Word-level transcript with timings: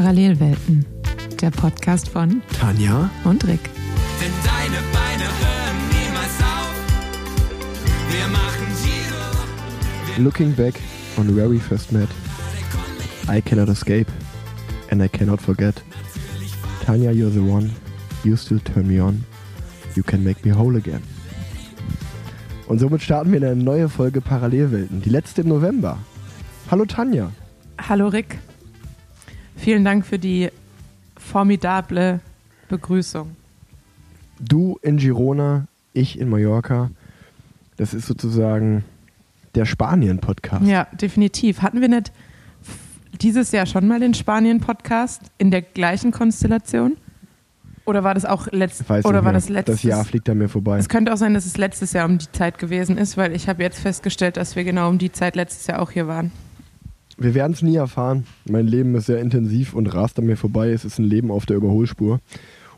Parallelwelten, 0.00 0.86
der 1.42 1.50
Podcast 1.50 2.08
von 2.08 2.40
Tanja 2.58 3.10
und 3.24 3.46
Rick. 3.46 3.60
Denn 4.18 4.32
deine 4.42 4.80
Beine 4.94 5.24
hören 5.24 5.76
niemals 5.90 6.40
auf. 6.40 6.74
Wir 8.08 8.26
machen 8.28 8.66
Giro. 8.82 10.24
Looking 10.24 10.54
back 10.54 10.80
on 11.18 11.36
where 11.36 11.50
we 11.50 11.58
first 11.58 11.92
met, 11.92 12.08
I 13.28 13.42
cannot 13.42 13.68
escape 13.68 14.10
and 14.90 15.02
I 15.02 15.08
cannot 15.08 15.38
forget. 15.38 15.74
Tanya, 16.86 17.10
you're 17.10 17.30
the 17.30 17.40
one. 17.40 17.70
You 18.24 18.36
still 18.36 18.60
turn 18.60 18.88
me 18.88 19.02
on. 19.02 19.22
You 19.96 20.02
can 20.02 20.24
make 20.24 20.42
me 20.46 20.56
whole 20.56 20.78
again. 20.78 21.02
Und 22.68 22.78
somit 22.78 23.02
starten 23.02 23.32
wir 23.32 23.42
eine 23.42 23.54
neue 23.54 23.90
Folge 23.90 24.22
Parallelwelten, 24.22 25.02
die 25.02 25.10
letzte 25.10 25.42
im 25.42 25.48
November. 25.48 25.98
Hallo 26.70 26.86
Tanja. 26.86 27.30
Hallo 27.86 28.08
Rick. 28.08 28.38
Vielen 29.60 29.84
Dank 29.84 30.06
für 30.06 30.18
die 30.18 30.48
formidable 31.18 32.20
Begrüßung. 32.70 33.36
Du 34.40 34.78
in 34.80 34.96
Girona, 34.96 35.66
ich 35.92 36.18
in 36.18 36.30
Mallorca. 36.30 36.90
Das 37.76 37.92
ist 37.92 38.06
sozusagen 38.06 38.84
der 39.54 39.66
Spanien-Podcast. 39.66 40.64
Ja, 40.64 40.86
definitiv. 40.92 41.60
Hatten 41.60 41.82
wir 41.82 41.88
nicht 41.88 42.10
dieses 43.20 43.52
Jahr 43.52 43.66
schon 43.66 43.86
mal 43.86 44.00
den 44.00 44.14
Spanien-Podcast 44.14 45.24
in 45.36 45.50
der 45.50 45.60
gleichen 45.60 46.10
Konstellation? 46.10 46.96
Oder 47.84 48.02
war 48.02 48.14
das 48.14 48.24
auch 48.24 48.46
letzt 48.52 48.88
Weiß 48.88 49.04
oder 49.04 49.26
war 49.26 49.34
das 49.34 49.50
letztes 49.50 49.76
Das 49.76 49.82
Jahr 49.82 50.06
fliegt 50.06 50.30
an 50.30 50.38
mir 50.38 50.48
vorbei. 50.48 50.78
Es 50.78 50.88
könnte 50.88 51.12
auch 51.12 51.18
sein, 51.18 51.34
dass 51.34 51.44
es 51.44 51.58
letztes 51.58 51.92
Jahr 51.92 52.06
um 52.06 52.16
die 52.16 52.32
Zeit 52.32 52.56
gewesen 52.56 52.96
ist, 52.96 53.18
weil 53.18 53.34
ich 53.34 53.46
habe 53.46 53.62
jetzt 53.62 53.80
festgestellt, 53.80 54.38
dass 54.38 54.56
wir 54.56 54.64
genau 54.64 54.88
um 54.88 54.96
die 54.96 55.12
Zeit 55.12 55.36
letztes 55.36 55.66
Jahr 55.66 55.82
auch 55.82 55.90
hier 55.90 56.06
waren. 56.06 56.32
Wir 57.20 57.34
werden 57.34 57.52
es 57.52 57.60
nie 57.62 57.76
erfahren. 57.76 58.24
Mein 58.48 58.66
Leben 58.66 58.94
ist 58.94 59.06
sehr 59.06 59.20
intensiv 59.20 59.74
und 59.74 59.86
rast 59.94 60.18
an 60.18 60.26
mir 60.26 60.36
vorbei. 60.36 60.70
Es 60.70 60.84
ist 60.84 60.98
ein 60.98 61.04
Leben 61.04 61.30
auf 61.30 61.44
der 61.46 61.56
Überholspur. 61.56 62.20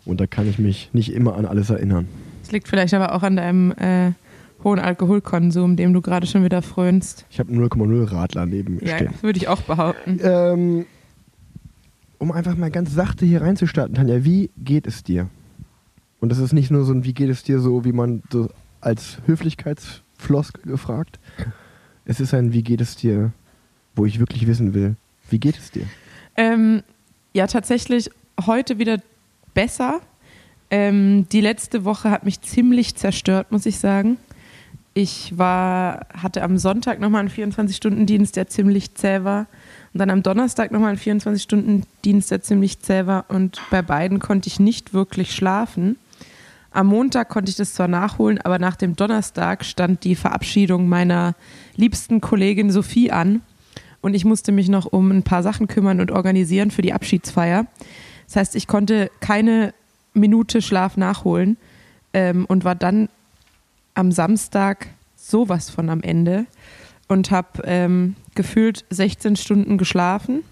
Und 0.04 0.20
da 0.20 0.26
kann 0.26 0.48
ich 0.48 0.58
mich 0.58 0.90
nicht 0.92 1.12
immer 1.12 1.36
an 1.36 1.46
alles 1.46 1.70
erinnern. 1.70 2.08
Es 2.42 2.50
liegt 2.50 2.66
vielleicht 2.66 2.92
aber 2.92 3.14
auch 3.14 3.22
an 3.22 3.36
deinem 3.36 3.70
äh, 3.72 4.12
hohen 4.64 4.80
Alkoholkonsum, 4.80 5.76
dem 5.76 5.92
du 5.92 6.00
gerade 6.00 6.26
schon 6.26 6.42
wieder 6.44 6.60
frönst. 6.60 7.24
Ich 7.30 7.38
habe 7.38 7.52
0,0 7.52 8.10
Radler 8.10 8.46
neben 8.46 8.74
mir 8.76 8.84
Ja, 8.84 8.96
stehen. 8.96 9.14
würde 9.20 9.36
ich 9.38 9.46
auch 9.46 9.60
behaupten. 9.62 10.18
Ähm, 10.22 10.86
um 12.18 12.32
einfach 12.32 12.56
mal 12.56 12.70
ganz 12.72 12.92
sachte 12.92 13.24
hier 13.24 13.42
reinzustarten, 13.42 13.94
Tanja, 13.94 14.24
wie 14.24 14.50
geht 14.58 14.88
es 14.88 15.04
dir? 15.04 15.28
Und 16.20 16.30
das 16.30 16.38
ist 16.38 16.52
nicht 16.52 16.70
nur 16.70 16.84
so 16.84 16.92
ein 16.92 17.04
Wie 17.04 17.14
geht 17.14 17.30
es 17.30 17.42
dir 17.44 17.60
so, 17.60 17.84
wie 17.84 17.92
man 17.92 18.22
so 18.30 18.48
als 18.80 19.18
Höflichkeitsfloskel 19.26 20.62
gefragt. 20.64 21.18
Es 22.04 22.18
ist 22.20 22.34
ein 22.34 22.52
Wie 22.52 22.62
geht 22.62 22.80
es 22.80 22.96
dir, 22.96 23.32
wo 23.94 24.06
ich 24.06 24.18
wirklich 24.18 24.46
wissen 24.46 24.74
will, 24.74 24.96
wie 25.30 25.38
geht 25.38 25.58
es 25.58 25.70
dir? 25.70 25.86
Ähm, 26.36 26.82
ja, 27.32 27.46
tatsächlich 27.46 28.10
heute 28.46 28.78
wieder 28.78 28.98
besser. 29.54 30.00
Ähm, 30.70 31.26
die 31.30 31.40
letzte 31.40 31.84
Woche 31.84 32.10
hat 32.10 32.24
mich 32.24 32.40
ziemlich 32.40 32.94
zerstört, 32.94 33.52
muss 33.52 33.66
ich 33.66 33.78
sagen. 33.78 34.16
Ich 34.94 35.36
war, 35.38 36.06
hatte 36.14 36.42
am 36.42 36.58
Sonntag 36.58 37.00
nochmal 37.00 37.20
einen 37.20 37.30
24-Stunden-Dienst, 37.30 38.36
der 38.36 38.48
ziemlich 38.48 38.94
zäh 38.94 39.24
war. 39.24 39.46
Und 39.92 39.98
dann 39.98 40.10
am 40.10 40.22
Donnerstag 40.22 40.70
nochmal 40.70 40.90
einen 40.90 40.98
24-Stunden-Dienst, 40.98 42.30
der 42.30 42.42
ziemlich 42.42 42.80
zäh 42.80 43.06
war. 43.06 43.26
Und 43.28 43.60
bei 43.70 43.80
beiden 43.82 44.18
konnte 44.18 44.48
ich 44.48 44.60
nicht 44.60 44.92
wirklich 44.92 45.34
schlafen. 45.34 45.96
Am 46.70 46.86
Montag 46.86 47.28
konnte 47.28 47.50
ich 47.50 47.56
das 47.56 47.74
zwar 47.74 47.88
nachholen, 47.88 48.40
aber 48.40 48.58
nach 48.58 48.76
dem 48.76 48.96
Donnerstag 48.96 49.64
stand 49.64 50.04
die 50.04 50.14
Verabschiedung 50.14 50.88
meiner 50.88 51.34
liebsten 51.76 52.22
Kollegin 52.22 52.70
Sophie 52.70 53.10
an. 53.10 53.42
Und 54.02 54.14
ich 54.14 54.24
musste 54.24 54.52
mich 54.52 54.68
noch 54.68 54.84
um 54.84 55.10
ein 55.10 55.22
paar 55.22 55.42
Sachen 55.42 55.68
kümmern 55.68 56.00
und 56.00 56.10
organisieren 56.10 56.70
für 56.70 56.82
die 56.82 56.92
Abschiedsfeier. 56.92 57.66
Das 58.26 58.36
heißt, 58.36 58.56
ich 58.56 58.66
konnte 58.66 59.10
keine 59.20 59.72
Minute 60.12 60.60
Schlaf 60.60 60.96
nachholen 60.96 61.56
ähm, 62.12 62.44
und 62.44 62.64
war 62.64 62.74
dann 62.74 63.08
am 63.94 64.12
Samstag 64.12 64.88
sowas 65.16 65.70
von 65.70 65.88
am 65.88 66.02
Ende 66.02 66.46
und 67.08 67.30
habe 67.30 67.62
ähm, 67.64 68.16
gefühlt 68.34 68.84
16 68.90 69.36
Stunden 69.36 69.78
geschlafen 69.78 70.42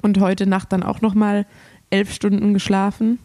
und 0.00 0.18
heute 0.20 0.46
Nacht 0.46 0.72
dann 0.72 0.82
auch 0.82 1.00
noch 1.00 1.14
mal 1.14 1.46
elf 1.90 2.12
Stunden 2.12 2.54
geschlafen. 2.54 3.18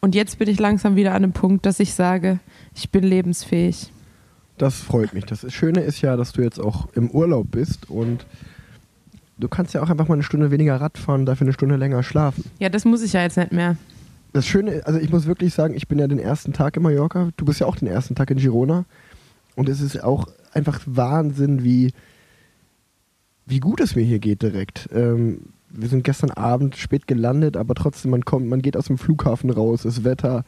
Und 0.00 0.14
jetzt 0.14 0.38
bin 0.38 0.48
ich 0.48 0.58
langsam 0.58 0.96
wieder 0.96 1.10
an 1.10 1.24
einem 1.24 1.32
Punkt, 1.32 1.66
dass 1.66 1.80
ich 1.80 1.94
sage, 1.94 2.40
ich 2.74 2.90
bin 2.90 3.04
lebensfähig. 3.04 3.92
Das 4.58 4.80
freut 4.80 5.14
mich. 5.14 5.24
Das 5.24 5.50
Schöne 5.52 5.80
ist 5.80 6.02
ja, 6.02 6.16
dass 6.16 6.32
du 6.32 6.42
jetzt 6.42 6.58
auch 6.58 6.88
im 6.94 7.10
Urlaub 7.10 7.50
bist 7.50 7.88
und 7.88 8.26
du 9.40 9.48
kannst 9.48 9.74
ja 9.74 9.82
auch 9.82 9.90
einfach 9.90 10.08
mal 10.08 10.14
eine 10.14 10.22
Stunde 10.22 10.50
weniger 10.50 10.80
Rad 10.80 10.98
fahren, 10.98 11.26
dafür 11.26 11.46
eine 11.46 11.52
Stunde 11.52 11.76
länger 11.76 12.02
schlafen. 12.02 12.44
Ja, 12.58 12.68
das 12.68 12.84
muss 12.84 13.02
ich 13.02 13.12
ja 13.12 13.22
jetzt 13.22 13.36
nicht 13.36 13.52
mehr. 13.52 13.76
Das 14.32 14.46
Schöne, 14.46 14.82
also 14.84 15.00
ich 15.00 15.10
muss 15.10 15.26
wirklich 15.26 15.52
sagen, 15.54 15.74
ich 15.74 15.88
bin 15.88 15.98
ja 15.98 16.06
den 16.06 16.20
ersten 16.20 16.52
Tag 16.52 16.76
in 16.76 16.82
Mallorca, 16.82 17.30
du 17.36 17.44
bist 17.44 17.60
ja 17.60 17.66
auch 17.66 17.76
den 17.76 17.88
ersten 17.88 18.14
Tag 18.14 18.30
in 18.30 18.38
Girona 18.38 18.84
und 19.56 19.68
es 19.68 19.80
ist 19.80 20.02
auch 20.02 20.28
einfach 20.52 20.80
Wahnsinn, 20.86 21.64
wie, 21.64 21.92
wie 23.46 23.58
gut 23.58 23.80
es 23.80 23.96
mir 23.96 24.04
hier 24.04 24.20
geht 24.20 24.42
direkt. 24.42 24.88
Ähm, 24.92 25.46
wir 25.68 25.88
sind 25.88 26.04
gestern 26.04 26.30
Abend 26.30 26.76
spät 26.76 27.06
gelandet, 27.06 27.56
aber 27.56 27.74
trotzdem, 27.74 28.12
man 28.12 28.24
kommt, 28.24 28.46
man 28.46 28.62
geht 28.62 28.76
aus 28.76 28.86
dem 28.86 28.98
Flughafen 28.98 29.50
raus, 29.50 29.82
das 29.82 30.04
Wetter 30.04 30.44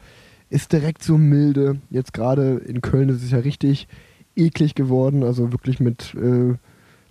ist 0.49 0.71
direkt 0.71 1.03
so 1.03 1.17
milde. 1.17 1.79
Jetzt 1.89 2.13
gerade 2.13 2.57
in 2.57 2.81
Köln 2.81 3.09
ist 3.09 3.23
es 3.23 3.31
ja 3.31 3.39
richtig 3.39 3.87
eklig 4.35 4.75
geworden, 4.75 5.23
also 5.23 5.51
wirklich 5.51 5.79
mit 5.79 6.15
äh, 6.15 6.55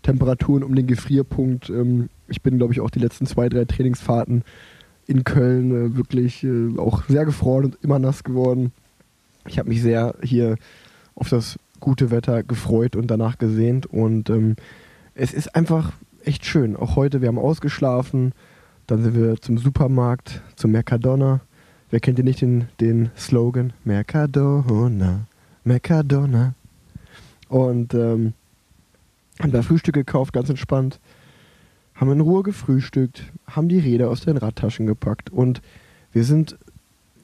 Temperaturen 0.02 0.62
um 0.62 0.74
den 0.74 0.86
Gefrierpunkt. 0.86 1.70
Ähm, 1.70 2.08
ich 2.28 2.42
bin, 2.42 2.58
glaube 2.58 2.72
ich, 2.72 2.80
auch 2.80 2.90
die 2.90 2.98
letzten 2.98 3.26
zwei, 3.26 3.48
drei 3.48 3.64
Trainingsfahrten 3.64 4.44
in 5.06 5.24
Köln 5.24 5.70
äh, 5.70 5.96
wirklich 5.96 6.44
äh, 6.44 6.78
auch 6.78 7.04
sehr 7.04 7.24
gefroren 7.24 7.66
und 7.66 7.78
immer 7.82 7.98
nass 7.98 8.24
geworden. 8.24 8.72
Ich 9.46 9.58
habe 9.58 9.68
mich 9.68 9.82
sehr 9.82 10.14
hier 10.22 10.56
auf 11.14 11.28
das 11.28 11.58
gute 11.80 12.10
Wetter 12.10 12.42
gefreut 12.42 12.94
und 12.94 13.08
danach 13.08 13.38
gesehnt 13.38 13.86
und 13.86 14.30
ähm, 14.30 14.56
es 15.14 15.32
ist 15.34 15.54
einfach 15.54 15.92
echt 16.24 16.46
schön. 16.46 16.76
Auch 16.76 16.96
heute, 16.96 17.20
wir 17.20 17.28
haben 17.28 17.38
ausgeschlafen, 17.38 18.32
dann 18.86 19.02
sind 19.02 19.16
wir 19.16 19.40
zum 19.40 19.58
Supermarkt, 19.58 20.42
zum 20.56 20.70
Mercadona. 20.70 21.40
Wer 21.90 22.00
kennt 22.00 22.18
denn 22.18 22.24
nicht 22.24 22.40
den, 22.40 22.68
den 22.80 23.10
Slogan? 23.16 23.72
Mercadona, 23.84 25.26
Mercadona. 25.64 26.54
Und 27.48 27.92
ähm, 27.94 28.32
haben 29.40 29.52
da 29.52 29.62
Frühstück 29.62 29.94
gekauft, 29.94 30.32
ganz 30.32 30.48
entspannt. 30.48 31.00
Haben 31.94 32.12
in 32.12 32.20
Ruhe 32.20 32.42
gefrühstückt, 32.42 33.24
haben 33.46 33.68
die 33.68 33.78
Räder 33.78 34.10
aus 34.10 34.22
den 34.22 34.36
Radtaschen 34.36 34.86
gepackt 34.86 35.30
und 35.30 35.60
wir 36.12 36.24
sind, 36.24 36.58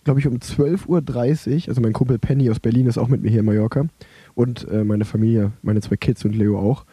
glaube 0.04 0.20
ich, 0.20 0.26
um 0.26 0.36
12.30 0.36 0.86
Uhr, 0.88 1.68
also 1.68 1.80
mein 1.80 1.92
Kumpel 1.92 2.18
Penny 2.18 2.50
aus 2.50 2.60
Berlin 2.60 2.86
ist 2.86 2.98
auch 2.98 3.08
mit 3.08 3.22
mir 3.22 3.30
hier 3.30 3.40
in 3.40 3.46
Mallorca 3.46 3.86
und 4.34 4.68
äh, 4.68 4.84
meine 4.84 5.04
Familie, 5.04 5.52
meine 5.62 5.80
zwei 5.80 5.96
Kids 5.96 6.24
und 6.24 6.34
Leo 6.34 6.58
auch. 6.58 6.84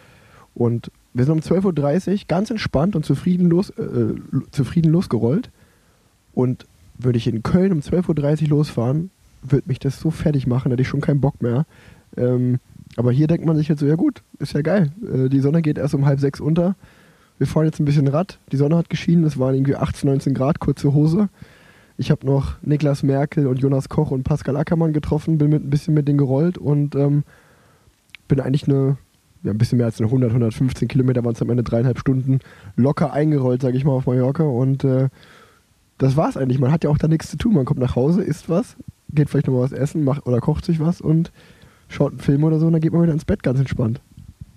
Und 0.53 0.89
wir 1.13 1.25
sind 1.25 1.33
um 1.33 1.39
12.30 1.39 2.11
Uhr 2.11 2.19
ganz 2.27 2.49
entspannt 2.49 2.95
und 2.95 3.05
zufrieden, 3.05 3.49
los, 3.49 3.69
äh, 3.71 3.83
äh, 3.83 4.15
zufrieden 4.51 4.91
losgerollt. 4.91 5.49
Und 6.33 6.65
würde 6.97 7.17
ich 7.17 7.27
in 7.27 7.43
Köln 7.43 7.71
um 7.71 7.79
12.30 7.79 8.43
Uhr 8.43 8.49
losfahren, 8.49 9.11
würde 9.41 9.67
mich 9.67 9.79
das 9.79 9.99
so 9.99 10.11
fertig 10.11 10.47
machen, 10.47 10.71
hätte 10.71 10.81
ich 10.81 10.87
schon 10.87 11.01
keinen 11.01 11.21
Bock 11.21 11.41
mehr. 11.41 11.65
Ähm, 12.17 12.59
aber 12.95 13.11
hier 13.11 13.28
denkt 13.28 13.45
man 13.45 13.57
sich 13.57 13.67
jetzt 13.67 13.79
so, 13.79 13.85
ja 13.85 13.95
gut, 13.95 14.23
ist 14.39 14.53
ja 14.53 14.61
geil. 14.61 14.91
Äh, 15.03 15.29
die 15.29 15.41
Sonne 15.41 15.61
geht 15.61 15.78
erst 15.78 15.95
um 15.95 16.06
halb 16.06 16.19
sechs 16.19 16.39
unter. 16.39 16.75
Wir 17.38 17.47
fahren 17.47 17.66
jetzt 17.66 17.79
ein 17.79 17.85
bisschen 17.85 18.07
Rad. 18.07 18.39
Die 18.51 18.57
Sonne 18.57 18.78
hat 18.78 18.89
geschienen, 18.89 19.25
es 19.25 19.38
waren 19.38 19.56
irgendwie 19.56 19.75
18, 19.75 20.09
19 20.09 20.33
Grad, 20.33 20.59
kurze 20.59 20.94
Hose. 20.94 21.29
Ich 21.97 22.11
habe 22.11 22.25
noch 22.25 22.56
Niklas 22.61 23.03
Merkel 23.03 23.47
und 23.47 23.59
Jonas 23.59 23.89
Koch 23.89 24.11
und 24.11 24.23
Pascal 24.23 24.57
Ackermann 24.57 24.94
getroffen, 24.94 25.38
bin 25.38 25.50
mit 25.50 25.63
ein 25.63 25.69
bisschen 25.69 25.94
mit 25.94 26.07
denen 26.07 26.17
gerollt 26.17 26.57
und 26.57 26.95
ähm, 26.95 27.23
bin 28.28 28.39
eigentlich 28.39 28.67
eine, 28.67 28.97
ja, 29.44 29.51
ein 29.51 29.57
bisschen 29.57 29.77
mehr 29.77 29.85
als 29.85 30.00
eine 30.00 30.07
100, 30.07 30.29
115 30.29 30.88
Kilometer 30.88 31.23
waren 31.23 31.33
es 31.33 31.41
am 31.41 31.50
Ende 31.50 31.63
dreieinhalb 31.63 32.00
Stunden 32.00 32.39
locker 32.75 33.13
eingerollt, 33.13 33.62
sage 33.62 33.77
ich 33.77 33.86
mal, 33.86 33.94
auf 33.94 34.07
Mallorca. 34.07 34.44
Und 34.44 34.83
äh, 34.83 35.09
das 35.97 36.18
war's 36.18 36.36
eigentlich. 36.38 36.59
Man 36.59 36.71
hat 36.71 36.83
ja 36.83 36.89
auch 36.89 36.97
da 36.97 37.07
nichts 37.07 37.30
zu 37.30 37.38
tun. 37.38 37.53
Man 37.53 37.65
kommt 37.65 37.80
nach 37.80 37.95
Hause, 37.95 38.24
isst 38.24 38.50
was, 38.50 38.75
geht 39.13 39.30
vielleicht 39.30 39.47
noch 39.47 39.53
mal 39.53 39.62
was 39.62 39.71
essen 39.71 40.03
macht, 40.03 40.25
oder 40.25 40.39
kocht 40.42 40.65
sich 40.65 40.80
was 40.80 41.00
und 41.00 41.31
schaut 41.87 42.11
einen 42.11 42.21
Film 42.21 42.43
oder 42.43 42.59
so 42.59 42.67
und 42.67 42.73
dann 42.73 42.81
geht 42.81 42.93
man 42.93 43.03
wieder 43.03 43.13
ins 43.13 43.25
Bett 43.25 43.43
ganz 43.43 43.59
entspannt. 43.59 44.01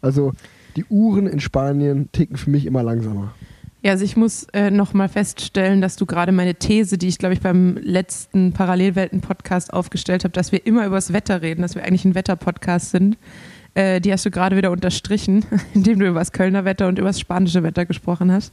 Also 0.01 0.33
die 0.77 0.85
Uhren 0.87 1.27
in 1.27 1.41
Spanien 1.41 2.11
ticken 2.13 2.37
für 2.37 2.51
mich 2.51 2.67
immer 2.67 2.83
langsamer. 2.83 3.35
Ja, 3.83 3.93
also 3.93 4.05
ich 4.05 4.17
muss 4.17 4.45
äh, 4.53 4.71
nochmal 4.71 5.09
feststellen, 5.09 5.81
dass 5.81 5.97
du 5.97 6.05
gerade 6.05 6.33
meine 6.33 6.57
These, 6.57 6.99
die 6.99 7.07
ich 7.07 7.19
glaube 7.19 7.35
ich 7.35 7.41
beim 7.41 7.79
letzten 7.81 8.53
Parallelwelten-Podcast 8.53 9.73
aufgestellt 9.73 10.25
habe, 10.25 10.33
dass 10.33 10.51
wir 10.51 10.67
immer 10.67 10.85
über 10.85 10.97
das 10.97 11.13
Wetter 11.13 11.43
reden, 11.43 11.63
dass 11.63 11.77
wir 11.77 11.85
eigentlich 11.85 12.05
ein 12.05 12.17
Wetter-Podcast 12.17 12.91
sind, 12.91 13.17
äh, 13.75 14.01
die 14.01 14.13
hast 14.13 14.27
du 14.27 14.33
gerade 14.33 14.57
wieder 14.57 14.73
unterstrichen, 14.73 15.45
indem 15.75 16.01
du 16.01 16.07
über 16.09 16.19
das 16.19 16.33
Kölner 16.33 16.65
Wetter 16.65 16.89
und 16.89 16.99
über 16.99 17.09
das 17.09 17.21
spanische 17.21 17.63
Wetter 17.63 17.87
gesprochen 17.87 18.33
hast. 18.33 18.53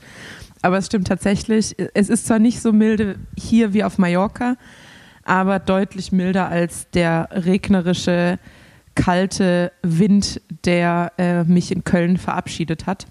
Aber 0.62 0.78
es 0.78 0.86
stimmt 0.86 1.08
tatsächlich, 1.08 1.76
es 1.94 2.10
ist 2.10 2.28
zwar 2.28 2.40
nicht 2.40 2.62
so 2.62 2.72
milde 2.72 3.16
hier 3.36 3.74
wie 3.74 3.84
auf 3.84 3.98
Mallorca, 3.98 4.58
aber 5.24 5.58
deutlich 5.58 6.12
milder 6.12 6.50
als 6.50 6.90
der 6.92 7.30
regnerische, 7.32 8.38
kalte 8.96 9.72
Wind, 9.84 10.42
der 10.64 11.12
äh, 11.18 11.44
mich 11.44 11.72
in 11.72 11.84
Köln 11.84 12.18
verabschiedet 12.18 12.86
hat. 12.86 13.08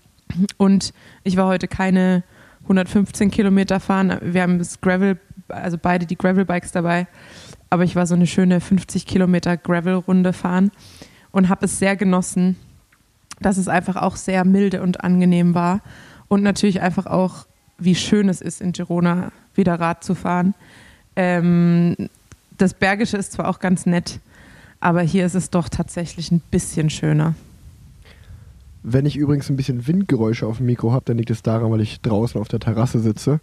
Und 0.56 0.92
ich 1.22 1.36
war 1.36 1.46
heute 1.46 1.68
keine 1.68 2.24
115 2.62 3.30
Kilometer 3.30 3.78
fahren. 3.78 4.18
Wir 4.22 4.42
haben 4.42 4.58
das 4.58 4.80
Gravel, 4.80 5.18
also 5.48 5.78
beide 5.80 6.06
die 6.06 6.16
Gravel-Bikes 6.16 6.72
dabei. 6.72 7.06
Aber 7.70 7.84
ich 7.84 7.96
war 7.96 8.06
so 8.06 8.14
eine 8.14 8.26
schöne 8.26 8.60
50 8.60 9.06
Kilometer 9.06 9.56
Gravel-Runde 9.56 10.32
fahren 10.32 10.70
und 11.30 11.48
habe 11.48 11.66
es 11.66 11.78
sehr 11.78 11.96
genossen, 11.96 12.56
dass 13.40 13.56
es 13.56 13.68
einfach 13.68 13.96
auch 13.96 14.16
sehr 14.16 14.44
milde 14.44 14.82
und 14.82 15.02
angenehm 15.02 15.54
war. 15.54 15.80
Und 16.28 16.42
natürlich 16.42 16.80
einfach 16.80 17.06
auch, 17.06 17.46
wie 17.78 17.94
schön 17.94 18.28
es 18.28 18.40
ist, 18.40 18.60
in 18.60 18.72
Girona 18.72 19.32
wieder 19.54 19.78
Rad 19.78 20.04
zu 20.04 20.14
fahren. 20.14 20.54
Ähm, 21.16 22.08
das 22.56 22.74
Bergische 22.74 23.16
ist 23.16 23.32
zwar 23.32 23.48
auch 23.48 23.58
ganz 23.58 23.86
nett, 23.86 24.20
aber 24.84 25.00
hier 25.00 25.24
ist 25.24 25.34
es 25.34 25.48
doch 25.48 25.70
tatsächlich 25.70 26.30
ein 26.30 26.42
bisschen 26.50 26.90
schöner. 26.90 27.34
Wenn 28.82 29.06
ich 29.06 29.16
übrigens 29.16 29.48
ein 29.48 29.56
bisschen 29.56 29.86
Windgeräusche 29.86 30.46
auf 30.46 30.58
dem 30.58 30.66
Mikro 30.66 30.92
habe, 30.92 31.06
dann 31.06 31.16
liegt 31.16 31.30
es 31.30 31.42
daran, 31.42 31.70
weil 31.70 31.80
ich 31.80 32.02
draußen 32.02 32.38
auf 32.38 32.48
der 32.48 32.60
Terrasse 32.60 33.00
sitze, 33.00 33.40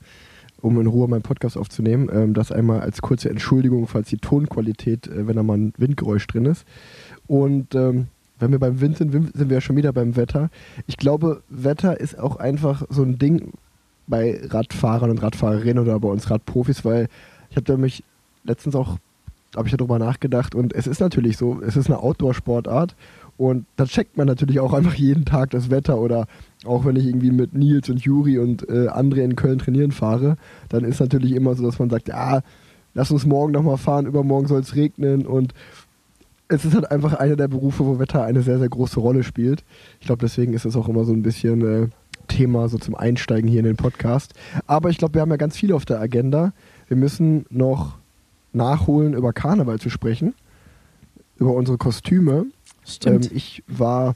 um 0.62 0.80
in 0.80 0.86
Ruhe 0.86 1.08
meinen 1.08 1.24
Podcast 1.24 1.58
aufzunehmen. 1.58 2.10
Ähm, 2.14 2.36
das 2.36 2.52
einmal 2.52 2.82
als 2.82 3.02
kurze 3.02 3.32
Entschuldigung, 3.32 3.88
falls 3.88 4.10
die 4.10 4.20
Tonqualität, 4.20 5.08
äh, 5.08 5.26
wenn 5.26 5.36
da 5.36 5.42
mal 5.42 5.58
ein 5.58 5.74
Windgeräusch 5.78 6.28
drin 6.28 6.46
ist. 6.46 6.64
Und 7.26 7.74
ähm, 7.74 8.08
wenn 8.38 8.52
wir 8.52 8.60
beim 8.60 8.80
Wind 8.80 8.98
sind, 8.98 9.12
sind 9.12 9.50
wir 9.50 9.56
ja 9.58 9.62
schon 9.62 9.78
wieder 9.78 9.94
beim 9.94 10.16
Wetter. 10.16 10.52
Ich 10.86 10.98
glaube, 10.98 11.42
Wetter 11.50 12.00
ist 12.00 12.20
auch 12.20 12.36
einfach 12.36 12.84
so 12.90 13.02
ein 13.02 13.18
Ding 13.18 13.54
bei 14.06 14.40
Radfahrern 14.48 15.10
und 15.10 15.24
Radfahrerinnen 15.24 15.82
oder 15.82 16.00
bei 16.00 16.10
uns 16.10 16.30
Radprofis, 16.30 16.86
weil 16.86 17.08
ich 17.50 17.58
habe 17.58 17.78
mich 17.78 18.04
letztens 18.44 18.76
auch, 18.76 19.00
habe 19.56 19.68
ich 19.68 19.76
darüber 19.76 20.00
nachgedacht 20.00 20.56
und 20.56 20.74
es 20.74 20.88
ist 20.88 21.02
natürlich 21.02 21.38
so, 21.38 21.62
es 21.62 21.76
ist 21.76 21.88
eine 21.88 22.00
Outdoor-Sportart 22.00 22.96
und 23.38 23.66
da 23.76 23.86
checkt 23.86 24.18
man 24.18 24.28
natürlich 24.28 24.60
auch 24.60 24.74
einfach 24.74 24.94
jeden 24.94 25.26
Tag 25.26 25.50
das 25.52 25.70
Wetter 25.70 25.98
oder 25.98 26.28
auch 26.66 26.86
wenn 26.86 26.96
ich 26.96 27.06
irgendwie 27.06 27.32
mit 27.32 27.54
Nils 27.54 27.90
und 27.90 28.02
Juri 28.02 28.38
und 28.38 28.68
äh, 28.70 28.88
André 28.88 29.24
in 29.24 29.36
Köln 29.36 29.60
trainieren 29.60 29.92
fahre, 29.92 30.38
dann 30.70 30.84
ist 30.84 31.00
natürlich 31.00 31.34
immer 31.34 31.56
so, 31.56 31.64
dass 31.64 31.80
man 31.80 31.90
sagt, 31.90 32.08
ja, 32.08 32.42
lass 32.94 33.12
uns 33.12 33.26
morgen 33.26 33.52
nochmal 33.52 33.78
fahren, 33.78 34.06
übermorgen 34.06 34.48
soll 34.48 34.62
es 34.62 34.76
regnen 34.76 35.26
und 35.26 35.54
es 36.48 36.66
ist 36.66 36.76
halt 36.76 36.92
einfach 36.92 37.14
einer 37.14 37.38
der 37.38 37.48
Berufe, 37.48 37.86
wo 37.86 37.98
Wetter 37.98 38.24
eine 38.24 38.42
sehr, 38.42 38.60
sehr 38.60 38.68
große 38.68 39.00
Rolle 39.00 39.24
spielt. 39.24 39.64
Ich 40.02 40.08
glaube, 40.08 40.20
deswegen 40.22 40.54
ist 40.54 40.66
es 40.66 40.76
auch 40.76 40.90
immer 40.90 41.06
so 41.06 41.14
ein 41.14 41.24
bisschen 41.24 41.62
äh, 41.62 41.88
Thema 42.28 42.68
so 42.68 42.78
zum 42.78 42.96
Einsteigen 42.96 43.50
hier 43.50 43.60
in 43.60 43.66
den 43.66 43.78
Podcast. 43.78 44.34
Aber 44.68 44.90
ich 44.90 44.98
glaube, 44.98 45.14
wir 45.14 45.22
haben 45.22 45.32
ja 45.32 45.38
ganz 45.38 45.56
viel 45.56 45.72
auf 45.72 45.86
der 45.86 46.02
Agenda. 46.02 46.54
Wir 46.88 46.98
müssen 46.98 47.46
noch 47.50 48.01
nachholen, 48.54 49.14
über 49.14 49.34
Karneval 49.34 49.80
zu 49.80 49.90
sprechen, 49.90 50.34
über 51.38 51.54
unsere 51.54 51.78
Kostüme. 51.78 52.46
Stimmt. 52.86 53.28
Ähm, 53.28 53.38
ich 53.38 53.64
war, 53.68 54.16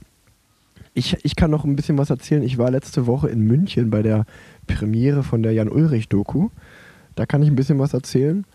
ich, 0.94 1.18
ich 1.24 1.36
kann 1.36 1.52
noch 1.52 1.64
ein 1.64 1.76
bisschen 1.76 1.98
was 1.98 2.10
erzählen. 2.10 2.44
Ich 2.44 2.58
war 2.58 2.72
letzte 2.72 3.08
Woche 3.08 3.30
in 3.30 3.42
München 3.42 3.90
bei 3.90 4.02
der 4.02 4.26
Premiere 4.68 5.24
von 5.24 5.44
der 5.44 5.54
Jan-Ulrich-Doku. 5.54 6.50
Da 7.16 7.26
kann 7.26 7.42
ich 7.42 7.50
ein 7.50 7.56
bisschen 7.56 7.80
was 7.80 7.94
erzählen. 7.94 8.46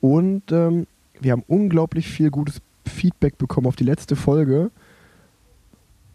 Und 0.00 0.52
ähm, 0.52 0.86
wir 1.20 1.32
haben 1.32 1.44
unglaublich 1.46 2.08
viel 2.08 2.30
gutes 2.30 2.60
Feedback 2.86 3.38
bekommen 3.38 3.66
auf 3.66 3.76
die 3.76 3.84
letzte 3.84 4.16
Folge. 4.16 4.70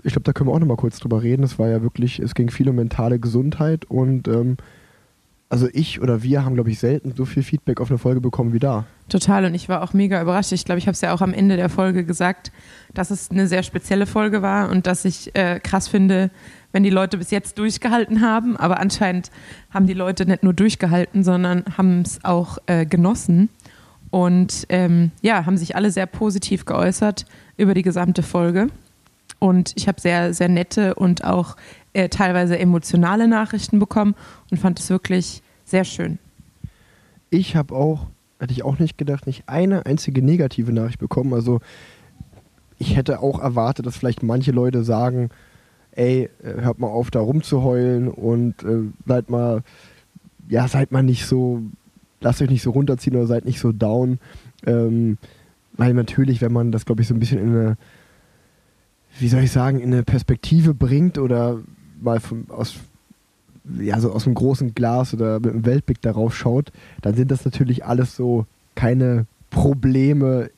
Ich 0.04 0.13
glaube, 0.13 0.24
da 0.24 0.33
können 0.33 0.50
wir 0.50 0.54
auch 0.54 0.59
noch 0.59 0.68
mal 0.68 0.75
kurz 0.75 1.00
drüber 1.00 1.21
reden. 1.21 1.44
Es 1.44 1.59
war 1.59 1.69
ja 1.69 1.81
wirklich, 1.81 2.19
es 2.19 2.33
ging 2.33 2.50
viel 2.50 2.68
um 2.69 2.75
mentale 2.75 3.19
Gesundheit 3.19 3.86
und 3.86 4.27
ähm, 4.27 4.57
also 5.54 5.70
ich 5.72 6.02
oder 6.02 6.24
wir 6.24 6.44
haben, 6.44 6.56
glaube 6.56 6.72
ich, 6.72 6.80
selten 6.80 7.14
so 7.16 7.26
viel 7.26 7.44
Feedback 7.44 7.80
auf 7.80 7.92
eine 7.92 8.00
Folge 8.00 8.20
bekommen 8.20 8.54
wie 8.54 8.60
da. 8.60 8.86
Total 9.08 9.46
und 9.46 9.54
ich 9.54 9.70
war 9.70 9.84
auch 9.84 9.94
mega 9.94 10.20
überrascht. 10.20 10.52
Ich 10.52 10.66
glaube, 10.66 10.80
ich 10.80 10.88
habe 10.88 10.94
es 10.94 11.02
ja 11.02 11.14
auch 11.14 11.22
am 11.22 11.32
Ende 11.32 11.58
der 11.58 11.70
Folge 11.70 12.04
gesagt, 12.06 12.52
dass 12.96 13.12
es 13.12 13.30
eine 13.30 13.46
sehr 13.46 13.62
spezielle 13.62 14.08
Folge 14.08 14.42
war 14.42 14.72
und 14.72 14.88
dass 14.88 15.06
ich 15.06 15.36
äh, 15.36 15.60
krass 15.60 15.88
finde, 15.88 16.32
wenn 16.72 16.82
die 16.82 16.90
Leute 16.90 17.20
bis 17.20 17.30
jetzt 17.30 17.60
durchgehalten 17.60 18.22
haben. 18.22 18.58
Aber 18.58 18.80
anscheinend 18.80 19.30
haben 19.70 19.86
die 19.86 19.94
Leute 19.94 20.26
nicht 20.26 20.42
nur 20.42 20.54
durchgehalten, 20.54 21.24
sondern 21.24 21.64
haben 21.78 22.02
es 22.02 22.26
auch 22.26 22.58
äh, 22.66 22.88
genossen. 22.88 23.50
Und 24.10 24.66
ähm, 24.70 25.12
ja, 25.22 25.46
haben 25.46 25.58
sich 25.58 25.76
alle 25.76 25.92
sehr 25.92 26.08
positiv 26.08 26.66
geäußert 26.66 27.26
über 27.58 27.76
die 27.76 27.84
gesamte 27.84 28.24
Folge. 28.24 28.70
Und 29.38 29.74
ich 29.76 29.88
habe 29.88 30.02
sehr, 30.02 30.34
sehr 30.34 30.50
nette 30.50 30.96
und 30.96 31.24
auch 31.24 31.58
äh, 31.94 32.10
teilweise 32.10 32.57
emotionale 32.57 33.28
Nachrichten 33.28 33.80
bekommen 33.80 34.16
und 34.51 34.57
fand 34.57 34.80
es 34.80 34.90
wirklich 34.90 35.42
sehr 35.66 35.84
schön. 35.84 36.19
Ich 37.30 37.56
habe 37.56 37.75
auch, 37.75 38.07
hätte 38.40 38.54
ich 38.54 38.63
auch 38.63 38.80
nicht 38.80 38.98
gedacht, 38.98 39.25
nicht 39.28 39.44
eine 39.48 39.86
einzige 39.86 40.22
negative 40.22 40.72
Nachricht 40.72 41.00
bekommen. 41.00 41.34
Also 41.34 41.62
ich 42.78 42.95
hätte 42.95 43.22
auch 43.22 43.40
erwartet, 43.40 43.86
dass 43.86 43.98
vielleicht 43.98 44.24
manche 44.24 44.51
Leute 44.51 44.84
sagen, 44.84 45.30
ey, 45.92 46.30
äh, 46.44 46.62
hört 46.62 46.80
mal 46.80 46.88
auf, 46.88 47.12
da 47.12 47.19
rumzuheulen 47.19 48.07
und 48.07 48.63
äh, 48.63 48.81
seid 49.06 49.30
mal, 49.30 49.63
ja, 50.50 50.68
seid 50.68 50.92
mal 50.92 51.04
nicht 51.04 51.25
so 51.25 51.63
lasst 52.24 52.42
euch 52.42 52.50
nicht 52.50 52.63
so 52.63 52.72
runterziehen 52.72 53.16
oder 53.16 53.28
seid 53.28 53.45
nicht 53.45 53.60
so 53.60 53.72
down. 53.72 54.19
Ähm, 54.66 55.18
weil 55.74 55.94
natürlich, 55.94 56.42
wenn 56.42 56.54
man 56.54 56.72
das, 56.72 56.86
glaube 56.86 57.01
ich, 57.01 57.07
so 57.07 57.13
ein 57.13 57.19
bisschen 57.19 57.40
in 57.40 57.50
eine, 57.50 57.78
wie 59.19 59.28
soll 59.28 59.42
ich 59.42 59.51
sagen, 59.51 59.80
in 59.80 59.94
eine 59.94 60.04
Perspektive 60.04 60.74
bringt 60.74 61.18
oder 61.18 61.60
mal 62.04 62.20
von, 62.20 62.46
aus, 62.50 62.76
ja, 63.80 64.00
so 64.00 64.12
aus 64.12 64.26
einem 64.26 64.36
großen 64.36 64.76
Glas 64.76 65.14
oder 65.14 65.40
mit 65.40 65.52
einem 65.52 65.66
Weltblick 65.66 66.02
darauf 66.02 66.36
schaut, 66.36 66.72
dann 67.02 67.16
sind 67.16 67.32
das 67.32 67.46
natürlich 67.46 67.86
alles 67.86 68.16
so 68.16 68.46
keine 68.76 69.26
Probleme, 69.50 70.50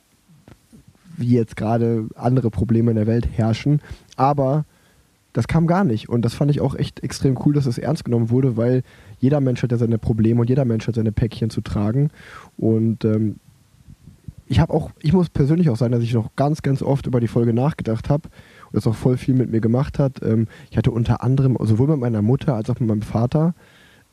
wie 1.18 1.34
jetzt 1.34 1.56
gerade 1.56 2.06
andere 2.16 2.50
Probleme 2.50 2.92
in 2.92 2.98
der 2.98 3.08
Welt 3.08 3.28
herrschen. 3.32 3.82
Aber 4.16 4.66
das 5.34 5.48
kam 5.48 5.68
gar 5.68 5.84
nicht. 5.84 6.08
Und 6.08 6.24
das 6.24 6.34
fand 6.34 6.50
ich 6.50 6.62
auch 6.62 6.76
echt 6.76 7.04
extrem 7.04 7.38
cool, 7.46 7.54
dass 7.54 7.66
es 7.66 7.76
das 7.76 7.84
ernst 7.84 8.06
genommen 8.06 8.30
wurde, 8.30 8.58
weil 8.58 8.84
jeder 9.20 9.42
Mensch 9.42 9.62
hat 9.64 9.72
ja 9.72 9.78
seine 9.78 9.98
Probleme 9.98 10.42
und 10.42 10.50
jeder 10.50 10.66
Mensch 10.66 10.88
hat 10.88 10.96
seine 10.96 11.12
Päckchen 11.12 11.50
zu 11.50 11.62
tragen. 11.62 12.10
Und 12.58 13.04
ähm, 13.04 13.36
ich 14.48 14.60
habe 14.60 14.74
auch, 14.74 14.92
ich 15.02 15.12
muss 15.12 15.30
persönlich 15.30 15.70
auch 15.70 15.76
sagen, 15.76 15.92
dass 15.92 16.04
ich 16.04 16.14
noch 16.14 16.36
ganz, 16.36 16.62
ganz 16.62 16.82
oft 16.82 17.08
über 17.08 17.20
die 17.20 17.28
Folge 17.28 17.54
nachgedacht 17.54 18.10
habe 18.10 18.30
das 18.76 18.88
auch 18.88 18.96
voll 18.96 19.18
viel 19.18 19.34
mit 19.34 19.52
mir 19.52 19.62
gemacht 19.62 20.00
hat. 20.00 20.22
Ähm, 20.24 20.48
ich 20.70 20.78
hatte 20.78 20.92
unter 20.92 21.24
anderem 21.24 21.58
sowohl 21.62 21.88
mit 21.88 22.00
meiner 22.00 22.22
Mutter 22.22 22.56
als 22.56 22.70
auch 22.70 22.80
mit 22.80 22.90
meinem 22.90 23.02
Vater, 23.02 23.54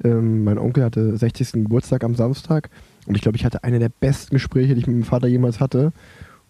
ähm, 0.05 0.45
mein 0.45 0.59
Onkel 0.59 0.85
hatte 0.85 1.17
60. 1.17 1.53
Geburtstag 1.53 2.05
am 2.05 2.15
Samstag 2.15 2.71
und 3.07 3.15
ich 3.15 3.23
glaube, 3.23 3.37
ich 3.37 3.45
hatte 3.45 3.65
eine 3.65 3.79
der 3.79 3.89
besten 3.89 4.35
Gespräche, 4.35 4.75
die 4.75 4.81
ich 4.81 4.87
mit 4.87 4.97
meinem 4.97 5.05
Vater 5.05 5.29
jemals 5.29 5.61
hatte. 5.61 5.93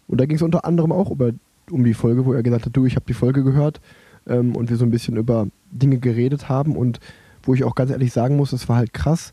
Und 0.08 0.20
da 0.20 0.26
ging 0.26 0.36
es 0.36 0.42
unter 0.42 0.64
anderem 0.64 0.92
auch 0.92 1.10
über, 1.10 1.32
um 1.70 1.84
die 1.84 1.94
Folge, 1.94 2.24
wo 2.24 2.32
er 2.32 2.42
gesagt 2.42 2.66
hat, 2.66 2.76
du, 2.76 2.86
ich 2.86 2.96
habe 2.96 3.06
die 3.06 3.14
Folge 3.14 3.42
gehört 3.44 3.80
ähm, 4.26 4.56
und 4.56 4.70
wir 4.70 4.76
so 4.76 4.84
ein 4.84 4.90
bisschen 4.90 5.16
über 5.16 5.48
Dinge 5.70 5.98
geredet 5.98 6.48
haben 6.48 6.76
und 6.76 7.00
wo 7.42 7.54
ich 7.54 7.64
auch 7.64 7.74
ganz 7.74 7.90
ehrlich 7.90 8.12
sagen 8.12 8.36
muss, 8.36 8.52
es 8.52 8.68
war 8.68 8.76
halt 8.76 8.94
krass. 8.94 9.32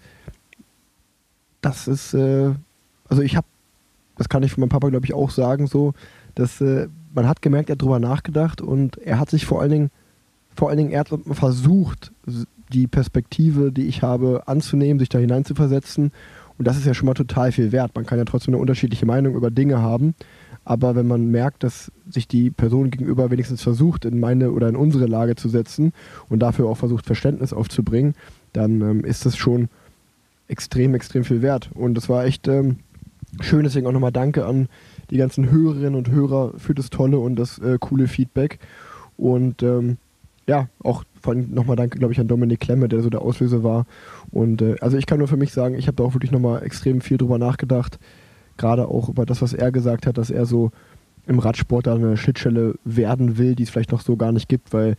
Das 1.61 1.87
ist, 1.87 2.13
äh, 2.13 2.51
also 3.07 3.21
ich 3.21 3.35
habe, 3.35 3.47
das 4.17 4.29
kann 4.29 4.43
ich 4.43 4.51
von 4.51 4.61
meinem 4.61 4.69
Papa 4.69 4.89
glaube 4.89 5.05
ich 5.05 5.13
auch 5.13 5.29
sagen, 5.29 5.67
so, 5.67 5.93
dass 6.35 6.61
äh, 6.61 6.87
man 7.13 7.27
hat 7.27 7.41
gemerkt, 7.41 7.69
er 7.69 7.73
hat 7.73 7.81
drüber 7.81 7.99
nachgedacht 7.99 8.61
und 8.61 8.97
er 8.97 9.19
hat 9.19 9.29
sich 9.29 9.45
vor 9.45 9.61
allen 9.61 9.71
Dingen, 9.71 9.91
vor 10.55 10.69
allen 10.69 10.77
Dingen, 10.77 10.91
er 10.91 11.01
hat 11.01 11.09
versucht, 11.31 12.11
die 12.71 12.87
Perspektive, 12.87 13.71
die 13.71 13.87
ich 13.87 14.03
habe, 14.03 14.43
anzunehmen, 14.45 14.99
sich 14.99 15.09
da 15.09 15.17
hineinzuversetzen. 15.17 16.11
Und 16.57 16.67
das 16.67 16.77
ist 16.77 16.85
ja 16.85 16.93
schon 16.93 17.05
mal 17.07 17.13
total 17.13 17.51
viel 17.51 17.71
wert. 17.71 17.95
Man 17.95 18.05
kann 18.05 18.17
ja 18.17 18.25
trotzdem 18.25 18.53
eine 18.53 18.61
unterschiedliche 18.61 19.05
Meinung 19.05 19.35
über 19.35 19.49
Dinge 19.49 19.81
haben. 19.81 20.13
Aber 20.65 20.95
wenn 20.95 21.07
man 21.07 21.31
merkt, 21.31 21.63
dass 21.63 21.91
sich 22.09 22.27
die 22.27 22.51
Person 22.51 22.91
gegenüber 22.91 23.31
wenigstens 23.31 23.61
versucht, 23.63 24.05
in 24.05 24.19
meine 24.19 24.51
oder 24.51 24.67
in 24.67 24.75
unsere 24.75 25.05
Lage 25.05 25.35
zu 25.35 25.49
setzen 25.49 25.93
und 26.27 26.39
dafür 26.39 26.67
auch 26.67 26.77
versucht, 26.77 27.05
Verständnis 27.05 27.53
aufzubringen, 27.53 28.13
dann 28.53 28.81
ähm, 28.81 29.03
ist 29.03 29.25
das 29.25 29.37
schon 29.37 29.69
extrem, 30.47 30.93
extrem 30.93 31.23
viel 31.23 31.41
wert. 31.41 31.69
Und 31.73 31.95
das 31.95 32.09
war 32.09 32.25
echt 32.25 32.47
ähm, 32.47 32.79
schön. 33.39 33.63
Deswegen 33.63 33.87
auch 33.87 33.91
nochmal 33.91 34.11
Danke 34.11 34.45
an 34.45 34.67
die 35.09 35.17
ganzen 35.17 35.49
Hörerinnen 35.51 35.95
und 35.95 36.11
Hörer 36.11 36.53
für 36.57 36.73
das 36.73 36.89
tolle 36.89 37.19
und 37.19 37.35
das 37.35 37.59
äh, 37.59 37.77
coole 37.79 38.07
Feedback. 38.07 38.59
Und 39.17 39.63
ähm, 39.63 39.97
ja, 40.47 40.67
auch 40.83 41.03
nochmal 41.25 41.75
Danke, 41.75 41.99
glaube 41.99 42.13
ich, 42.13 42.19
an 42.19 42.27
Dominik 42.27 42.59
Klemme, 42.59 42.89
der 42.89 43.01
so 43.01 43.09
der 43.09 43.21
Auslöser 43.21 43.63
war. 43.63 43.85
Und 44.31 44.61
äh, 44.61 44.75
also 44.81 44.97
ich 44.97 45.05
kann 45.05 45.19
nur 45.19 45.27
für 45.27 45.37
mich 45.37 45.51
sagen, 45.51 45.75
ich 45.75 45.87
habe 45.87 45.95
da 45.95 46.03
auch 46.03 46.13
wirklich 46.13 46.31
nochmal 46.31 46.63
extrem 46.63 47.01
viel 47.01 47.17
drüber 47.17 47.37
nachgedacht 47.37 47.99
gerade 48.59 48.87
auch 48.87 49.09
über 49.09 49.25
das, 49.25 49.41
was 49.41 49.53
er 49.53 49.71
gesagt 49.71 50.05
hat, 50.05 50.19
dass 50.19 50.29
er 50.29 50.45
so 50.45 50.71
im 51.25 51.39
Radsport 51.39 51.87
da 51.87 51.95
eine 51.95 52.17
Schnittstelle 52.17 52.75
werden 52.83 53.39
will, 53.39 53.55
die 53.55 53.63
es 53.63 53.71
vielleicht 53.71 53.91
noch 53.91 54.01
so 54.01 54.15
gar 54.15 54.31
nicht 54.31 54.47
gibt, 54.47 54.73
weil 54.73 54.95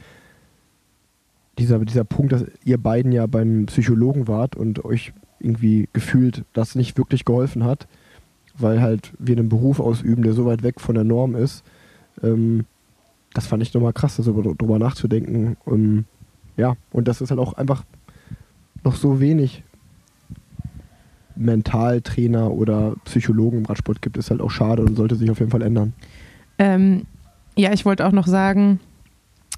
dieser, 1.58 1.78
dieser 1.80 2.04
Punkt, 2.04 2.32
dass 2.32 2.44
ihr 2.64 2.78
beiden 2.78 3.12
ja 3.12 3.26
beim 3.26 3.66
Psychologen 3.66 4.26
wart 4.26 4.56
und 4.56 4.84
euch 4.84 5.12
irgendwie 5.38 5.88
gefühlt 5.92 6.44
das 6.52 6.74
nicht 6.74 6.98
wirklich 6.98 7.24
geholfen 7.24 7.64
hat, 7.64 7.86
weil 8.58 8.80
halt 8.80 9.12
wir 9.18 9.36
einen 9.36 9.48
Beruf 9.48 9.80
ausüben, 9.80 10.22
der 10.22 10.32
so 10.32 10.46
weit 10.46 10.62
weg 10.62 10.80
von 10.80 10.94
der 10.94 11.04
Norm 11.04 11.34
ist. 11.34 11.64
Ähm, 12.22 12.64
das 13.32 13.46
fand 13.46 13.62
ich 13.62 13.72
nochmal 13.74 13.92
krass, 13.92 14.16
darüber, 14.16 14.54
darüber 14.54 14.78
nachzudenken. 14.78 15.56
Um, 15.64 16.04
ja, 16.56 16.76
und 16.92 17.06
das 17.08 17.20
ist 17.20 17.30
halt 17.30 17.40
auch 17.40 17.54
einfach 17.54 17.84
noch 18.84 18.96
so 18.96 19.20
wenig 19.20 19.62
Mentaltrainer 21.36 22.50
oder 22.50 22.94
Psychologen 23.04 23.58
im 23.58 23.64
Radsport 23.64 24.02
gibt, 24.02 24.16
ist 24.16 24.30
halt 24.30 24.40
auch 24.40 24.50
schade 24.50 24.82
und 24.82 24.96
sollte 24.96 25.16
sich 25.16 25.30
auf 25.30 25.38
jeden 25.38 25.50
Fall 25.50 25.62
ändern. 25.62 25.94
Ähm, 26.58 27.06
ja, 27.56 27.72
ich 27.72 27.84
wollte 27.84 28.06
auch 28.06 28.12
noch 28.12 28.26
sagen, 28.26 28.80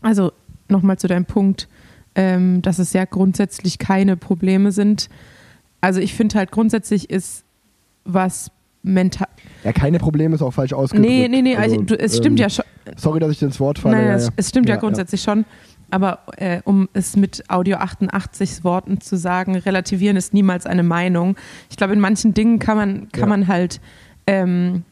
also 0.01 0.33
nochmal 0.69 0.99
zu 0.99 1.09
deinem 1.09 1.25
Punkt, 1.25 1.69
ähm, 2.15 2.63
dass 2.63 2.79
es 2.79 2.93
ja 2.93 3.05
grundsätzlich 3.05 3.79
keine 3.79 4.17
Probleme 4.17 4.71
sind. 4.71 5.09
Also 5.81 6.01
ich 6.01 6.15
finde 6.15 6.39
halt 6.39 6.51
grundsätzlich 6.51 7.11
ist 7.11 7.45
was 8.05 8.51
mental. 8.83 9.29
Ja, 9.65 9.73
keine 9.73 9.99
Probleme 9.99 10.35
ist 10.35 10.43
auch 10.43 10.53
falsch 10.53 10.73
ausgedrückt. 10.73 11.09
Nee, 11.09 11.29
nee, 11.29 11.43
nee, 11.43 11.57
also, 11.57 11.81
du, 11.83 11.99
es 11.99 12.17
stimmt 12.17 12.39
ähm, 12.39 12.45
ja 12.45 12.51
schon. 12.51 12.65
Sorry, 12.97 13.21
dass 13.21 13.31
ich 13.31 13.39
dir 13.39 13.47
ins 13.47 13.61
Wort 13.61 13.79
falle. 13.79 13.97
Nein, 13.97 14.07
ja, 14.07 14.15
es, 14.15 14.27
ja. 14.27 14.33
es 14.37 14.49
stimmt 14.49 14.69
ja, 14.69 14.75
Ja, 14.75 14.81
grundsätzlich 14.81 15.23
schon. 15.23 15.45
Aber 15.91 16.21
äh, 16.39 16.63
um 16.65 16.89
es 16.95 17.17
mit 17.17 17.45
Audio 17.49 17.77
88 17.77 18.65
Worten 18.65 19.01
zu 19.01 19.17
sagen, 19.17 19.57
relativieren 19.57 20.17
ist 20.17 20.33
niemals 20.33 20.65
eine 20.67 20.83
Meinung. 20.83 21.37
Ich 21.71 21.77
glaube, 21.77 21.93
in 21.93 22.01
manchen 22.01 22.33
Dingen 22.35 22.59
kann 22.59 22.77
man, 22.77 23.09
kann 23.13 23.21
Ja. 23.21 23.27
man 23.27 23.47
halt, 23.47 23.81
ähm, 24.27 24.85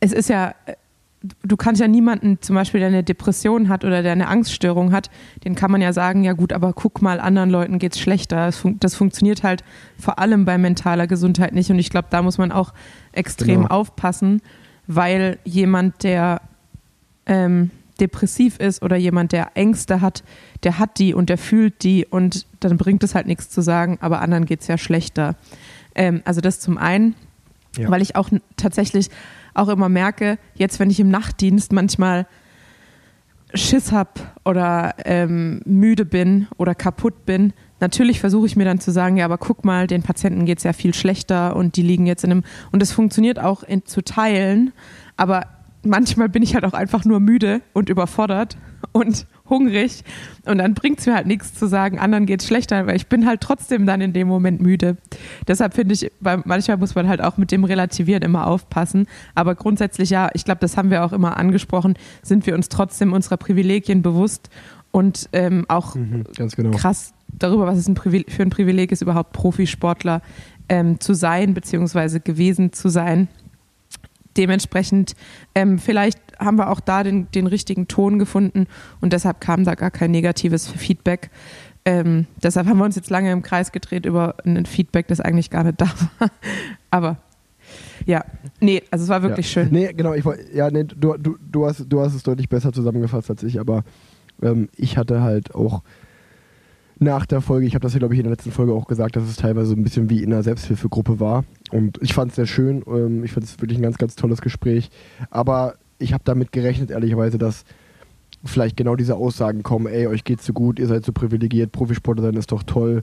es 0.00 0.12
ist 0.12 0.28
ja, 0.28 0.54
du 1.42 1.56
kannst 1.56 1.80
ja 1.80 1.88
niemanden 1.88 2.38
zum 2.40 2.56
Beispiel, 2.56 2.80
der 2.80 2.88
eine 2.88 3.02
Depression 3.02 3.68
hat 3.68 3.84
oder 3.84 4.02
der 4.02 4.12
eine 4.12 4.28
Angststörung 4.28 4.92
hat, 4.92 5.10
den 5.44 5.54
kann 5.54 5.70
man 5.70 5.80
ja 5.80 5.92
sagen, 5.92 6.24
ja 6.24 6.32
gut, 6.32 6.52
aber 6.52 6.72
guck 6.72 7.02
mal, 7.02 7.20
anderen 7.20 7.50
Leuten 7.50 7.78
geht's 7.78 7.98
schlechter. 7.98 8.46
Das, 8.46 8.56
fun 8.56 8.76
das 8.80 8.94
funktioniert 8.94 9.42
halt 9.42 9.64
vor 9.98 10.18
allem 10.18 10.44
bei 10.44 10.58
mentaler 10.58 11.06
Gesundheit 11.06 11.54
nicht. 11.54 11.70
Und 11.70 11.78
ich 11.78 11.90
glaube, 11.90 12.08
da 12.10 12.22
muss 12.22 12.38
man 12.38 12.52
auch 12.52 12.72
extrem 13.12 13.62
Genau. 13.62 13.74
aufpassen, 13.74 14.42
weil 14.86 15.38
jemand, 15.44 16.02
der 16.02 16.40
ähm, 17.26 17.70
depressiv 18.00 18.58
ist 18.58 18.82
oder 18.82 18.96
jemand, 18.96 19.32
der 19.32 19.50
Ängste 19.54 20.00
hat, 20.00 20.22
der 20.62 20.78
hat 20.78 20.98
die 20.98 21.14
und 21.14 21.28
der 21.28 21.38
fühlt 21.38 21.82
die 21.82 22.06
und 22.06 22.46
dann 22.60 22.76
bringt 22.76 23.02
es 23.02 23.14
halt 23.14 23.26
nichts 23.26 23.50
zu 23.50 23.62
sagen, 23.62 23.98
aber 24.00 24.20
anderen 24.20 24.44
geht's 24.44 24.66
ja 24.66 24.78
schlechter. 24.78 25.34
Ähm, 25.94 26.22
also 26.24 26.40
das 26.40 26.60
zum 26.60 26.78
einen, 26.78 27.14
Ja. 27.76 27.90
weil 27.90 28.02
ich 28.02 28.16
auch 28.16 28.30
tatsächlich 28.56 29.08
auch 29.54 29.68
immer 29.68 29.88
merke, 29.88 30.38
jetzt 30.54 30.80
wenn 30.80 30.90
ich 30.90 31.00
im 31.00 31.10
Nachtdienst 31.10 31.72
manchmal 31.72 32.26
Schiss 33.54 33.92
hab 33.92 34.40
oder 34.44 34.94
ähm, 35.04 35.60
müde 35.64 36.04
bin 36.04 36.48
oder 36.56 36.74
kaputt 36.74 37.24
bin, 37.24 37.52
natürlich 37.80 38.20
versuche 38.20 38.46
ich 38.46 38.56
mir 38.56 38.64
dann 38.64 38.80
zu 38.80 38.90
sagen, 38.90 39.16
ja, 39.16 39.24
aber 39.24 39.38
guck 39.38 39.64
mal, 39.64 39.86
den 39.86 40.02
Patienten 40.02 40.46
geht's 40.46 40.64
ja 40.64 40.72
viel 40.72 40.94
schlechter 40.94 41.56
und 41.56 41.76
die 41.76 41.82
liegen 41.82 42.06
jetzt 42.06 42.24
in 42.24 42.30
einem 42.30 42.44
und 42.72 42.82
es 42.82 42.92
funktioniert 42.92 43.38
auch 43.38 43.62
in, 43.62 43.84
zu 43.84 44.02
teilen, 44.02 44.72
aber 45.16 45.44
manchmal 45.82 46.28
bin 46.28 46.42
ich 46.42 46.54
halt 46.54 46.64
auch 46.64 46.72
einfach 46.72 47.04
nur 47.04 47.20
müde 47.20 47.62
und 47.72 47.88
überfordert 47.88 48.56
und 48.92 49.26
hungrig 49.48 50.02
und 50.44 50.58
dann 50.58 50.74
bringt's 50.74 51.06
mir 51.06 51.14
halt 51.14 51.26
nichts 51.26 51.54
zu 51.54 51.66
sagen, 51.66 51.98
anderen 51.98 52.26
geht's 52.26 52.46
schlechter, 52.46 52.86
weil 52.86 52.96
ich 52.96 53.06
bin 53.06 53.26
halt 53.26 53.40
trotzdem 53.40 53.86
dann 53.86 54.00
in 54.00 54.12
dem 54.12 54.28
Moment 54.28 54.60
müde. 54.60 54.96
Deshalb 55.46 55.74
finde 55.74 55.94
ich, 55.94 56.10
manchmal 56.20 56.76
muss 56.78 56.94
man 56.94 57.08
halt 57.08 57.20
auch 57.22 57.36
mit 57.36 57.52
dem 57.52 57.64
Relativieren 57.64 58.22
immer 58.22 58.46
aufpassen. 58.46 59.06
Aber 59.34 59.54
grundsätzlich 59.54 60.10
ja, 60.10 60.30
ich 60.34 60.44
glaube, 60.44 60.60
das 60.60 60.76
haben 60.76 60.90
wir 60.90 61.04
auch 61.04 61.12
immer 61.12 61.36
angesprochen, 61.36 61.94
sind 62.22 62.46
wir 62.46 62.54
uns 62.54 62.68
trotzdem 62.68 63.12
unserer 63.12 63.36
Privilegien 63.36 64.02
bewusst 64.02 64.50
und 64.90 65.28
ähm, 65.32 65.64
auch 65.68 65.94
Mhm, 65.94 66.24
ganz 66.36 66.56
genau. 66.56 66.76
krass 66.76 67.12
darüber, 67.38 67.66
was 67.66 67.78
es 67.78 67.88
ein 67.88 67.96
für 67.96 68.42
ein 68.42 68.50
Privileg 68.50 68.92
ist, 68.92 69.02
überhaupt 69.02 69.32
Profisportler 69.32 70.22
ähm, 70.68 71.00
zu 71.00 71.14
sein, 71.14 71.54
beziehungsweise 71.54 72.20
gewesen 72.20 72.72
zu 72.72 72.88
sein. 72.88 73.28
Dementsprechend, 74.36 75.14
ähm, 75.54 75.78
vielleicht 75.78 76.18
haben 76.38 76.58
wir 76.58 76.70
auch 76.70 76.80
da 76.80 77.02
den, 77.02 77.30
den 77.32 77.46
richtigen 77.46 77.88
Ton 77.88 78.18
gefunden 78.18 78.66
und 79.00 79.12
deshalb 79.12 79.40
kam 79.40 79.64
da 79.64 79.74
gar 79.74 79.90
kein 79.90 80.10
negatives 80.10 80.68
Feedback. 80.68 81.30
Ähm, 81.84 82.26
deshalb 82.42 82.66
haben 82.66 82.78
wir 82.78 82.84
uns 82.84 82.96
jetzt 82.96 83.10
lange 83.10 83.30
im 83.30 83.42
Kreis 83.42 83.72
gedreht 83.72 84.06
über 84.06 84.34
ein 84.44 84.66
Feedback, 84.66 85.06
das 85.06 85.20
eigentlich 85.20 85.50
gar 85.50 85.64
nicht 85.64 85.80
da 85.80 85.86
war. 86.18 86.30
Aber 86.90 87.16
ja, 88.04 88.24
nee, 88.60 88.82
also 88.90 89.04
es 89.04 89.08
war 89.08 89.22
wirklich 89.22 89.46
ja. 89.54 89.62
schön. 89.62 89.72
Nee, 89.72 89.92
genau, 89.92 90.14
ich 90.14 90.24
ja, 90.52 90.70
nee, 90.70 90.84
du, 90.84 91.16
du, 91.16 91.36
du, 91.40 91.66
hast, 91.66 91.86
du 91.88 92.00
hast 92.00 92.14
es 92.14 92.22
deutlich 92.22 92.48
besser 92.48 92.72
zusammengefasst 92.72 93.30
als 93.30 93.42
ich, 93.42 93.58
aber 93.58 93.84
ähm, 94.42 94.68
ich 94.76 94.96
hatte 94.98 95.22
halt 95.22 95.54
auch 95.54 95.82
nach 96.98 97.26
der 97.26 97.40
Folge, 97.40 97.66
ich 97.66 97.74
habe 97.74 97.82
das 97.82 97.92
ja 97.92 97.98
glaube 97.98 98.14
ich 98.14 98.20
in 98.20 98.24
der 98.24 98.32
letzten 98.32 98.52
Folge 98.52 98.72
auch 98.72 98.86
gesagt, 98.86 99.16
dass 99.16 99.24
es 99.24 99.36
teilweise 99.36 99.74
ein 99.74 99.82
bisschen 99.82 100.08
wie 100.08 100.22
in 100.22 100.32
einer 100.32 100.42
Selbsthilfegruppe 100.42 101.20
war. 101.20 101.44
Und 101.70 101.98
ich 102.02 102.14
fand 102.14 102.30
es 102.30 102.36
sehr 102.36 102.46
schön, 102.46 102.82
ähm, 102.86 103.24
ich 103.24 103.32
fand 103.32 103.44
es 103.44 103.60
wirklich 103.60 103.78
ein 103.78 103.82
ganz, 103.82 103.98
ganz 103.98 104.16
tolles 104.16 104.40
Gespräch, 104.40 104.90
aber 105.30 105.74
ich 105.98 106.12
habe 106.12 106.24
damit 106.24 106.52
gerechnet, 106.52 106.90
ehrlicherweise, 106.90 107.38
dass 107.38 107.64
vielleicht 108.44 108.76
genau 108.76 108.96
diese 108.96 109.16
Aussagen 109.16 109.62
kommen, 109.62 109.86
ey, 109.86 110.06
euch 110.06 110.24
geht's 110.24 110.46
so 110.46 110.52
gut, 110.52 110.78
ihr 110.78 110.86
seid 110.86 111.04
so 111.04 111.12
privilegiert, 111.12 111.72
Profisportler 111.72 112.22
sein 112.22 112.34
ist 112.34 112.52
doch 112.52 112.62
toll, 112.62 113.02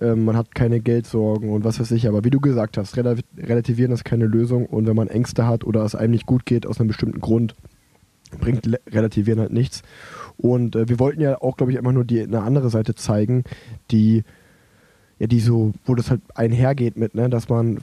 ähm, 0.00 0.24
man 0.24 0.36
hat 0.36 0.54
keine 0.54 0.80
Geldsorgen 0.80 1.50
und 1.50 1.64
was 1.64 1.78
weiß 1.78 1.90
ich, 1.92 2.08
aber 2.08 2.24
wie 2.24 2.30
du 2.30 2.40
gesagt 2.40 2.78
hast, 2.78 2.96
rela 2.96 3.14
relativieren 3.36 3.92
ist 3.92 4.04
keine 4.04 4.26
Lösung. 4.26 4.66
Und 4.66 4.86
wenn 4.86 4.96
man 4.96 5.08
Ängste 5.08 5.46
hat 5.46 5.64
oder 5.64 5.84
es 5.84 5.94
einem 5.94 6.12
nicht 6.12 6.26
gut 6.26 6.46
geht 6.46 6.66
aus 6.66 6.80
einem 6.80 6.88
bestimmten 6.88 7.20
Grund, 7.20 7.54
bringt 8.40 8.66
relativieren 8.90 9.40
halt 9.40 9.52
nichts. 9.52 9.82
Und 10.42 10.74
äh, 10.74 10.88
wir 10.88 10.98
wollten 10.98 11.20
ja 11.20 11.40
auch, 11.40 11.56
glaube 11.56 11.72
ich, 11.72 11.78
immer 11.78 11.92
nur 11.92 12.04
die 12.04 12.20
eine 12.20 12.42
andere 12.42 12.68
Seite 12.68 12.96
zeigen, 12.96 13.44
die 13.90 14.24
ja 15.20 15.28
die 15.28 15.38
so, 15.38 15.72
wo 15.86 15.94
das 15.94 16.10
halt 16.10 16.20
einhergeht 16.34 16.96
mit, 16.96 17.14
ne, 17.14 17.30
dass 17.30 17.48
man 17.48 17.78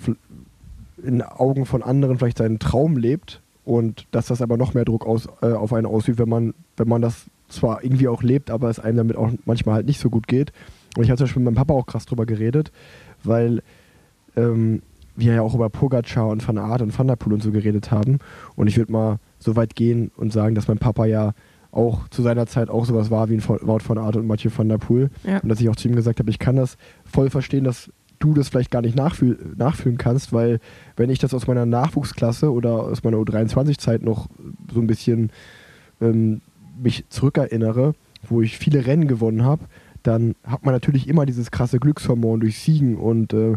in 1.01 1.22
Augen 1.22 1.66
von 1.66 1.82
anderen 1.82 2.20
vielleicht 2.20 2.39
seinen 2.39 2.60
Traum 2.60 2.98
lebt 2.98 3.42
und 3.63 4.08
dass 4.12 4.28
das 4.28 4.42
aber 4.42 4.58
noch 4.58 4.74
mehr 4.74 4.84
Druck 4.84 5.06
aus, 5.06 5.30
äh, 5.42 5.54
auf 5.54 5.72
einen 5.72 5.86
ausübt, 5.86 6.20
wenn 6.20 6.28
man, 6.28 6.54
wenn 6.75 6.89
man 6.89 7.01
das 7.01 7.28
zwar 7.48 7.82
irgendwie 7.82 8.10
auch 8.10 8.24
lebt, 8.24 8.51
aber 8.51 8.70
es 8.70 8.80
einem 8.80 8.98
damit 8.98 9.16
auch 9.16 9.32
manchmal 9.46 9.75
halt 9.75 9.86
nicht 9.86 10.01
so 10.01 10.10
gut 10.10 10.28
geht. 10.28 10.51
Und 10.98 11.04
ich 11.04 11.10
habe 11.10 11.18
zum 11.18 11.25
Beispiel 11.25 11.42
mit 11.42 11.54
meinem 11.54 11.66
Papa 11.66 11.74
auch 11.74 11.86
krass 11.86 12.06
drüber 12.06 12.25
geredet, 12.25 12.74
weil 13.24 13.63
ähm, 14.36 14.82
wir 15.16 15.36
ja 15.36 15.42
auch 15.44 15.56
über 15.56 15.70
Pogacar 15.70 16.28
und 16.28 16.46
Van 16.46 16.58
Aert 16.58 16.82
und 16.82 16.98
Van 16.98 17.08
der 17.08 17.16
Poel 17.16 17.34
und 17.34 17.44
so 17.44 17.51
geredet 17.51 17.89
haben. 17.89 18.20
Und 18.58 18.68
ich 18.68 18.78
würde 18.78 18.92
mal 18.92 19.20
so 19.38 19.56
weit 19.56 19.75
gehen 19.75 20.12
und 20.18 20.34
sagen, 20.34 20.56
dass 20.56 20.68
mein 20.68 20.78
Papa 20.78 21.06
ja 21.06 21.34
auch 21.71 22.07
zu 22.09 22.21
seiner 22.21 22.47
Zeit 22.47 22.69
auch 22.69 22.85
sowas 22.85 23.11
war 23.11 23.29
wie 23.29 23.35
ein 23.35 23.43
Wout 23.47 23.81
van 23.88 23.97
Aert 23.97 24.15
und 24.15 24.27
Mathieu 24.27 24.49
van 24.55 24.69
der 24.69 24.77
Poel. 24.77 25.09
Ja. 25.23 25.39
Und 25.39 25.49
dass 25.49 25.61
ich 25.61 25.69
auch 25.69 25.75
zu 25.75 25.88
ihm 25.88 25.95
gesagt 25.95 26.19
habe, 26.19 26.29
ich 26.29 26.39
kann 26.39 26.55
das 26.55 26.77
voll 27.05 27.29
verstehen, 27.29 27.63
dass 27.63 27.91
du 28.19 28.33
das 28.33 28.49
vielleicht 28.49 28.71
gar 28.71 28.81
nicht 28.81 28.95
nachfühl 28.95 29.38
nachfühlen 29.55 29.97
kannst, 29.97 30.33
weil 30.33 30.59
wenn 30.97 31.09
ich 31.09 31.19
das 31.19 31.33
aus 31.33 31.47
meiner 31.47 31.65
Nachwuchsklasse 31.65 32.51
oder 32.51 32.83
aus 32.83 33.03
meiner 33.03 33.17
U23-Zeit 33.17 34.03
noch 34.03 34.27
so 34.73 34.81
ein 34.81 34.88
bisschen 34.88 35.31
ähm, 36.01 36.41
mich 36.81 37.05
zurückerinnere, 37.09 37.93
wo 38.27 38.41
ich 38.41 38.57
viele 38.57 38.85
Rennen 38.85 39.07
gewonnen 39.07 39.43
habe, 39.43 39.65
dann 40.03 40.35
hat 40.43 40.65
man 40.65 40.73
natürlich 40.73 41.07
immer 41.07 41.25
dieses 41.25 41.51
krasse 41.51 41.79
Glückshormon 41.79 42.41
durch 42.41 42.59
Siegen 42.59 42.97
und 42.97 43.33
äh, 43.33 43.55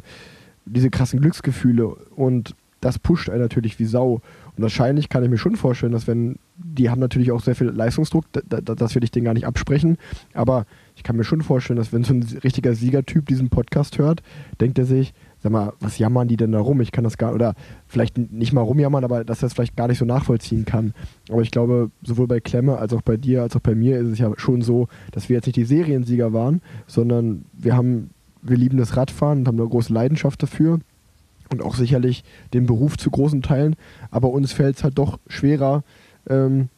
diese 0.65 0.91
krassen 0.91 1.21
Glücksgefühle 1.21 1.89
und 2.15 2.55
das 2.81 2.99
pusht 2.99 3.31
einen 3.31 3.41
natürlich 3.41 3.79
wie 3.79 3.85
Sau. 3.85 4.21
Und 4.57 4.63
wahrscheinlich 4.63 5.09
kann 5.09 5.25
ich 5.25 5.31
mir 5.31 5.39
schon 5.39 5.57
vorstellen, 5.57 5.93
dass 5.93 6.07
wenn, 6.07 6.37
die 6.57 6.91
haben 6.91 7.01
natürlich 7.01 7.33
auch 7.33 7.43
sehr 7.43 7.55
viel 7.55 7.69
Leistungsdruck, 7.69 8.27
da, 8.33 8.41
da, 8.61 8.75
das 8.75 8.95
will 8.95 9.03
ich 9.03 9.11
denen 9.11 9.25
gar 9.25 9.35
nicht 9.35 9.47
absprechen, 9.47 9.97
aber 10.35 10.67
ich 10.95 11.03
kann 11.03 11.17
mir 11.17 11.25
schon 11.25 11.41
vorstellen, 11.41 11.79
dass 11.79 11.93
wenn 11.93 12.05
so 12.05 12.13
ein 12.13 12.23
richtiger 12.45 12.75
Siegertyp 12.75 13.27
diesen 13.27 13.49
Podcast 13.49 13.99
hört, 13.99 14.23
denkt 14.61 14.79
er 14.79 14.85
sich, 14.85 15.15
sag 15.43 15.53
mal, 15.53 15.73
was 15.81 15.99
jammern 15.99 16.29
die 16.29 16.37
denn 16.37 16.53
da 16.53 16.61
rum? 16.61 16.83
Ich 16.83 16.93
kann 16.93 17.05
das 17.05 17.17
gar, 17.17 17.35
oder 17.35 17.55
vielleicht 17.87 18.19
nicht 18.19 18.53
mal 18.53 18.61
rumjammern, 18.61 19.05
aber 19.05 19.25
dass 19.25 19.43
er 19.43 19.47
es 19.47 19.55
vielleicht 19.55 19.77
gar 19.77 19.89
nicht 19.89 19.99
so 19.99 20.05
nachvollziehen 20.05 20.67
kann. 20.67 20.93
Aber 21.31 21.41
ich 21.41 21.51
glaube, 21.51 21.91
sowohl 22.03 22.27
bei 22.27 22.41
Klemme 22.41 22.77
als 22.77 22.93
auch 22.93 23.03
bei 23.03 23.17
dir, 23.17 23.43
als 23.43 23.57
auch 23.57 23.61
bei 23.61 23.75
mir 23.75 23.99
ist 23.99 24.09
es 24.09 24.19
ja 24.19 24.31
schon 24.37 24.61
so, 24.61 24.89
dass 25.13 25.29
wir 25.29 25.37
jetzt 25.37 25.47
nicht 25.47 25.57
die 25.57 25.65
Seriensieger 25.65 26.33
waren, 26.33 26.61
sondern 26.87 27.47
wir 27.55 27.75
haben, 27.75 28.11
wir 28.43 28.59
lieben 28.59 28.77
das 28.77 28.97
Radfahren 28.97 29.41
und 29.41 29.49
haben 29.49 29.59
eine 29.59 29.69
große 29.69 29.93
Leidenschaft 29.93 30.43
dafür 30.43 30.79
und 31.53 31.63
auch 31.63 31.75
sicherlich 31.75 32.25
den 32.53 32.67
Beruf 32.67 32.97
zu 32.97 33.11
großen 33.11 33.43
Teilen, 33.43 33.77
aber 34.11 34.31
uns 34.31 34.53
fällt 34.53 34.77
es 34.77 34.85
halt 34.85 34.99
doch 34.99 35.19
schwerer 35.29 35.85
ähm, 36.29 36.69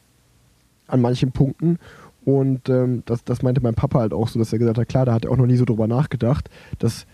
an 0.87 1.01
manchen 1.01 1.31
Punkten. 1.31 1.79
Und 2.25 2.69
ähm, 2.69 3.03
das, 3.05 3.23
das 3.23 3.43
meinte 3.43 3.61
mein 3.61 3.75
Papa 3.75 3.99
halt 3.99 4.13
auch 4.13 4.27
so, 4.27 4.39
dass 4.39 4.51
er 4.51 4.59
gesagt 4.59 4.77
hat, 4.77 4.89
klar, 4.89 5.05
da 5.05 5.13
hat 5.13 5.25
er 5.25 5.31
auch 5.31 5.37
noch 5.37 5.45
nie 5.45 5.57
so 5.57 5.65
drüber 5.65 5.87
nachgedacht, 5.87 6.49
dass 6.79 7.05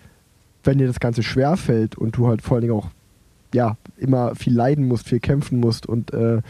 wenn 0.64 0.78
dir 0.78 0.88
das 0.88 1.00
Ganze 1.00 1.24
schwer 1.24 1.58
fällt 1.58 1.98
und 1.98 2.16
du 2.16 2.28
halt 2.28 2.42
vor 2.42 2.56
allen 2.56 2.62
Dingen 2.62 2.74
auch 2.74 2.90
ja, 3.54 3.78
immer 3.98 4.36
viel 4.36 4.56
leiden 4.56 4.88
musst, 4.88 5.10
viel 5.10 5.20
kämpfen 5.20 5.60
musst 5.60 5.86
und 5.86 6.14
äh, 6.14 6.42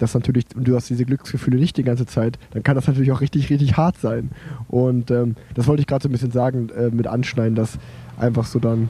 das 0.00 0.14
natürlich, 0.14 0.46
und 0.56 0.66
du 0.66 0.74
hast 0.74 0.88
diese 0.88 1.04
Glücksgefühle 1.04 1.58
nicht 1.58 1.76
die 1.76 1.82
ganze 1.82 2.06
Zeit, 2.06 2.38
dann 2.52 2.62
kann 2.62 2.74
das 2.74 2.86
natürlich 2.86 3.12
auch 3.12 3.20
richtig, 3.20 3.50
richtig 3.50 3.76
hart 3.76 3.98
sein. 3.98 4.30
Und 4.68 5.10
ähm, 5.10 5.36
das 5.54 5.66
wollte 5.66 5.80
ich 5.80 5.86
gerade 5.86 6.02
so 6.02 6.08
ein 6.08 6.12
bisschen 6.12 6.30
sagen, 6.30 6.70
äh, 6.70 6.88
mit 6.88 7.06
anschneiden, 7.06 7.54
dass 7.54 7.78
einfach 8.18 8.46
so 8.46 8.58
dann, 8.58 8.88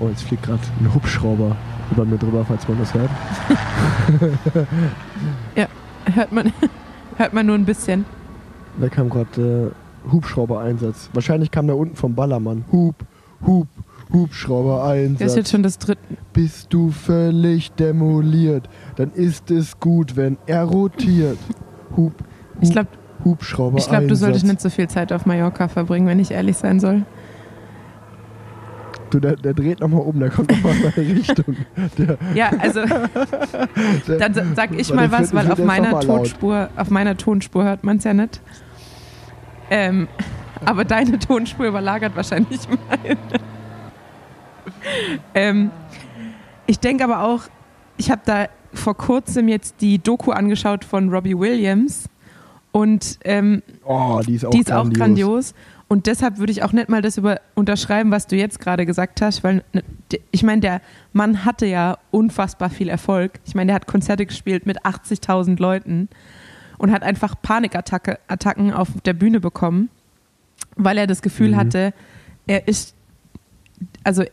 oh, 0.00 0.08
jetzt 0.08 0.22
fliegt 0.22 0.44
gerade 0.44 0.62
ein 0.80 0.94
Hubschrauber 0.94 1.56
über 1.90 2.04
mir 2.04 2.18
drüber, 2.18 2.44
falls 2.46 2.66
man 2.68 2.78
das 2.78 2.94
hört. 2.94 3.10
Hört 6.14 6.32
man, 6.32 6.52
hört 7.16 7.32
man 7.32 7.46
nur 7.46 7.54
ein 7.54 7.64
bisschen. 7.64 8.04
Da 8.80 8.88
kam 8.88 9.10
gerade 9.10 9.72
äh, 10.06 10.10
Hubschrauber-Einsatz. 10.10 11.10
Wahrscheinlich 11.12 11.50
kam 11.50 11.66
der 11.66 11.76
unten 11.76 11.96
vom 11.96 12.14
Ballermann. 12.14 12.64
Hub, 12.72 12.94
Hub, 13.46 13.68
Hubschrauber-Einsatz. 14.12 15.18
Das 15.18 15.32
ist 15.32 15.36
jetzt 15.36 15.50
schon 15.50 15.62
das 15.62 15.78
dritte. 15.78 16.00
Bist 16.32 16.72
du 16.72 16.90
völlig 16.90 17.72
demoliert, 17.72 18.68
dann 18.96 19.12
ist 19.12 19.50
es 19.50 19.78
gut, 19.80 20.16
wenn 20.16 20.38
er 20.46 20.64
rotiert. 20.64 21.38
Hub, 21.96 22.12
Hub 22.12 22.24
Ich 22.60 22.70
glaube, 22.70 22.88
Hubschrauber 23.24 23.78
ich 23.78 23.88
glaub, 23.88 24.06
du 24.06 24.14
solltest 24.14 24.44
nicht 24.44 24.60
so 24.60 24.70
viel 24.70 24.88
Zeit 24.88 25.12
auf 25.12 25.26
Mallorca 25.26 25.68
verbringen, 25.68 26.06
wenn 26.06 26.20
ich 26.20 26.30
ehrlich 26.30 26.56
sein 26.56 26.78
soll. 26.80 27.04
Du, 29.10 29.20
der, 29.20 29.36
der 29.36 29.54
dreht 29.54 29.80
nochmal 29.80 30.00
um, 30.02 30.18
der 30.20 30.30
kommt 30.30 30.50
nochmal 30.50 30.74
in 30.76 30.82
meine 30.82 30.96
Richtung. 31.18 31.56
Der, 31.96 32.18
Ja, 32.34 32.50
also 32.58 32.80
dann 34.18 34.34
sa- 34.34 34.44
sag 34.54 34.78
ich 34.78 34.92
mal 34.92 35.10
was, 35.10 35.32
weil 35.34 35.50
auf 35.50 35.58
meiner. 35.58 35.98
Tonspur, 36.00 36.68
auf 36.76 36.90
meiner 36.90 37.16
Tonspur 37.16 37.64
hört 37.64 37.84
man 37.84 37.96
es 37.98 38.04
ja 38.04 38.14
nicht. 38.14 38.40
Ähm, 39.70 40.08
Aber 40.64 40.84
deine 40.84 41.18
Tonspur 41.18 41.66
überlagert 41.66 42.14
wahrscheinlich 42.16 42.60
meine. 42.68 43.16
ähm, 45.34 45.70
ich 46.66 46.78
denke 46.80 47.04
aber 47.04 47.22
auch, 47.22 47.42
ich 47.96 48.10
habe 48.10 48.22
da 48.24 48.46
vor 48.74 48.96
kurzem 48.96 49.48
jetzt 49.48 49.80
die 49.80 49.98
Doku 49.98 50.30
angeschaut 50.30 50.84
von 50.84 51.08
Robbie 51.08 51.38
Williams 51.38 52.08
und 52.78 53.18
ähm, 53.24 53.62
Oh, 53.84 54.20
die 54.26 54.34
ist 54.34 54.44
auch 54.44 54.50
die 54.50 54.60
ist 54.60 54.66
grandios. 54.68 54.94
auch 54.94 54.98
grandios. 54.98 55.54
Und 55.88 56.06
deshalb 56.06 56.36
würde 56.38 56.52
ich 56.52 56.62
auch 56.62 56.72
nicht 56.72 56.88
mal 56.90 57.00
das 57.00 57.16
über 57.16 57.40
unterschreiben, 57.54 58.10
was 58.10 58.26
du 58.26 58.36
jetzt 58.36 58.60
gerade 58.60 58.84
gesagt 58.84 59.22
hast, 59.22 59.42
weil 59.42 59.64
ne, 59.72 59.82
ich 60.30 60.42
meine, 60.42 60.60
der 60.60 60.80
Mann 61.14 61.44
hatte 61.46 61.64
ja 61.66 61.96
unfassbar 62.10 62.68
viel 62.68 62.88
Erfolg. 62.90 63.40
Ich 63.46 63.54
meine, 63.54 63.68
der 63.68 63.74
hat 63.76 63.86
Konzerte 63.86 64.26
gespielt 64.26 64.66
mit 64.66 64.84
80.000 64.84 65.58
Leuten 65.60 66.08
und 66.76 66.92
hat 66.92 67.02
einfach 67.02 67.34
Panikattacken 67.40 68.16
Attacken 68.28 68.72
auf 68.72 68.88
der 69.06 69.14
Bühne 69.14 69.40
bekommen, 69.40 69.88
weil 70.76 70.98
er 70.98 71.06
das 71.06 71.22
Gefühl 71.22 71.52
Mhm. 71.52 71.56
hatte, 71.56 71.94
er 72.46 72.68
ist, 72.68 72.94
also, 74.04 74.24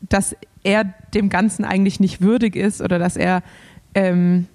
dass 0.00 0.36
er 0.62 0.84
dem 1.12 1.28
Ganzen 1.28 1.64
eigentlich 1.64 1.98
nicht 1.98 2.20
würdig 2.20 2.54
ist 2.54 2.80
oder 2.80 3.00
dass 3.00 3.16
er 3.16 3.42
ähm, 3.96 4.46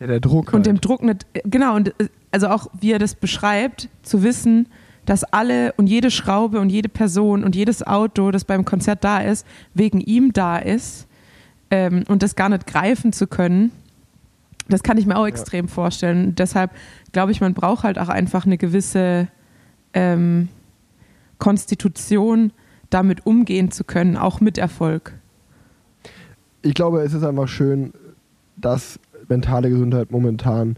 Ja, 0.00 0.06
der 0.06 0.20
Druck. 0.20 0.52
und 0.52 0.66
dem 0.66 0.76
halt. 0.76 0.84
Druck 0.84 1.02
nicht, 1.02 1.26
genau, 1.44 1.76
und 1.76 1.88
äh, 2.00 2.08
also 2.30 2.48
auch 2.48 2.68
wie 2.80 2.92
er 2.92 2.98
das 2.98 3.14
beschreibt, 3.14 3.88
zu 4.02 4.22
wissen, 4.22 4.66
dass 5.04 5.24
alle 5.24 5.72
und 5.74 5.86
jede 5.88 6.10
Schraube 6.10 6.60
und 6.60 6.70
jede 6.70 6.88
Person 6.88 7.44
und 7.44 7.54
jedes 7.54 7.86
Auto, 7.86 8.30
das 8.30 8.44
beim 8.44 8.64
Konzert 8.64 9.04
da 9.04 9.18
ist, 9.18 9.46
wegen 9.74 10.00
ihm 10.00 10.32
da 10.32 10.58
ist 10.58 11.06
ähm, 11.70 12.04
und 12.08 12.22
das 12.22 12.36
gar 12.36 12.48
nicht 12.48 12.66
greifen 12.66 13.12
zu 13.12 13.26
können, 13.26 13.72
das 14.68 14.82
kann 14.82 14.98
ich 14.98 15.06
mir 15.06 15.16
auch 15.16 15.26
extrem 15.26 15.68
vorstellen. 15.68 16.34
Deshalb 16.36 16.70
glaube 17.12 17.32
ich, 17.32 17.40
man 17.40 17.54
braucht 17.54 17.82
halt 17.82 17.98
auch 17.98 18.08
einfach 18.08 18.46
eine 18.46 18.56
gewisse 18.56 19.28
ähm, 19.94 20.48
Konstitution, 21.38 22.52
damit 22.88 23.26
umgehen 23.26 23.70
zu 23.70 23.84
können, 23.84 24.16
auch 24.16 24.40
mit 24.40 24.58
Erfolg. 24.58 25.14
ich 26.62 26.74
glaube, 26.74 27.02
es 27.02 27.14
ist 27.14 27.24
einfach 27.24 27.48
schön, 27.48 27.92
dass 28.56 29.00
mentale 29.30 29.70
Gesundheit 29.70 30.10
momentan, 30.10 30.76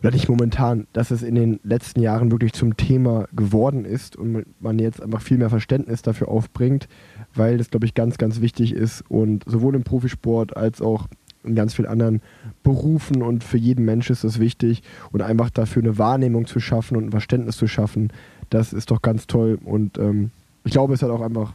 oder 0.00 0.12
nicht 0.12 0.28
momentan, 0.28 0.86
dass 0.92 1.10
es 1.10 1.22
in 1.22 1.34
den 1.34 1.60
letzten 1.62 2.00
Jahren 2.00 2.30
wirklich 2.30 2.52
zum 2.52 2.76
Thema 2.76 3.26
geworden 3.32 3.84
ist 3.84 4.16
und 4.16 4.44
man 4.60 4.78
jetzt 4.78 5.02
einfach 5.02 5.22
viel 5.22 5.38
mehr 5.38 5.50
Verständnis 5.50 6.02
dafür 6.02 6.28
aufbringt, 6.28 6.88
weil 7.34 7.58
das, 7.58 7.70
glaube 7.70 7.86
ich, 7.86 7.94
ganz, 7.94 8.18
ganz 8.18 8.40
wichtig 8.40 8.72
ist 8.72 9.02
und 9.08 9.44
sowohl 9.46 9.74
im 9.74 9.82
Profisport 9.82 10.56
als 10.56 10.80
auch 10.80 11.08
in 11.44 11.54
ganz 11.54 11.74
vielen 11.74 11.88
anderen 11.88 12.20
Berufen 12.62 13.22
und 13.22 13.44
für 13.44 13.58
jeden 13.58 13.84
Mensch 13.84 14.10
ist 14.10 14.24
das 14.24 14.38
wichtig 14.38 14.82
und 15.12 15.22
einfach 15.22 15.50
dafür 15.50 15.82
eine 15.82 15.98
Wahrnehmung 15.98 16.46
zu 16.46 16.60
schaffen 16.60 16.96
und 16.96 17.06
ein 17.06 17.10
Verständnis 17.10 17.56
zu 17.56 17.66
schaffen, 17.66 18.12
das 18.50 18.72
ist 18.72 18.90
doch 18.90 19.02
ganz 19.02 19.26
toll 19.26 19.58
und 19.64 19.98
ähm, 19.98 20.30
ich 20.64 20.72
glaube, 20.72 20.94
es 20.94 21.02
hat 21.02 21.10
auch 21.10 21.22
einfach 21.22 21.54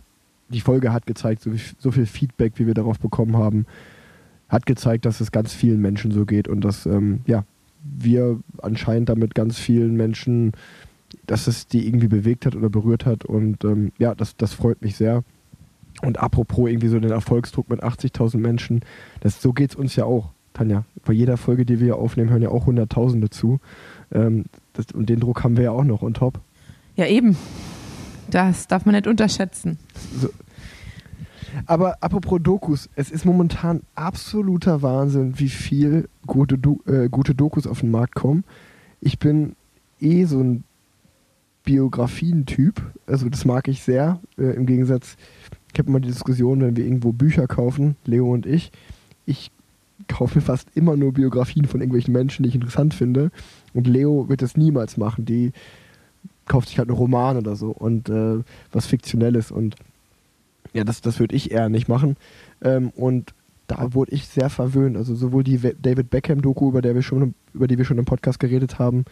die 0.49 0.61
Folge 0.61 0.93
hat 0.93 1.05
gezeigt, 1.05 1.41
so, 1.41 1.51
so 1.79 1.91
viel 1.91 2.05
Feedback, 2.05 2.53
wie 2.57 2.67
wir 2.67 2.73
darauf 2.73 2.99
bekommen 2.99 3.37
haben, 3.37 3.65
hat 4.53 4.65
gezeigt, 4.65 5.05
dass 5.05 5.19
es 5.19 5.31
ganz 5.31 5.53
vielen 5.53 5.81
Menschen 5.81 6.11
so 6.11 6.25
geht 6.25 6.47
und 6.47 6.61
dass 6.61 6.85
ähm, 6.85 7.21
ja, 7.25 7.43
wir 7.83 8.39
anscheinend 8.61 9.09
damit 9.09 9.35
ganz 9.35 9.57
vielen 9.57 9.95
Menschen, 9.95 10.53
dass 11.27 11.47
es 11.47 11.67
die 11.67 11.87
irgendwie 11.87 12.07
bewegt 12.07 12.45
hat 12.45 12.55
oder 12.55 12.69
berührt 12.69 13.05
hat 13.05 13.25
und 13.25 13.65
ähm, 13.65 13.91
ja, 13.97 14.15
das, 14.15 14.37
das 14.37 14.53
freut 14.53 14.81
mich 14.81 14.95
sehr. 14.95 15.23
Und 16.01 16.19
apropos 16.19 16.69
irgendwie 16.69 16.87
so 16.87 16.99
den 16.99 17.11
Erfolgsdruck 17.11 17.69
mit 17.69 17.83
80.000 17.83 18.37
Menschen, 18.37 18.81
das, 19.19 19.41
so 19.41 19.53
geht 19.53 19.71
es 19.71 19.75
uns 19.75 19.95
ja 19.95 20.05
auch, 20.05 20.31
Tanja. 20.53 20.85
Bei 21.03 21.13
jeder 21.13 21.37
Folge, 21.37 21.65
die 21.65 21.79
wir 21.79 21.85
hier 21.85 21.97
aufnehmen, 21.97 22.29
hören 22.29 22.41
ja 22.41 22.49
auch 22.49 22.65
Hunderttausende 22.65 23.29
zu. 23.29 23.59
Ähm, 24.11 24.45
das, 24.73 24.87
und 24.93 25.09
den 25.09 25.19
Druck 25.19 25.43
haben 25.43 25.57
wir 25.57 25.63
ja 25.63 25.71
auch 25.71 25.83
noch 25.83 26.03
on 26.03 26.13
top. 26.13 26.39
Ja, 26.95 27.07
eben. 27.07 27.35
Das 28.29 28.67
darf 28.67 28.85
man 28.85 28.95
nicht 28.95 29.07
unterschätzen. 29.07 29.77
Aber 31.65 31.97
apropos 32.01 32.39
Dokus, 32.41 32.89
es 32.95 33.11
ist 33.11 33.25
momentan 33.25 33.81
absoluter 33.95 34.81
Wahnsinn, 34.81 35.39
wie 35.39 35.49
viel 35.49 36.09
gute, 36.25 36.57
Do 36.57 36.81
äh, 36.85 37.09
gute 37.09 37.35
Dokus 37.35 37.67
auf 37.67 37.81
den 37.81 37.91
Markt 37.91 38.15
kommen. 38.15 38.43
Ich 39.01 39.19
bin 39.19 39.55
eh 39.99 40.25
so 40.25 40.39
ein 40.39 40.63
Biografien-Typ, 41.63 42.81
also 43.07 43.29
das 43.29 43.45
mag 43.45 43.67
ich 43.67 43.83
sehr. 43.83 44.19
Äh, 44.37 44.55
Im 44.55 44.65
Gegensatz, 44.65 45.15
ich 45.71 45.79
habe 45.79 45.89
immer 45.89 45.99
die 45.99 46.09
Diskussion, 46.09 46.61
wenn 46.61 46.75
wir 46.75 46.85
irgendwo 46.85 47.11
Bücher 47.11 47.47
kaufen, 47.47 47.95
Leo 48.05 48.31
und 48.31 48.45
ich, 48.45 48.71
ich 49.25 49.51
kaufe 50.07 50.37
mir 50.37 50.41
fast 50.41 50.67
immer 50.75 50.97
nur 50.97 51.13
Biografien 51.13 51.65
von 51.65 51.79
irgendwelchen 51.79 52.13
Menschen, 52.13 52.43
die 52.43 52.49
ich 52.49 52.55
interessant 52.55 52.93
finde. 52.93 53.31
Und 53.73 53.87
Leo 53.87 54.27
wird 54.27 54.41
das 54.41 54.57
niemals 54.57 54.97
machen. 54.97 55.25
Die 55.25 55.53
kauft 56.45 56.67
sich 56.67 56.77
halt 56.77 56.89
einen 56.89 56.97
Roman 56.97 57.37
oder 57.37 57.55
so 57.55 57.71
und 57.71 58.09
äh, 58.09 58.43
was 58.71 58.85
Fiktionelles 58.85 59.51
und 59.51 59.75
ja, 60.73 60.83
das, 60.83 61.01
das 61.01 61.19
würde 61.19 61.35
ich 61.35 61.51
eher 61.51 61.69
nicht 61.69 61.87
machen. 61.87 62.15
Ähm, 62.63 62.89
und 62.95 63.33
da 63.67 63.93
wurde 63.93 64.11
ich 64.13 64.27
sehr 64.27 64.49
verwöhnt. 64.49 64.97
Also 64.97 65.15
sowohl 65.15 65.43
die 65.43 65.57
David 65.57 66.09
Beckham-Doku, 66.09 66.69
über, 66.69 66.81
der 66.81 66.95
wir 66.95 67.01
schon 67.01 67.21
im- 67.21 67.33
über 67.53 67.67
die 67.67 67.77
wir 67.77 67.85
schon 67.85 67.97
im 67.97 68.05
Podcast 68.05 68.39
geredet 68.39 68.79
haben, 68.79 69.05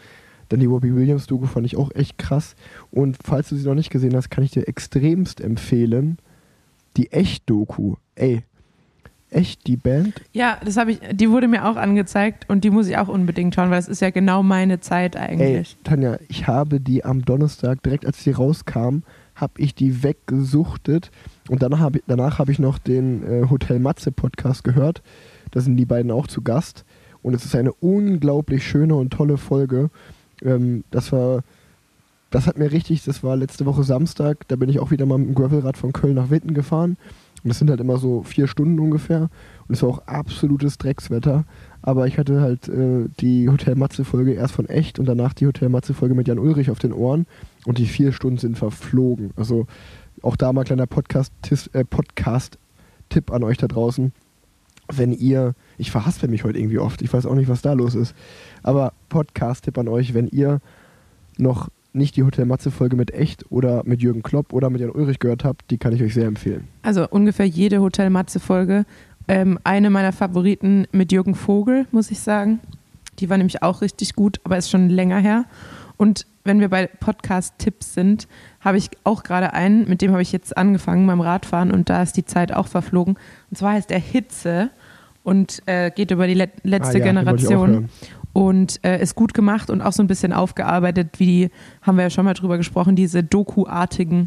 dann 0.48 0.60
die 0.60 0.66
Robbie 0.66 0.94
Williams-Doku 0.94 1.46
fand 1.46 1.64
ich 1.66 1.76
auch 1.76 1.90
echt 1.94 2.18
krass. 2.18 2.54
Und 2.90 3.16
falls 3.24 3.48
du 3.48 3.56
sie 3.56 3.66
noch 3.66 3.74
nicht 3.74 3.90
gesehen 3.90 4.14
hast, 4.14 4.28
kann 4.30 4.44
ich 4.44 4.50
dir 4.50 4.68
extremst 4.68 5.40
empfehlen, 5.40 6.18
die 6.98 7.10
Echt-Doku. 7.12 7.94
Ey, 8.16 8.42
echt 9.30 9.66
die 9.66 9.76
Band? 9.78 10.20
Ja, 10.32 10.58
das 10.62 10.76
habe 10.76 10.92
ich, 10.92 11.00
die 11.12 11.30
wurde 11.30 11.48
mir 11.48 11.64
auch 11.66 11.76
angezeigt 11.76 12.44
und 12.50 12.64
die 12.64 12.70
muss 12.70 12.86
ich 12.88 12.98
auch 12.98 13.08
unbedingt 13.08 13.54
schauen, 13.54 13.70
weil 13.70 13.78
es 13.78 13.88
ist 13.88 14.00
ja 14.02 14.10
genau 14.10 14.42
meine 14.42 14.80
Zeit 14.80 15.16
Ey, 15.16 15.22
eigentlich. 15.22 15.76
Tanja, 15.84 16.18
ich 16.28 16.46
habe 16.46 16.80
die 16.80 17.02
am 17.04 17.24
Donnerstag, 17.24 17.82
direkt 17.82 18.04
als 18.04 18.22
sie 18.22 18.32
rauskam, 18.32 18.98
habe 19.42 19.60
ich 19.60 19.74
die 19.74 20.02
weggesuchtet. 20.02 21.10
Und 21.50 21.62
danach 21.62 21.80
habe 21.80 21.98
ich, 21.98 22.04
danach 22.06 22.38
hab 22.38 22.48
ich 22.48 22.58
noch 22.58 22.78
den 22.78 23.24
äh, 23.24 23.50
Hotel 23.50 23.78
Matze 23.78 24.12
Podcast 24.12 24.64
gehört. 24.64 25.02
Da 25.50 25.60
sind 25.60 25.76
die 25.76 25.84
beiden 25.84 26.10
auch 26.10 26.28
zu 26.28 26.40
Gast. 26.40 26.86
Und 27.22 27.34
es 27.34 27.44
ist 27.44 27.54
eine 27.54 27.72
unglaublich 27.72 28.66
schöne 28.66 28.94
und 28.94 29.12
tolle 29.12 29.36
Folge. 29.36 29.90
Ähm, 30.42 30.84
das 30.90 31.12
war, 31.12 31.42
das 32.30 32.46
hat 32.46 32.56
mir 32.56 32.72
richtig, 32.72 33.04
das 33.04 33.22
war 33.22 33.36
letzte 33.36 33.66
Woche 33.66 33.82
Samstag. 33.82 34.48
Da 34.48 34.56
bin 34.56 34.70
ich 34.70 34.78
auch 34.78 34.90
wieder 34.90 35.04
mal 35.04 35.18
mit 35.18 35.28
dem 35.28 35.34
Gravelrad 35.34 35.76
von 35.76 35.92
Köln 35.92 36.14
nach 36.14 36.30
Witten 36.30 36.54
gefahren. 36.54 36.96
Und 37.42 37.48
das 37.48 37.58
sind 37.58 37.68
halt 37.68 37.80
immer 37.80 37.98
so 37.98 38.22
vier 38.22 38.46
Stunden 38.46 38.78
ungefähr. 38.78 39.28
Und 39.66 39.74
es 39.74 39.82
war 39.82 39.90
auch 39.90 40.06
absolutes 40.06 40.78
Dreckswetter. 40.78 41.44
Aber 41.82 42.06
ich 42.06 42.16
hatte 42.16 42.40
halt 42.40 42.68
äh, 42.68 43.06
die 43.18 43.48
Hotel 43.48 43.74
Matze-Folge 43.74 44.32
erst 44.32 44.54
von 44.54 44.68
echt 44.68 45.00
und 45.00 45.06
danach 45.06 45.34
die 45.34 45.46
Hotel 45.46 45.68
Matze-Folge 45.68 46.14
mit 46.14 46.28
Jan 46.28 46.38
Ulrich 46.38 46.70
auf 46.70 46.78
den 46.78 46.92
Ohren. 46.92 47.26
Und 47.64 47.78
die 47.78 47.86
vier 47.86 48.12
Stunden 48.12 48.38
sind 48.38 48.58
verflogen. 48.58 49.30
Also 49.36 49.66
auch 50.22 50.36
da 50.36 50.52
mal 50.52 50.64
kleiner 50.64 50.86
Podcast-Tipp 50.86 51.74
äh, 51.74 51.84
Podcast 51.84 52.58
an 53.30 53.44
euch 53.44 53.58
da 53.58 53.68
draußen. 53.68 54.12
Wenn 54.90 55.12
ihr, 55.12 55.54
ich 55.78 55.90
verhaspel 55.90 56.28
mich 56.28 56.44
heute 56.44 56.58
irgendwie 56.58 56.78
oft, 56.78 57.02
ich 57.02 57.12
weiß 57.12 57.26
auch 57.26 57.34
nicht, 57.34 57.48
was 57.48 57.62
da 57.62 57.74
los 57.74 57.94
ist. 57.94 58.14
Aber 58.62 58.94
Podcast-Tipp 59.10 59.76
an 59.78 59.88
euch, 59.88 60.14
wenn 60.14 60.28
ihr 60.28 60.60
noch 61.38 61.68
nicht 61.92 62.16
die 62.16 62.22
Hotel 62.22 62.46
Matze-Folge 62.46 62.96
mit 62.96 63.12
echt 63.12 63.50
oder 63.50 63.82
mit 63.84 64.02
Jürgen 64.02 64.22
Klopp 64.22 64.52
oder 64.52 64.70
mit 64.70 64.80
Jan 64.80 64.90
Ulrich 64.90 65.18
gehört 65.18 65.44
habt, 65.44 65.70
die 65.70 65.78
kann 65.78 65.92
ich 65.92 66.02
euch 66.02 66.14
sehr 66.14 66.26
empfehlen. 66.26 66.68
Also 66.82 67.06
ungefähr 67.08 67.46
jede 67.46 67.80
Hotel 67.80 68.10
Matze-Folge. 68.10 68.84
Ähm, 69.28 69.58
eine 69.62 69.90
meiner 69.90 70.12
Favoriten 70.12 70.86
mit 70.90 71.12
Jürgen 71.12 71.34
Vogel, 71.34 71.86
muss 71.92 72.10
ich 72.10 72.20
sagen. 72.20 72.60
Die 73.18 73.28
war 73.30 73.36
nämlich 73.36 73.62
auch 73.62 73.82
richtig 73.82 74.14
gut, 74.14 74.40
aber 74.44 74.56
ist 74.56 74.70
schon 74.70 74.88
länger 74.88 75.18
her. 75.18 75.44
Und 76.02 76.26
wenn 76.42 76.58
wir 76.58 76.68
bei 76.68 76.88
Podcast-Tipps 76.88 77.94
sind, 77.94 78.26
habe 78.58 78.76
ich 78.76 78.90
auch 79.04 79.22
gerade 79.22 79.52
einen, 79.52 79.88
mit 79.88 80.02
dem 80.02 80.10
habe 80.10 80.20
ich 80.20 80.32
jetzt 80.32 80.56
angefangen 80.56 81.06
beim 81.06 81.20
Radfahren 81.20 81.70
und 81.70 81.90
da 81.90 82.02
ist 82.02 82.16
die 82.16 82.24
Zeit 82.24 82.52
auch 82.52 82.66
verflogen. 82.66 83.16
Und 83.50 83.56
zwar 83.56 83.74
heißt 83.74 83.88
er 83.92 84.00
Hitze 84.00 84.70
und 85.22 85.62
äh, 85.66 85.92
geht 85.92 86.10
über 86.10 86.26
die 86.26 86.34
let 86.34 86.50
letzte 86.64 86.96
Ah 86.96 86.98
ja, 86.98 87.04
Generation 87.04 87.88
und 88.32 88.84
äh, 88.84 89.00
ist 89.00 89.14
gut 89.14 89.32
gemacht 89.32 89.70
und 89.70 89.80
auch 89.80 89.92
so 89.92 90.02
ein 90.02 90.08
bisschen 90.08 90.32
aufgearbeitet, 90.32 91.20
wie 91.20 91.26
die, 91.26 91.50
haben 91.82 91.96
wir 91.98 92.02
ja 92.02 92.10
schon 92.10 92.24
mal 92.24 92.34
drüber 92.34 92.56
gesprochen, 92.56 92.96
diese 92.96 93.22
Doku-artigen 93.22 94.26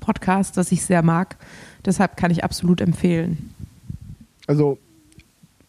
Podcasts, 0.00 0.52
das 0.52 0.72
ich 0.72 0.82
sehr 0.82 1.04
mag. 1.04 1.36
Deshalb 1.84 2.16
kann 2.16 2.32
ich 2.32 2.42
absolut 2.42 2.80
empfehlen. 2.80 3.54
Also 4.48 4.78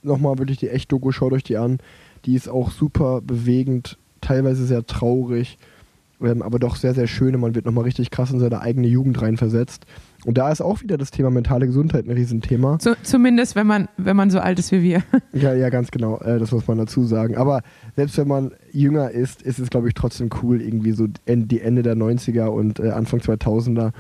nochmal 0.01 0.39
wirklich 0.39 0.57
die 0.57 0.69
Echt-Doku, 0.69 1.11
schaut 1.11 1.33
euch 1.33 1.43
die 1.43 1.57
an. 1.57 1.77
Die 2.25 2.33
ist 2.33 2.49
auch 2.49 2.71
super 2.71 3.21
bewegend, 3.21 3.99
teilweise 4.21 4.65
sehr 4.65 4.85
traurig, 4.85 5.57
ähm, 6.21 6.41
aber 6.41 6.59
doch 6.59 6.75
sehr, 6.75 6.93
sehr 6.93 7.07
schön. 7.07 7.35
und 7.35 7.41
Man 7.41 7.55
wird 7.55 7.65
nochmal 7.65 7.85
richtig 7.85 8.11
krass 8.11 8.31
in 8.31 8.39
seine 8.39 8.61
eigene 8.61 8.87
Jugend 8.87 9.21
reinversetzt. 9.21 9.85
Und 10.25 10.37
da 10.37 10.51
ist 10.51 10.59
auch 10.61 10.81
wieder 10.81 10.97
das 10.97 11.11
Thema 11.11 11.29
mentale 11.29 11.65
Gesundheit 11.65 12.05
ein 12.05 12.11
Riesenthema. 12.11 12.77
Zu, 12.79 12.97
zumindest, 13.03 13.55
wenn 13.55 13.65
man, 13.67 13.87
wenn 13.95 14.17
man 14.17 14.29
so 14.29 14.39
alt 14.39 14.59
ist 14.59 14.71
wie 14.73 14.81
wir. 14.83 15.01
Ja, 15.31 15.53
ja, 15.53 15.69
ganz 15.69 15.91
genau. 15.91 16.19
Äh, 16.19 16.39
das 16.39 16.51
muss 16.51 16.67
man 16.67 16.77
dazu 16.77 17.03
sagen. 17.05 17.37
Aber 17.37 17.61
selbst 17.95 18.17
wenn 18.17 18.27
man 18.27 18.51
jünger 18.73 19.11
ist, 19.11 19.41
ist 19.41 19.59
es, 19.59 19.69
glaube 19.69 19.87
ich, 19.87 19.93
trotzdem 19.93 20.29
cool, 20.43 20.61
irgendwie 20.61 20.91
so 20.91 21.07
die 21.07 21.61
Ende 21.61 21.83
der 21.83 21.95
90er 21.95 22.47
und 22.47 22.79
äh, 22.79 22.89
Anfang 22.89 23.21
2000er 23.21 23.91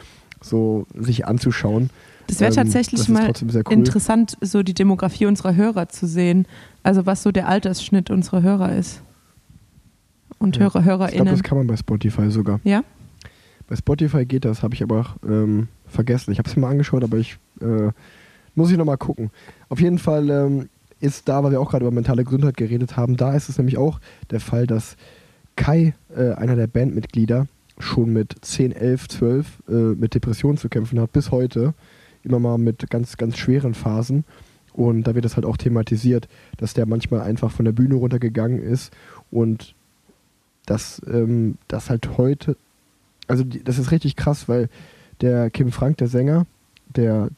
so 0.41 0.85
sich 0.97 1.25
anzuschauen. 1.25 1.89
Das 2.27 2.39
wäre 2.41 2.51
Ähm, 2.51 2.55
tatsächlich 2.57 2.99
das 3.01 3.09
mal 3.09 3.31
cool. 3.65 3.73
interessant, 3.73 4.37
so 4.41 4.61
die 4.61 4.73
Demografie 4.73 5.25
unserer 5.25 5.55
Hörer 5.55 5.87
zu 5.89 6.05
sehen. 6.05 6.47
Also 6.83 7.05
was 7.05 7.23
so 7.23 7.31
der 7.31 7.47
Altersschnitt 7.47 8.09
unserer 8.09 8.41
Hörer 8.41 8.75
ist. 8.75 9.01
Und 10.39 10.55
Ja. 10.57 10.61
Hörer, 10.63 10.79
Ich 10.79 10.83
glaube, 10.85 10.85
HörerInnen. 10.85 11.27
das 11.27 11.43
kann 11.43 11.57
man 11.57 11.67
bei 11.67 11.77
Spotify 11.77 12.29
sogar. 12.31 12.59
ja? 12.63 12.83
Bei 13.67 13.75
Spotify 13.75 14.25
geht 14.25 14.45
das, 14.45 14.63
habe 14.63 14.73
ich 14.73 14.81
aber 14.81 15.15
ähm, 15.23 15.67
vergessen. 15.85 16.31
Ich 16.31 16.39
habe 16.39 16.49
es 16.49 16.55
mir 16.55 16.61
mal 16.63 16.71
angeschaut, 16.71 17.03
aber 17.03 17.17
ich 17.17 17.37
äh, 17.61 17.91
muss 18.55 18.71
ich 18.71 18.77
nochmal 18.77 18.97
gucken. 18.97 19.29
Auf 19.69 19.79
jeden 19.79 19.99
Fall 19.99 20.27
ähm, 20.31 20.69
ist 20.99 21.29
da, 21.29 21.43
weil 21.43 21.51
wir 21.51 21.61
auch 21.61 21.69
gerade 21.69 21.85
über 21.85 21.93
mentale 21.93 22.23
Gesundheit 22.23 22.57
geredet 22.57 22.97
haben, 22.97 23.15
da 23.15 23.35
ist 23.35 23.47
es 23.47 23.57
nämlich 23.59 23.77
auch 23.77 23.99
der 24.31 24.39
Fall, 24.39 24.65
dass 24.65 24.97
Kai, 25.55 25.93
äh, 26.15 26.31
einer 26.33 26.55
der 26.55 26.65
Bandmitglieder, 26.67 27.45
schon 27.77 28.11
mit 28.11 28.35
10, 28.41 28.71
11, 28.71 29.07
12 29.07 29.63
äh, 29.69 29.71
mit 29.73 30.15
Depressionen 30.15 30.57
zu 30.57 30.67
kämpfen 30.67 30.99
hat, 30.99 31.11
bis 31.13 31.29
heute. 31.31 31.73
Immer 32.23 32.39
mal 32.39 32.57
mit 32.57 32.89
ganz, 32.89 33.17
ganz 33.17 33.37
schweren 33.37 33.73
Phasen. 33.75 34.25
Und 34.73 35.03
da 35.03 35.15
wird 35.15 35.25
das 35.25 35.35
halt 35.35 35.45
auch 35.45 35.57
thematisiert, 35.57 36.27
dass 36.57 36.73
der 36.73 36.85
manchmal 36.85 37.21
einfach 37.21 37.51
von 37.51 37.65
der 37.65 37.71
Bühne 37.71 37.95
runtergegangen 37.95 38.59
ist 38.61 38.91
und 39.31 39.75
dass 40.69 41.01
ähm, 41.07 41.57
das 41.67 41.89
halt 41.89 42.17
heute 42.17 42.55
also 43.29 43.43
die, 43.43 43.63
das 43.63 43.77
ist 43.77 43.91
richtig 43.91 44.17
krass, 44.17 44.49
weil 44.49 44.67
der 45.21 45.49
Kim 45.49 45.71
Frank, 45.71 45.97
der 45.97 46.07
Sänger, 46.07 46.45
der, 46.95 47.29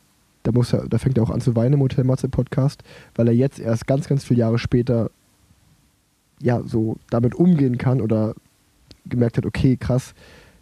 da 0.44 0.52
muss 0.52 0.74
er, 0.74 0.88
da 0.88 0.98
fängt 0.98 1.18
er 1.18 1.24
auch 1.24 1.30
an 1.30 1.42
zu 1.42 1.56
weinen 1.56 1.74
im 1.74 1.82
Hotel 1.82 2.06
Matze 2.06 2.30
Podcast, 2.30 2.84
weil 3.14 3.28
er 3.28 3.36
jetzt 3.36 3.60
erst 3.60 3.86
ganz, 3.86 4.08
ganz 4.08 4.24
viele 4.24 4.40
Jahre 4.40 4.58
später 4.58 5.12
ja 6.42 6.64
so 6.66 6.96
damit 7.10 7.36
umgehen 7.36 7.78
kann 7.78 8.02
oder 8.02 8.34
gemerkt 9.06 9.38
hat, 9.38 9.46
okay, 9.46 9.78
krass, 9.78 10.16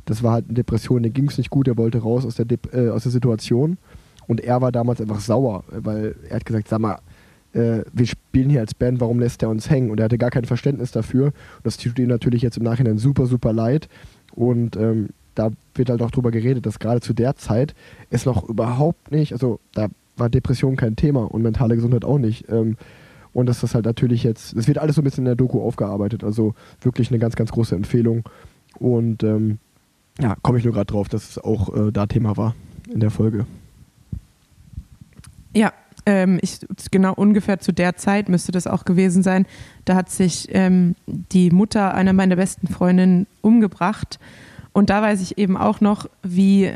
das 0.05 0.23
war 0.23 0.33
halt 0.33 0.45
eine 0.45 0.55
Depression, 0.55 1.03
dem 1.03 1.13
ging 1.13 1.29
es 1.29 1.37
nicht 1.37 1.51
gut, 1.51 1.67
er 1.67 1.77
wollte 1.77 1.99
raus 1.99 2.25
aus 2.25 2.35
der, 2.35 2.45
Dep 2.45 2.73
äh, 2.73 2.89
aus 2.89 3.03
der 3.03 3.11
Situation. 3.11 3.77
Und 4.27 4.41
er 4.41 4.61
war 4.61 4.71
damals 4.71 5.01
einfach 5.01 5.19
sauer, 5.19 5.63
weil 5.69 6.15
er 6.27 6.37
hat 6.37 6.45
gesagt, 6.45 6.67
sag 6.67 6.79
mal, 6.79 6.99
äh, 7.53 7.83
wir 7.91 8.05
spielen 8.07 8.49
hier 8.49 8.59
als 8.59 8.73
Band, 8.73 8.99
warum 8.99 9.19
lässt 9.19 9.41
er 9.41 9.49
uns 9.49 9.69
hängen? 9.69 9.91
Und 9.91 9.99
er 9.99 10.05
hatte 10.05 10.17
gar 10.17 10.31
kein 10.31 10.45
Verständnis 10.45 10.91
dafür. 10.91 11.25
Und 11.25 11.33
das 11.63 11.77
tut 11.77 11.97
ihm 11.99 12.07
natürlich 12.07 12.41
jetzt 12.41 12.57
im 12.57 12.63
Nachhinein 12.63 12.97
super, 12.97 13.25
super 13.25 13.53
leid. 13.53 13.89
Und 14.33 14.75
ähm, 14.75 15.09
da 15.35 15.49
wird 15.75 15.89
halt 15.89 16.01
auch 16.01 16.11
drüber 16.11 16.31
geredet, 16.31 16.65
dass 16.65 16.79
gerade 16.79 17.01
zu 17.01 17.13
der 17.13 17.35
Zeit 17.35 17.73
es 18.09 18.25
noch 18.25 18.47
überhaupt 18.47 19.11
nicht, 19.11 19.33
also 19.33 19.59
da 19.73 19.87
war 20.17 20.29
Depression 20.29 20.75
kein 20.75 20.95
Thema 20.95 21.31
und 21.31 21.41
mentale 21.41 21.75
Gesundheit 21.75 22.03
auch 22.03 22.17
nicht. 22.17 22.49
Ähm, 22.49 22.75
und 23.31 23.45
dass 23.45 23.61
das 23.61 23.75
halt 23.75 23.85
natürlich 23.85 24.23
jetzt, 24.23 24.53
es 24.55 24.67
wird 24.67 24.79
alles 24.79 24.95
so 24.95 25.01
ein 25.01 25.05
bisschen 25.05 25.21
in 25.21 25.25
der 25.25 25.35
Doku 25.35 25.61
aufgearbeitet, 25.61 26.23
also 26.23 26.55
wirklich 26.81 27.09
eine 27.09 27.19
ganz, 27.19 27.35
ganz 27.35 27.51
große 27.51 27.75
Empfehlung. 27.75 28.23
Und 28.79 29.23
ähm, 29.23 29.59
ja, 30.19 30.35
komme 30.41 30.57
ich 30.57 30.65
nur 30.65 30.73
gerade 30.73 30.91
drauf, 30.91 31.07
dass 31.07 31.29
es 31.29 31.37
auch 31.37 31.73
äh, 31.75 31.91
da 31.91 32.05
Thema 32.05 32.37
war 32.37 32.55
in 32.93 32.99
der 32.99 33.11
Folge. 33.11 33.45
Ja, 35.53 35.71
ähm, 36.05 36.39
ich, 36.41 36.59
genau 36.91 37.13
ungefähr 37.13 37.59
zu 37.59 37.71
der 37.71 37.95
Zeit 37.95 38.29
müsste 38.29 38.51
das 38.51 38.67
auch 38.67 38.85
gewesen 38.85 39.23
sein. 39.23 39.45
Da 39.85 39.95
hat 39.95 40.09
sich 40.09 40.47
ähm, 40.51 40.95
die 41.07 41.51
Mutter 41.51 41.93
einer 41.93 42.13
meiner 42.13 42.35
besten 42.35 42.67
Freundinnen 42.67 43.27
umgebracht. 43.41 44.19
Und 44.73 44.89
da 44.89 45.01
weiß 45.01 45.21
ich 45.21 45.37
eben 45.37 45.57
auch 45.57 45.81
noch, 45.81 46.09
wie 46.23 46.71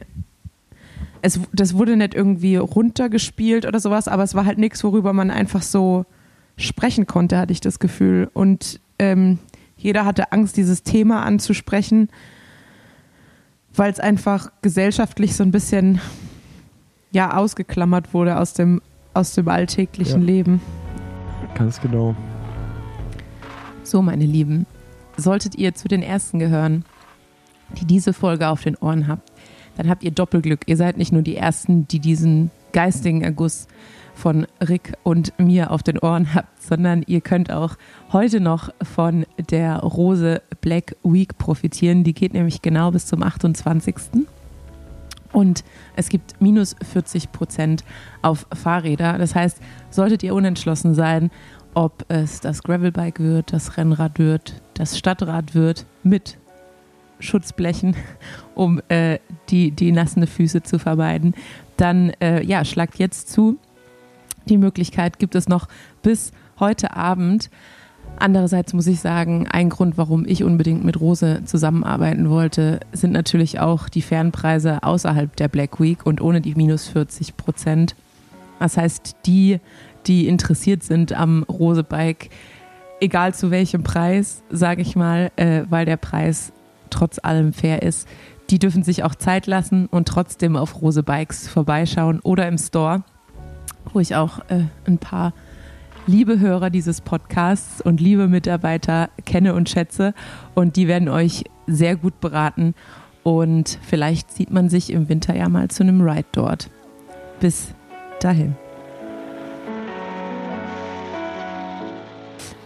es, 1.22 1.40
das 1.54 1.76
wurde 1.76 1.96
nicht 1.96 2.14
irgendwie 2.14 2.58
runtergespielt 2.58 3.66
oder 3.66 3.80
sowas, 3.80 4.08
aber 4.08 4.24
es 4.24 4.36
war 4.36 4.46
halt 4.46 4.58
nichts, 4.58 4.84
worüber 4.84 5.14
man 5.14 5.32
einfach 5.32 5.62
so 5.62 6.06
sprechen 6.58 7.08
konnte, 7.08 7.38
hatte 7.38 7.54
ich 7.54 7.62
das 7.62 7.80
Gefühl. 7.80 8.30
Und 8.34 8.80
ähm, 9.00 9.40
jeder 9.78 10.06
hatte 10.06 10.32
Angst, 10.32 10.58
dieses 10.58 10.84
Thema 10.84 11.24
anzusprechen, 11.24 12.10
weil 13.76 13.92
es 13.92 14.00
einfach 14.00 14.52
gesellschaftlich 14.62 15.36
so 15.36 15.44
ein 15.44 15.52
bisschen 15.52 16.00
ja 17.12 17.36
ausgeklammert 17.36 18.14
wurde 18.14 18.38
aus 18.38 18.54
dem 18.54 18.82
aus 19.14 19.34
dem 19.34 19.48
alltäglichen 19.48 20.22
Ja. 20.22 20.28
Leben. 20.28 20.62
Ganz 21.56 21.80
genau. 21.82 22.16
So, 23.84 24.02
meine 24.02 24.26
Lieben, 24.26 24.66
solltet 25.18 25.56
ihr 25.56 25.76
zu 25.76 25.88
den 25.88 26.02
ersten 26.02 26.40
gehören, 26.40 26.86
die 27.80 27.86
diese 27.86 28.14
Folge 28.14 28.48
auf 28.48 28.64
den 28.64 28.76
Ohren 28.78 29.08
habt, 29.08 29.32
dann 29.78 29.90
habt 29.90 30.04
ihr 30.04 30.12
Doppelglück. 30.12 30.62
Ihr 30.68 30.78
seid 30.78 30.98
nicht 30.98 31.12
nur 31.12 31.22
die 31.22 31.36
ersten, 31.36 31.88
die 31.88 32.00
diesen 32.00 32.52
geistigen 32.72 33.22
Erguss 33.22 33.68
von 34.16 34.46
Rick 34.62 34.94
und 35.04 35.34
mir 35.40 35.72
auf 35.72 35.82
den 35.84 35.98
Ohren 36.00 36.34
habt, 36.34 36.62
sondern 36.62 37.04
ihr 37.08 37.22
könnt 37.22 37.52
auch 37.52 37.76
heute 38.12 38.40
noch 38.40 38.70
von 38.84 39.26
der 39.50 39.80
Rose 39.80 40.42
Black 40.62 40.96
Week 41.04 41.38
profitieren. 41.38 42.04
Die 42.04 42.14
geht 42.14 42.34
nämlich 42.34 42.62
genau 42.62 42.92
bis 42.92 43.08
zum 43.08 43.24
28. 43.24 43.96
Und 45.34 45.66
es 45.96 46.10
gibt 46.10 46.40
minus 46.40 46.76
40 46.94 47.32
Prozent 47.32 47.84
auf 48.22 48.48
Fahrräder. 48.54 49.18
Das 49.18 49.36
heißt, 49.36 49.60
solltet 49.90 50.24
ihr 50.24 50.34
unentschlossen 50.34 50.94
sein, 50.94 51.32
ob 51.74 52.06
es 52.08 52.40
das 52.40 52.64
Gravelbike 52.64 53.20
wird, 53.20 53.52
das 53.52 53.78
Rennrad 53.78 54.20
wird, 54.20 54.62
das 54.76 54.98
Stadtrad 54.98 55.56
wird, 55.56 55.86
mit 56.04 56.38
Schutzblechen, 57.20 57.96
um 58.56 58.82
äh, 58.90 59.20
die, 59.50 59.72
die 59.72 59.92
nassen 59.92 60.28
Füße 60.28 60.62
zu 60.62 60.78
vermeiden, 60.78 61.34
dann 61.78 62.12
äh, 62.22 62.44
ja, 62.44 62.64
schlagt 62.64 63.00
jetzt 63.00 63.32
zu. 63.32 63.58
Die 64.46 64.58
Möglichkeit 64.58 65.20
gibt 65.20 65.36
es 65.36 65.48
noch 65.48 65.68
bis 66.02 66.32
heute 66.60 66.96
Abend. 66.96 67.50
Andererseits 68.24 68.72
muss 68.72 68.88
ich 68.88 69.02
sagen, 69.02 69.50
ein 69.52 69.68
Grund, 69.68 69.98
warum 69.98 70.26
ich 70.26 70.46
unbedingt 70.46 70.86
mit 70.86 70.98
Rose 70.98 71.42
zusammenarbeiten 71.44 72.30
wollte, 72.30 72.80
sind 72.94 73.12
natürlich 73.12 73.60
auch 73.60 73.90
die 73.90 74.02
Fernpreise 74.02 74.82
außerhalb 74.82 75.36
der 75.36 75.50
Black 75.50 75.82
Week 75.82 76.06
und 76.06 76.22
ohne 76.22 76.40
die 76.40 76.56
minus 76.56 76.88
40 76.88 77.36
Prozent. 77.36 77.98
Das 78.62 78.78
heißt, 78.78 79.18
die, 79.26 79.60
die 80.08 80.30
interessiert 80.30 80.84
sind 80.84 81.12
am 81.12 81.44
Rose 81.44 81.84
Bike, 81.84 82.30
egal 83.02 83.34
zu 83.34 83.52
welchem 83.52 83.84
Preis, 83.84 84.42
sage 84.50 84.84
ich 84.84 84.96
mal, 84.96 85.30
äh, 85.36 85.64
weil 85.70 85.86
der 85.86 85.98
Preis 85.98 86.54
trotz 86.90 87.20
allem 87.22 87.52
fair 87.52 87.82
ist, 87.82 88.08
die 88.50 88.58
dürfen 88.58 88.84
sich 88.84 89.04
auch 89.04 89.16
Zeit 89.16 89.48
lassen 89.48 89.88
und 89.88 90.08
trotzdem 90.08 90.56
auf 90.56 90.82
Rose 90.82 91.04
Bikes 91.04 91.50
vorbeischauen 91.50 92.22
oder 92.22 92.48
im 92.48 92.58
Store, 92.58 93.04
wo 93.92 94.00
ich 94.00 94.16
auch 94.16 94.40
äh, 94.48 94.64
ein 94.86 94.98
paar 94.98 95.34
liebe 96.06 96.40
Hörer 96.40 96.70
dieses 96.70 97.02
Podcasts 97.02 97.82
und 97.82 98.02
liebe 98.02 98.28
Mitarbeiter 98.28 99.10
kenne 99.26 99.54
und 99.54 99.70
schätze 99.70 100.14
und 100.54 100.76
die 100.76 100.88
werden 100.88 101.08
euch 101.08 101.46
sehr 101.66 101.96
gut 101.96 102.20
beraten 102.20 102.76
und 103.24 103.80
vielleicht 103.82 104.32
sieht 104.32 104.52
man 104.52 104.70
sich 104.70 104.92
im 104.92 105.08
Winter 105.08 105.36
ja 105.36 105.48
mal 105.48 105.70
zu 105.70 105.84
einem 105.84 106.02
Ride 106.02 106.28
dort. 106.34 106.70
Bis 107.40 107.74
dahin. 108.20 108.56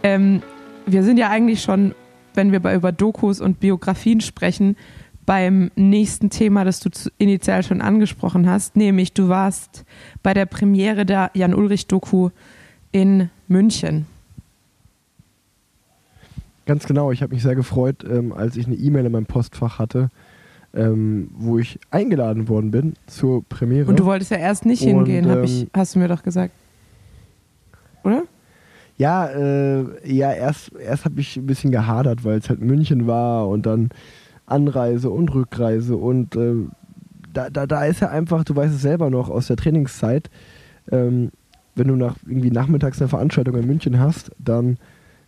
Ähm, 0.02 0.42
wir 0.86 1.04
sind 1.04 1.18
ja 1.18 1.30
eigentlich 1.30 1.62
schon, 1.62 1.94
wenn 2.34 2.50
wir 2.50 2.72
über 2.72 2.92
Dokus 2.92 3.40
und 3.40 3.60
Biografien 3.60 4.20
sprechen, 4.20 4.76
beim 5.26 5.70
nächsten 5.76 6.30
Thema, 6.30 6.64
das 6.64 6.80
du 6.80 6.88
initial 7.18 7.62
schon 7.62 7.82
angesprochen 7.82 8.48
hast, 8.48 8.76
nämlich 8.76 9.12
du 9.12 9.28
warst 9.28 9.84
bei 10.22 10.32
der 10.32 10.46
Premiere 10.46 11.04
der 11.04 11.30
Jan-Ulrich-Doku 11.34 12.30
in 12.92 13.30
München. 13.46 14.06
Ganz 16.66 16.86
genau, 16.86 17.12
ich 17.12 17.22
habe 17.22 17.32
mich 17.32 17.42
sehr 17.42 17.54
gefreut, 17.54 18.04
ähm, 18.08 18.32
als 18.32 18.56
ich 18.56 18.66
eine 18.66 18.76
E-Mail 18.76 19.06
in 19.06 19.12
meinem 19.12 19.26
Postfach 19.26 19.78
hatte, 19.78 20.10
ähm, 20.74 21.30
wo 21.34 21.58
ich 21.58 21.78
eingeladen 21.90 22.48
worden 22.48 22.70
bin 22.70 22.94
zur 23.06 23.42
Premiere. 23.44 23.88
Und 23.88 23.98
du 23.98 24.04
wolltest 24.04 24.30
ja 24.30 24.36
erst 24.36 24.66
nicht 24.66 24.82
Und, 24.82 24.88
hingehen, 24.88 25.30
hab 25.30 25.42
ich, 25.44 25.62
ähm, 25.62 25.70
hast 25.74 25.94
du 25.94 25.98
mir 25.98 26.08
doch 26.08 26.22
gesagt. 26.22 26.52
Oder? 28.04 28.24
Ja, 28.98 29.26
äh, 29.28 30.12
ja, 30.12 30.32
erst, 30.32 30.72
erst 30.74 31.04
habe 31.04 31.20
ich 31.20 31.36
ein 31.36 31.46
bisschen 31.46 31.70
gehadert, 31.70 32.24
weil 32.24 32.38
es 32.38 32.48
halt 32.50 32.60
München 32.60 33.06
war 33.06 33.48
und 33.48 33.64
dann 33.64 33.90
Anreise 34.44 35.08
und 35.08 35.32
Rückreise 35.32 35.96
und 35.96 36.36
äh, 36.36 36.54
da, 37.32 37.48
da, 37.50 37.66
da 37.66 37.84
ist 37.84 38.00
ja 38.00 38.08
einfach, 38.08 38.44
du 38.44 38.56
weißt 38.56 38.74
es 38.74 38.82
selber 38.82 39.08
noch 39.10 39.30
aus 39.30 39.46
der 39.46 39.56
Trainingszeit, 39.56 40.28
ähm, 40.90 41.30
wenn 41.78 41.88
du 41.88 41.96
nach, 41.96 42.16
irgendwie 42.26 42.50
nachmittags 42.50 43.00
eine 43.00 43.08
Veranstaltung 43.08 43.56
in 43.56 43.66
München 43.66 43.98
hast, 43.98 44.32
dann 44.38 44.78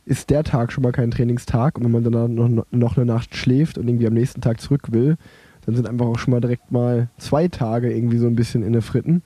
ist 0.04 0.30
der 0.30 0.44
Tag 0.44 0.72
schon 0.72 0.82
mal 0.82 0.92
kein 0.92 1.10
Trainingstag 1.10 1.78
und 1.78 1.84
wenn 1.84 1.92
man 1.92 2.04
dann 2.04 2.34
noch, 2.34 2.64
noch 2.70 2.96
eine 2.96 3.06
Nacht 3.06 3.36
schläft 3.36 3.78
und 3.78 3.88
irgendwie 3.88 4.06
am 4.06 4.14
nächsten 4.14 4.40
Tag 4.40 4.60
zurück 4.60 4.92
will, 4.92 5.16
dann 5.66 5.74
sind 5.74 5.88
einfach 5.88 6.06
auch 6.06 6.18
schon 6.18 6.32
mal 6.32 6.40
direkt 6.40 6.72
mal 6.72 7.08
zwei 7.18 7.48
Tage 7.48 7.92
irgendwie 7.92 8.18
so 8.18 8.26
ein 8.26 8.36
bisschen 8.36 8.62
in 8.62 8.72
der 8.72 8.82
Fritten. 8.82 9.22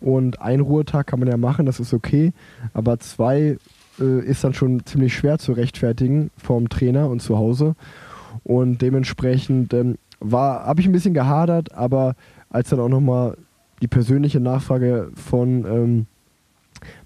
Und 0.00 0.40
ein 0.40 0.60
Ruhetag 0.60 1.08
kann 1.08 1.18
man 1.18 1.28
ja 1.28 1.36
machen, 1.36 1.66
das 1.66 1.80
ist 1.80 1.92
okay, 1.92 2.32
aber 2.72 3.00
zwei 3.00 3.58
äh, 3.98 4.20
ist 4.20 4.44
dann 4.44 4.54
schon 4.54 4.84
ziemlich 4.86 5.14
schwer 5.14 5.38
zu 5.38 5.52
rechtfertigen 5.52 6.30
vom 6.36 6.68
Trainer 6.68 7.08
und 7.08 7.20
zu 7.20 7.36
Hause. 7.36 7.74
Und 8.44 8.80
dementsprechend 8.80 9.74
ähm, 9.74 9.96
war, 10.20 10.64
habe 10.66 10.80
ich 10.80 10.86
ein 10.86 10.92
bisschen 10.92 11.14
gehadert, 11.14 11.72
aber 11.74 12.14
als 12.50 12.68
dann 12.68 12.80
auch 12.80 12.88
nochmal 12.88 13.36
die 13.82 13.88
persönliche 13.88 14.40
Nachfrage 14.40 15.10
von 15.14 15.64
ähm, 15.64 16.06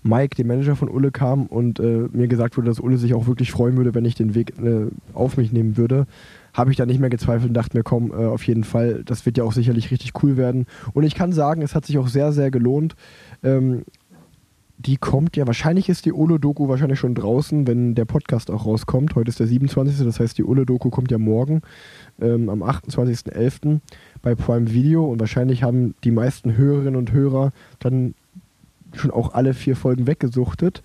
Mike, 0.03 0.37
dem 0.37 0.47
Manager 0.47 0.77
von 0.77 0.89
Ulle, 0.89 1.11
kam 1.11 1.47
und 1.47 1.81
äh, 1.81 2.09
mir 2.13 2.29
gesagt 2.29 2.57
wurde, 2.57 2.69
dass 2.69 2.81
Ulle 2.81 2.97
sich 2.97 3.15
auch 3.15 3.27
wirklich 3.27 3.53
freuen 3.53 3.77
würde, 3.77 3.95
wenn 3.95 4.05
ich 4.05 4.15
den 4.15 4.35
Weg 4.35 4.59
äh, 4.59 4.87
auf 5.15 5.37
mich 5.37 5.53
nehmen 5.53 5.77
würde, 5.77 6.07
habe 6.55 6.71
ich 6.71 6.77
da 6.77 6.87
nicht 6.87 7.01
mehr 7.01 7.11
gezweifelt 7.11 7.49
und 7.49 7.55
dachte 7.55 7.77
mir, 7.77 7.83
komm, 7.83 8.11
äh, 8.11 8.27
auf 8.27 8.47
jeden 8.47 8.65
Fall, 8.65 9.03
das 9.05 9.27
wird 9.27 9.39
ja 9.39 9.45
auch 9.45 9.53
sicherlich 9.53 9.91
richtig 9.91 10.13
cool 10.23 10.37
werden. 10.37 10.67
Und 10.93 11.05
ich 11.05 11.15
kann 11.15 11.33
sagen, 11.33 11.63
es 11.63 11.75
hat 11.75 11.87
sich 11.87 11.99
auch 11.99 12.09
sehr, 12.09 12.33
sehr 12.33 12.51
gelohnt. 12.51 12.95
Ähm, 13.43 13.83
die 14.87 14.97
kommt 14.97 15.37
ja, 15.37 15.47
wahrscheinlich 15.47 15.89
ist 15.89 16.07
die 16.07 16.13
Olo-Doku 16.13 16.69
wahrscheinlich 16.69 16.99
schon 16.99 17.15
draußen, 17.15 17.67
wenn 17.67 17.95
der 17.95 18.05
Podcast 18.05 18.51
auch 18.51 18.67
rauskommt. 18.67 19.15
Heute 19.15 19.29
ist 19.29 19.39
der 19.39 19.47
27. 19.47 20.05
Das 20.05 20.19
heißt, 20.19 20.37
die 20.39 20.45
Olo-Doku 20.45 20.91
kommt 20.91 21.11
ja 21.11 21.19
morgen 21.19 21.63
ähm, 22.21 22.49
am 22.49 22.63
28.11. 22.63 23.81
bei 24.23 24.35
Prime 24.35 24.73
Video 24.73 25.05
und 25.05 25.21
wahrscheinlich 25.21 25.63
haben 25.63 25.95
die 26.05 26.11
meisten 26.11 26.57
Hörerinnen 26.57 26.97
und 26.97 27.13
Hörer 27.13 27.53
dann 27.79 28.15
schon 28.95 29.11
auch 29.11 29.35
alle 29.35 29.55
vier 29.55 29.77
Folgen 29.77 30.07
weggesuchtet, 30.07 30.83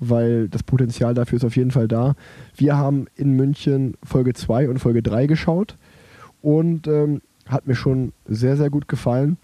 weil 0.00 0.48
das 0.48 0.62
Potenzial 0.62 1.14
dafür 1.14 1.36
ist 1.36 1.44
auf 1.44 1.56
jeden 1.56 1.70
Fall 1.70 1.88
da. 1.88 2.14
Wir 2.56 2.76
haben 2.76 3.06
in 3.16 3.32
München 3.32 3.94
Folge 4.02 4.34
2 4.34 4.68
und 4.68 4.78
Folge 4.78 5.02
3 5.02 5.26
geschaut 5.26 5.76
und 6.42 6.86
ähm, 6.86 7.20
hat 7.46 7.66
mir 7.66 7.74
schon 7.74 8.12
sehr, 8.26 8.56
sehr 8.56 8.70
gut 8.70 8.88
gefallen. 8.88 9.36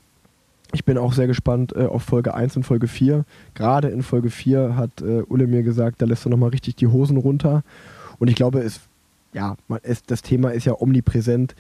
Ich 0.72 0.85
bin 0.85 0.98
auch 0.98 1.12
sehr 1.12 1.27
gespannt 1.27 1.74
äh, 1.77 1.87
auf 1.87 2.03
Folge 2.03 2.35
1 2.35 2.57
und 2.57 2.64
Folge 2.64 2.88
4. 2.88 3.24
Gerade 3.55 3.88
in 3.88 4.03
Folge 4.03 4.31
4 4.31 4.77
hat 4.77 5.03
äh, 5.03 5.22
Ulle 5.22 5.46
mir 5.46 5.62
gesagt, 5.62 6.03
da 6.03 6.07
lässt 6.07 6.27
er 6.27 6.31
nochmal 6.31 6.50
richtig 6.50 6.77
die 6.77 6.88
Hosen 6.88 7.16
runter. 7.16 7.62
Und 8.18 8.29
ich 8.29 8.35
glaube, 8.35 8.61
es, 8.61 8.81
ja, 9.33 9.57
man, 9.68 9.79
es, 9.83 10.03
das 10.03 10.22
Thema 10.22 10.50
ist 10.50 10.64
ja 10.64 10.74
omnipräsent. 10.79 11.55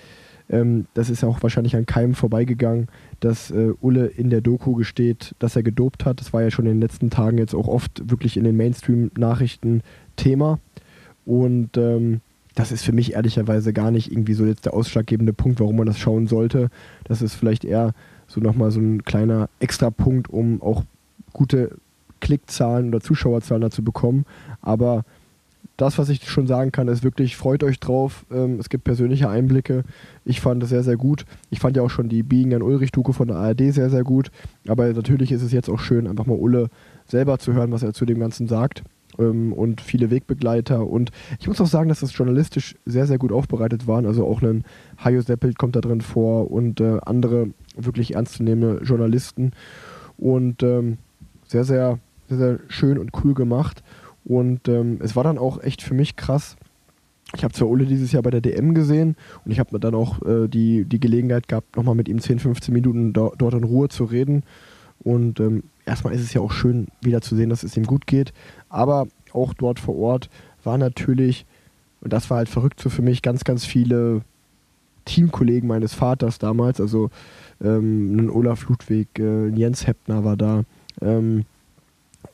Ähm, 0.50 0.86
das 0.94 1.10
ist 1.10 1.22
ja 1.22 1.28
auch 1.28 1.42
wahrscheinlich 1.42 1.76
an 1.76 1.86
keinem 1.86 2.14
vorbeigegangen, 2.14 2.88
dass 3.20 3.50
äh, 3.50 3.72
Ulle 3.80 4.06
in 4.06 4.30
der 4.30 4.40
Doku 4.40 4.74
gesteht, 4.74 5.34
dass 5.38 5.56
er 5.56 5.62
gedopt 5.62 6.04
hat. 6.04 6.20
Das 6.20 6.32
war 6.32 6.42
ja 6.42 6.50
schon 6.50 6.66
in 6.66 6.72
den 6.72 6.80
letzten 6.80 7.10
Tagen 7.10 7.38
jetzt 7.38 7.54
auch 7.54 7.68
oft 7.68 8.10
wirklich 8.10 8.36
in 8.36 8.44
den 8.44 8.56
Mainstream-Nachrichten 8.56 9.82
Thema. 10.16 10.58
Und 11.24 11.76
ähm, 11.76 12.20
das 12.54 12.70
ist 12.70 12.84
für 12.84 12.92
mich 12.92 13.14
ehrlicherweise 13.14 13.72
gar 13.72 13.90
nicht 13.90 14.12
irgendwie 14.12 14.34
so 14.34 14.44
jetzt 14.44 14.66
der 14.66 14.74
ausschlaggebende 14.74 15.32
Punkt, 15.32 15.60
warum 15.60 15.76
man 15.76 15.86
das 15.86 15.98
schauen 15.98 16.26
sollte. 16.26 16.68
Das 17.04 17.22
ist 17.22 17.34
vielleicht 17.34 17.64
eher 17.64 17.94
so 18.26 18.40
nochmal 18.40 18.70
so 18.70 18.80
ein 18.80 19.04
kleiner 19.04 19.48
Extrapunkt, 19.58 20.30
um 20.30 20.62
auch 20.62 20.84
gute 21.32 21.76
Klickzahlen 22.20 22.88
oder 22.88 23.00
Zuschauerzahlen 23.00 23.62
dazu 23.62 23.82
bekommen. 23.82 24.24
Aber 24.62 25.04
das, 25.76 25.98
was 25.98 26.08
ich 26.08 26.28
schon 26.28 26.46
sagen 26.46 26.70
kann, 26.70 26.88
ist 26.88 27.02
wirklich, 27.02 27.36
freut 27.36 27.64
euch 27.64 27.80
drauf. 27.80 28.24
Ähm, 28.30 28.58
es 28.60 28.68
gibt 28.68 28.84
persönliche 28.84 29.28
Einblicke. 29.28 29.84
Ich 30.24 30.40
fand 30.40 30.62
es 30.62 30.68
sehr, 30.68 30.84
sehr 30.84 30.96
gut. 30.96 31.24
Ich 31.50 31.58
fand 31.58 31.76
ja 31.76 31.82
auch 31.82 31.90
schon 31.90 32.08
die 32.08 32.22
Biegen 32.22 32.54
an 32.54 32.62
Ulrich-Doku 32.62 33.12
von 33.12 33.28
der 33.28 33.38
ARD 33.38 33.72
sehr, 33.72 33.90
sehr 33.90 34.04
gut. 34.04 34.30
Aber 34.68 34.92
natürlich 34.92 35.32
ist 35.32 35.42
es 35.42 35.52
jetzt 35.52 35.68
auch 35.68 35.80
schön, 35.80 36.06
einfach 36.06 36.26
mal 36.26 36.38
Ulle 36.38 36.68
selber 37.06 37.38
zu 37.38 37.52
hören, 37.52 37.72
was 37.72 37.82
er 37.82 37.92
zu 37.92 38.06
dem 38.06 38.20
Ganzen 38.20 38.46
sagt. 38.46 38.84
Ähm, 39.18 39.52
und 39.52 39.80
viele 39.80 40.10
Wegbegleiter. 40.10 40.86
Und 40.86 41.10
ich 41.40 41.48
muss 41.48 41.60
auch 41.60 41.66
sagen, 41.66 41.88
dass 41.88 42.00
das 42.00 42.16
journalistisch 42.16 42.76
sehr, 42.86 43.08
sehr 43.08 43.18
gut 43.18 43.32
aufbereitet 43.32 43.88
waren. 43.88 44.06
Also 44.06 44.26
auch 44.26 44.42
ein 44.42 44.64
Hajo 45.02 45.22
Seppelt 45.22 45.58
kommt 45.58 45.74
da 45.74 45.80
drin 45.80 46.02
vor 46.02 46.52
und 46.52 46.80
äh, 46.80 46.98
andere 47.04 47.48
wirklich 47.76 48.14
ernstzunehmende 48.14 48.84
Journalisten. 48.84 49.50
Und 50.16 50.62
ähm, 50.62 50.98
sehr, 51.48 51.64
sehr, 51.64 51.98
sehr, 52.28 52.38
sehr 52.38 52.58
schön 52.68 52.96
und 52.98 53.10
cool 53.24 53.34
gemacht. 53.34 53.82
Und 54.24 54.68
ähm, 54.68 54.98
es 55.02 55.16
war 55.16 55.24
dann 55.24 55.38
auch 55.38 55.62
echt 55.62 55.82
für 55.82 55.94
mich 55.94 56.16
krass. 56.16 56.56
Ich 57.36 57.42
habe 57.42 57.52
zwar 57.52 57.68
Ole 57.68 57.86
dieses 57.86 58.12
Jahr 58.12 58.22
bei 58.22 58.30
der 58.30 58.40
DM 58.40 58.74
gesehen 58.74 59.16
und 59.44 59.50
ich 59.50 59.58
habe 59.58 59.78
dann 59.80 59.94
auch 59.94 60.22
äh, 60.22 60.46
die, 60.48 60.84
die 60.84 61.00
Gelegenheit 61.00 61.48
gehabt, 61.48 61.76
nochmal 61.76 61.94
mit 61.94 62.08
ihm 62.08 62.20
10, 62.20 62.38
15 62.38 62.72
Minuten 62.72 63.12
do, 63.12 63.34
dort 63.36 63.54
in 63.54 63.64
Ruhe 63.64 63.88
zu 63.88 64.04
reden. 64.04 64.44
Und 65.02 65.40
ähm, 65.40 65.64
erstmal 65.84 66.14
ist 66.14 66.22
es 66.22 66.32
ja 66.32 66.40
auch 66.40 66.52
schön, 66.52 66.88
wieder 67.00 67.20
zu 67.20 67.34
sehen, 67.34 67.50
dass 67.50 67.62
es 67.62 67.76
ihm 67.76 67.84
gut 67.84 68.06
geht. 68.06 68.32
Aber 68.68 69.06
auch 69.32 69.52
dort 69.54 69.80
vor 69.80 69.96
Ort 69.96 70.30
war 70.62 70.78
natürlich, 70.78 71.44
und 72.00 72.12
das 72.12 72.30
war 72.30 72.38
halt 72.38 72.48
verrückt 72.48 72.80
so 72.80 72.88
für 72.88 73.02
mich, 73.02 73.20
ganz, 73.20 73.44
ganz 73.44 73.64
viele 73.64 74.22
Teamkollegen 75.04 75.68
meines 75.68 75.92
Vaters 75.92 76.38
damals. 76.38 76.80
Also 76.80 77.10
ähm, 77.62 78.16
ein 78.16 78.30
Olaf 78.30 78.68
Ludwig, 78.68 79.08
äh, 79.18 79.48
Jens 79.48 79.86
Heppner 79.86 80.24
war 80.24 80.36
da. 80.36 80.64
Ähm, 81.00 81.44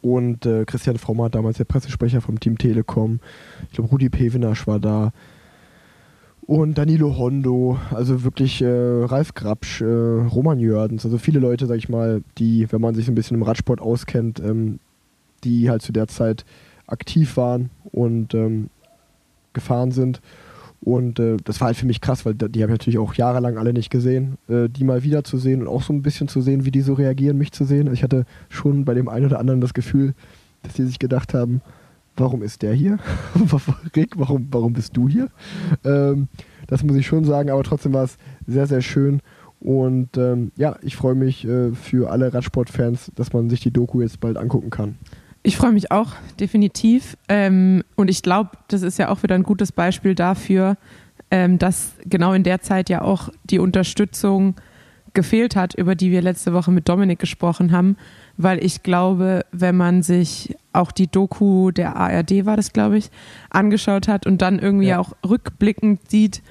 und 0.02 0.46
äh, 0.46 0.64
Christian 0.64 0.98
Frommer, 0.98 1.30
damals 1.30 1.58
der 1.58 1.64
Pressesprecher 1.64 2.20
vom 2.20 2.40
Team 2.40 2.58
Telekom. 2.58 3.20
Ich 3.68 3.74
glaube, 3.74 3.90
Rudi 3.90 4.08
Pevenasch 4.08 4.66
war 4.66 4.78
da. 4.78 5.12
Und 6.46 6.78
Danilo 6.78 7.16
Hondo, 7.16 7.78
also 7.90 8.24
wirklich 8.24 8.60
äh, 8.60 8.66
Ralf 8.66 9.34
Grabsch, 9.34 9.82
äh, 9.82 9.84
Roman 9.84 10.58
Jördens, 10.58 11.04
also 11.04 11.16
viele 11.16 11.38
Leute, 11.38 11.66
sag 11.66 11.76
ich 11.76 11.88
mal, 11.88 12.22
die, 12.38 12.70
wenn 12.72 12.80
man 12.80 12.94
sich 12.94 13.06
so 13.06 13.12
ein 13.12 13.14
bisschen 13.14 13.36
im 13.36 13.44
Radsport 13.44 13.80
auskennt, 13.80 14.40
ähm, 14.40 14.80
die 15.44 15.70
halt 15.70 15.82
zu 15.82 15.92
der 15.92 16.08
Zeit 16.08 16.44
aktiv 16.88 17.36
waren 17.36 17.70
und 17.92 18.34
ähm, 18.34 18.68
gefahren 19.52 19.92
sind. 19.92 20.20
Und 20.82 21.18
äh, 21.18 21.36
das 21.44 21.60
war 21.60 21.66
halt 21.66 21.76
für 21.76 21.86
mich 21.86 22.00
krass, 22.00 22.24
weil 22.24 22.34
die 22.34 22.62
habe 22.62 22.72
ich 22.72 22.78
natürlich 22.78 22.98
auch 22.98 23.14
jahrelang 23.14 23.58
alle 23.58 23.72
nicht 23.72 23.90
gesehen. 23.90 24.38
Äh, 24.48 24.68
die 24.68 24.84
mal 24.84 25.02
wieder 25.02 25.24
zu 25.24 25.36
sehen 25.36 25.60
und 25.60 25.68
auch 25.68 25.82
so 25.82 25.92
ein 25.92 26.02
bisschen 26.02 26.28
zu 26.28 26.40
sehen, 26.40 26.64
wie 26.64 26.70
die 26.70 26.80
so 26.80 26.94
reagieren, 26.94 27.36
mich 27.36 27.52
zu 27.52 27.64
sehen. 27.64 27.88
Also 27.88 27.92
ich 27.94 28.02
hatte 28.02 28.24
schon 28.48 28.84
bei 28.84 28.94
dem 28.94 29.08
einen 29.08 29.26
oder 29.26 29.38
anderen 29.38 29.60
das 29.60 29.74
Gefühl, 29.74 30.14
dass 30.62 30.74
die 30.74 30.84
sich 30.84 30.98
gedacht 30.98 31.34
haben, 31.34 31.60
warum 32.16 32.42
ist 32.42 32.62
der 32.62 32.72
hier? 32.72 32.98
Rick, 33.96 34.14
warum, 34.16 34.48
warum 34.50 34.72
bist 34.72 34.96
du 34.96 35.08
hier? 35.08 35.28
Ähm, 35.84 36.28
das 36.66 36.82
muss 36.82 36.96
ich 36.96 37.06
schon 37.06 37.24
sagen, 37.24 37.50
aber 37.50 37.62
trotzdem 37.62 37.92
war 37.92 38.04
es 38.04 38.16
sehr, 38.46 38.66
sehr 38.66 38.80
schön. 38.80 39.20
Und 39.60 40.16
ähm, 40.16 40.52
ja, 40.56 40.76
ich 40.80 40.96
freue 40.96 41.14
mich 41.14 41.46
äh, 41.46 41.72
für 41.72 42.10
alle 42.10 42.32
Radsportfans, 42.32 43.12
dass 43.14 43.34
man 43.34 43.50
sich 43.50 43.60
die 43.60 43.70
Doku 43.70 44.00
jetzt 44.00 44.20
bald 44.20 44.38
angucken 44.38 44.70
kann. 44.70 44.96
Ich 45.42 45.56
freue 45.56 45.72
mich 45.72 45.90
auch, 45.90 46.12
definitiv. 46.38 47.16
Ähm, 47.28 47.82
und 47.96 48.10
ich 48.10 48.22
glaube, 48.22 48.50
das 48.68 48.82
ist 48.82 48.98
ja 48.98 49.08
auch 49.08 49.22
wieder 49.22 49.34
ein 49.34 49.42
gutes 49.42 49.72
Beispiel 49.72 50.14
dafür, 50.14 50.76
ähm, 51.30 51.58
dass 51.58 51.92
genau 52.04 52.32
in 52.34 52.42
der 52.42 52.60
Zeit 52.60 52.90
ja 52.90 53.02
auch 53.02 53.30
die 53.44 53.58
Unterstützung 53.58 54.56
gefehlt 55.14 55.56
hat, 55.56 55.74
über 55.74 55.94
die 55.94 56.10
wir 56.10 56.22
letzte 56.22 56.52
Woche 56.52 56.70
mit 56.70 56.88
Dominik 56.88 57.18
gesprochen 57.18 57.72
haben. 57.72 57.96
Weil 58.36 58.64
ich 58.64 58.82
glaube, 58.82 59.44
wenn 59.50 59.76
man 59.76 60.02
sich 60.02 60.56
auch 60.72 60.92
die 60.92 61.08
Doku 61.08 61.70
der 61.70 61.96
ARD 61.96 62.44
war 62.46 62.56
das, 62.56 62.72
glaube 62.72 62.98
ich, 62.98 63.10
angeschaut 63.48 64.08
hat 64.08 64.26
und 64.26 64.42
dann 64.42 64.58
irgendwie 64.58 64.88
ja. 64.88 64.98
auch 64.98 65.12
rückblickend 65.26 66.10
sieht, 66.10 66.42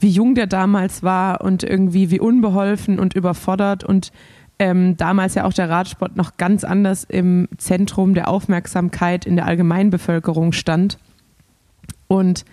wie 0.00 0.10
jung 0.10 0.34
der 0.34 0.46
damals 0.46 1.02
war 1.02 1.40
und 1.40 1.62
irgendwie 1.62 2.10
wie 2.10 2.20
unbeholfen 2.20 2.98
und 2.98 3.14
überfordert 3.14 3.84
und 3.84 4.12
ähm, 4.58 4.96
damals 4.96 5.34
ja 5.34 5.44
auch 5.44 5.52
der 5.52 5.70
Radsport 5.70 6.16
noch 6.16 6.36
ganz 6.36 6.64
anders 6.64 7.04
im 7.04 7.48
Zentrum 7.58 8.14
der 8.14 8.28
Aufmerksamkeit 8.28 9.24
in 9.24 9.36
der 9.36 9.46
Allgemeinbevölkerung 9.46 10.52
stand. 10.52 10.98
Und 12.08 12.44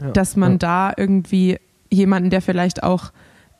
ja, 0.00 0.10
dass 0.10 0.36
man 0.36 0.52
ja. 0.52 0.58
da 0.58 0.92
irgendwie 0.96 1.58
jemanden, 1.90 2.30
der 2.30 2.42
vielleicht 2.42 2.82
auch 2.82 3.12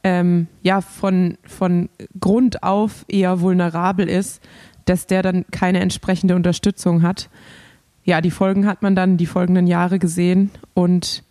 ähm, 0.04 0.48
ja, 0.62 0.80
von, 0.80 1.38
von 1.44 1.88
Grund 2.18 2.62
auf 2.62 3.04
eher 3.06 3.40
vulnerabel 3.40 4.08
ist, 4.08 4.42
dass 4.84 5.06
der 5.06 5.22
dann 5.22 5.44
keine 5.52 5.78
entsprechende 5.80 6.34
Unterstützung 6.34 7.02
hat. 7.02 7.30
Ja, 8.04 8.20
die 8.20 8.32
Folgen 8.32 8.66
hat 8.66 8.82
man 8.82 8.96
dann 8.96 9.16
die 9.16 9.26
folgenden 9.26 9.68
Jahre 9.68 10.00
gesehen 10.00 10.50
und 10.74 11.22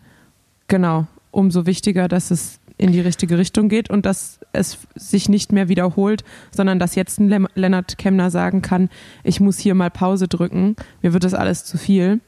genau, 0.69 1.05
umso 1.31 1.65
wichtiger, 1.65 2.07
dass 2.07 2.31
es 2.31 2.61
in 2.82 2.91
die 2.91 3.00
richtige 3.00 3.38
Richtung 3.38 3.70
geht 3.70 3.91
und 3.91 4.08
dass 4.08 4.39
es 4.54 4.80
sich 4.96 5.30
nicht 5.30 5.52
mehr 5.52 5.70
wiederholt, 5.70 6.24
sondern 6.50 6.80
dass 6.80 6.96
jetzt 6.96 7.20
ein 7.20 7.30
Le 7.30 7.46
Lennart 7.54 8.00
Kemner 8.00 8.32
sagen 8.32 8.63
kann, 8.63 8.89
ich 9.24 9.39
muss 9.39 9.60
hier 9.60 9.76
mal 9.76 9.91
Pause 9.91 10.28
drücken, 10.28 10.76
mir 11.04 11.13
wird 11.13 11.24
das 11.24 11.36
alles 11.36 11.63
zu 11.63 11.78
viel. 11.78 12.22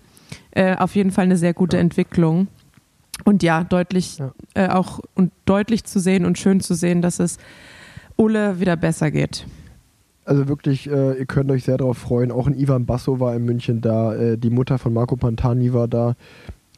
Äh, 0.52 0.78
auf 0.78 0.96
jeden 0.96 1.12
Fall 1.12 1.26
eine 1.26 1.38
sehr 1.38 1.56
gute 1.56 1.78
ja. 1.78 1.82
Entwicklung. 1.82 2.48
Und 3.24 3.42
ja, 3.42 3.64
deutlich 3.64 4.20
ja. 4.20 4.34
Äh, 4.54 4.68
auch 4.70 5.00
und 5.16 5.32
deutlich 5.46 5.86
zu 5.86 6.00
sehen 6.00 6.24
und 6.24 6.38
schön 6.38 6.60
zu 6.60 6.76
sehen, 6.76 7.02
dass 7.02 7.20
es 7.20 7.38
Ulle 8.16 8.60
wieder 8.60 8.76
besser 8.76 9.10
geht. 9.10 9.48
Also 10.26 10.48
wirklich, 10.48 10.88
äh, 10.88 11.18
ihr 11.18 11.26
könnt 11.26 11.50
euch 11.50 11.64
sehr 11.64 11.78
darauf 11.78 11.98
freuen. 11.98 12.32
Auch 12.32 12.48
ein 12.48 12.58
Ivan 12.58 12.86
Basso 12.86 13.20
war 13.20 13.36
in 13.36 13.44
München 13.44 13.82
da, 13.82 14.14
äh, 14.14 14.38
die 14.38 14.52
Mutter 14.52 14.78
von 14.78 14.94
Marco 14.94 15.16
Pantani 15.16 15.74
war 15.74 15.88
da 15.88 16.16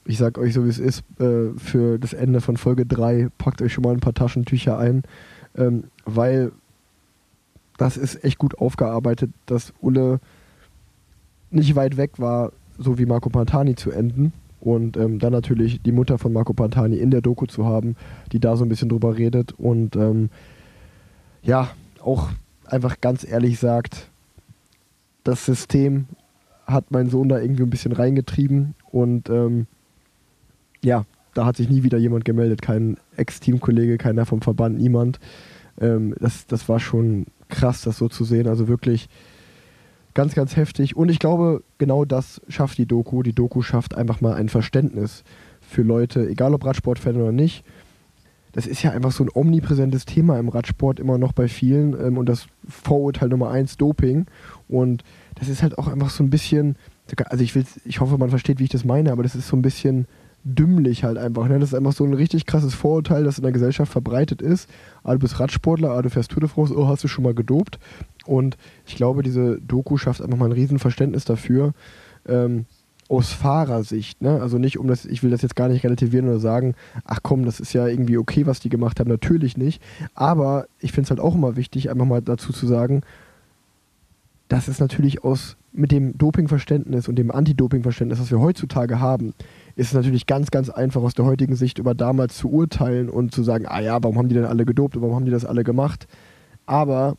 ich 0.05 0.17
sag 0.17 0.37
euch 0.37 0.53
so 0.53 0.65
wie 0.65 0.69
es 0.69 0.79
ist, 0.79 1.03
äh, 1.19 1.57
für 1.57 1.97
das 1.97 2.13
Ende 2.13 2.41
von 2.41 2.57
Folge 2.57 2.85
3 2.85 3.29
packt 3.37 3.61
euch 3.61 3.73
schon 3.73 3.83
mal 3.83 3.93
ein 3.93 3.99
paar 3.99 4.13
Taschentücher 4.13 4.77
ein, 4.77 5.03
ähm, 5.57 5.85
weil 6.05 6.51
das 7.77 7.97
ist 7.97 8.23
echt 8.23 8.37
gut 8.37 8.57
aufgearbeitet, 8.57 9.31
dass 9.47 9.73
Ulle 9.81 10.19
nicht 11.49 11.75
weit 11.75 11.97
weg 11.97 12.19
war, 12.19 12.51
so 12.77 12.97
wie 12.97 13.05
Marco 13.05 13.29
Pantani 13.29 13.75
zu 13.75 13.91
enden. 13.91 14.31
Und 14.59 14.97
ähm, 14.97 15.19
dann 15.19 15.31
natürlich 15.31 15.81
die 15.81 15.91
Mutter 15.91 16.17
von 16.17 16.33
Marco 16.33 16.53
Pantani 16.53 16.97
in 16.97 17.11
der 17.11 17.21
Doku 17.21 17.45
zu 17.45 17.65
haben, 17.65 17.95
die 18.31 18.39
da 18.39 18.55
so 18.55 18.65
ein 18.65 18.69
bisschen 18.69 18.89
drüber 18.89 19.17
redet 19.17 19.51
und 19.53 19.95
ähm, 19.95 20.29
ja, 21.43 21.69
auch 22.01 22.29
einfach 22.65 22.99
ganz 22.99 23.23
ehrlich 23.23 23.59
sagt, 23.59 24.09
das 25.23 25.45
System 25.45 26.05
hat 26.65 26.89
mein 26.89 27.09
Sohn 27.09 27.29
da 27.29 27.39
irgendwie 27.39 27.63
ein 27.63 27.69
bisschen 27.69 27.91
reingetrieben 27.91 28.73
und 28.91 29.29
ähm, 29.29 29.67
ja, 30.85 31.05
da 31.33 31.45
hat 31.45 31.57
sich 31.57 31.69
nie 31.69 31.83
wieder 31.83 31.97
jemand 31.97 32.25
gemeldet, 32.25 32.61
kein 32.61 32.97
Ex-Teamkollege, 33.17 33.97
keiner 33.97 34.25
vom 34.25 34.41
Verband, 34.41 34.77
niemand. 34.77 35.19
Ähm, 35.81 36.15
das, 36.19 36.47
das 36.47 36.69
war 36.69 36.79
schon 36.79 37.25
krass, 37.49 37.81
das 37.81 37.97
so 37.97 38.07
zu 38.07 38.23
sehen. 38.23 38.47
Also 38.47 38.67
wirklich 38.67 39.09
ganz, 40.13 40.33
ganz 40.35 40.55
heftig. 40.55 40.95
Und 40.95 41.09
ich 41.09 41.19
glaube, 41.19 41.63
genau 41.77 42.05
das 42.05 42.39
schafft 42.47 42.77
die 42.77 42.85
Doku. 42.85 43.23
Die 43.23 43.33
Doku 43.33 43.61
schafft 43.61 43.95
einfach 43.95 44.21
mal 44.21 44.33
ein 44.33 44.47
Verständnis 44.47 45.23
für 45.59 45.81
Leute, 45.81 46.27
egal 46.29 46.53
ob 46.53 46.63
Radsportfan 46.63 47.17
oder 47.17 47.31
nicht. 47.31 47.65
Das 48.53 48.67
ist 48.67 48.83
ja 48.83 48.91
einfach 48.91 49.11
so 49.11 49.25
ein 49.25 49.29
omnipräsentes 49.33 50.05
Thema 50.05 50.39
im 50.39 50.47
Radsport 50.47 51.01
immer 51.01 51.17
noch 51.17 51.33
bei 51.33 51.49
vielen. 51.49 51.99
Ähm, 51.99 52.17
und 52.17 52.29
das 52.29 52.47
Vorurteil 52.69 53.27
Nummer 53.27 53.49
eins, 53.49 53.75
Doping. 53.75 54.27
Und 54.69 55.03
das 55.33 55.49
ist 55.49 55.63
halt 55.63 55.77
auch 55.77 55.89
einfach 55.89 56.11
so 56.11 56.23
ein 56.23 56.29
bisschen, 56.29 56.77
also 57.25 57.43
ich 57.43 57.55
will, 57.55 57.65
ich 57.83 57.99
hoffe, 57.99 58.17
man 58.17 58.29
versteht, 58.29 58.59
wie 58.59 58.65
ich 58.65 58.69
das 58.69 58.85
meine, 58.85 59.11
aber 59.11 59.23
das 59.23 59.35
ist 59.35 59.49
so 59.49 59.57
ein 59.57 59.61
bisschen 59.61 60.07
dümmlich 60.45 61.03
halt 61.03 61.17
einfach. 61.17 61.47
Ne? 61.49 61.59
Das 61.59 61.69
ist 61.69 61.75
einfach 61.75 61.91
so 61.91 62.05
ein 62.05 62.13
richtig 62.13 62.45
krasses 62.45 62.73
Vorurteil, 62.73 63.23
das 63.23 63.37
in 63.37 63.43
der 63.43 63.51
Gesellschaft 63.51 63.91
verbreitet 63.91 64.41
ist. 64.41 64.69
Ah, 65.03 65.13
du 65.13 65.19
bist 65.19 65.39
Radsportler, 65.39 65.91
ah, 65.91 66.01
du 66.01 66.09
fährst 66.09 66.31
Tour 66.31 66.41
de 66.41 66.49
France, 66.49 66.73
oh, 66.77 66.87
hast 66.87 67.03
du 67.03 67.07
schon 67.07 67.23
mal 67.23 67.33
gedopt? 67.33 67.79
Und 68.25 68.55
ich 68.85 68.95
glaube, 68.95 69.23
diese 69.23 69.59
Doku 69.59 69.97
schafft 69.97 70.21
einfach 70.21 70.37
mal 70.37 70.45
ein 70.45 70.51
Riesenverständnis 70.51 71.25
dafür, 71.25 71.73
ähm, 72.27 72.65
aus 73.07 73.31
Fahrersicht, 73.31 74.21
ne? 74.21 74.41
Also 74.41 74.57
nicht 74.57 74.79
um 74.79 74.87
das, 74.87 75.05
ich 75.05 75.21
will 75.21 75.29
das 75.29 75.43
jetzt 75.43 75.55
gar 75.55 75.67
nicht 75.67 75.83
relativieren 75.83 76.27
oder 76.27 76.39
sagen, 76.39 76.73
ach 77.03 77.19
komm, 77.21 77.45
das 77.45 77.59
ist 77.59 77.73
ja 77.73 77.85
irgendwie 77.85 78.17
okay, 78.17 78.47
was 78.47 78.59
die 78.59 78.69
gemacht 78.69 78.99
haben, 78.99 79.09
natürlich 79.09 79.57
nicht. 79.57 79.81
Aber 80.15 80.65
ich 80.79 80.91
finde 80.91 81.03
es 81.05 81.09
halt 81.11 81.19
auch 81.19 81.35
immer 81.35 81.55
wichtig, 81.55 81.91
einfach 81.91 82.05
mal 82.05 82.21
dazu 82.21 82.51
zu 82.51 82.65
sagen, 82.65 83.01
dass 84.47 84.67
es 84.67 84.79
natürlich 84.79 85.23
aus 85.23 85.57
mit 85.71 85.91
dem 85.91 86.17
Dopingverständnis 86.17 87.07
und 87.07 87.17
dem 87.17 87.31
Anti-Doping-Verständnis, 87.31 88.19
was 88.19 88.31
wir 88.31 88.39
heutzutage 88.39 88.99
haben, 88.99 89.33
ist 89.75 89.87
es 89.87 89.93
natürlich 89.93 90.25
ganz, 90.25 90.51
ganz 90.51 90.69
einfach 90.69 91.01
aus 91.01 91.15
der 91.15 91.25
heutigen 91.25 91.55
Sicht 91.55 91.79
über 91.79 91.93
damals 91.93 92.37
zu 92.37 92.49
urteilen 92.49 93.09
und 93.09 93.33
zu 93.33 93.43
sagen, 93.43 93.65
ah 93.67 93.81
ja, 93.81 94.01
warum 94.01 94.17
haben 94.17 94.29
die 94.29 94.35
denn 94.35 94.45
alle 94.45 94.65
gedopt 94.65 94.95
warum 94.95 95.15
haben 95.15 95.25
die 95.25 95.31
das 95.31 95.45
alle 95.45 95.63
gemacht? 95.63 96.07
Aber 96.65 97.17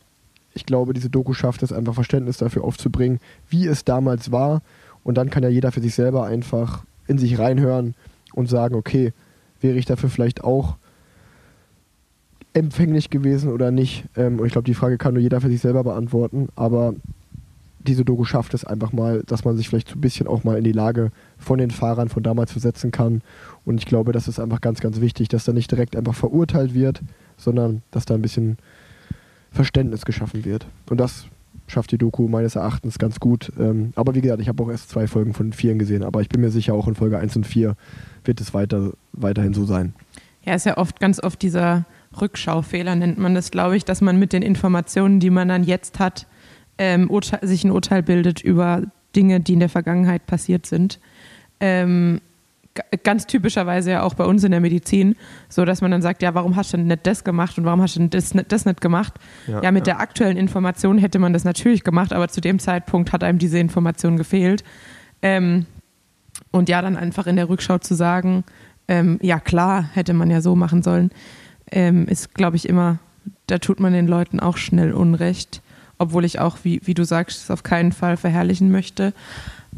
ich 0.53 0.65
glaube, 0.65 0.93
diese 0.93 1.09
Doku 1.09 1.33
schafft 1.33 1.61
es 1.61 1.71
einfach 1.71 1.93
Verständnis 1.93 2.37
dafür 2.37 2.63
aufzubringen, 2.63 3.19
wie 3.47 3.67
es 3.67 3.85
damals 3.85 4.31
war. 4.31 4.61
Und 5.03 5.15
dann 5.17 5.29
kann 5.29 5.43
ja 5.43 5.49
jeder 5.49 5.71
für 5.71 5.81
sich 5.81 5.93
selber 5.93 6.25
einfach 6.25 6.83
in 7.05 7.19
sich 7.19 7.37
reinhören 7.37 7.93
und 8.33 8.49
sagen, 8.49 8.75
okay, 8.75 9.13
wäre 9.61 9.77
ich 9.77 9.85
dafür 9.85 10.09
vielleicht 10.09 10.43
auch 10.43 10.77
empfänglich 12.53 13.11
gewesen 13.11 13.51
oder 13.51 13.69
nicht? 13.71 14.05
Ähm, 14.15 14.39
und 14.39 14.47
ich 14.47 14.51
glaube, 14.51 14.65
die 14.65 14.73
Frage 14.73 14.97
kann 14.97 15.13
nur 15.13 15.21
jeder 15.21 15.41
für 15.41 15.49
sich 15.49 15.61
selber 15.61 15.83
beantworten. 15.83 16.49
Aber 16.55 16.95
diese 17.87 18.05
Doku 18.05 18.25
schafft 18.25 18.53
es 18.53 18.65
einfach 18.65 18.91
mal, 18.91 19.23
dass 19.25 19.45
man 19.45 19.57
sich 19.57 19.69
vielleicht 19.69 19.89
so 19.89 19.95
ein 19.95 20.01
bisschen 20.01 20.27
auch 20.27 20.43
mal 20.43 20.57
in 20.57 20.63
die 20.63 20.71
Lage 20.71 21.11
von 21.37 21.57
den 21.57 21.71
Fahrern 21.71 22.09
von 22.09 22.23
damals 22.23 22.51
versetzen 22.51 22.91
kann. 22.91 23.21
Und 23.65 23.79
ich 23.79 23.85
glaube, 23.85 24.11
das 24.11 24.27
ist 24.27 24.39
einfach 24.39 24.61
ganz, 24.61 24.79
ganz 24.79 25.01
wichtig, 25.01 25.29
dass 25.29 25.45
da 25.45 25.53
nicht 25.53 25.71
direkt 25.71 25.95
einfach 25.95 26.15
verurteilt 26.15 26.73
wird, 26.73 27.01
sondern 27.37 27.81
dass 27.91 28.05
da 28.05 28.15
ein 28.15 28.21
bisschen 28.21 28.57
Verständnis 29.51 30.05
geschaffen 30.05 30.45
wird. 30.45 30.67
Und 30.89 30.99
das 30.99 31.25
schafft 31.67 31.91
die 31.91 31.97
Doku 31.97 32.27
meines 32.27 32.55
Erachtens 32.55 32.97
ganz 32.97 33.19
gut. 33.19 33.51
Ähm, 33.59 33.91
aber 33.95 34.15
wie 34.15 34.21
gesagt, 34.21 34.41
ich 34.41 34.47
habe 34.47 34.63
auch 34.63 34.69
erst 34.69 34.89
zwei 34.89 35.07
Folgen 35.07 35.33
von 35.33 35.53
vieren 35.53 35.79
gesehen, 35.79 36.03
aber 36.03 36.21
ich 36.21 36.29
bin 36.29 36.41
mir 36.41 36.51
sicher, 36.51 36.73
auch 36.73 36.87
in 36.87 36.95
Folge 36.95 37.17
1 37.19 37.35
und 37.35 37.45
4 37.45 37.75
wird 38.23 38.41
es 38.41 38.53
weiter, 38.53 38.91
weiterhin 39.13 39.53
so 39.53 39.65
sein. 39.65 39.93
Ja, 40.45 40.55
ist 40.55 40.65
ja 40.65 40.77
oft 40.77 40.99
ganz 40.99 41.21
oft 41.21 41.41
dieser 41.41 41.85
Rückschaufehler, 42.19 42.95
nennt 42.95 43.17
man 43.17 43.35
das, 43.35 43.51
glaube 43.51 43.75
ich, 43.75 43.83
dass 43.83 43.99
man 43.99 44.17
mit 44.17 44.31
den 44.31 44.41
Informationen, 44.41 45.19
die 45.19 45.29
man 45.29 45.49
dann 45.49 45.63
jetzt 45.63 45.99
hat, 45.99 46.25
ähm, 46.77 47.09
sich 47.41 47.63
ein 47.63 47.71
Urteil 47.71 48.03
bildet 48.03 48.41
über 48.41 48.83
Dinge, 49.15 49.39
die 49.39 49.53
in 49.53 49.59
der 49.59 49.69
Vergangenheit 49.69 50.25
passiert 50.27 50.65
sind. 50.65 50.99
Ähm, 51.59 52.21
ganz 53.03 53.25
typischerweise 53.25 53.91
ja 53.91 54.03
auch 54.03 54.13
bei 54.13 54.25
uns 54.25 54.43
in 54.43 54.51
der 54.51 54.59
Medizin, 54.59 55.15
so 55.49 55.65
dass 55.65 55.81
man 55.81 55.91
dann 55.91 56.01
sagt, 56.01 56.21
ja, 56.21 56.33
warum 56.35 56.55
hast 56.55 56.73
du 56.73 56.77
denn 56.77 56.87
nicht 56.87 57.07
das 57.07 57.23
gemacht 57.23 57.57
und 57.57 57.65
warum 57.65 57.81
hast 57.81 57.95
du 57.95 57.99
denn 57.99 58.09
das, 58.09 58.33
das 58.47 58.65
nicht 58.65 58.81
gemacht? 58.81 59.13
Ja, 59.47 59.63
ja 59.63 59.71
mit 59.71 59.87
ja. 59.87 59.93
der 59.93 59.99
aktuellen 60.01 60.37
Information 60.37 60.97
hätte 60.97 61.19
man 61.19 61.33
das 61.33 61.43
natürlich 61.43 61.83
gemacht, 61.83 62.13
aber 62.13 62.27
zu 62.27 62.41
dem 62.41 62.59
Zeitpunkt 62.59 63.11
hat 63.11 63.23
einem 63.23 63.39
diese 63.39 63.59
Information 63.59 64.17
gefehlt. 64.17 64.63
Ähm, 65.21 65.65
und 66.51 66.69
ja, 66.69 66.81
dann 66.81 66.97
einfach 66.97 67.27
in 67.27 67.35
der 67.35 67.49
Rückschau 67.49 67.79
zu 67.79 67.95
sagen, 67.95 68.43
ähm, 68.87 69.19
ja 69.21 69.39
klar, 69.39 69.89
hätte 69.93 70.13
man 70.13 70.29
ja 70.29 70.41
so 70.41 70.55
machen 70.55 70.83
sollen, 70.83 71.11
ähm, 71.71 72.07
ist, 72.07 72.35
glaube 72.35 72.55
ich, 72.55 72.69
immer, 72.69 72.99
da 73.47 73.57
tut 73.57 73.79
man 73.79 73.93
den 73.93 74.07
Leuten 74.07 74.39
auch 74.39 74.57
schnell 74.57 74.93
Unrecht 74.93 75.61
obwohl 75.97 76.25
ich 76.25 76.39
auch, 76.39 76.57
wie, 76.63 76.81
wie 76.83 76.93
du 76.93 77.03
sagst, 77.03 77.43
es 77.43 77.51
auf 77.51 77.63
keinen 77.63 77.91
Fall 77.91 78.17
verherrlichen 78.17 78.71
möchte. 78.71 79.13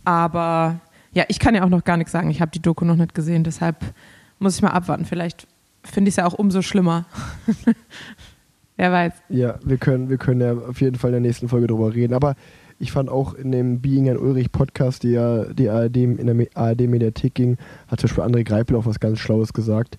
Aber 0.06 0.80
ja, 1.14 1.24
ich 1.28 1.40
kann 1.40 1.56
ja 1.56 1.64
auch 1.64 1.70
noch 1.70 1.84
gar 1.84 1.98
nichts 1.98 2.12
sagen. 2.12 2.30
Ich 2.30 2.42
habe 2.42 2.52
die 2.52 2.62
Doku 2.62 2.86
noch 2.86 2.96
nicht 2.96 3.16
gesehen, 3.16 3.44
deshalb 3.44 3.78
muss 4.40 4.56
ich 4.56 4.62
mal 4.62 4.72
abwarten. 4.72 5.06
Vielleicht 5.06 5.48
finde 5.84 6.10
ich 6.10 6.14
es 6.14 6.18
ja 6.18 6.26
auch 6.26 6.34
umso 6.34 6.62
schlimmer. 6.62 7.06
Wer 8.78 8.92
weiß. 8.92 9.14
Ja, 9.30 9.60
wir 9.64 9.78
können, 9.78 10.10
wir 10.10 10.18
können 10.18 10.42
ja 10.42 10.54
auf 10.54 10.80
jeden 10.80 10.98
Fall 10.98 11.10
in 11.10 11.16
der 11.16 11.22
nächsten 11.22 11.50
Folge 11.50 11.68
drüber 11.68 11.94
reden. 11.94 12.14
Aber 12.14 12.36
ich 12.80 12.94
fand 12.94 13.10
auch 13.10 13.34
in 13.34 13.52
dem 13.52 13.82
Being 13.82 14.10
an 14.10 14.18
Ulrich 14.18 14.52
Podcast, 14.54 15.04
der 15.04 15.54
die 15.54 15.70
ARD 15.70 15.98
in 15.98 16.26
der 16.26 16.48
ARD 16.56 16.82
Mediathek 16.82 17.34
ging, 17.34 17.58
hat 17.90 18.00
zum 18.00 18.08
Beispiel 18.08 18.24
André 18.24 18.46
Greipel 18.46 18.78
auch 18.78 18.86
was 18.86 19.02
ganz 19.02 19.20
Schlaues 19.20 19.52
gesagt. 19.52 19.98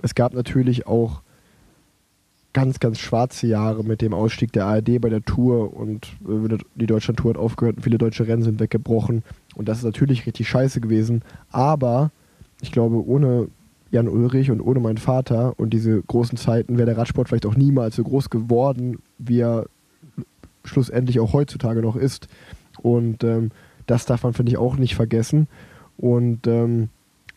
Es 0.00 0.14
gab 0.14 0.32
natürlich 0.32 0.86
auch 0.86 1.20
ganz, 2.52 2.80
ganz 2.80 2.98
schwarze 2.98 3.46
Jahre 3.46 3.82
mit 3.82 4.02
dem 4.02 4.12
Ausstieg 4.12 4.52
der 4.52 4.66
ARD 4.66 5.00
bei 5.00 5.08
der 5.08 5.22
Tour 5.22 5.74
und 5.74 6.06
äh, 6.28 6.58
die 6.74 6.86
Deutschland-Tour 6.86 7.30
hat 7.30 7.38
aufgehört 7.38 7.76
und 7.76 7.82
viele 7.82 7.98
deutsche 7.98 8.26
Rennen 8.26 8.42
sind 8.42 8.60
weggebrochen. 8.60 9.22
Und 9.54 9.68
das 9.68 9.78
ist 9.78 9.84
natürlich 9.84 10.26
richtig 10.26 10.48
scheiße 10.48 10.80
gewesen. 10.80 11.22
Aber 11.50 12.10
ich 12.60 12.72
glaube, 12.72 13.06
ohne 13.06 13.48
Jan 13.90 14.08
Ulrich 14.08 14.50
und 14.50 14.60
ohne 14.60 14.80
meinen 14.80 14.98
Vater 14.98 15.58
und 15.58 15.70
diese 15.70 16.02
großen 16.02 16.38
Zeiten 16.38 16.78
wäre 16.78 16.86
der 16.86 16.98
Radsport 16.98 17.28
vielleicht 17.28 17.46
auch 17.46 17.56
niemals 17.56 17.96
so 17.96 18.04
groß 18.04 18.30
geworden, 18.30 18.98
wie 19.18 19.40
er 19.40 19.66
schlussendlich 20.64 21.20
auch 21.20 21.32
heutzutage 21.32 21.82
noch 21.82 21.96
ist. 21.96 22.28
Und 22.80 23.24
ähm, 23.24 23.50
das 23.86 24.06
darf 24.06 24.22
man, 24.22 24.32
finde 24.32 24.52
ich, 24.52 24.58
auch 24.58 24.76
nicht 24.76 24.94
vergessen. 24.94 25.48
Und 25.96 26.46
ähm, 26.46 26.88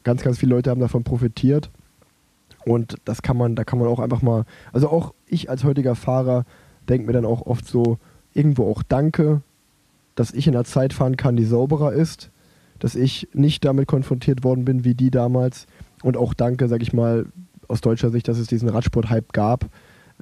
ganz, 0.03 0.23
ganz 0.23 0.37
viele 0.37 0.55
Leute 0.55 0.69
haben 0.69 0.79
davon 0.79 1.03
profitiert. 1.03 1.69
Und 2.65 2.95
das 3.05 3.21
kann 3.21 3.37
man, 3.37 3.55
da 3.55 3.63
kann 3.63 3.79
man 3.79 3.87
auch 3.87 3.99
einfach 3.99 4.21
mal, 4.21 4.45
also 4.73 4.89
auch 4.89 5.13
ich 5.27 5.49
als 5.49 5.63
heutiger 5.63 5.95
Fahrer 5.95 6.45
denke 6.89 7.07
mir 7.07 7.13
dann 7.13 7.25
auch 7.25 7.45
oft 7.45 7.67
so, 7.67 7.97
irgendwo 8.33 8.69
auch 8.69 8.83
Danke, 8.83 9.41
dass 10.15 10.31
ich 10.31 10.47
in 10.47 10.55
einer 10.55 10.65
Zeit 10.65 10.93
fahren 10.93 11.17
kann, 11.17 11.35
die 11.35 11.45
sauberer 11.45 11.93
ist, 11.93 12.31
dass 12.79 12.95
ich 12.95 13.29
nicht 13.33 13.63
damit 13.65 13.87
konfrontiert 13.87 14.43
worden 14.43 14.65
bin 14.65 14.83
wie 14.83 14.95
die 14.95 15.11
damals. 15.11 15.67
Und 16.03 16.17
auch 16.17 16.33
Danke, 16.33 16.67
sag 16.67 16.81
ich 16.81 16.93
mal, 16.93 17.25
aus 17.67 17.81
deutscher 17.81 18.09
Sicht, 18.09 18.27
dass 18.27 18.37
es 18.37 18.47
diesen 18.47 18.69
Radsport-Hype 18.69 19.33
gab. 19.33 19.69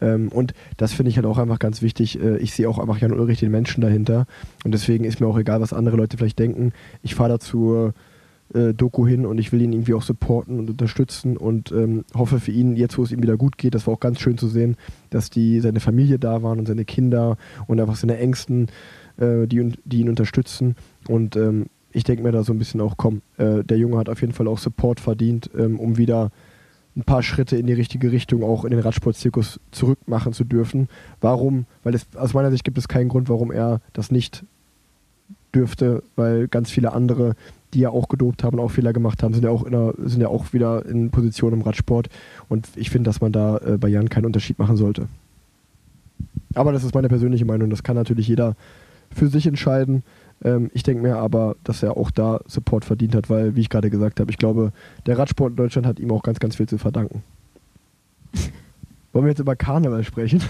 Ähm, 0.01 0.29
und 0.29 0.53
das 0.77 0.93
finde 0.93 1.09
ich 1.09 1.17
halt 1.17 1.25
auch 1.25 1.37
einfach 1.37 1.59
ganz 1.59 1.81
wichtig. 1.81 2.19
Äh, 2.21 2.37
ich 2.37 2.53
sehe 2.53 2.69
auch 2.69 2.79
einfach 2.79 2.97
Jan 2.97 3.11
Ulrich 3.11 3.39
den 3.39 3.51
Menschen 3.51 3.81
dahinter. 3.81 4.25
Und 4.63 4.73
deswegen 4.73 5.03
ist 5.03 5.19
mir 5.19 5.27
auch 5.27 5.37
egal, 5.37 5.61
was 5.61 5.73
andere 5.73 5.97
Leute 5.97 6.17
vielleicht 6.17 6.39
denken. 6.39 6.71
Ich 7.01 7.15
fahre 7.15 7.29
dazu 7.29 7.91
äh, 8.53 8.73
Doku 8.73 9.07
hin 9.07 9.25
und 9.25 9.37
ich 9.37 9.51
will 9.51 9.61
ihn 9.61 9.73
irgendwie 9.73 9.93
auch 9.93 10.01
supporten 10.01 10.59
und 10.59 10.69
unterstützen 10.69 11.37
und 11.37 11.71
ähm, 11.71 12.05
hoffe 12.15 12.39
für 12.39 12.51
ihn, 12.51 12.75
jetzt 12.75 12.97
wo 12.97 13.03
es 13.03 13.11
ihm 13.11 13.21
wieder 13.21 13.37
gut 13.37 13.57
geht, 13.57 13.75
das 13.75 13.87
war 13.87 13.93
auch 13.95 13.99
ganz 13.99 14.19
schön 14.19 14.37
zu 14.37 14.47
sehen, 14.47 14.75
dass 15.09 15.29
die 15.29 15.59
seine 15.59 15.79
Familie 15.79 16.19
da 16.19 16.43
waren 16.43 16.59
und 16.59 16.67
seine 16.67 16.85
Kinder 16.85 17.37
und 17.67 17.79
einfach 17.79 17.95
seine 17.95 18.17
Ängsten, 18.17 18.67
äh, 19.17 19.47
die, 19.47 19.73
die 19.85 20.01
ihn 20.01 20.09
unterstützen. 20.09 20.75
Und 21.07 21.35
ähm, 21.35 21.67
ich 21.91 22.03
denke 22.03 22.23
mir 22.23 22.31
da 22.31 22.43
so 22.43 22.53
ein 22.53 22.59
bisschen 22.59 22.81
auch, 22.81 22.95
komm, 22.97 23.21
äh, 23.37 23.63
der 23.63 23.77
Junge 23.77 23.97
hat 23.97 24.09
auf 24.09 24.21
jeden 24.21 24.33
Fall 24.33 24.47
auch 24.47 24.57
Support 24.57 24.99
verdient, 24.99 25.49
ähm, 25.57 25.79
um 25.79 25.97
wieder 25.97 26.31
ein 26.95 27.03
paar 27.03 27.23
Schritte 27.23 27.57
in 27.57 27.65
die 27.65 27.73
richtige 27.73 28.11
Richtung 28.11 28.43
auch 28.43 28.65
in 28.65 28.71
den 28.71 28.79
Radsportzirkus 28.79 29.59
zurückmachen 29.71 30.33
zu 30.33 30.43
dürfen. 30.43 30.89
Warum? 31.21 31.65
Weil 31.83 31.95
es 31.95 32.05
aus 32.15 32.33
meiner 32.33 32.51
Sicht 32.51 32.63
gibt 32.63 32.77
es 32.77 32.87
keinen 32.87 33.09
Grund, 33.09 33.29
warum 33.29 33.51
er 33.51 33.81
das 33.93 34.11
nicht 34.11 34.45
dürfte, 35.55 36.03
weil 36.15 36.47
ganz 36.47 36.71
viele 36.71 36.93
andere 36.93 37.35
die 37.73 37.79
ja 37.79 37.89
auch 37.89 38.07
gedopt 38.07 38.43
haben 38.43 38.59
und 38.59 38.65
auch 38.65 38.71
Fehler 38.71 38.93
gemacht 38.93 39.23
haben, 39.23 39.33
sind 39.33 39.43
ja 39.43 39.49
auch, 39.49 39.67
der, 39.67 39.93
sind 39.97 40.21
ja 40.21 40.27
auch 40.27 40.53
wieder 40.53 40.85
in 40.85 41.09
Position 41.09 41.53
im 41.53 41.61
Radsport. 41.61 42.09
Und 42.49 42.67
ich 42.75 42.89
finde, 42.89 43.09
dass 43.09 43.21
man 43.21 43.31
da 43.31 43.57
äh, 43.57 43.77
bei 43.77 43.87
Jan 43.87 44.09
keinen 44.09 44.25
Unterschied 44.25 44.59
machen 44.59 44.77
sollte. 44.77 45.07
Aber 46.55 46.71
das 46.71 46.83
ist 46.83 46.93
meine 46.93 47.09
persönliche 47.09 47.45
Meinung. 47.45 47.69
Das 47.69 47.83
kann 47.83 47.95
natürlich 47.95 48.27
jeder 48.27 48.55
für 49.11 49.27
sich 49.27 49.47
entscheiden. 49.47 50.03
Ähm, 50.43 50.69
ich 50.73 50.83
denke 50.83 51.01
mir 51.01 51.17
aber, 51.17 51.55
dass 51.63 51.83
er 51.83 51.97
auch 51.97 52.11
da 52.11 52.41
Support 52.47 52.85
verdient 52.85 53.15
hat, 53.15 53.29
weil, 53.29 53.55
wie 53.55 53.61
ich 53.61 53.69
gerade 53.69 53.89
gesagt 53.89 54.19
habe, 54.19 54.31
ich 54.31 54.37
glaube, 54.37 54.71
der 55.05 55.17
Radsport 55.17 55.51
in 55.51 55.55
Deutschland 55.55 55.87
hat 55.87 55.99
ihm 55.99 56.11
auch 56.11 56.23
ganz, 56.23 56.39
ganz 56.39 56.55
viel 56.55 56.67
zu 56.67 56.77
verdanken. 56.77 57.23
Wollen 59.13 59.25
wir 59.25 59.29
jetzt 59.29 59.39
über 59.39 59.55
Karneval 59.55 60.03
sprechen? 60.03 60.41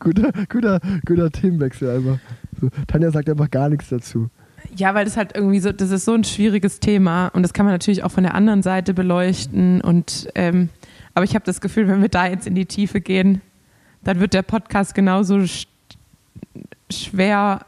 guter, 0.00 0.32
guter, 0.48 0.80
guter 1.06 1.30
Themenwechsel 1.30 1.96
einfach. 1.96 2.18
So, 2.60 2.68
Tanja 2.88 3.12
sagt 3.12 3.30
einfach 3.30 3.50
gar 3.50 3.68
nichts 3.68 3.88
dazu. 3.88 4.28
Ja, 4.74 4.94
weil 4.94 5.04
das 5.04 5.16
halt 5.16 5.34
irgendwie 5.34 5.60
so, 5.60 5.70
das 5.70 5.90
ist 5.90 6.04
so 6.04 6.14
ein 6.14 6.24
schwieriges 6.24 6.80
Thema 6.80 7.28
und 7.28 7.42
das 7.42 7.52
kann 7.52 7.66
man 7.66 7.74
natürlich 7.74 8.04
auch 8.04 8.10
von 8.10 8.22
der 8.24 8.34
anderen 8.34 8.62
Seite 8.62 8.94
beleuchten. 8.94 9.80
Und 9.80 10.28
ähm, 10.34 10.70
aber 11.14 11.24
ich 11.24 11.34
habe 11.34 11.44
das 11.44 11.60
Gefühl, 11.60 11.88
wenn 11.88 12.00
wir 12.00 12.08
da 12.08 12.26
jetzt 12.26 12.46
in 12.46 12.54
die 12.54 12.66
Tiefe 12.66 13.00
gehen, 13.00 13.42
dann 14.02 14.20
wird 14.20 14.34
der 14.34 14.42
Podcast 14.42 14.94
genauso 14.94 15.46
sch 15.46 15.66
schwer 16.90 17.60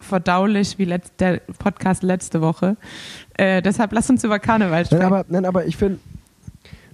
verdaulich 0.00 0.78
wie 0.78 0.86
der 1.18 1.40
Podcast 1.58 2.02
letzte 2.02 2.40
Woche. 2.40 2.76
Äh, 3.36 3.62
deshalb 3.62 3.92
lass 3.92 4.08
uns 4.08 4.24
über 4.24 4.38
Karneval 4.38 4.86
sprechen. 4.86 5.02
Nein, 5.02 5.12
aber, 5.12 5.24
nein, 5.28 5.44
aber 5.44 5.66
ich 5.66 5.76
finde, 5.76 5.98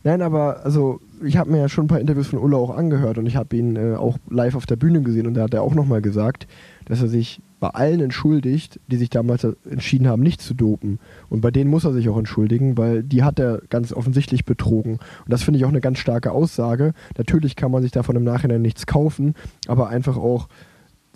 nein, 0.03 0.23
aber 0.23 0.65
also 0.65 1.01
ich 1.23 1.37
habe 1.37 1.51
mir 1.51 1.59
ja 1.59 1.69
schon 1.69 1.85
ein 1.85 1.89
paar 1.89 2.01
Interviews 2.01 2.29
von 2.29 2.39
Ulla 2.39 2.57
auch 2.57 2.71
angehört 2.71 3.19
und 3.19 3.27
ich 3.27 3.37
habe 3.37 3.57
ihn 3.57 3.77
äh, 3.77 3.95
auch 3.95 4.19
live 4.29 4.55
auf 4.55 4.67
der 4.67 4.77
Bühne 4.77 5.03
gesehen 5.03 5.27
und 5.27 5.35
da 5.35 5.43
hat 5.43 5.55
er 5.55 5.63
auch 5.63 5.75
nochmal 5.75 6.03
gesagt, 6.03 6.47
dass 6.87 7.03
er 7.03 7.09
sich 7.09 7.41
bei 7.61 7.69
allen 7.69 8.01
entschuldigt, 8.01 8.81
die 8.87 8.97
sich 8.97 9.11
damals 9.11 9.45
entschieden 9.45 10.09
haben, 10.09 10.23
nicht 10.23 10.41
zu 10.41 10.55
dopen. 10.55 10.99
Und 11.29 11.43
bei 11.43 11.51
denen 11.51 11.71
muss 11.71 11.85
er 11.85 11.93
sich 11.93 12.09
auch 12.09 12.17
entschuldigen, 12.17 12.79
weil 12.79 13.03
die 13.03 13.23
hat 13.23 13.39
er 13.39 13.61
ganz 13.69 13.93
offensichtlich 13.93 14.47
betrogen. 14.47 14.95
Und 14.95 15.01
das 15.29 15.43
finde 15.43 15.59
ich 15.59 15.67
auch 15.67 15.71
eine 15.71 15.83
ganz 15.83 15.99
starke 15.99 16.33
Aussage. 16.33 16.95
Natürlich 17.19 17.57
kann 17.57 17.71
man 17.71 17.83
sich 17.83 17.93
davon 17.93 18.17
im 18.17 18.25
Nachhinein 18.25 18.63
nichts 18.63 18.87
kaufen, 18.87 19.35
aber 19.69 19.89
einfach 19.89 20.17
auch 20.17 20.49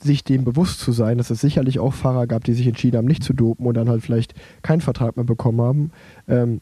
sich 0.00 0.22
dem 0.22 0.44
bewusst 0.44 0.80
zu 0.80 0.92
sein, 0.92 1.18
dass 1.18 1.30
es 1.30 1.40
sicherlich 1.40 1.78
auch 1.78 1.94
Fahrer 1.94 2.26
gab, 2.26 2.44
die 2.44 2.52
sich 2.52 2.66
entschieden 2.66 2.98
haben, 2.98 3.06
nicht 3.06 3.24
zu 3.24 3.32
dopen 3.32 3.66
und 3.66 3.74
dann 3.74 3.88
halt 3.88 4.02
vielleicht 4.02 4.34
keinen 4.62 4.80
Vertrag 4.80 5.16
mehr 5.16 5.24
bekommen 5.24 5.60
haben. 5.62 5.90
Ähm, 6.28 6.60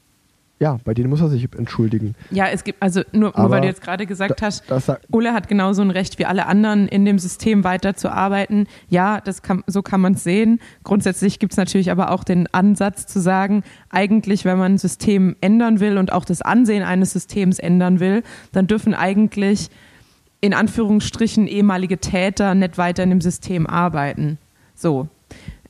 ja, 0.62 0.78
bei 0.84 0.94
denen 0.94 1.10
muss 1.10 1.20
er 1.20 1.28
sich 1.28 1.48
entschuldigen. 1.58 2.14
Ja, 2.30 2.46
es 2.46 2.62
gibt, 2.62 2.80
also 2.80 3.02
nur, 3.10 3.32
nur 3.36 3.50
weil 3.50 3.62
du 3.62 3.66
jetzt 3.66 3.82
gerade 3.82 4.06
gesagt 4.06 4.40
Da- 4.40 4.46
hast, 4.46 4.62
das 4.70 4.88
Ulle 5.10 5.32
hat 5.32 5.48
genauso 5.48 5.82
ein 5.82 5.90
Recht 5.90 6.20
wie 6.20 6.24
alle 6.24 6.46
anderen 6.46 6.86
in 6.86 7.04
dem 7.04 7.18
System 7.18 7.64
weiterzuarbeiten. 7.64 8.68
Ja, 8.88 9.20
das 9.20 9.42
kann, 9.42 9.64
so 9.66 9.82
kann 9.82 10.00
man 10.00 10.12
es 10.14 10.22
sehen. 10.22 10.60
Grundsätzlich 10.84 11.40
gibt 11.40 11.52
es 11.52 11.56
natürlich 11.56 11.90
aber 11.90 12.12
auch 12.12 12.22
den 12.22 12.46
Ansatz 12.54 13.08
zu 13.08 13.20
sagen, 13.20 13.64
eigentlich, 13.90 14.44
wenn 14.44 14.56
man 14.56 14.74
ein 14.74 14.78
System 14.78 15.34
ändern 15.40 15.80
will 15.80 15.98
und 15.98 16.12
auch 16.12 16.24
das 16.24 16.42
Ansehen 16.42 16.84
eines 16.84 17.12
Systems 17.12 17.58
ändern 17.58 17.98
will, 17.98 18.22
dann 18.52 18.68
dürfen 18.68 18.94
eigentlich 18.94 19.68
in 20.40 20.54
Anführungsstrichen 20.54 21.48
ehemalige 21.48 21.98
Täter 21.98 22.54
nicht 22.54 22.78
weiter 22.78 23.02
in 23.02 23.10
dem 23.10 23.20
System 23.20 23.66
arbeiten. 23.66 24.38
So. 24.76 25.08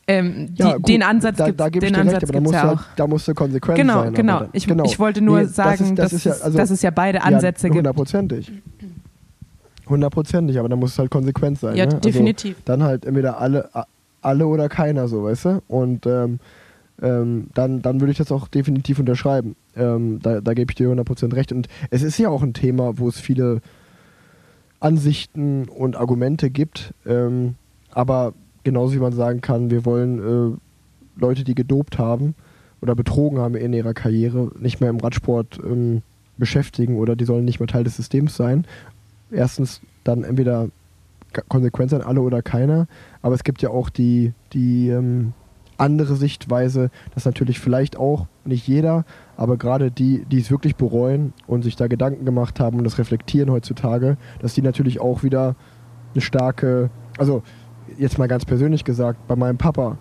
Ähm, 0.09 0.55
die, 0.55 0.63
Ja, 0.63 0.77
gut, 0.77 0.89
den 0.89 1.03
Ansatz 1.03 1.37
da, 1.37 1.47
gibt 1.47 1.61
da 1.61 1.69
gebe 1.69 1.87
ich 1.87 1.93
dir 1.93 1.99
recht, 1.99 2.09
Ansatz 2.09 2.23
aber 2.25 2.33
da 2.33 2.41
musst, 2.41 2.55
ja 2.55 2.63
halt, 2.69 2.79
da 2.97 3.07
musst 3.07 3.29
du 3.29 3.35
konsequent 3.35 3.79
Genau, 3.79 4.03
sein. 4.03 4.15
genau. 4.15 4.37
aber 4.37 4.45
da- 4.47 4.51
Ich, 4.53 4.67
ich 4.69 4.99
wollte 4.99 5.21
nur 5.23 5.39
Nee, 5.39 5.45
das 5.45 5.55
sagen, 5.55 5.85
ist- 5.85 5.99
das 5.99 6.11
dass, 6.11 6.13
ist 6.13 6.25
ja- 6.25 6.33
es- 6.33 6.43
also- 6.43 6.59
dass 6.59 6.71
es 6.71 6.83
ja 6.83 6.91
beide 6.91 7.23
Ansätze 7.23 7.69
gibt. 7.69 7.77
Hundertprozentig. 7.77 8.51
Hundertprozentig, 9.89 10.59
aber 10.59 10.69
da 10.69 10.77
muss 10.77 10.93
es 10.93 10.99
halt 10.99 11.11
konsequent 11.11 11.59
sein. 11.59 11.77
Ja, 11.77 11.87
ne? 11.87 11.95
definitiv. 12.01 12.57
Also 12.57 12.63
dann 12.67 12.83
halt 12.83 13.05
entweder 13.05 13.39
alle, 13.41 13.69
alle 14.23 14.47
oder 14.47 14.69
keiner, 14.69 15.09
so, 15.09 15.25
weißt 15.25 15.45
du? 15.47 15.63
Und 15.69 16.07
ähm, 16.07 16.39
ähm, 17.01 17.49
dann, 17.55 17.83
dann 17.83 18.01
würde 18.01 18.13
ich 18.13 18.19
das 18.19 18.31
auch 18.33 18.47
definitiv 18.49 18.99
unterschreiben. 19.01 19.57
Ähm, 19.77 20.21
da, 20.23 20.41
da 20.41 20.55
gebe 20.55 20.71
ich 20.71 20.77
dir 20.77 20.89
100% 20.89 21.35
recht. 21.35 21.53
Und 21.53 21.69
es 21.91 22.03
ist 22.03 22.19
ja 22.19 22.29
auch 22.29 22.43
ein 22.43 22.55
Thema, 22.55 22.99
wo 22.99 23.09
es 23.09 23.19
viele 23.19 23.61
Ansichten 24.81 25.69
und 25.69 25.97
Argumente 25.97 26.51
gibt. 26.51 26.93
Ähm, 27.07 27.55
aber 27.93 28.35
genauso 28.65 28.95
wie 28.95 28.99
man 29.01 29.13
sagen 29.13 29.41
kann, 29.41 29.71
wir 29.71 29.85
wollen 29.85 30.19
äh, 30.19 30.57
Leute, 31.21 31.45
die 31.45 31.55
gedopt 31.55 31.99
haben 31.99 32.35
oder 32.81 32.95
betrogen 32.95 33.39
haben 33.39 33.55
in 33.55 33.73
ihrer 33.73 33.95
Karriere, 33.95 34.51
nicht 34.59 34.81
mehr 34.81 34.91
im 34.91 34.99
Radsport 34.99 35.61
ähm, 35.65 36.03
beschäftigen 36.39 36.97
oder 36.97 37.17
die 37.17 37.25
sollen 37.25 37.45
nicht 37.45 37.61
mehr 37.61 37.67
Teil 37.69 37.85
des 37.85 37.97
Systems 37.97 38.37
sein. 38.37 38.67
Erstens 39.31 39.81
dann 40.05 40.25
entweder 40.25 40.69
k- 41.33 41.43
konsequent 41.49 41.91
sein, 41.91 42.03
alle 42.03 42.21
oder 42.21 42.43
keiner. 42.43 42.87
Aber 43.21 43.35
es 43.35 43.45
gibt 43.45 43.63
ja 43.63 43.71
auch 43.71 43.91
die, 43.91 44.33
die 44.53 44.89
ähm, 44.89 45.33
andere 45.79 46.17
Sichtweise, 46.17 46.91
dass 47.15 47.25
natürlich 47.25 47.59
vielleicht 47.61 47.97
auch 47.97 48.27
nicht 48.45 48.67
jeder, 48.67 49.05
aber 49.37 49.57
gerade 49.57 49.91
die, 49.91 50.25
die 50.31 50.39
es 50.39 50.51
wirklich 50.51 50.77
bereuen 50.77 51.33
und 51.47 51.63
sich 51.63 51.77
da 51.77 51.87
Gedanken 51.87 52.25
gemacht 52.25 52.61
haben 52.61 52.79
und 52.79 52.85
das 52.85 52.99
reflektieren 52.99 53.51
heutzutage, 53.51 54.17
dass 54.41 54.55
die 54.55 54.63
natürlich 54.63 55.01
auch 55.01 55.23
wieder 55.23 55.57
eine 56.15 56.21
starke, 56.21 56.91
also 57.19 57.43
jetzt 57.99 58.19
mal 58.19 58.29
ganz 58.29 58.45
persönlich 58.45 58.85
gesagt, 58.85 59.27
bei 59.27 59.37
meinem 59.37 59.59
Papa 59.59 59.99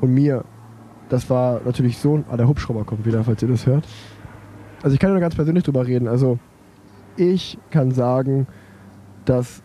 und 0.00 0.12
mir, 0.12 0.44
das 1.08 1.28
war 1.30 1.60
natürlich 1.64 1.98
so 1.98 2.16
ein, 2.16 2.24
ah, 2.30 2.36
der 2.36 2.48
Hubschrauber 2.48 2.84
kommt 2.84 3.06
wieder, 3.06 3.24
falls 3.24 3.42
ihr 3.42 3.48
das 3.48 3.66
hört. 3.66 3.86
Also 4.82 4.94
ich 4.94 5.00
kann 5.00 5.10
nur 5.10 5.20
ganz 5.20 5.34
persönlich 5.34 5.64
drüber 5.64 5.86
reden. 5.86 6.08
Also 6.08 6.38
ich 7.16 7.58
kann 7.70 7.92
sagen, 7.92 8.46
dass 9.24 9.62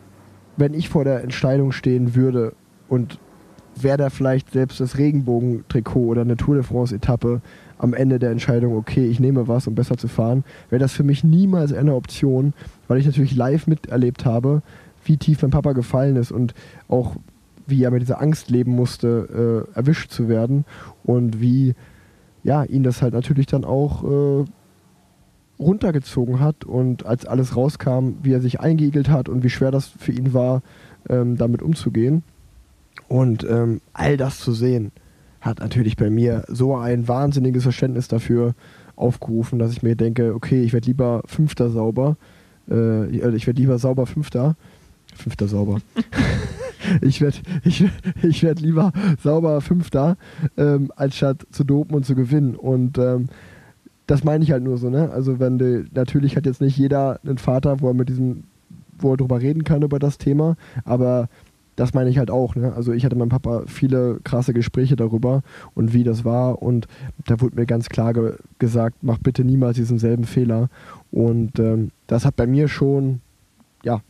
wenn 0.57 0.73
ich 0.73 0.89
vor 0.89 1.03
der 1.03 1.23
Entscheidung 1.23 1.71
stehen 1.71 2.15
würde 2.15 2.53
und 2.87 3.19
wäre 3.75 3.97
da 3.97 4.09
vielleicht 4.09 4.51
selbst 4.51 4.79
das 4.79 4.97
Regenbogentrikot 4.97 6.05
oder 6.07 6.21
eine 6.21 6.37
Tour 6.37 6.55
de 6.55 6.63
France 6.63 6.93
Etappe 6.93 7.41
am 7.77 7.93
Ende 7.93 8.19
der 8.19 8.31
Entscheidung, 8.31 8.75
okay, 8.75 9.05
ich 9.07 9.19
nehme 9.19 9.47
was, 9.47 9.67
um 9.67 9.75
besser 9.75 9.97
zu 9.97 10.07
fahren, 10.07 10.43
wäre 10.69 10.79
das 10.79 10.91
für 10.91 11.03
mich 11.03 11.23
niemals 11.23 11.73
eine 11.73 11.95
Option, 11.95 12.53
weil 12.87 12.97
ich 12.97 13.05
natürlich 13.05 13.35
live 13.35 13.67
miterlebt 13.67 14.25
habe, 14.25 14.61
wie 15.05 15.17
tief 15.17 15.41
mein 15.41 15.51
Papa 15.51 15.71
gefallen 15.71 16.17
ist 16.17 16.31
und 16.31 16.53
auch 16.89 17.15
wie 17.69 17.83
er 17.83 17.91
mit 17.91 18.01
dieser 18.01 18.21
Angst 18.21 18.49
leben 18.49 18.75
musste, 18.75 19.67
äh, 19.73 19.77
erwischt 19.77 20.11
zu 20.11 20.27
werden 20.27 20.65
und 21.03 21.41
wie 21.41 21.75
ja, 22.43 22.63
ihn 22.63 22.83
das 22.83 23.01
halt 23.01 23.13
natürlich 23.13 23.47
dann 23.47 23.65
auch 23.65 24.03
äh, 24.03 24.45
runtergezogen 25.59 26.39
hat 26.39 26.63
und 26.63 27.05
als 27.05 27.25
alles 27.25 27.55
rauskam, 27.55 28.13
wie 28.23 28.33
er 28.33 28.41
sich 28.41 28.59
eingeigelt 28.59 29.09
hat 29.09 29.27
und 29.27 29.43
wie 29.43 29.49
schwer 29.49 29.71
das 29.71 29.87
für 29.87 30.13
ihn 30.13 30.33
war, 30.33 30.61
ähm, 31.09 31.37
damit 31.37 31.61
umzugehen. 31.61 32.23
Und 33.07 33.45
ähm, 33.49 33.81
all 33.93 34.17
das 34.17 34.39
zu 34.39 34.53
sehen, 34.53 34.91
hat 35.41 35.59
natürlich 35.59 35.97
bei 35.97 36.09
mir 36.09 36.43
so 36.47 36.75
ein 36.75 37.07
wahnsinniges 37.07 37.63
Verständnis 37.63 38.07
dafür 38.07 38.55
aufgerufen, 38.95 39.59
dass 39.59 39.71
ich 39.71 39.83
mir 39.83 39.95
denke, 39.95 40.33
okay, 40.33 40.61
ich 40.63 40.73
werde 40.73 40.87
lieber 40.87 41.23
Fünfter 41.25 41.69
sauber, 41.69 42.17
äh, 42.69 43.07
ich 43.09 43.47
werde 43.47 43.59
lieber 43.59 43.79
sauber 43.79 44.05
Fünfter, 44.05 44.55
Fünfter 45.15 45.47
sauber. 45.47 45.79
ich 47.01 47.21
werde 47.21 47.37
ich, 47.63 47.85
ich 48.23 48.43
werd 48.43 48.59
lieber 48.59 48.91
sauber 49.21 49.61
Fünfter, 49.61 50.17
ähm, 50.57 50.91
als 50.95 51.17
statt 51.17 51.45
zu 51.51 51.63
dopen 51.63 51.95
und 51.95 52.05
zu 52.05 52.15
gewinnen. 52.15 52.55
Und 52.55 52.97
ähm, 52.97 53.29
das 54.07 54.23
meine 54.23 54.43
ich 54.43 54.51
halt 54.51 54.63
nur 54.63 54.77
so, 54.77 54.89
ne? 54.89 55.11
Also 55.11 55.39
wenn 55.39 55.57
du, 55.59 55.85
natürlich 55.93 56.35
hat 56.35 56.45
jetzt 56.45 56.61
nicht 56.61 56.77
jeder 56.77 57.19
einen 57.23 57.37
Vater, 57.37 57.79
wo 57.81 57.89
er 57.89 57.93
mit 57.93 58.09
diesem, 58.09 58.43
wo 58.97 59.11
er 59.11 59.17
drüber 59.17 59.39
reden 59.39 59.63
kann 59.63 59.83
über 59.83 59.99
das 59.99 60.17
Thema, 60.17 60.55
aber 60.83 61.29
das 61.75 61.93
meine 61.93 62.09
ich 62.09 62.17
halt 62.17 62.31
auch, 62.31 62.55
ne? 62.55 62.73
Also 62.73 62.91
ich 62.91 63.05
hatte 63.05 63.15
mit 63.15 63.19
meinem 63.19 63.29
Papa 63.29 63.63
viele 63.67 64.19
krasse 64.23 64.53
Gespräche 64.53 64.95
darüber 64.95 65.43
und 65.75 65.93
wie 65.93 66.03
das 66.03 66.25
war 66.25 66.61
und 66.61 66.87
da 67.25 67.39
wurde 67.39 67.55
mir 67.55 67.65
ganz 67.67 67.87
klar 67.87 68.13
ge 68.13 68.33
gesagt, 68.57 68.97
mach 69.01 69.19
bitte 69.19 69.45
niemals 69.45 69.77
diesen 69.77 69.99
selben 69.99 70.23
Fehler 70.23 70.69
und 71.11 71.59
ähm, 71.59 71.91
das 72.07 72.25
hat 72.25 72.35
bei 72.35 72.47
mir 72.47 72.67
schon, 72.67 73.21
ja, 73.83 74.01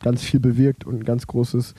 ganz 0.00 0.22
viel 0.22 0.40
bewirkt 0.40 0.86
und 0.86 1.00
ein 1.00 1.04
ganz 1.04 1.26
großes 1.26 1.74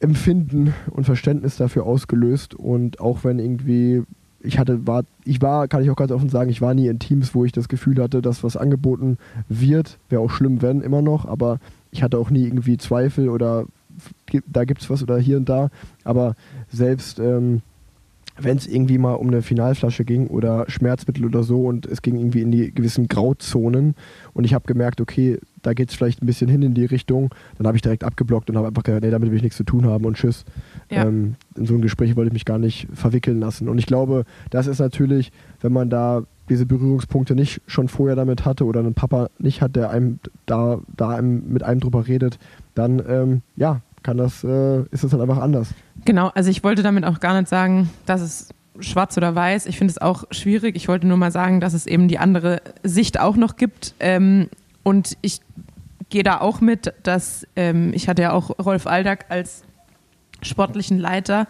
Empfinden 0.00 0.74
und 0.90 1.04
Verständnis 1.04 1.56
dafür 1.56 1.84
ausgelöst. 1.84 2.54
Und 2.54 3.00
auch 3.00 3.24
wenn 3.24 3.38
irgendwie 3.38 4.02
ich 4.42 4.58
hatte 4.58 4.86
war 4.86 5.04
ich 5.24 5.42
war 5.42 5.68
kann 5.68 5.82
ich 5.82 5.90
auch 5.90 5.96
ganz 5.96 6.10
offen 6.10 6.30
sagen 6.30 6.48
ich 6.48 6.62
war 6.62 6.72
nie 6.72 6.86
in 6.86 6.98
Teams 6.98 7.34
wo 7.34 7.44
ich 7.44 7.52
das 7.52 7.68
Gefühl 7.68 8.02
hatte 8.02 8.22
dass 8.22 8.42
was 8.42 8.56
angeboten 8.56 9.18
wird 9.50 9.98
wäre 10.08 10.22
auch 10.22 10.30
schlimm 10.30 10.62
wenn 10.62 10.80
immer 10.80 11.02
noch. 11.02 11.26
Aber 11.26 11.58
ich 11.90 12.02
hatte 12.02 12.18
auch 12.18 12.30
nie 12.30 12.44
irgendwie 12.44 12.78
Zweifel 12.78 13.28
oder 13.28 13.66
da 14.46 14.64
gibt's 14.64 14.88
was 14.90 15.02
oder 15.02 15.18
hier 15.18 15.36
und 15.36 15.48
da. 15.48 15.70
Aber 16.04 16.34
selbst 16.72 17.18
ähm, 17.18 17.62
wenn 18.42 18.56
es 18.56 18.66
irgendwie 18.66 18.98
mal 18.98 19.14
um 19.14 19.28
eine 19.28 19.42
Finalflasche 19.42 20.04
ging 20.04 20.26
oder 20.28 20.64
Schmerzmittel 20.68 21.24
oder 21.24 21.42
so 21.42 21.66
und 21.66 21.86
es 21.86 22.02
ging 22.02 22.16
irgendwie 22.16 22.42
in 22.42 22.50
die 22.50 22.72
gewissen 22.72 23.08
Grauzonen 23.08 23.94
und 24.32 24.44
ich 24.44 24.54
habe 24.54 24.66
gemerkt, 24.66 25.00
okay, 25.00 25.38
da 25.62 25.74
geht 25.74 25.90
es 25.90 25.94
vielleicht 25.94 26.22
ein 26.22 26.26
bisschen 26.26 26.48
hin 26.48 26.62
in 26.62 26.74
die 26.74 26.84
Richtung, 26.84 27.34
dann 27.58 27.66
habe 27.66 27.76
ich 27.76 27.82
direkt 27.82 28.04
abgeblockt 28.04 28.48
und 28.50 28.56
habe 28.56 28.68
einfach 28.68 28.82
gesagt, 28.82 29.04
nee, 29.04 29.10
damit 29.10 29.30
will 29.30 29.36
ich 29.36 29.42
nichts 29.42 29.58
zu 29.58 29.64
tun 29.64 29.86
haben 29.86 30.04
und 30.04 30.16
tschüss. 30.16 30.44
Ja. 30.90 31.06
Ähm, 31.06 31.36
in 31.56 31.66
so 31.66 31.74
ein 31.74 31.82
Gespräch 31.82 32.16
wollte 32.16 32.28
ich 32.28 32.32
mich 32.32 32.44
gar 32.44 32.58
nicht 32.58 32.88
verwickeln 32.94 33.40
lassen. 33.40 33.68
Und 33.68 33.78
ich 33.78 33.86
glaube, 33.86 34.24
das 34.50 34.66
ist 34.66 34.78
natürlich, 34.78 35.32
wenn 35.60 35.72
man 35.72 35.90
da 35.90 36.22
diese 36.48 36.66
Berührungspunkte 36.66 37.34
nicht 37.34 37.62
schon 37.66 37.88
vorher 37.88 38.16
damit 38.16 38.44
hatte 38.44 38.64
oder 38.64 38.80
einen 38.80 38.94
Papa 38.94 39.28
nicht 39.38 39.62
hat, 39.62 39.76
der 39.76 39.90
einem 39.90 40.18
da, 40.46 40.80
da 40.96 41.10
einem, 41.10 41.52
mit 41.52 41.62
einem 41.62 41.80
drüber 41.80 42.08
redet, 42.08 42.38
dann 42.74 43.02
ähm, 43.06 43.42
ja, 43.56 43.82
kann 44.02 44.16
das, 44.16 44.44
äh, 44.44 44.80
ist 44.90 45.04
das 45.04 45.12
halt 45.12 45.22
einfach 45.22 45.38
anders. 45.38 45.68
Genau, 46.04 46.28
also 46.28 46.50
ich 46.50 46.64
wollte 46.64 46.82
damit 46.82 47.04
auch 47.04 47.20
gar 47.20 47.38
nicht 47.38 47.48
sagen, 47.48 47.90
dass 48.06 48.20
es 48.20 48.48
schwarz 48.80 49.16
oder 49.16 49.34
weiß. 49.34 49.66
Ich 49.66 49.78
finde 49.78 49.90
es 49.92 49.98
auch 49.98 50.24
schwierig. 50.30 50.76
Ich 50.76 50.88
wollte 50.88 51.06
nur 51.06 51.16
mal 51.16 51.30
sagen, 51.30 51.60
dass 51.60 51.74
es 51.74 51.86
eben 51.86 52.08
die 52.08 52.18
andere 52.18 52.62
Sicht 52.82 53.20
auch 53.20 53.36
noch 53.36 53.56
gibt. 53.56 53.94
Ähm, 54.00 54.48
und 54.82 55.16
ich 55.20 55.40
gehe 56.08 56.22
da 56.22 56.40
auch 56.40 56.60
mit, 56.60 56.94
dass 57.02 57.46
ähm, 57.56 57.92
ich 57.94 58.08
hatte 58.08 58.22
ja 58.22 58.32
auch 58.32 58.58
Rolf 58.58 58.86
Aldag 58.86 59.26
als 59.28 59.62
sportlichen 60.42 60.98
Leiter, 60.98 61.46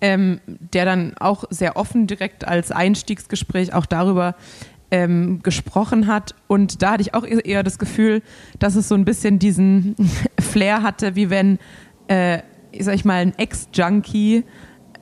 ähm, 0.00 0.40
der 0.46 0.84
dann 0.84 1.14
auch 1.18 1.44
sehr 1.50 1.76
offen 1.76 2.06
direkt 2.06 2.46
als 2.46 2.72
Einstiegsgespräch 2.72 3.72
auch 3.72 3.86
darüber 3.86 4.34
ähm, 4.90 5.42
gesprochen 5.42 6.06
hat. 6.06 6.34
Und 6.46 6.82
da 6.82 6.92
hatte 6.92 7.02
ich 7.02 7.14
auch 7.14 7.24
eher 7.24 7.62
das 7.62 7.78
Gefühl, 7.78 8.22
dass 8.58 8.76
es 8.76 8.88
so 8.88 8.94
ein 8.94 9.04
bisschen 9.04 9.38
diesen 9.38 9.96
Flair 10.40 10.82
hatte, 10.82 11.16
wie 11.16 11.30
wenn, 11.30 11.58
äh, 12.08 12.40
sag 12.80 12.94
ich 12.94 13.04
mal, 13.04 13.16
ein 13.16 13.38
Ex-Junkie 13.38 14.44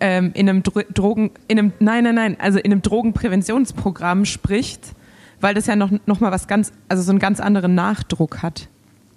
ähm, 0.00 0.32
in 0.34 0.48
einem 0.48 0.62
Dro 0.62 0.82
Drogen, 0.92 1.30
in 1.48 1.58
einem, 1.58 1.72
nein, 1.78 2.04
nein, 2.04 2.14
nein, 2.14 2.36
also 2.40 2.58
in 2.58 2.72
einem 2.72 2.82
Drogenpräventionsprogramm 2.82 4.24
spricht, 4.24 4.94
weil 5.40 5.54
das 5.54 5.66
ja 5.66 5.76
noch, 5.76 5.90
noch 6.06 6.20
mal 6.20 6.32
was 6.32 6.48
ganz, 6.48 6.72
also 6.88 7.02
so 7.02 7.10
einen 7.10 7.18
ganz 7.18 7.40
anderen 7.40 7.74
Nachdruck 7.74 8.42
hat. 8.42 8.68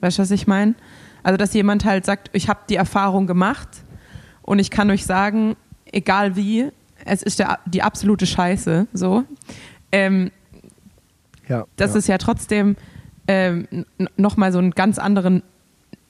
Weißt 0.01 0.17
du, 0.17 0.21
was 0.21 0.31
ich 0.31 0.47
meine? 0.47 0.75
Also, 1.23 1.37
dass 1.37 1.53
jemand 1.53 1.85
halt 1.85 2.05
sagt, 2.05 2.29
ich 2.33 2.49
habe 2.49 2.59
die 2.69 2.75
Erfahrung 2.75 3.25
gemacht 3.25 3.69
und 4.43 4.59
ich 4.59 4.69
kann 4.69 4.91
euch 4.91 5.05
sagen, 5.05 5.55
egal 5.91 6.35
wie, 6.35 6.69
es 7.03 7.23
ist 7.23 7.39
der, 7.39 7.59
die 7.65 7.81
absolute 7.81 8.25
Scheiße, 8.25 8.87
so. 8.93 9.23
Ähm, 9.91 10.31
Ja, 11.47 11.65
dass 11.77 11.93
ja. 11.93 11.97
es 11.97 12.07
ja 12.07 12.17
trotzdem 12.17 12.75
ähm, 13.27 13.67
nochmal 14.17 14.51
so 14.51 14.59
einen 14.59 14.71
ganz 14.71 14.99
anderen 14.99 15.41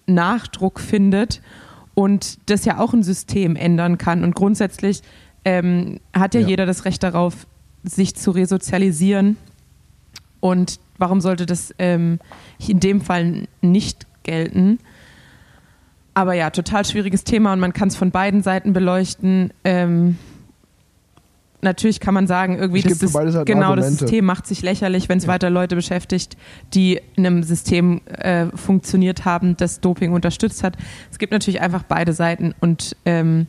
Nachdruck 0.06 0.80
findet 0.80 1.42
und 1.96 2.38
das 2.50 2.66
ja 2.66 2.80
auch 2.80 2.94
ein 2.94 3.02
System 3.04 3.56
ändern 3.56 3.98
kann. 3.98 4.24
Und 4.24 4.36
grundsätzlich 4.36 5.02
ähm, 5.44 6.00
hat 6.14 6.36
ja, 6.36 6.42
Ja. 6.42 6.48
jeder 6.48 6.66
das 6.66 6.86
Recht 6.86 7.02
darauf, 7.02 7.48
sich 7.84 8.16
zu 8.16 8.32
resozialisieren. 8.32 9.38
Und 10.40 10.80
warum 10.98 11.22
sollte 11.22 11.46
das 11.46 11.74
ähm, 11.80 12.20
in 12.68 12.80
dem 12.80 13.02
Fall 13.02 13.48
nicht 13.62 14.06
gelten? 14.24 14.80
Aber 16.14 16.34
ja, 16.34 16.50
total 16.50 16.86
schwieriges 16.86 17.24
Thema 17.24 17.54
und 17.54 17.60
man 17.60 17.74
kann 17.74 17.88
es 17.90 17.96
von 17.96 18.12
beiden 18.12 18.42
Seiten 18.44 18.74
beleuchten. 18.74 19.52
Ähm, 19.64 20.18
natürlich 21.62 22.00
kann 22.00 22.14
man 22.14 22.28
sagen, 22.28 22.58
irgendwie 22.58 22.82
das, 22.82 23.14
beide 23.14 23.32
Seiten 23.32 23.46
genau, 23.46 23.76
das. 23.76 23.98
System 23.98 24.26
macht 24.26 24.46
sich 24.48 24.62
lächerlich, 24.62 25.10
wenn 25.10 25.18
es 25.18 25.28
weiter 25.28 25.50
Leute 25.50 25.76
beschäftigt, 25.76 26.38
die 26.74 27.00
in 27.16 27.26
einem 27.26 27.44
System 27.44 28.02
äh, 28.08 28.48
funktioniert 28.56 29.26
haben, 29.26 29.58
das 29.58 29.80
Doping 29.82 30.14
unterstützt 30.14 30.64
hat. 30.64 30.78
Es 31.12 31.18
gibt 31.18 31.32
natürlich 31.32 31.62
einfach 31.62 31.84
beide 31.84 32.14
Seiten 32.14 32.54
und 32.60 32.96
ähm, 33.06 33.48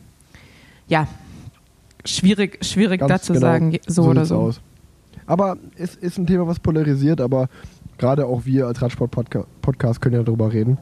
ja, 0.87 1.07
schwierig, 2.05 2.63
schwierig 2.65 2.99
Ganz 2.99 3.09
dazu 3.09 3.33
genau, 3.33 3.45
sagen, 3.45 3.71
je- 3.71 3.81
so, 3.87 4.03
oder 4.03 4.25
so. 4.25 4.35
Aus. 4.37 4.61
Aber 5.25 5.57
es 5.75 5.95
ist 5.95 6.17
ein 6.17 6.25
Thema, 6.25 6.47
was 6.47 6.59
polarisiert, 6.59 7.19
aber 7.21 7.49
gerade 7.97 8.25
auch 8.25 8.45
wir 8.45 8.67
als 8.67 8.81
Radsport-Podcast 8.81 10.01
können 10.01 10.15
ja 10.15 10.23
darüber 10.23 10.53
reden. 10.53 10.77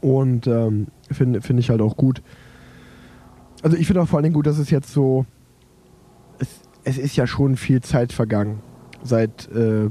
Und 0.00 0.46
ähm, 0.46 0.86
finde 1.10 1.42
find 1.42 1.60
ich 1.60 1.68
halt 1.68 1.82
auch 1.82 1.96
gut. 1.96 2.22
Also 3.62 3.76
ich 3.76 3.86
finde 3.86 4.02
auch 4.02 4.08
vor 4.08 4.16
allen 4.18 4.24
Dingen 4.24 4.34
gut, 4.34 4.46
dass 4.46 4.58
es 4.58 4.70
jetzt 4.70 4.92
so. 4.92 5.26
Es, 6.84 6.98
ist 6.98 7.16
ja 7.16 7.26
schon 7.26 7.56
viel 7.56 7.80
Zeit 7.80 8.12
vergangen 8.12 8.60
seit 9.02 9.50
äh, 9.52 9.88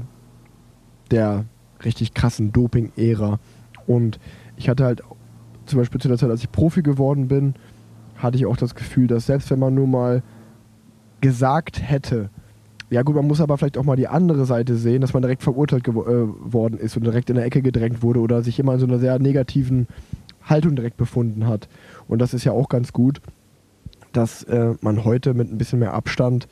der 1.10 1.44
richtig 1.84 2.14
krassen 2.14 2.52
Doping-Ära. 2.52 3.38
Und 3.86 4.18
ich 4.56 4.68
hatte 4.68 4.84
halt 4.84 5.02
zum 5.66 5.78
Beispiel 5.78 6.00
zu 6.00 6.08
der 6.08 6.18
Zeit, 6.18 6.30
als 6.30 6.42
ich 6.42 6.52
Profi 6.52 6.82
geworden 6.82 7.28
bin, 7.28 7.54
hatte 8.16 8.36
ich 8.36 8.46
auch 8.46 8.56
das 8.56 8.74
Gefühl, 8.74 9.06
dass 9.06 9.26
selbst 9.26 9.50
wenn 9.50 9.58
man 9.58 9.74
nur 9.74 9.86
mal 9.86 10.22
gesagt 11.20 11.80
hätte, 11.82 12.30
ja 12.90 13.02
gut, 13.02 13.16
man 13.16 13.26
muss 13.26 13.40
aber 13.40 13.56
vielleicht 13.56 13.78
auch 13.78 13.84
mal 13.84 13.96
die 13.96 14.08
andere 14.08 14.44
Seite 14.44 14.76
sehen, 14.76 15.00
dass 15.00 15.14
man 15.14 15.22
direkt 15.22 15.42
verurteilt 15.42 15.88
äh, 15.88 15.92
worden 15.94 16.78
ist 16.78 16.96
und 16.96 17.04
direkt 17.04 17.30
in 17.30 17.36
der 17.36 17.46
Ecke 17.46 17.62
gedrängt 17.62 18.02
wurde 18.02 18.20
oder 18.20 18.42
sich 18.42 18.58
immer 18.58 18.74
in 18.74 18.80
so 18.80 18.86
einer 18.86 18.98
sehr 18.98 19.18
negativen 19.18 19.86
Haltung 20.44 20.76
direkt 20.76 20.98
befunden 20.98 21.46
hat. 21.46 21.68
Und 22.06 22.20
das 22.20 22.34
ist 22.34 22.44
ja 22.44 22.52
auch 22.52 22.68
ganz 22.68 22.92
gut, 22.92 23.22
dass 24.12 24.42
äh, 24.44 24.74
man 24.82 25.04
heute 25.04 25.32
mit 25.32 25.50
ein 25.50 25.56
bisschen 25.56 25.78
mehr 25.78 25.94
Abstand 25.94 26.48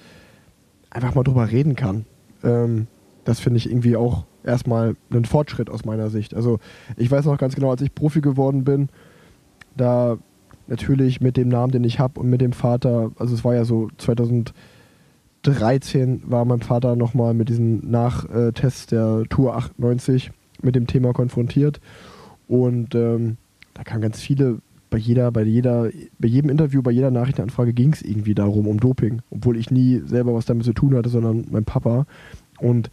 einfach 0.91 1.15
mal 1.15 1.23
drüber 1.23 1.51
reden 1.51 1.77
kann. 1.77 2.05
Ähm, 2.43 2.87
das 3.25 3.41
finde 3.41 3.59
ich 3.59 3.71
irgendwie 3.71 3.97
auch 3.97 4.25
erstmal 4.45 4.95
einen 5.11 5.25
Fortschritt 5.25 5.71
aus 5.71 5.85
meiner 5.85 6.11
Sicht. 6.11 6.35
Also 6.35 6.59
ich 6.97 7.11
weiß 7.11 7.25
noch 7.25 7.39
ganz 7.39 7.55
genau, 7.55 7.71
als 7.71 7.83
ich 7.83 7.95
Profi 7.95 8.21
geworden 8.21 8.65
bin, 8.65 8.89
da 9.77 10.19
natürlich 10.67 11.21
mit 11.21 11.37
dem 11.37 11.49
Namen, 11.49 11.73
den 11.73 11.85
ich 11.85 11.99
habe 11.99 12.21
und 12.21 12.31
mit 12.31 12.41
dem 12.41 12.53
Vater, 12.53 13.11
also 13.19 13.35
es 13.35 13.45
war 13.45 13.55
ja 13.55 13.65
so 13.65 13.89
2013 13.99 16.23
war 16.27 16.45
mein 16.45 16.61
Vater 16.61 16.97
nochmal 16.97 17.35
mit 17.35 17.49
diesen 17.49 17.91
Nachtests 17.91 18.87
der 18.87 19.25
Tour 19.29 19.57
98 19.57 20.31
mit 20.63 20.75
dem 20.75 20.87
Thema 20.87 21.13
konfrontiert 21.13 21.81
und 22.47 22.95
ähm, 22.95 23.37
da 23.75 23.83
kamen 23.83 24.03
ganz 24.03 24.21
viele 24.21 24.59
bei 24.91 24.99
jeder, 24.99 25.31
bei 25.31 25.43
jeder, 25.43 25.89
bei 26.19 26.29
jedem 26.29 26.51
Interview, 26.51 26.83
bei 26.83 26.91
jeder 26.91 27.11
Nachrichtenanfrage 27.11 27.73
ging 27.73 27.93
es 27.93 28.03
irgendwie 28.03 28.35
darum, 28.35 28.67
um 28.67 28.81
Doping, 28.81 29.23
obwohl 29.31 29.57
ich 29.57 29.71
nie 29.71 30.03
selber 30.05 30.35
was 30.35 30.47
damit 30.47 30.65
zu 30.65 30.73
tun 30.73 30.95
hatte, 30.95 31.09
sondern 31.09 31.47
mein 31.51 31.65
Papa. 31.65 32.07
Und 32.59 32.91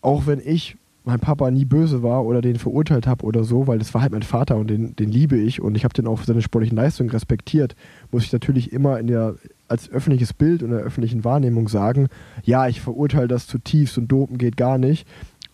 auch 0.00 0.26
wenn 0.26 0.40
ich 0.42 0.76
mein 1.04 1.20
Papa 1.20 1.50
nie 1.50 1.64
böse 1.64 2.02
war 2.02 2.24
oder 2.24 2.40
den 2.40 2.56
verurteilt 2.56 3.06
habe 3.06 3.24
oder 3.24 3.44
so, 3.44 3.66
weil 3.66 3.78
das 3.78 3.94
war 3.94 4.02
halt 4.02 4.12
mein 4.12 4.22
Vater 4.22 4.56
und 4.56 4.68
den, 4.68 4.94
den 4.96 5.10
liebe 5.10 5.36
ich 5.36 5.60
und 5.60 5.76
ich 5.76 5.84
habe 5.84 5.94
den 5.94 6.06
auch 6.06 6.18
für 6.18 6.26
seine 6.26 6.42
sportlichen 6.42 6.76
Leistungen 6.76 7.10
respektiert, 7.10 7.74
muss 8.10 8.24
ich 8.24 8.32
natürlich 8.32 8.72
immer 8.72 8.98
in 8.98 9.06
der 9.06 9.36
als 9.68 9.90
öffentliches 9.90 10.32
Bild 10.32 10.62
und 10.62 10.70
der 10.70 10.80
öffentlichen 10.80 11.24
Wahrnehmung 11.24 11.68
sagen, 11.68 12.08
ja, 12.42 12.68
ich 12.68 12.80
verurteile 12.80 13.28
das 13.28 13.46
zutiefst 13.46 13.96
und 13.98 14.08
Dopen 14.08 14.36
geht 14.36 14.56
gar 14.56 14.78
nicht. 14.78 15.06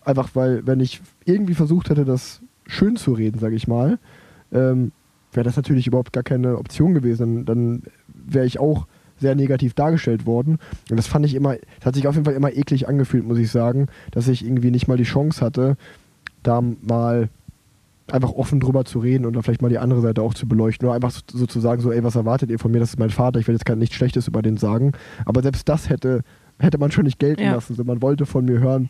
Einfach 0.03 0.29
weil, 0.33 0.65
wenn 0.65 0.79
ich 0.79 1.01
irgendwie 1.25 1.53
versucht 1.53 1.89
hätte, 1.89 2.03
das 2.03 2.41
schön 2.65 2.95
zu 2.95 3.13
reden, 3.13 3.39
sage 3.39 3.55
ich 3.55 3.67
mal, 3.67 3.99
ähm, 4.51 4.91
wäre 5.33 5.43
das 5.43 5.55
natürlich 5.55 5.87
überhaupt 5.87 6.13
gar 6.13 6.23
keine 6.23 6.57
Option 6.57 6.93
gewesen. 6.93 7.45
Dann, 7.45 7.45
dann 7.45 7.83
wäre 8.13 8.45
ich 8.45 8.59
auch 8.59 8.87
sehr 9.19 9.35
negativ 9.35 9.73
dargestellt 9.73 10.25
worden. 10.25 10.59
Und 10.89 10.97
das 10.97 11.07
fand 11.07 11.25
ich 11.25 11.33
immer, 11.35 11.55
das 11.77 11.85
hat 11.85 11.95
sich 11.95 12.07
auf 12.07 12.15
jeden 12.15 12.25
Fall 12.25 12.35
immer 12.35 12.53
eklig 12.53 12.87
angefühlt, 12.87 13.25
muss 13.27 13.39
ich 13.39 13.49
sagen, 13.51 13.87
dass 14.11 14.27
ich 14.27 14.45
irgendwie 14.45 14.71
nicht 14.71 14.87
mal 14.87 14.97
die 14.97 15.03
Chance 15.03 15.43
hatte, 15.43 15.75
da 16.43 16.61
mal 16.61 17.29
einfach 18.09 18.31
offen 18.31 18.59
drüber 18.59 18.85
zu 18.85 18.99
reden 18.99 19.25
und 19.25 19.33
dann 19.33 19.43
vielleicht 19.43 19.61
mal 19.61 19.69
die 19.69 19.79
andere 19.79 20.01
Seite 20.01 20.21
auch 20.21 20.33
zu 20.33 20.47
beleuchten. 20.47 20.85
Nur 20.85 20.95
einfach 20.95 21.11
so, 21.11 21.21
so 21.27 21.45
zu 21.45 21.59
sagen, 21.59 21.81
so, 21.81 21.91
ey, 21.91 22.03
was 22.03 22.15
erwartet 22.15 22.49
ihr 22.51 22.59
von 22.59 22.71
mir? 22.71 22.79
Das 22.79 22.91
ist 22.91 22.99
mein 22.99 23.09
Vater, 23.09 23.39
ich 23.39 23.47
will 23.47 23.55
jetzt 23.55 23.65
gar 23.65 23.75
nichts 23.75 23.95
Schlechtes 23.95 24.27
über 24.27 24.41
den 24.41 24.55
sagen. 24.55 24.93
Aber 25.25 25.41
selbst 25.41 25.67
das 25.67 25.89
hätte, 25.89 26.21
hätte 26.59 26.77
man 26.77 26.91
schon 26.91 27.03
nicht 27.03 27.19
gelten 27.19 27.41
Ja. 27.43 27.55
lassen. 27.55 27.75
So, 27.75 27.83
man 27.83 28.01
wollte 28.01 28.25
von 28.25 28.45
mir 28.45 28.59
hören, 28.59 28.87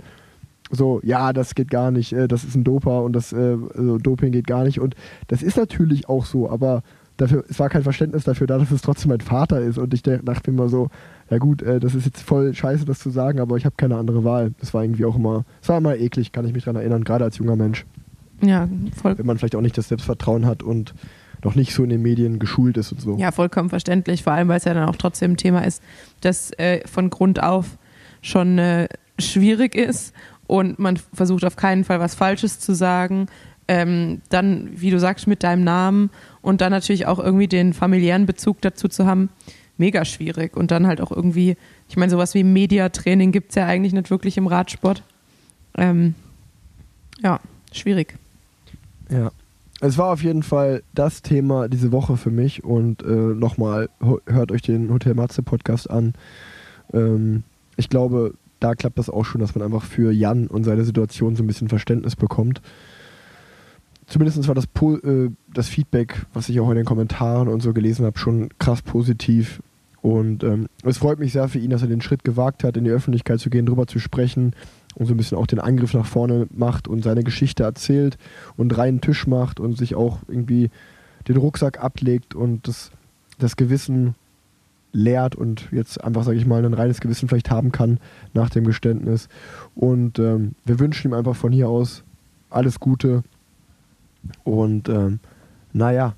so, 0.72 1.00
ja, 1.04 1.34
das 1.34 1.56
geht 1.56 1.70
gar 1.70 1.92
nicht, 1.92 2.14
äh, 2.14 2.28
das 2.28 2.44
ist 2.44 2.56
ein 2.56 2.64
Doper 2.64 3.04
und 3.04 3.14
das 3.14 3.34
äh, 3.34 3.58
also 3.76 3.98
Doping 3.98 4.32
geht 4.32 4.48
gar 4.48 4.64
nicht. 4.64 4.80
Und 4.80 4.96
das 5.28 5.42
ist 5.42 5.58
natürlich 5.58 6.10
auch 6.10 6.26
so, 6.26 6.50
aber 6.50 6.84
dafür, 7.18 7.44
es 7.50 7.60
war 7.60 7.70
kein 7.70 7.84
Verständnis 7.84 8.24
dafür 8.24 8.48
da, 8.48 8.58
dass 8.58 8.72
es 8.72 8.82
trotzdem 8.82 9.10
mein 9.10 9.22
Vater 9.22 9.62
ist. 9.62 9.78
Und 9.78 9.94
ich 9.94 10.04
dachte 10.04 10.52
immer 10.52 10.70
so, 10.70 10.90
ja 11.30 11.38
gut, 11.38 11.62
äh, 11.62 11.80
das 11.80 11.96
ist 11.96 12.06
jetzt 12.06 12.22
voll 12.22 12.54
scheiße, 12.54 12.86
das 12.86 13.00
zu 13.00 13.10
sagen, 13.10 13.40
aber 13.40 13.58
ich 13.58 13.66
habe 13.66 13.76
keine 13.78 13.98
andere 13.98 14.24
Wahl. 14.24 14.54
Das 14.60 14.74
war 14.74 14.84
irgendwie 14.84 15.06
auch 15.06 15.16
immer, 15.16 15.46
es 15.62 15.70
war 15.70 15.78
immer 15.78 15.96
eklig, 15.96 16.32
kann 16.32 16.46
ich 16.46 16.54
mich 16.54 16.64
daran 16.64 16.82
erinnern, 16.82 17.04
gerade 17.04 17.26
als 17.26 17.38
junger 17.38 17.56
Mensch. 17.56 17.86
Ja, 18.42 18.70
voll, 18.96 19.18
Wenn 19.18 19.26
man 19.26 19.38
vielleicht 19.38 19.56
auch 19.56 19.62
nicht 19.62 19.78
das 19.78 19.88
Selbstvertrauen 19.88 20.46
hat 20.46 20.62
und 20.62 20.94
noch 21.44 21.56
nicht 21.56 21.74
so 21.74 21.84
in 21.84 21.90
den 21.90 22.02
Medien 22.02 22.40
geschult 22.40 22.78
ist 22.78 22.92
und 22.92 23.02
so. 23.02 23.18
Ja, 23.18 23.32
vollkommen 23.32 23.70
verständlich, 23.70 24.24
vor 24.24 24.34
allem 24.34 24.48
weil 24.48 24.58
es 24.58 24.66
ja 24.66 24.74
dann 24.74 24.90
auch 24.90 24.96
trotzdem 24.96 25.32
ein 25.32 25.38
Thema 25.38 25.66
ist, 25.66 25.82
das 26.22 26.52
äh, 26.58 26.86
von 26.88 27.10
Grund 27.10 27.42
auf 27.42 27.78
schon 28.22 28.58
äh, 28.58 28.88
schwierig 29.20 29.76
ist 29.76 30.14
und 30.48 30.80
man 30.80 30.98
versucht 31.14 31.46
auf 31.46 31.56
keinen 31.56 31.84
Fall 31.84 32.00
was 32.00 32.16
Falsches 32.16 32.60
zu 32.60 32.74
sagen. 32.74 33.28
Ähm, 33.68 34.22
dann, 34.30 34.70
wie 34.74 34.92
du 34.92 35.00
sagst, 35.00 35.28
mit 35.28 35.44
deinem 35.44 35.66
Namen 35.66 36.10
und 36.42 36.62
dann 36.62 36.72
natürlich 36.72 37.06
auch 37.06 37.20
irgendwie 37.20 37.48
den 37.48 37.74
familiären 37.74 38.26
Bezug 38.26 38.62
dazu 38.62 38.88
zu 38.88 39.06
haben, 39.06 39.30
mega 39.78 40.06
schwierig. 40.06 40.56
Und 40.56 40.72
dann 40.72 40.88
halt 40.88 41.02
auch 41.02 41.12
irgendwie, 41.12 41.58
ich 41.90 41.98
meine, 41.98 42.10
sowas 42.10 42.34
wie 42.34 42.46
Mediatraining 42.46 43.34
gibt 43.34 43.50
es 43.50 43.56
ja 43.56 43.66
eigentlich 43.66 43.92
nicht 43.92 44.10
wirklich 44.10 44.38
im 44.38 44.48
Radsport. 44.48 45.04
Ähm, 45.78 46.16
ja, 47.22 47.40
schwierig. 47.74 48.18
Ja. 49.10 49.32
Es 49.80 49.98
war 50.00 50.12
auf 50.12 50.24
jeden 50.24 50.42
Fall 50.42 50.82
das 50.96 51.22
Thema 51.22 51.68
diese 51.68 51.92
Woche 51.92 52.18
für 52.18 52.32
mich 52.32 52.64
und 52.64 53.04
äh, 53.04 53.06
nochmal, 53.12 53.90
hört 54.26 54.52
euch 54.52 54.64
den 54.64 54.92
Hotel 54.92 55.14
Matze 55.14 55.44
Podcast 55.44 55.88
an. 55.88 56.14
Ähm, 56.94 57.44
ich 57.76 57.88
glaube, 57.88 58.34
da 58.60 58.76
klappt 58.76 58.98
das 58.98 59.10
auch 59.10 59.26
schon, 59.26 59.42
dass 59.42 59.56
man 59.56 59.64
einfach 59.64 59.84
für 59.84 60.12
Jan 60.12 60.48
und 60.48 60.64
seine 60.64 60.84
Situation 60.84 61.36
so 61.36 61.44
ein 61.44 61.48
bisschen 61.48 61.70
Verständnis 61.70 62.16
bekommt. 62.16 62.62
Zumindest 64.08 64.48
war 64.48 64.56
das, 64.56 64.66
äh, 64.66 65.30
das 65.54 65.68
Feedback, 65.68 66.26
was 66.34 66.50
ich 66.50 66.60
auch 66.60 66.70
in 66.70 66.78
den 66.78 66.86
Kommentaren 66.86 67.48
und 67.50 67.62
so 67.62 67.74
gelesen 67.74 68.06
habe, 68.06 68.18
schon 68.18 68.50
krass 68.58 68.82
positiv. 68.82 69.62
Und 70.02 70.44
ähm, 70.44 70.68
es 70.84 71.00
freut 71.00 71.20
mich 71.20 71.34
sehr 71.34 71.50
für 71.50 71.60
ihn, 71.60 71.72
dass 71.72 71.82
er 71.82 71.90
den 71.90 72.02
Schritt 72.02 72.24
gewagt 72.24 72.64
hat, 72.64 72.78
in 72.78 72.86
die 72.86 72.92
Öffentlichkeit 72.92 73.40
zu 73.40 73.50
gehen, 73.50 73.66
drüber 73.66 73.88
zu 73.88 74.00
sprechen 74.00 74.54
und 74.96 75.06
so 75.06 75.14
ein 75.14 75.18
bisschen 75.18 75.38
auch 75.38 75.48
den 75.48 75.60
Angriff 75.60 75.94
nach 75.94 76.06
vorne 76.06 76.48
macht 76.52 76.88
und 76.88 77.04
seine 77.04 77.24
Geschichte 77.24 77.64
erzählt 77.64 78.18
und 78.56 78.78
reinen 78.78 79.02
Tisch 79.02 79.28
macht 79.28 79.60
und 79.60 79.78
sich 79.78 79.96
auch 79.96 80.20
irgendwie 80.28 80.70
den 81.28 81.38
Rucksack 81.38 81.84
ablegt 81.84 82.34
und 82.34 82.68
das, 82.68 82.92
das 83.38 83.58
Gewissen 83.58 84.16
leert 84.98 85.36
und 85.36 85.68
jetzt 85.72 86.04
einfach, 86.04 86.24
sage 86.24 86.38
ich 86.38 86.46
mal, 86.46 86.66
ein 86.66 86.74
reines 86.74 87.00
Gewissen 87.00 87.30
vielleicht 87.30 87.52
haben 87.52 87.72
kann 87.72 88.00
nach 88.34 88.50
dem 88.50 88.66
Geständnis. 88.66 89.30
Und 89.76 90.18
ähm, 90.18 90.56
wir 90.66 90.80
wünschen 90.80 91.12
ihm 91.12 91.14
einfach 91.14 91.36
von 91.36 91.52
hier 91.52 91.70
aus 91.70 92.04
alles 92.50 92.80
Gute. 92.80 93.24
Und 94.44 94.90
ähm, 94.90 95.20
naja, 95.72 96.16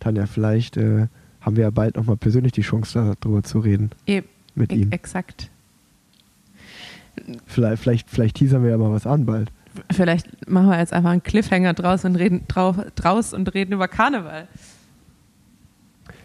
Tanja, 0.00 0.26
vielleicht 0.26 0.76
äh, 0.76 1.06
haben 1.40 1.56
wir 1.56 1.64
ja 1.64 1.70
bald 1.70 1.96
nochmal 1.96 2.16
persönlich 2.16 2.52
die 2.52 2.62
Chance, 2.62 3.14
darüber 3.20 3.44
zu 3.44 3.60
reden 3.60 3.90
Eben, 4.06 4.26
mit 4.56 4.72
e- 4.72 4.76
ihm. 4.76 4.90
exakt. 4.90 5.50
Vielleicht, 7.46 7.82
vielleicht, 7.82 8.10
vielleicht 8.10 8.36
teasern 8.36 8.62
wir 8.64 8.70
ja 8.70 8.78
mal 8.78 8.90
was 8.90 9.06
an 9.06 9.24
bald. 9.24 9.50
Vielleicht 9.92 10.50
machen 10.50 10.68
wir 10.68 10.78
jetzt 10.78 10.92
einfach 10.92 11.10
einen 11.10 11.22
Cliffhanger 11.22 11.74
draus 11.74 12.04
und 12.04 12.16
reden 12.16 12.42
drauf, 12.48 12.76
draus 12.96 13.32
und 13.32 13.54
reden 13.54 13.72
über 13.72 13.88
Karneval. 13.88 14.48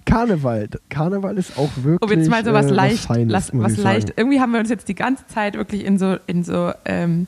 Karneval. 0.06 0.70
Karneval 0.90 1.38
ist 1.38 1.58
auch 1.58 1.70
wirklich 1.84 2.02
Um 2.12 2.18
jetzt 2.18 2.30
mal 2.30 2.44
so 2.44 2.54
was 2.54 2.68
äh, 2.68 2.70
leicht, 2.74 2.96
was 2.98 3.06
Feines, 3.06 3.32
las- 3.32 3.52
was 3.54 3.74
ich 3.74 3.84
leicht. 3.84 4.08
sagen. 4.10 4.14
Irgendwie 4.20 4.40
haben 4.42 4.52
wir 4.54 4.60
uns 4.60 4.70
jetzt 4.70 4.88
die 4.88 4.96
ganze 4.96 5.26
Zeit 5.28 5.56
wirklich 5.56 5.86
in 5.86 5.98
so 5.98 6.18
in 6.28 6.44
so 6.44 6.72
ähm, 6.86 7.28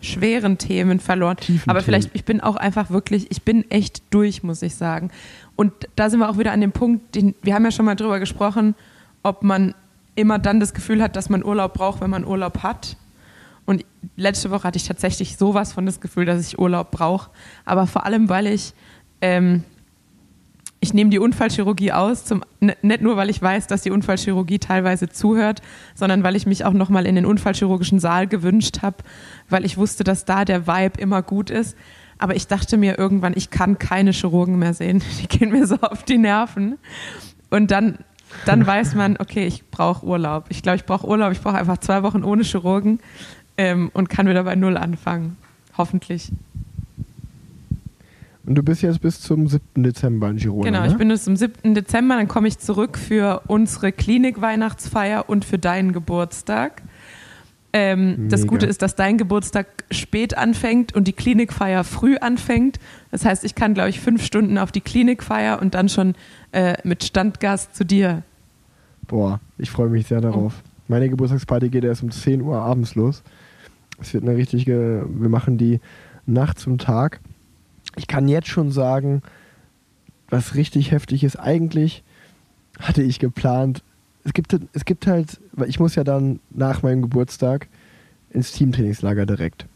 schweren 0.00 0.58
Themen 0.58 1.00
verloren. 1.00 1.36
Tiefen 1.38 1.68
Aber 1.70 1.80
vielleicht, 1.80 2.10
ich 2.14 2.24
bin 2.24 2.40
auch 2.40 2.56
einfach 2.56 2.90
wirklich, 2.90 3.30
ich 3.30 3.42
bin 3.42 3.68
echt 3.70 4.02
durch, 4.10 4.42
muss 4.42 4.62
ich 4.62 4.76
sagen. 4.76 5.10
Und 5.56 5.72
da 5.96 6.08
sind 6.08 6.20
wir 6.20 6.28
auch 6.30 6.38
wieder 6.38 6.52
an 6.52 6.60
dem 6.60 6.70
Punkt, 6.72 7.16
den, 7.16 7.34
wir 7.42 7.54
haben 7.54 7.64
ja 7.64 7.72
schon 7.72 7.84
mal 7.84 7.96
drüber 7.96 8.20
gesprochen, 8.20 8.76
ob 9.24 9.42
man 9.42 9.74
immer 10.14 10.38
dann 10.38 10.60
das 10.60 10.72
Gefühl 10.72 11.02
hat, 11.02 11.16
dass 11.16 11.28
man 11.30 11.44
Urlaub 11.44 11.74
braucht, 11.74 12.00
wenn 12.00 12.10
man 12.10 12.24
Urlaub 12.24 12.62
hat. 12.62 12.96
Und 13.66 13.84
letzte 14.16 14.50
Woche 14.52 14.62
hatte 14.64 14.76
ich 14.76 14.86
tatsächlich 14.86 15.36
sowas 15.36 15.72
von 15.72 15.84
das 15.84 16.00
Gefühl, 16.00 16.24
dass 16.26 16.46
ich 16.46 16.58
Urlaub 16.60 16.92
brauche. 16.92 17.30
Aber 17.64 17.86
vor 17.88 18.06
allem, 18.06 18.28
weil 18.28 18.46
ich, 18.46 18.72
ähm, 19.20 19.64
ich 20.80 20.94
nehme 20.94 21.10
die 21.10 21.18
Unfallchirurgie 21.18 21.92
aus, 21.92 22.24
zum, 22.24 22.44
nicht 22.60 23.02
nur, 23.02 23.16
weil 23.16 23.30
ich 23.30 23.42
weiß, 23.42 23.66
dass 23.66 23.82
die 23.82 23.90
Unfallchirurgie 23.90 24.58
teilweise 24.58 25.08
zuhört, 25.08 25.60
sondern 25.94 26.22
weil 26.22 26.36
ich 26.36 26.46
mich 26.46 26.64
auch 26.64 26.72
nochmal 26.72 27.06
in 27.06 27.16
den 27.16 27.26
unfallchirurgischen 27.26 27.98
Saal 27.98 28.28
gewünscht 28.28 28.82
habe, 28.82 28.98
weil 29.48 29.64
ich 29.64 29.76
wusste, 29.76 30.04
dass 30.04 30.24
da 30.24 30.44
der 30.44 30.66
Vibe 30.66 31.00
immer 31.00 31.22
gut 31.22 31.50
ist. 31.50 31.76
Aber 32.18 32.36
ich 32.36 32.46
dachte 32.46 32.76
mir 32.76 32.98
irgendwann, 32.98 33.32
ich 33.36 33.50
kann 33.50 33.78
keine 33.78 34.12
Chirurgen 34.12 34.58
mehr 34.58 34.74
sehen. 34.74 35.02
Die 35.20 35.28
gehen 35.28 35.50
mir 35.50 35.66
so 35.66 35.76
auf 35.76 36.02
die 36.02 36.18
Nerven. 36.18 36.78
Und 37.50 37.70
dann, 37.70 37.98
dann 38.44 38.66
weiß 38.66 38.94
man, 38.94 39.16
okay, 39.18 39.46
ich 39.46 39.70
brauche 39.70 40.04
Urlaub. 40.04 40.46
Ich 40.48 40.62
glaube, 40.62 40.76
ich 40.76 40.84
brauche 40.84 41.06
Urlaub. 41.06 41.32
Ich 41.32 41.40
brauche 41.40 41.56
einfach 41.56 41.78
zwei 41.78 42.02
Wochen 42.02 42.24
ohne 42.24 42.42
Chirurgen 42.42 43.00
ähm, 43.56 43.90
und 43.94 44.08
kann 44.08 44.28
wieder 44.28 44.44
bei 44.44 44.56
Null 44.56 44.76
anfangen. 44.76 45.36
Hoffentlich. 45.76 46.32
Und 48.48 48.54
du 48.54 48.62
bist 48.62 48.80
jetzt 48.80 49.02
bis 49.02 49.20
zum 49.20 49.46
7. 49.46 49.82
Dezember 49.82 50.30
in 50.30 50.38
Girona. 50.38 50.64
Genau, 50.64 50.80
ne? 50.80 50.88
ich 50.88 50.96
bin 50.96 51.08
bis 51.08 51.24
zum 51.24 51.36
7. 51.36 51.74
Dezember, 51.74 52.16
dann 52.16 52.28
komme 52.28 52.48
ich 52.48 52.58
zurück 52.58 52.96
für 52.96 53.42
unsere 53.46 53.92
Klinik-Weihnachtsfeier 53.92 55.28
und 55.28 55.44
für 55.44 55.58
deinen 55.58 55.92
Geburtstag. 55.92 56.82
Ähm, 57.74 58.30
das. 58.30 58.46
Gute 58.46 58.64
ist, 58.64 58.80
dass 58.80 58.94
dein 58.94 59.18
Geburtstag 59.18 59.84
spät 59.90 60.38
anfängt 60.38 60.94
und 60.94 61.06
die 61.06 61.12
Klinikfeier 61.12 61.84
früh 61.84 62.16
anfängt. 62.16 62.78
Das 63.10 63.26
heißt, 63.26 63.44
ich 63.44 63.54
kann, 63.54 63.74
glaube 63.74 63.90
ich, 63.90 64.00
fünf 64.00 64.24
Stunden 64.24 64.56
auf 64.56 64.72
die 64.72 64.80
Klinikfeier 64.80 65.60
und 65.60 65.74
dann 65.74 65.90
schon 65.90 66.14
äh, 66.52 66.78
mit 66.84 67.04
Standgast 67.04 67.76
zu 67.76 67.84
dir. 67.84 68.22
Boah, 69.06 69.40
ich 69.58 69.70
freue 69.70 69.90
mich 69.90 70.06
sehr 70.06 70.22
darauf. 70.22 70.62
Meine 70.88 71.10
Geburtstagsparty 71.10 71.68
geht 71.68 71.84
erst 71.84 72.02
um 72.02 72.10
10 72.10 72.40
Uhr 72.40 72.56
abends 72.56 72.94
los. 72.94 73.22
Es 74.00 74.14
wird 74.14 74.24
eine 74.24 74.36
richtige, 74.36 75.06
wir 75.06 75.28
machen 75.28 75.58
die 75.58 75.80
nachts 76.24 76.66
und 76.66 76.80
Tag. 76.80 77.20
Ich 77.98 78.06
kann 78.06 78.28
jetzt 78.28 78.48
schon 78.48 78.70
sagen, 78.70 79.22
was 80.30 80.54
richtig 80.54 80.92
heftig 80.92 81.24
ist. 81.24 81.36
Eigentlich 81.36 82.04
hatte 82.78 83.02
ich 83.02 83.18
geplant, 83.18 83.82
es 84.24 84.32
gibt, 84.32 84.56
es 84.72 84.84
gibt 84.84 85.06
halt, 85.06 85.40
weil 85.52 85.68
ich 85.68 85.80
muss 85.80 85.94
ja 85.94 86.04
dann 86.04 86.40
nach 86.50 86.82
meinem 86.82 87.02
Geburtstag 87.02 87.68
ins 88.30 88.52
Teamtrainingslager 88.52 89.26
direkt. 89.26 89.66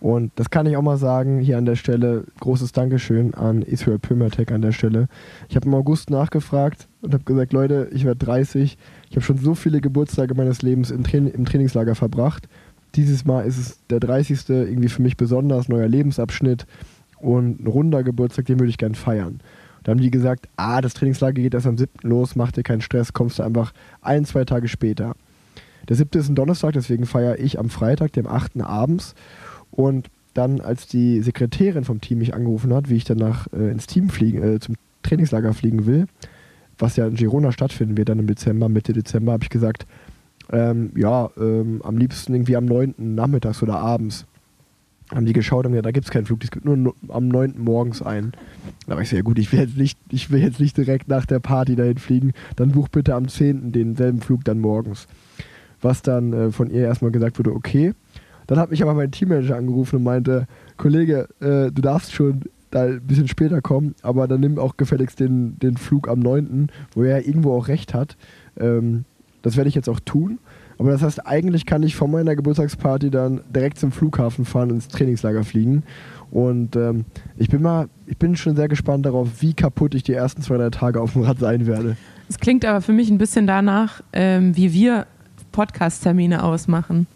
Und 0.00 0.32
das 0.36 0.50
kann 0.50 0.66
ich 0.66 0.76
auch 0.76 0.82
mal 0.82 0.98
sagen, 0.98 1.40
hier 1.40 1.56
an 1.56 1.64
der 1.64 1.76
Stelle, 1.76 2.24
großes 2.40 2.72
Dankeschön 2.72 3.34
an 3.34 3.62
Israel 3.62 3.98
Pömertech 3.98 4.52
an 4.52 4.60
der 4.60 4.72
Stelle. 4.72 5.08
Ich 5.48 5.56
habe 5.56 5.66
im 5.66 5.74
August 5.74 6.10
nachgefragt 6.10 6.86
und 7.00 7.14
habe 7.14 7.24
gesagt, 7.24 7.52
Leute, 7.52 7.88
ich 7.92 8.04
werde 8.04 8.24
30, 8.24 8.76
ich 9.08 9.16
habe 9.16 9.24
schon 9.24 9.38
so 9.38 9.54
viele 9.54 9.80
Geburtstage 9.80 10.34
meines 10.34 10.62
Lebens 10.62 10.90
im, 10.90 11.02
Train 11.02 11.28
im 11.28 11.44
Trainingslager 11.46 11.94
verbracht. 11.94 12.48
Dieses 12.94 13.24
Mal 13.24 13.42
ist 13.42 13.58
es 13.58 13.80
der 13.88 14.00
30. 14.00 14.48
irgendwie 14.48 14.88
für 14.88 15.02
mich 15.02 15.16
besonders, 15.16 15.68
neuer 15.68 15.88
Lebensabschnitt 15.88 16.66
und 17.18 17.60
ein 17.60 17.66
runder 17.66 18.02
Geburtstag, 18.02 18.46
den 18.46 18.58
würde 18.58 18.70
ich 18.70 18.78
gern 18.78 18.94
feiern. 18.94 19.40
Da 19.82 19.92
haben 19.92 20.00
die 20.00 20.10
gesagt, 20.10 20.48
ah, 20.56 20.80
das 20.80 20.94
Trainingslager 20.94 21.40
geht 21.40 21.54
erst 21.54 21.66
am 21.66 21.78
7. 21.78 21.92
los, 22.02 22.34
mach 22.34 22.50
dir 22.50 22.64
keinen 22.64 22.80
Stress, 22.80 23.12
kommst 23.12 23.38
du 23.38 23.44
einfach 23.44 23.72
ein, 24.00 24.24
zwei 24.24 24.44
Tage 24.44 24.68
später. 24.68 25.14
Der 25.88 25.96
7. 25.96 26.20
ist 26.20 26.28
ein 26.28 26.34
Donnerstag, 26.34 26.72
deswegen 26.72 27.06
feiere 27.06 27.38
ich 27.38 27.58
am 27.58 27.70
Freitag, 27.70 28.12
dem 28.12 28.26
8. 28.26 28.62
abends. 28.62 29.14
Und 29.70 30.08
dann, 30.34 30.60
als 30.60 30.86
die 30.86 31.22
Sekretärin 31.22 31.84
vom 31.84 32.00
Team 32.00 32.18
mich 32.18 32.34
angerufen 32.34 32.74
hat, 32.74 32.90
wie 32.90 32.96
ich 32.96 33.04
danach 33.04 33.46
äh, 33.52 33.70
ins 33.70 33.86
Team 33.86 34.10
fliegen, 34.10 34.42
äh, 34.42 34.58
zum 34.58 34.74
Trainingslager 35.02 35.54
fliegen 35.54 35.86
will, 35.86 36.06
was 36.78 36.96
ja 36.96 37.06
in 37.06 37.14
Girona 37.14 37.52
stattfinden 37.52 37.96
wird 37.96 38.08
dann 38.08 38.18
im 38.18 38.26
Dezember, 38.26 38.68
Mitte 38.68 38.92
Dezember, 38.92 39.32
habe 39.32 39.44
ich 39.44 39.50
gesagt, 39.50 39.86
ähm, 40.52 40.90
ja, 40.94 41.30
ähm, 41.38 41.80
am 41.82 41.96
liebsten 41.96 42.34
irgendwie 42.34 42.56
am 42.56 42.66
9. 42.66 42.94
nachmittags 42.98 43.62
oder 43.62 43.78
abends. 43.78 44.26
Haben 45.14 45.26
die 45.26 45.32
geschaut 45.32 45.66
und 45.66 45.72
gesagt, 45.72 45.86
da 45.86 45.90
gibt 45.92 46.06
es 46.06 46.10
keinen 46.10 46.26
Flug, 46.26 46.42
es 46.42 46.50
gibt 46.50 46.64
nur 46.64 46.94
am 47.08 47.28
9. 47.28 47.54
morgens 47.58 48.02
einen. 48.02 48.32
Da 48.86 48.94
war 48.94 49.02
ich 49.02 49.12
ja 49.12 49.22
gut, 49.22 49.38
ich 49.38 49.52
will, 49.52 49.60
jetzt 49.60 49.76
nicht, 49.76 49.98
ich 50.10 50.30
will 50.30 50.40
jetzt 50.40 50.58
nicht 50.58 50.76
direkt 50.76 51.08
nach 51.08 51.26
der 51.26 51.38
Party 51.38 51.76
dahin 51.76 51.98
fliegen, 51.98 52.32
dann 52.56 52.72
buch 52.72 52.88
bitte 52.88 53.14
am 53.14 53.28
10. 53.28 53.70
denselben 53.70 54.20
Flug 54.20 54.44
dann 54.44 54.60
morgens. 54.60 55.06
Was 55.80 56.02
dann 56.02 56.32
äh, 56.32 56.50
von 56.50 56.70
ihr 56.70 56.82
erstmal 56.82 57.12
gesagt 57.12 57.38
wurde, 57.38 57.52
okay. 57.52 57.92
Dann 58.48 58.58
hat 58.58 58.70
mich 58.70 58.82
aber 58.82 58.94
mein 58.94 59.10
Teammanager 59.10 59.56
angerufen 59.56 59.96
und 59.96 60.04
meinte, 60.04 60.46
Kollege, 60.76 61.28
äh, 61.40 61.70
du 61.70 61.82
darfst 61.82 62.12
schon 62.12 62.42
da 62.70 62.84
ein 62.84 63.00
bisschen 63.00 63.28
später 63.28 63.60
kommen, 63.60 63.94
aber 64.02 64.26
dann 64.26 64.40
nimm 64.40 64.58
auch 64.58 64.76
gefälligst 64.76 65.20
den, 65.20 65.58
den 65.58 65.76
Flug 65.76 66.08
am 66.08 66.20
9., 66.20 66.68
wo 66.94 67.02
er 67.02 67.26
irgendwo 67.26 67.52
auch 67.52 67.68
recht 67.68 67.94
hat. 67.94 68.16
Ähm, 68.58 69.04
das 69.42 69.56
werde 69.56 69.68
ich 69.68 69.74
jetzt 69.74 69.88
auch 69.88 70.00
tun. 70.00 70.38
Aber 70.78 70.90
das 70.90 71.02
heißt, 71.02 71.26
eigentlich 71.26 71.64
kann 71.64 71.82
ich 71.82 71.96
von 71.96 72.10
meiner 72.10 72.36
Geburtstagsparty 72.36 73.10
dann 73.10 73.40
direkt 73.54 73.78
zum 73.78 73.92
Flughafen 73.92 74.44
fahren 74.44 74.70
ins 74.70 74.88
Trainingslager 74.88 75.42
fliegen. 75.44 75.84
Und 76.30 76.76
ähm, 76.76 77.04
ich 77.38 77.48
bin 77.48 77.62
mal, 77.62 77.88
ich 78.06 78.18
bin 78.18 78.36
schon 78.36 78.56
sehr 78.56 78.68
gespannt 78.68 79.06
darauf, 79.06 79.40
wie 79.40 79.54
kaputt 79.54 79.94
ich 79.94 80.02
die 80.02 80.12
ersten 80.12 80.42
zwei, 80.42 80.56
drei 80.58 80.70
Tage 80.70 81.00
auf 81.00 81.14
dem 81.14 81.22
Rad 81.22 81.38
sein 81.38 81.66
werde. 81.66 81.96
Es 82.28 82.38
klingt 82.38 82.64
aber 82.64 82.80
für 82.82 82.92
mich 82.92 83.08
ein 83.10 83.16
bisschen 83.18 83.46
danach, 83.46 84.02
ähm, 84.12 84.54
wie 84.56 84.72
wir 84.72 85.06
Podcast-Termine 85.52 86.42
ausmachen. 86.42 87.06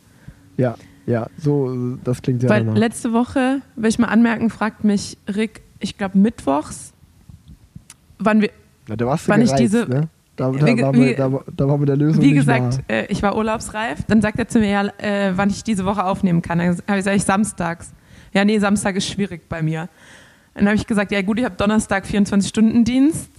Ja, 0.57 0.77
ja, 1.07 1.27
so, 1.37 1.97
das 2.05 2.23
klingt 2.23 2.41
sehr 2.41 2.49
Weil 2.51 2.65
danach. 2.65 2.79
letzte 2.79 3.13
Woche, 3.13 3.61
will 3.77 3.91
ich 3.91 3.99
mal 3.99 4.07
anmerken, 4.09 4.49
fragt 4.49 4.85
mich 4.85 5.19
Rick, 5.29 5.63
ich 5.81 5.99
glaube 5.99 6.17
mittwochs, 6.17 6.93
wann 8.19 8.41
wir, 8.41 8.51
Na, 8.89 8.97
da 8.97 9.07
warst 9.07 9.27
du 9.27 9.33
wann 9.33 9.41
ich 9.43 9.47
gereizt, 9.49 9.63
diese- 9.63 9.87
ne? 9.89 10.09
Da, 10.41 10.51
da, 10.51 10.67
wie- 10.67 10.99
wie- 10.99 11.07
wir, 11.07 11.17
da, 11.17 11.31
da 11.55 11.69
waren 11.69 11.81
wir 11.81 11.87
der 11.87 11.97
Lösung 11.97 12.23
wie 12.23 12.33
gesagt, 12.33 12.81
nahe. 12.89 13.03
äh, 13.03 13.07
ich 13.07 13.23
war 13.23 13.37
urlaubsreif. 13.37 13.99
Dann 14.09 14.21
sagt 14.23 14.39
er 14.39 14.49
zu 14.49 14.59
mir, 14.59 14.69
ja, 14.71 14.85
äh, 14.99 15.33
wann 15.37 15.51
ich 15.51 15.63
diese 15.65 15.85
Woche 15.85 16.05
aufnehmen 16.05 16.43
kann. 16.43 16.59
Dann 16.59 16.69
habe 16.89 16.99
ich 16.99 17.05
gesagt, 17.05 17.21
samstags. 17.23 17.93
Ja, 18.33 18.45
nee, 18.45 18.59
Samstag 18.59 18.97
ist 18.97 19.09
schwierig 19.09 19.49
bei 19.49 19.63
mir. 19.63 19.89
Dann 20.55 20.67
habe 20.67 20.77
ich 20.77 20.87
gesagt, 20.87 21.13
ja 21.13 21.23
gut, 21.23 21.39
ich 21.39 21.45
habe 21.45 21.57
Donnerstag 21.57 22.05
24-Stunden-Dienst. 22.05 23.31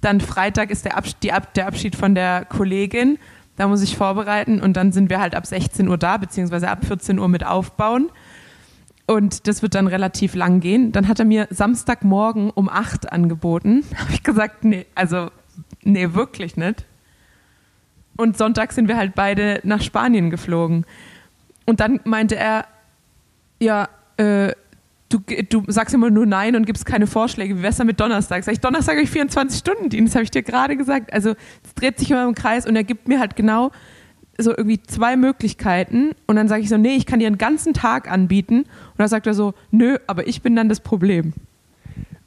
Dann 0.00 0.20
Freitag 0.20 0.70
ist 0.70 0.84
der, 0.84 0.96
Abs 0.96 1.18
die 1.22 1.32
Ab 1.32 1.54
der 1.54 1.66
Abschied 1.66 1.96
von 1.96 2.14
der 2.14 2.44
Kollegin. 2.44 3.18
Da 3.56 3.66
muss 3.66 3.82
ich 3.82 3.96
vorbereiten 3.96 4.60
und 4.60 4.76
dann 4.76 4.92
sind 4.92 5.10
wir 5.10 5.20
halt 5.20 5.34
ab 5.34 5.44
16 5.44 5.88
Uhr 5.88 5.98
da, 5.98 6.16
beziehungsweise 6.16 6.68
ab 6.68 6.84
14 6.84 7.18
Uhr 7.18 7.26
mit 7.28 7.44
aufbauen. 7.44 8.08
Und 9.06 9.48
das 9.48 9.62
wird 9.62 9.74
dann 9.74 9.86
relativ 9.86 10.34
lang 10.34 10.60
gehen. 10.60 10.92
Dann 10.92 11.08
hat 11.08 11.18
er 11.18 11.24
mir 11.24 11.48
Samstagmorgen 11.50 12.50
um 12.50 12.68
8 12.68 13.10
angeboten. 13.10 13.84
Habe 13.96 14.12
ich 14.12 14.22
gesagt, 14.22 14.64
nee, 14.64 14.86
also, 14.94 15.30
nee, 15.88 16.14
wirklich 16.14 16.56
nicht. 16.56 16.86
Und 18.16 18.36
Sonntag 18.36 18.72
sind 18.72 18.88
wir 18.88 18.96
halt 18.96 19.14
beide 19.14 19.60
nach 19.62 19.80
Spanien 19.80 20.30
geflogen. 20.30 20.84
Und 21.66 21.80
dann 21.80 22.00
meinte 22.04 22.36
er, 22.36 22.66
ja, 23.60 23.88
äh, 24.16 24.52
du, 25.08 25.18
du 25.48 25.64
sagst 25.68 25.94
immer 25.94 26.10
nur 26.10 26.26
Nein 26.26 26.56
und 26.56 26.66
gibst 26.66 26.84
keine 26.84 27.06
Vorschläge. 27.06 27.58
Wie 27.58 27.62
wär's 27.62 27.76
dann 27.76 27.86
mit 27.86 28.00
Donnerstag? 28.00 28.44
Sag 28.44 28.52
ich, 28.52 28.60
Donnerstag 28.60 28.96
habe 28.96 29.04
ich 29.04 29.10
24-Stunden-Dienst, 29.10 30.14
habe 30.14 30.24
ich 30.24 30.30
dir 30.30 30.42
gerade 30.42 30.76
gesagt. 30.76 31.12
Also 31.12 31.30
es 31.64 31.74
dreht 31.74 31.98
sich 31.98 32.10
immer 32.10 32.24
im 32.26 32.34
Kreis 32.34 32.66
und 32.66 32.74
er 32.74 32.84
gibt 32.84 33.08
mir 33.08 33.20
halt 33.20 33.36
genau 33.36 33.70
so 34.38 34.50
irgendwie 34.50 34.82
zwei 34.82 35.16
Möglichkeiten. 35.16 36.12
Und 36.26 36.36
dann 36.36 36.48
sage 36.48 36.62
ich 36.62 36.68
so, 36.68 36.76
nee, 36.76 36.94
ich 36.94 37.06
kann 37.06 37.18
dir 37.18 37.26
einen 37.26 37.38
ganzen 37.38 37.74
Tag 37.74 38.10
anbieten. 38.10 38.60
Und 38.60 38.98
dann 38.98 39.08
sagt 39.08 39.26
er 39.26 39.34
so, 39.34 39.54
nö, 39.70 39.98
aber 40.06 40.26
ich 40.26 40.42
bin 40.42 40.56
dann 40.56 40.68
das 40.68 40.80
Problem. 40.80 41.34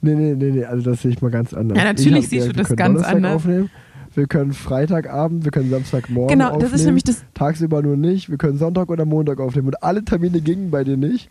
Nee, 0.01 0.15
nee, 0.15 0.33
nee, 0.35 0.51
nee, 0.51 0.65
also 0.65 0.89
das 0.89 1.01
sehe 1.01 1.11
ich 1.11 1.21
mal 1.21 1.31
ganz 1.31 1.53
anders. 1.53 1.77
Ja, 1.77 1.83
natürlich 1.83 2.23
hab 2.23 2.29
siehst 2.29 2.47
du 2.47 2.53
das 2.53 2.67
können 2.67 2.77
ganz 2.77 2.93
Donnerstag 2.95 3.15
anders. 3.15 3.35
Aufnehmen. 3.35 3.69
Wir 4.13 4.27
können 4.27 4.51
Freitagabend, 4.53 5.45
wir 5.45 5.51
können 5.51 5.69
Samstagmorgen 5.69 6.37
Genau, 6.37 6.47
aufnehmen. 6.49 6.63
das 6.71 6.79
ist 6.79 6.85
nämlich 6.85 7.03
das- 7.05 7.23
Tagsüber 7.33 7.81
nur 7.81 7.95
nicht. 7.95 8.29
Wir 8.29 8.37
können 8.37 8.57
Sonntag 8.57 8.89
oder 8.89 9.05
Montag 9.05 9.39
aufnehmen. 9.39 9.67
Und 9.67 9.81
alle 9.83 10.03
Termine 10.03 10.41
gingen 10.41 10.69
bei 10.71 10.83
dir 10.83 10.97
nicht. 10.97 11.29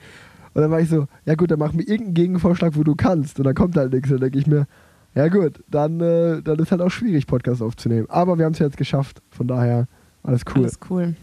Und 0.55 0.63
dann 0.63 0.71
war 0.71 0.81
ich 0.81 0.89
so, 0.89 1.07
ja 1.27 1.35
gut, 1.35 1.51
dann 1.51 1.59
mach 1.59 1.73
mir 1.75 1.83
irgendeinen 1.83 2.15
Gegenvorschlag, 2.15 2.77
wo 2.77 2.83
du 2.83 2.95
kannst. 2.95 3.39
Und 3.39 3.45
dann 3.45 3.55
kommt 3.55 3.77
halt 3.77 3.93
nichts. 3.93 4.09
Dann 4.09 4.21
denke 4.21 4.39
ich 4.39 4.47
mir, 4.47 4.67
ja 5.15 5.29
gut, 5.29 5.63
dann, 5.71 6.01
äh, 6.01 6.41
dann 6.43 6.59
ist 6.59 6.71
halt 6.71 6.81
auch 6.81 6.91
schwierig, 6.91 7.27
Podcast 7.27 7.61
aufzunehmen. 7.61 8.07
Aber 8.09 8.39
wir 8.39 8.47
haben 8.47 8.53
es 8.53 8.59
ja 8.61 8.67
jetzt 8.67 8.79
geschafft. 8.79 9.21
Von 9.31 9.47
daher, 9.47 9.87
alles 10.23 10.43
cool. 10.55 10.63
Alles 10.63 10.79
cool. 10.89 11.15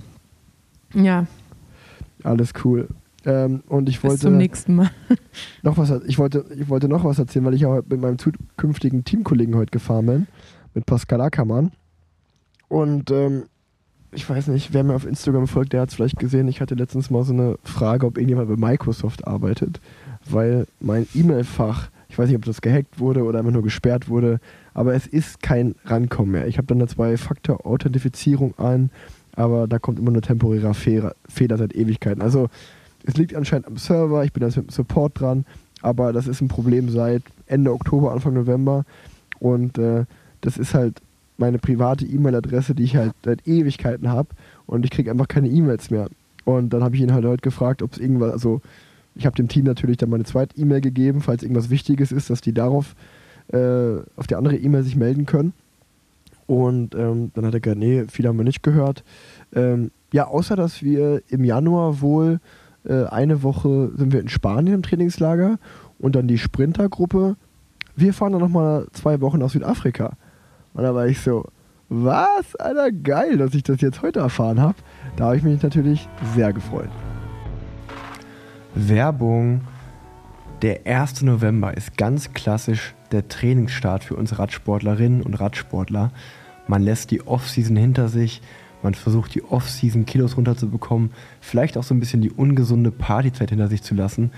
Ja, 0.94 1.26
Alles 2.24 2.52
cool. 2.64 2.88
Ähm, 3.28 3.62
und 3.68 3.90
ich 3.90 4.00
bis 4.00 4.12
wollte 4.12 4.22
zum 4.22 4.38
nächsten 4.38 4.76
Mal. 4.76 4.90
noch 5.62 5.78
was, 5.78 5.92
ich 6.08 6.18
wollte, 6.18 6.46
ich 6.58 6.70
wollte 6.70 6.88
noch 6.88 7.04
was 7.04 7.20
erzählen, 7.20 7.44
weil 7.44 7.56
ich 7.56 7.66
auch 7.66 7.82
mit 7.88 8.00
meinem 8.00 8.18
zukünftigen 8.18 9.04
Teamkollegen 9.04 9.56
heute 9.56 9.72
gefahren 9.72 10.06
bin, 10.06 10.28
mit 10.74 10.86
Pascal 10.86 11.20
Ackermann. 11.20 11.72
Und 12.70 13.12
ähm, 13.12 13.44
ich 14.14 14.30
weiß 14.30 14.48
nicht, 14.48 14.74
wer 14.74 14.86
mir 14.86 14.96
auf 14.96 15.06
Instagram 15.06 15.48
folgt, 15.48 15.74
der 15.74 15.82
hat 15.82 15.90
es 15.90 15.96
vielleicht 15.96 16.18
gesehen. 16.18 16.48
Ich 16.48 16.62
hatte 16.62 16.76
letztens 16.76 17.10
mal 17.10 17.26
so 17.26 17.34
eine 17.34 17.58
Frage, 17.66 18.06
ob 18.06 18.18
irgendjemand 18.18 18.48
bei 18.48 18.56
Microsoft 18.56 19.28
arbeitet, 19.28 19.82
weil 20.30 20.66
mein 20.80 21.06
E-Mail-Fach, 21.14 21.90
ich 22.08 22.18
weiß 22.18 22.30
nicht, 22.30 22.38
ob 22.38 22.46
das 22.46 22.62
gehackt 22.62 22.98
wurde 22.98 23.26
oder 23.26 23.40
einfach 23.40 23.52
nur 23.52 23.64
gesperrt 23.64 24.08
wurde, 24.08 24.40
aber 24.74 24.94
es 24.94 25.06
ist 25.06 25.42
kein 25.42 25.76
Rankommen 25.84 26.32
mehr. 26.32 26.48
Ich 26.48 26.58
habe 26.58 26.68
dann 26.68 26.78
eine 26.78 26.88
Zwei-Faktor-Authentifizierung 26.88 28.58
ein, 28.58 28.90
aber 29.36 29.68
da 29.68 29.80
kommt 29.80 30.00
immer 30.00 30.12
nur 30.12 30.22
temporärer 30.22 30.74
Fehler, 30.74 31.14
Fehler 31.28 31.58
seit 31.58 31.76
Ewigkeiten. 31.76 32.22
Also 32.22 32.48
es 33.04 33.18
liegt 33.18 33.36
anscheinend 33.36 33.68
am 33.68 33.78
Server, 33.78 34.24
ich 34.24 34.34
bin 34.34 34.44
jetzt 34.44 34.58
mit 34.58 34.68
dem 34.68 34.72
Support 34.72 35.20
dran, 35.20 35.46
aber 35.82 36.14
das 36.14 36.28
ist 36.28 36.42
ein 36.42 36.48
Problem 36.48 36.90
seit 36.90 37.24
Ende 37.46 37.72
Oktober, 37.72 38.12
Anfang 38.12 38.34
November 38.34 38.86
und 39.40 39.78
äh, 39.78 40.06
das 40.42 40.58
ist 40.58 40.74
halt 40.74 41.02
meine 41.38 41.60
private 41.60 42.06
E-Mail-Adresse, 42.06 42.76
die 42.76 42.84
ich 42.84 42.96
halt 42.96 43.14
seit 43.24 43.48
Ewigkeiten 43.48 44.10
habe 44.10 44.30
und 44.66 44.86
ich 44.86 44.92
kriege 44.92 45.12
einfach 45.12 45.28
keine 45.28 45.48
E-Mails 45.48 45.92
mehr. 45.92 46.10
Und 46.46 46.72
dann 46.72 46.84
habe 46.84 46.96
ich 46.96 47.02
ihn 47.02 47.14
halt 47.14 47.26
heute 47.26 47.42
gefragt, 47.42 47.82
ob 47.82 47.94
es 47.94 48.00
irgendwas, 48.00 48.32
also 48.32 48.62
ich 49.16 49.26
habe 49.26 49.36
dem 49.36 49.48
Team 49.48 49.66
natürlich 49.66 49.98
dann 49.98 50.10
meine 50.10 50.24
zweite 50.24 50.58
E-Mail 50.58 50.82
gegeben, 50.82 51.22
falls 51.22 51.44
irgendwas 51.44 51.70
Wichtiges 51.70 52.12
ist, 52.12 52.30
dass 52.30 52.42
die 52.42 52.54
darauf 52.54 52.96
äh, 53.50 53.98
auf 54.16 54.28
die 54.28 54.36
andere 54.36 54.56
E-Mail 54.56 54.84
sich 54.84 54.96
melden 54.96 55.26
können. 55.26 55.54
Und 56.46 56.96
ähm, 56.96 57.32
dann 57.34 57.46
hat 57.46 57.54
er 57.54 57.60
gesagt, 57.60 57.80
nee, 57.80 58.06
viele 58.08 58.30
haben 58.30 58.38
wir 58.38 58.46
nicht 58.46 58.64
gehört. 58.64 59.04
Ähm, 59.54 59.92
ja, 60.14 60.28
außer 60.28 60.56
dass 60.56 60.82
wir 60.82 61.22
im 61.28 61.44
Januar 61.44 62.00
wohl 62.02 62.40
Äh, 62.88 63.06
eine 63.06 63.44
Woche 63.44 63.92
sind 63.96 64.14
wir 64.14 64.22
in 64.22 64.30
Spanien 64.30 64.76
im 64.76 64.84
Trainingslager 64.84 65.60
und 66.00 66.16
dann 66.16 66.28
die 66.28 66.38
Sprintergruppe. 66.38 67.36
Wir 67.96 68.14
fahren 68.14 68.32
dann 68.32 68.42
nochmal 68.42 68.88
zwei 68.94 69.22
Wochen 69.22 69.40
nach 69.40 69.50
Südafrika. 69.50 70.14
Und 70.74 70.84
da 70.84 70.94
war 70.94 71.08
ich 71.08 71.20
so, 71.20 71.46
was? 71.90 72.56
Alter, 72.56 72.92
geil, 72.92 73.38
dass 73.38 73.54
ich 73.54 73.64
das 73.64 73.82
jetzt 73.82 74.02
heute 74.02 74.20
erfahren 74.20 74.62
habe. 74.62 74.76
Da 75.16 75.26
habe 75.26 75.38
ich 75.38 75.44
mich 75.44 75.62
natürlich 75.62 76.08
sehr 76.36 76.54
gefreut. 76.54 76.90
Werbung. 78.76 79.62
Der 80.62 80.88
1. 80.88 81.22
November 81.22 81.78
ist 81.78 81.98
ganz 81.98 82.34
klassisch 82.34 82.96
der 83.12 83.28
Trainingsstart 83.28 84.04
für 84.04 84.16
uns 84.16 84.40
Radsportlerinnen 84.40 85.22
und 85.22 85.36
Radsportler. 85.36 86.12
Man 86.68 86.82
lässt 86.82 87.12
die 87.12 87.26
Offseason 87.26 87.76
hinter 87.76 88.10
sich, 88.10 88.42
man 88.88 88.94
versucht 88.94 89.36
die 89.36 89.44
Offseason 89.44 90.06
Kilos 90.06 90.38
runterzubekommen, 90.38 91.12
vielleicht 91.42 91.78
auch 91.78 91.84
so 91.84 91.94
ein 91.94 92.00
bisschen 92.00 92.22
die 92.22 92.32
ungesunde 92.32 92.90
Partyzeit 92.90 93.50
hinter 93.50 93.68
sich 93.68 93.84
zu 93.84 93.96
lassen. 93.96 94.32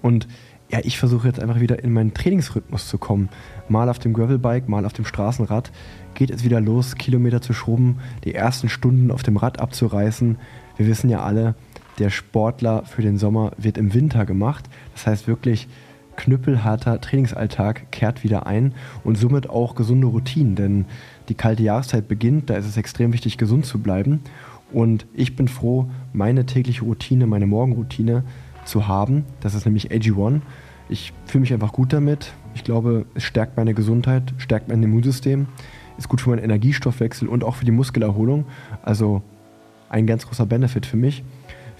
Und 0.00 0.28
ja, 0.70 0.78
ich 0.84 0.96
versuche 0.96 1.26
jetzt 1.26 1.40
einfach 1.40 1.58
wieder 1.58 1.82
in 1.82 1.92
meinen 1.92 2.14
Trainingsrhythmus 2.14 2.86
zu 2.86 2.98
kommen. 2.98 3.30
Mal 3.68 3.88
auf 3.88 3.98
dem 3.98 4.12
Gravelbike, 4.12 4.68
mal 4.68 4.86
auf 4.86 4.92
dem 4.92 5.04
Straßenrad 5.04 5.72
geht 6.14 6.30
es 6.30 6.44
wieder 6.44 6.60
los, 6.60 6.94
Kilometer 6.94 7.42
zu 7.42 7.52
schrubben, 7.52 7.98
die 8.22 8.32
ersten 8.32 8.68
Stunden 8.68 9.10
auf 9.10 9.24
dem 9.24 9.38
Rad 9.38 9.58
abzureißen. 9.58 10.38
Wir 10.76 10.86
wissen 10.86 11.10
ja 11.10 11.24
alle, 11.24 11.56
der 11.98 12.10
Sportler 12.10 12.84
für 12.84 13.02
den 13.02 13.18
Sommer 13.18 13.54
wird 13.56 13.76
im 13.76 13.92
Winter 13.92 14.24
gemacht. 14.24 14.70
Das 14.94 15.08
heißt 15.08 15.26
wirklich, 15.26 15.66
knüppelharter 16.16 17.00
Trainingsalltag 17.00 17.90
kehrt 17.92 18.24
wieder 18.24 18.46
ein 18.46 18.74
und 19.04 19.16
somit 19.16 19.48
auch 19.48 19.74
gesunde 19.74 20.06
Routinen, 20.06 20.56
denn 20.56 20.84
die 21.28 21.34
kalte 21.34 21.62
Jahreszeit 21.62 22.08
beginnt, 22.08 22.50
da 22.50 22.54
ist 22.54 22.66
es 22.66 22.76
extrem 22.76 23.12
wichtig, 23.12 23.38
gesund 23.38 23.66
zu 23.66 23.78
bleiben. 23.78 24.20
Und 24.72 25.06
ich 25.14 25.36
bin 25.36 25.48
froh, 25.48 25.88
meine 26.12 26.46
tägliche 26.46 26.84
Routine, 26.84 27.26
meine 27.26 27.46
Morgenroutine 27.46 28.24
zu 28.64 28.88
haben. 28.88 29.24
Das 29.40 29.54
ist 29.54 29.64
nämlich 29.64 29.90
AG1. 29.90 30.40
Ich 30.88 31.12
fühle 31.24 31.42
mich 31.42 31.52
einfach 31.52 31.72
gut 31.72 31.92
damit. 31.92 32.32
Ich 32.54 32.64
glaube, 32.64 33.06
es 33.14 33.22
stärkt 33.22 33.56
meine 33.56 33.74
Gesundheit, 33.74 34.34
stärkt 34.38 34.68
mein 34.68 34.82
Immunsystem, 34.82 35.46
ist 35.98 36.08
gut 36.08 36.20
für 36.20 36.30
meinen 36.30 36.44
Energiestoffwechsel 36.44 37.28
und 37.28 37.44
auch 37.44 37.56
für 37.56 37.64
die 37.64 37.72
Muskelerholung. 37.72 38.44
Also 38.82 39.22
ein 39.88 40.06
ganz 40.06 40.26
großer 40.26 40.46
Benefit 40.46 40.86
für 40.86 40.96
mich. 40.96 41.22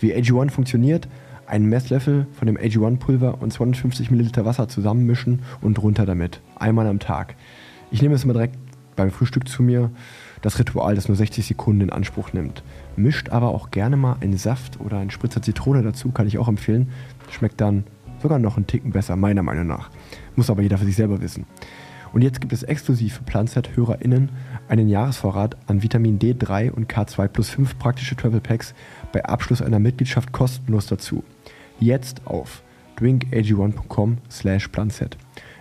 Wie 0.01 0.15
AG1 0.15 0.51
funktioniert, 0.51 1.09
einen 1.47 1.67
Messlöffel 1.67 2.27
von 2.33 2.47
dem 2.47 2.57
AG1-Pulver 2.57 3.41
und 3.41 3.53
250 3.53 4.11
Milliliter 4.11 4.45
Wasser 4.45 4.69
zusammenmischen 4.69 5.43
und 5.61 5.83
runter 5.83 6.07
damit. 6.07 6.41
Einmal 6.57 6.87
am 6.87 6.99
Tag. 6.99 7.37
Ich 7.91 8.03
nehme 8.03 8.15
es 8.15 8.25
immer 8.25 8.33
direkt 8.33 8.59
beim 8.97 9.11
Frühstück 9.11 9.49
zu 9.49 9.63
mir. 9.63 9.91
Das 10.43 10.59
Ritual, 10.59 10.95
das 10.95 11.09
nur 11.09 11.17
60 11.17 11.47
Sekunden 11.47 11.83
in 11.83 11.91
Anspruch 11.91 12.33
nimmt. 12.33 12.63
Mischt 12.97 13.31
aber 13.31 13.49
auch 13.49 13.71
gerne 13.71 13.97
mal 13.97 14.17
einen 14.21 14.37
Saft 14.37 14.81
oder 14.81 14.99
einen 14.99 15.11
Spritzer 15.11 15.43
Zitrone 15.43 15.83
dazu, 15.83 16.11
kann 16.11 16.27
ich 16.27 16.39
auch 16.39 16.49
empfehlen. 16.49 16.91
Schmeckt 17.31 17.61
dann 17.61 17.85
sogar 18.23 18.39
noch 18.39 18.57
einen 18.57 18.67
Ticken 18.67 18.91
besser, 18.91 19.17
meiner 19.17 19.43
Meinung 19.43 19.67
nach. 19.67 19.91
Muss 20.35 20.51
aber 20.51 20.63
jeder 20.63 20.79
für 20.79 20.85
sich 20.85 20.97
selber 20.97 21.21
wissen. 21.21 21.47
Und 22.13 22.23
jetzt 22.23 22.41
gibt 22.41 22.53
es 22.53 22.63
exklusiv 22.63 23.15
für 23.15 23.25
Planzeit-HörerInnen 23.25 24.31
einen 24.69 24.89
Jahresvorrat 24.89 25.57
an 25.67 25.83
Vitamin 25.83 26.19
D3 26.19 26.71
und 26.71 26.91
K2 26.91 27.29
plus 27.29 27.51
5 27.51 27.79
praktische 27.79 28.17
Travel 28.17 28.41
Packs 28.41 28.75
bei 29.13 29.25
Abschluss 29.25 29.61
einer 29.61 29.81
Mitgliedschaft 29.81 30.33
kostenlos 30.33 30.87
dazu. 30.87 31.25
Jetzt 31.79 32.27
auf 32.27 32.63
drinkag1.com 32.99 34.19
slash 34.31 34.69
planset. 34.69 35.17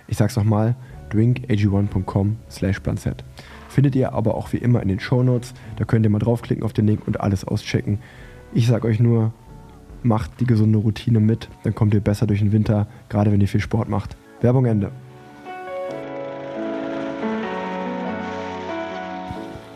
Ich 0.08 0.18
sag's 0.18 0.36
nochmal, 0.36 0.76
drinkag1.com 1.12 2.38
slash 2.50 2.80
planset. 2.80 3.24
Findet 3.68 3.96
ihr 3.96 4.14
aber 4.14 4.36
auch 4.36 4.54
wie 4.54 4.58
immer 4.58 4.82
in 4.82 4.88
den 4.88 5.00
Show 5.00 5.24
Notes. 5.24 5.54
Da 5.76 5.84
könnt 5.84 6.06
ihr 6.06 6.10
mal 6.10 6.20
draufklicken 6.20 6.64
auf 6.64 6.74
den 6.74 6.88
Link 6.88 7.06
und 7.08 7.20
alles 7.20 7.44
auschecken. 7.44 8.00
Ich 8.54 8.68
sag 8.68 8.86
euch 8.86 9.02
nur, 9.02 9.34
macht 10.04 10.40
die 10.40 10.46
gesunde 10.46 10.80
Routine 10.80 11.20
mit, 11.20 11.50
dann 11.64 11.76
kommt 11.76 11.94
ihr 11.94 12.00
besser 12.00 12.28
durch 12.28 12.40
den 12.40 12.52
Winter, 12.54 12.88
gerade 13.10 13.32
wenn 13.32 13.42
ihr 13.42 13.48
viel 13.48 13.60
Sport 13.60 13.90
macht. 13.90 14.16
Werbung 14.40 14.66
Ende. 14.66 14.92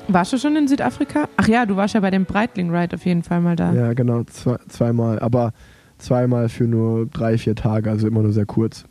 Warst 0.08 0.34
du 0.34 0.38
schon 0.38 0.56
in 0.56 0.68
Südafrika? 0.68 1.28
Ach 1.38 1.48
ja, 1.48 1.66
du 1.66 1.76
warst 1.76 1.94
ja 1.94 2.00
bei 2.00 2.10
dem 2.10 2.26
Breitling 2.26 2.74
Ride 2.74 2.96
auf 2.96 3.06
jeden 3.06 3.22
Fall 3.22 3.42
mal 3.42 3.56
da. 3.56 3.74
Ja, 3.74 3.94
genau, 3.94 4.24
zwei, 4.24 4.58
zweimal. 4.68 5.20
Aber 5.20 5.54
zweimal 6.00 6.50
für 6.50 6.66
nur 6.66 7.06
drei, 7.06 7.38
vier 7.38 7.56
Tage, 7.56 7.90
also 7.90 8.08
immer 8.08 8.22
nur 8.22 8.34
sehr 8.34 8.46
kurz. 8.46 8.86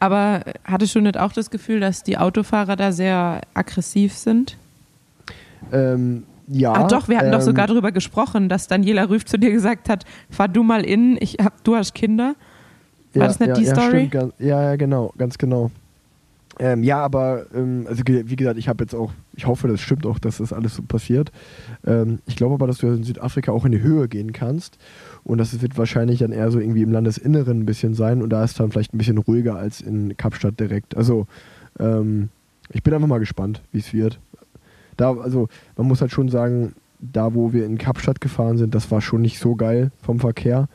Aber 0.00 0.42
hattest 0.64 0.94
du 0.94 1.00
nicht 1.00 1.18
auch 1.18 1.32
das 1.32 1.50
Gefühl, 1.50 1.80
dass 1.80 2.02
die 2.02 2.18
Autofahrer 2.18 2.76
da 2.76 2.90
sehr 2.90 3.42
aggressiv 3.54 4.14
sind? 4.14 4.56
Ähm, 5.72 6.24
ja. 6.48 6.72
Ach 6.72 6.88
doch, 6.88 7.08
wir 7.08 7.18
hatten 7.18 7.26
ähm, 7.26 7.32
doch 7.32 7.42
sogar 7.42 7.66
darüber 7.66 7.92
gesprochen, 7.92 8.48
dass 8.48 8.66
Daniela 8.66 9.08
Rüff 9.08 9.24
zu 9.24 9.38
dir 9.38 9.50
gesagt 9.52 9.88
hat, 9.88 10.04
fahr 10.30 10.48
du 10.48 10.62
mal 10.62 10.84
in, 10.84 11.16
ich 11.20 11.36
hab, 11.42 11.62
du 11.64 11.76
hast 11.76 11.94
Kinder. 11.94 12.34
War 13.14 13.22
ja, 13.22 13.28
das 13.28 13.40
nicht 13.40 13.48
ja, 13.48 13.54
die 13.54 13.64
ja, 13.64 13.74
Story? 13.74 13.88
Stimmt, 13.88 14.10
ganz, 14.10 14.34
ja, 14.38 14.62
ja, 14.62 14.76
genau, 14.76 15.12
ganz 15.18 15.38
genau. 15.38 15.70
Ähm, 16.58 16.82
ja, 16.82 16.98
aber 16.98 17.46
ähm, 17.54 17.86
also 17.88 18.02
wie 18.06 18.36
gesagt, 18.36 18.58
ich 18.58 18.68
habe 18.68 18.84
jetzt 18.84 18.94
auch, 18.94 19.12
ich 19.40 19.46
hoffe, 19.46 19.68
das 19.68 19.80
stimmt 19.80 20.04
auch, 20.04 20.18
dass 20.18 20.36
das 20.36 20.52
alles 20.52 20.74
so 20.74 20.82
passiert. 20.82 21.32
Ähm, 21.86 22.18
ich 22.26 22.36
glaube 22.36 22.54
aber, 22.54 22.66
dass 22.66 22.76
du 22.76 22.88
in 22.88 23.04
Südafrika 23.04 23.52
auch 23.52 23.64
in 23.64 23.72
die 23.72 23.80
Höhe 23.80 24.06
gehen 24.06 24.34
kannst 24.34 24.76
und 25.24 25.38
das 25.38 25.62
wird 25.62 25.78
wahrscheinlich 25.78 26.18
dann 26.18 26.32
eher 26.32 26.50
so 26.50 26.60
irgendwie 26.60 26.82
im 26.82 26.92
Landesinneren 26.92 27.60
ein 27.60 27.66
bisschen 27.66 27.94
sein 27.94 28.20
und 28.20 28.28
da 28.28 28.44
ist 28.44 28.60
dann 28.60 28.70
vielleicht 28.70 28.92
ein 28.92 28.98
bisschen 28.98 29.16
ruhiger 29.16 29.56
als 29.56 29.80
in 29.80 30.14
Kapstadt 30.18 30.60
direkt. 30.60 30.94
Also 30.94 31.26
ähm, 31.78 32.28
ich 32.70 32.82
bin 32.82 32.92
einfach 32.92 33.08
mal 33.08 33.18
gespannt, 33.18 33.62
wie 33.72 33.78
es 33.78 33.94
wird. 33.94 34.20
Da, 34.98 35.16
also 35.16 35.48
man 35.78 35.88
muss 35.88 36.02
halt 36.02 36.12
schon 36.12 36.28
sagen, 36.28 36.74
da 36.98 37.32
wo 37.32 37.54
wir 37.54 37.64
in 37.64 37.78
Kapstadt 37.78 38.20
gefahren 38.20 38.58
sind, 38.58 38.74
das 38.74 38.90
war 38.90 39.00
schon 39.00 39.22
nicht 39.22 39.38
so 39.38 39.56
geil 39.56 39.90
vom 40.02 40.20
Verkehr, 40.20 40.68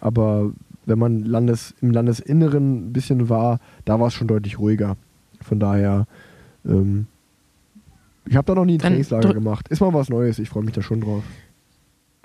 aber 0.00 0.50
wenn 0.86 0.98
man 0.98 1.24
Landes, 1.24 1.72
im 1.80 1.92
Landesinneren 1.92 2.88
ein 2.88 2.92
bisschen 2.92 3.28
war, 3.28 3.60
da 3.84 4.00
war 4.00 4.08
es 4.08 4.14
schon 4.14 4.26
deutlich 4.26 4.58
ruhiger. 4.58 4.96
Von 5.40 5.60
daher, 5.60 6.08
ähm, 6.66 7.06
ich 8.28 8.36
habe 8.36 8.46
da 8.46 8.54
noch 8.54 8.64
nie 8.64 8.74
ein 8.74 8.78
Trainingslager 8.80 9.34
gemacht. 9.34 9.68
Ist 9.68 9.80
mal 9.80 9.92
was 9.94 10.08
Neues, 10.08 10.38
ich 10.38 10.48
freue 10.48 10.64
mich 10.64 10.74
da 10.74 10.82
schon 10.82 11.00
drauf. 11.00 11.24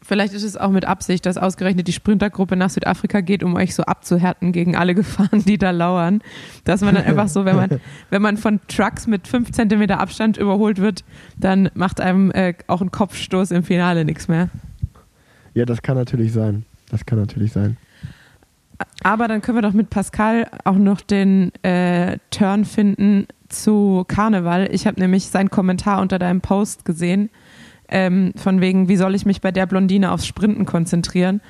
Vielleicht 0.01 0.33
ist 0.33 0.43
es 0.43 0.57
auch 0.57 0.69
mit 0.69 0.83
Absicht, 0.83 1.25
dass 1.25 1.37
ausgerechnet 1.37 1.87
die 1.87 1.93
Sprintergruppe 1.93 2.57
nach 2.57 2.69
Südafrika 2.69 3.21
geht, 3.21 3.41
um 3.41 3.55
euch 3.55 3.73
so 3.73 3.83
abzuhärten 3.83 4.51
gegen 4.51 4.75
alle 4.75 4.95
Gefahren, 4.95 5.43
die 5.45 5.57
da 5.57 5.71
lauern. 5.71 6.21
Dass 6.65 6.81
man 6.81 6.95
dann 6.95 7.05
einfach 7.05 7.29
so, 7.29 7.45
wenn 7.45 7.55
man, 7.55 7.69
wenn 8.09 8.21
man 8.21 8.35
von 8.35 8.59
Trucks 8.67 9.07
mit 9.07 9.27
fünf 9.27 9.51
Zentimeter 9.51 10.01
Abstand 10.01 10.37
überholt 10.37 10.79
wird, 10.79 11.05
dann 11.37 11.69
macht 11.73 12.01
einem 12.01 12.31
äh, 12.31 12.53
auch 12.67 12.81
ein 12.81 12.91
Kopfstoß 12.91 13.51
im 13.51 13.63
Finale 13.63 14.03
nichts 14.03 14.27
mehr. 14.27 14.49
Ja, 15.53 15.65
das 15.65 15.81
kann 15.81 15.95
natürlich 15.95 16.33
sein. 16.33 16.65
Das 16.89 17.05
kann 17.05 17.17
natürlich 17.17 17.53
sein. 17.53 17.77
Aber 19.03 19.27
dann 19.29 19.41
können 19.41 19.57
wir 19.57 19.61
doch 19.61 19.73
mit 19.73 19.89
Pascal 19.89 20.47
auch 20.65 20.75
noch 20.75 20.99
den 20.99 21.53
äh, 21.63 22.17
Turn 22.29 22.65
finden 22.65 23.27
zu 23.53 24.03
Karneval. 24.07 24.69
Ich 24.71 24.87
habe 24.87 24.99
nämlich 24.99 25.27
seinen 25.27 25.49
Kommentar 25.49 26.01
unter 26.01 26.19
deinem 26.19 26.41
Post 26.41 26.85
gesehen, 26.85 27.29
ähm, 27.89 28.33
von 28.35 28.61
wegen, 28.61 28.87
wie 28.87 28.95
soll 28.95 29.15
ich 29.15 29.25
mich 29.25 29.41
bei 29.41 29.51
der 29.51 29.65
Blondine 29.65 30.11
aufs 30.11 30.25
Sprinten 30.25 30.65
konzentrieren? 30.65 31.41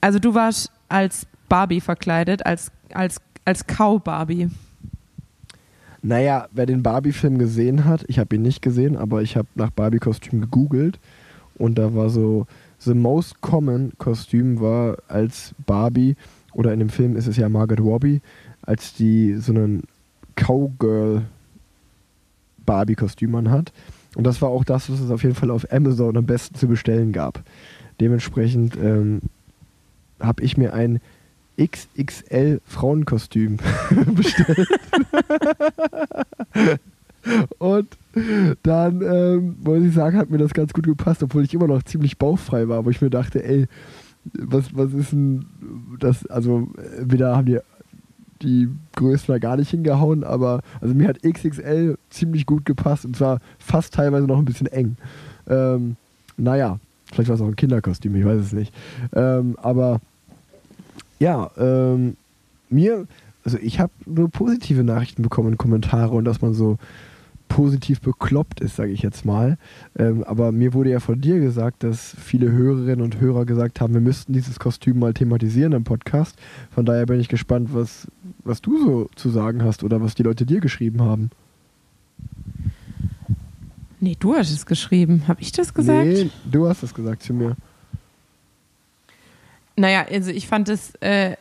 Also 0.00 0.18
du 0.18 0.34
warst 0.34 0.70
als 0.88 1.26
Barbie 1.48 1.80
verkleidet, 1.80 2.46
als, 2.46 2.70
als, 2.92 3.20
als 3.44 3.66
Cow-Barbie. 3.66 4.50
Naja, 6.02 6.46
wer 6.52 6.66
den 6.66 6.82
Barbie-Film 6.82 7.38
gesehen 7.38 7.84
hat, 7.84 8.04
ich 8.06 8.18
habe 8.18 8.36
ihn 8.36 8.42
nicht 8.42 8.62
gesehen, 8.62 8.96
aber 8.96 9.22
ich 9.22 9.36
habe 9.36 9.48
nach 9.56 9.70
Barbie-Kostüm 9.70 10.40
gegoogelt 10.40 11.00
und 11.56 11.78
da 11.78 11.94
war 11.94 12.10
so, 12.10 12.46
the 12.78 12.94
most 12.94 13.40
common 13.40 13.92
Kostüm 13.98 14.60
war 14.60 14.98
als 15.08 15.54
Barbie, 15.66 16.16
oder 16.52 16.72
in 16.72 16.78
dem 16.78 16.88
Film 16.88 17.16
ist 17.16 17.26
es 17.26 17.36
ja 17.36 17.48
Margaret 17.48 17.80
Robbie, 17.80 18.20
als 18.62 18.94
die 18.94 19.34
so 19.34 19.52
einen 19.52 19.82
Cowgirl 20.36 21.22
Barbie-Kostüm 22.64 23.50
hat. 23.50 23.72
Und 24.14 24.24
das 24.24 24.40
war 24.40 24.48
auch 24.48 24.64
das, 24.64 24.90
was 24.90 25.00
es 25.00 25.10
auf 25.10 25.22
jeden 25.22 25.34
Fall 25.34 25.50
auf 25.50 25.70
Amazon 25.72 26.16
am 26.16 26.26
besten 26.26 26.54
zu 26.54 26.68
bestellen 26.68 27.12
gab. 27.12 27.42
Dementsprechend 28.00 28.76
ähm, 28.76 29.22
habe 30.20 30.42
ich 30.42 30.56
mir 30.56 30.72
ein 30.74 31.00
XXL 31.60 32.60
Frauenkostüm 32.66 33.58
bestellt. 34.14 34.68
Und 37.58 37.88
dann, 38.62 39.02
ähm, 39.02 39.56
muss 39.62 39.82
ich 39.82 39.94
sagen, 39.94 40.16
hat 40.16 40.30
mir 40.30 40.38
das 40.38 40.54
ganz 40.54 40.72
gut 40.72 40.84
gepasst, 40.84 41.22
obwohl 41.22 41.44
ich 41.44 41.54
immer 41.54 41.66
noch 41.66 41.82
ziemlich 41.82 42.18
bauchfrei 42.18 42.68
war, 42.68 42.84
wo 42.84 42.90
ich 42.90 43.00
mir 43.00 43.10
dachte, 43.10 43.44
ey, 43.44 43.66
was, 44.32 44.76
was 44.76 44.92
ist 44.92 45.12
denn 45.12 45.46
das, 45.98 46.26
also 46.26 46.68
wieder 47.00 47.36
haben 47.36 47.46
die 47.46 47.58
die 48.42 48.68
Größen 48.94 49.32
da 49.32 49.38
gar 49.38 49.56
nicht 49.56 49.70
hingehauen, 49.70 50.24
aber 50.24 50.60
also 50.80 50.94
mir 50.94 51.08
hat 51.08 51.22
XXL 51.22 51.98
ziemlich 52.10 52.46
gut 52.46 52.64
gepasst 52.64 53.04
und 53.04 53.16
zwar 53.16 53.40
fast 53.58 53.94
teilweise 53.94 54.26
noch 54.26 54.38
ein 54.38 54.44
bisschen 54.44 54.66
eng. 54.66 54.96
Ähm, 55.48 55.96
naja, 56.36 56.78
vielleicht 57.12 57.28
war 57.28 57.36
es 57.36 57.42
auch 57.42 57.46
ein 57.46 57.56
Kinderkostüm, 57.56 58.14
ich 58.16 58.24
weiß 58.24 58.40
es 58.40 58.52
nicht. 58.52 58.74
Ähm, 59.14 59.56
aber 59.60 60.00
ja, 61.18 61.50
ähm, 61.56 62.16
mir, 62.68 63.06
also 63.44 63.58
ich 63.58 63.80
habe 63.80 63.92
nur 64.04 64.28
positive 64.30 64.84
Nachrichten 64.84 65.22
bekommen, 65.22 65.56
Kommentare 65.56 66.14
und 66.14 66.24
dass 66.24 66.42
man 66.42 66.52
so 66.52 66.78
positiv 67.48 68.00
bekloppt 68.00 68.60
ist, 68.60 68.76
sage 68.76 68.92
ich 68.92 69.02
jetzt 69.02 69.24
mal. 69.24 69.56
Ähm, 69.98 70.24
aber 70.24 70.52
mir 70.52 70.74
wurde 70.74 70.90
ja 70.90 71.00
von 71.00 71.20
dir 71.20 71.38
gesagt, 71.38 71.84
dass 71.84 72.16
viele 72.18 72.50
Hörerinnen 72.50 73.02
und 73.02 73.20
Hörer 73.20 73.44
gesagt 73.44 73.80
haben, 73.80 73.94
wir 73.94 74.00
müssten 74.00 74.32
dieses 74.32 74.58
Kostüm 74.58 74.98
mal 74.98 75.14
thematisieren 75.14 75.72
im 75.72 75.84
Podcast. 75.84 76.36
Von 76.70 76.84
daher 76.84 77.06
bin 77.06 77.20
ich 77.20 77.28
gespannt, 77.28 77.70
was, 77.72 78.08
was 78.46 78.62
du 78.62 78.78
so 78.78 79.10
zu 79.16 79.30
sagen 79.30 79.62
hast 79.62 79.82
oder 79.82 80.00
was 80.00 80.14
die 80.14 80.22
Leute 80.22 80.46
dir 80.46 80.60
geschrieben 80.60 81.02
haben. 81.02 81.30
Nee, 84.00 84.16
du 84.18 84.34
hast 84.34 84.50
es 84.50 84.66
geschrieben. 84.66 85.24
Habe 85.26 85.40
ich 85.40 85.52
das 85.52 85.72
gesagt? 85.72 86.06
Nee, 86.06 86.30
du 86.50 86.68
hast 86.68 86.82
es 86.82 86.94
gesagt 86.94 87.22
zu 87.22 87.32
mir. 87.32 87.56
Naja, 89.76 90.06
also 90.10 90.30
ich 90.30 90.46
fand 90.46 90.68
es, 90.68 90.94
äh, 90.96 91.36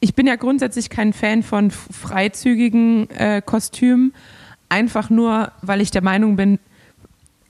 ich 0.00 0.14
bin 0.14 0.26
ja 0.26 0.36
grundsätzlich 0.36 0.90
kein 0.90 1.12
Fan 1.12 1.42
von 1.42 1.70
freizügigen 1.70 3.08
äh, 3.10 3.40
Kostümen, 3.44 4.12
einfach 4.68 5.10
nur, 5.10 5.52
weil 5.62 5.80
ich 5.80 5.90
der 5.90 6.02
Meinung 6.02 6.36
bin, 6.36 6.58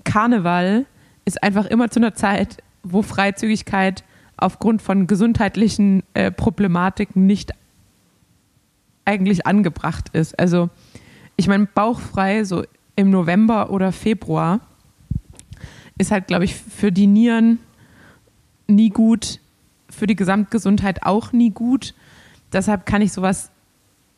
Karneval 0.04 0.86
ist 1.24 1.42
einfach 1.42 1.66
immer 1.66 1.90
zu 1.90 2.00
einer 2.00 2.14
Zeit, 2.14 2.58
wo 2.82 3.02
Freizügigkeit 3.02 4.04
aufgrund 4.36 4.82
von 4.82 5.06
gesundheitlichen 5.06 6.02
äh, 6.14 6.30
Problematiken 6.30 7.26
nicht 7.26 7.52
eigentlich 9.04 9.46
angebracht 9.46 10.10
ist. 10.12 10.38
Also 10.38 10.70
ich 11.36 11.48
meine, 11.48 11.66
bauchfrei 11.66 12.44
so 12.44 12.64
im 12.96 13.10
November 13.10 13.70
oder 13.70 13.92
Februar 13.92 14.60
ist 15.98 16.10
halt, 16.10 16.26
glaube 16.26 16.44
ich, 16.44 16.54
für 16.54 16.92
die 16.92 17.06
Nieren 17.06 17.58
nie 18.66 18.90
gut, 18.90 19.40
für 19.88 20.06
die 20.06 20.16
Gesamtgesundheit 20.16 21.02
auch 21.04 21.32
nie 21.32 21.50
gut. 21.50 21.94
Deshalb 22.52 22.86
kann 22.86 23.02
ich 23.02 23.12
sowas 23.12 23.50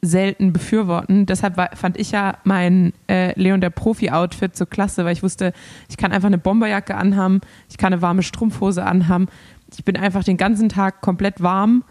selten 0.02 0.52
befürworten. 0.52 1.26
Deshalb 1.26 1.56
war, 1.56 1.70
fand 1.74 1.98
ich 1.98 2.10
ja 2.10 2.36
mein 2.44 2.92
äh, 3.08 3.38
Leon 3.40 3.60
der 3.60 3.70
Profi-Outfit 3.70 4.56
so 4.56 4.66
klasse, 4.66 5.04
weil 5.04 5.12
ich 5.12 5.22
wusste, 5.22 5.52
ich 5.88 5.96
kann 5.96 6.12
einfach 6.12 6.26
eine 6.26 6.38
Bomberjacke 6.38 6.94
anhaben, 6.94 7.40
ich 7.70 7.78
kann 7.78 7.92
eine 7.92 8.02
warme 8.02 8.22
Strumpfhose 8.22 8.84
anhaben. 8.84 9.28
Ich 9.72 9.84
bin 9.84 9.96
einfach 9.96 10.22
den 10.22 10.36
ganzen 10.36 10.68
Tag 10.68 11.00
komplett 11.00 11.42
warm 11.42 11.84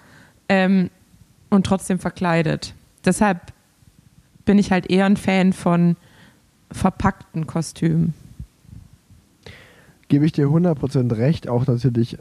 ähm, 0.48 0.90
und 1.50 1.66
trotzdem 1.66 2.00
verkleidet. 2.00 2.76
Deshalb 3.06 3.54
bin 4.46 4.58
ich 4.60 4.72
halt 4.72 4.90
eher 4.90 5.06
ein 5.06 5.18
Fan 5.18 5.54
von 5.54 5.96
verpackten 6.72 7.48
Kostümen. 7.48 8.14
Gebe 10.08 10.26
ich 10.26 10.32
dir 10.32 10.48
100% 10.48 11.16
recht, 11.18 11.48
auch 11.48 11.66
natürlich 11.66 12.18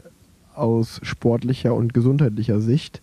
aus 0.55 0.99
sportlicher 1.03 1.73
und 1.73 1.93
gesundheitlicher 1.93 2.59
Sicht. 2.59 3.01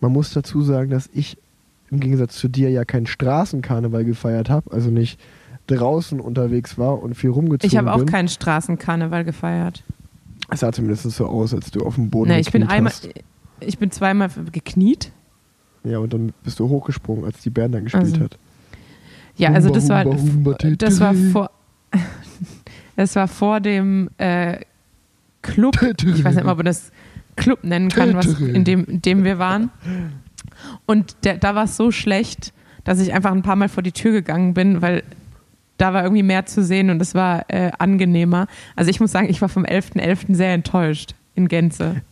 Man 0.00 0.12
muss 0.12 0.32
dazu 0.32 0.62
sagen, 0.62 0.90
dass 0.90 1.08
ich 1.12 1.38
im 1.90 2.00
Gegensatz 2.00 2.36
zu 2.36 2.48
dir 2.48 2.70
ja 2.70 2.84
keinen 2.84 3.06
Straßenkarneval 3.06 4.04
gefeiert 4.04 4.50
habe, 4.50 4.70
also 4.72 4.90
nicht 4.90 5.20
draußen 5.66 6.20
unterwegs 6.20 6.76
war 6.76 7.02
und 7.02 7.14
viel 7.14 7.30
rumgezogen 7.30 7.70
Ich 7.70 7.76
habe 7.78 7.92
auch 7.92 7.98
bin. 7.98 8.06
keinen 8.06 8.28
Straßenkarneval 8.28 9.24
gefeiert. 9.24 9.82
Es 10.50 10.60
sah 10.60 10.72
zumindest 10.72 11.10
so 11.10 11.26
aus, 11.26 11.54
als 11.54 11.70
du 11.70 11.80
auf 11.86 11.94
dem 11.94 12.10
Boden 12.10 12.30
Nee, 12.30 12.40
ich 12.40 12.52
bin 12.52 12.64
einmal, 12.64 12.92
hast. 12.92 13.08
ich 13.60 13.78
bin 13.78 13.90
zweimal 13.90 14.28
gekniet. 14.52 15.10
Ja, 15.84 15.98
und 15.98 16.12
dann 16.12 16.32
bist 16.42 16.58
du 16.58 16.68
hochgesprungen, 16.68 17.24
als 17.24 17.40
die 17.42 17.50
Band 17.50 17.74
dann 17.74 17.84
gespielt 17.84 18.04
Also, 18.04 18.20
hat. 18.20 18.38
Ja, 19.36 19.50
also 19.52 19.70
das 19.70 19.88
war, 19.88 20.04
das 20.04 21.00
war 21.00 21.14
vor, 21.14 21.50
das 22.96 23.16
war 23.16 23.28
vor 23.28 23.60
dem 23.60 24.08
äh, 24.18 24.58
Club. 25.42 25.76
Ich 25.82 26.24
weiß 26.24 26.36
nicht 26.36 26.44
mal, 26.44 26.52
ob 26.52 26.58
man 26.58 26.66
das 26.66 26.90
Club 27.36 27.64
nennen 27.64 27.90
kann, 27.90 28.14
was, 28.14 28.26
in, 28.40 28.64
dem, 28.64 28.84
in 28.84 29.02
dem 29.02 29.24
wir 29.24 29.38
waren. 29.38 29.70
Und 30.86 31.16
der, 31.24 31.36
da 31.36 31.54
war 31.54 31.64
es 31.64 31.76
so 31.76 31.90
schlecht, 31.90 32.52
dass 32.84 33.00
ich 33.00 33.12
einfach 33.12 33.32
ein 33.32 33.42
paar 33.42 33.56
Mal 33.56 33.68
vor 33.68 33.82
die 33.82 33.92
Tür 33.92 34.12
gegangen 34.12 34.54
bin, 34.54 34.82
weil 34.82 35.02
da 35.76 35.92
war 35.92 36.04
irgendwie 36.04 36.22
mehr 36.22 36.46
zu 36.46 36.62
sehen 36.62 36.90
und 36.90 37.02
es 37.02 37.14
war 37.14 37.46
äh, 37.48 37.72
angenehmer. 37.78 38.46
Also 38.76 38.90
ich 38.90 39.00
muss 39.00 39.10
sagen, 39.10 39.28
ich 39.28 39.42
war 39.42 39.48
vom 39.48 39.64
11.11. 39.64 40.34
sehr 40.34 40.52
enttäuscht 40.52 41.14
in 41.34 41.48
Gänze. 41.48 42.02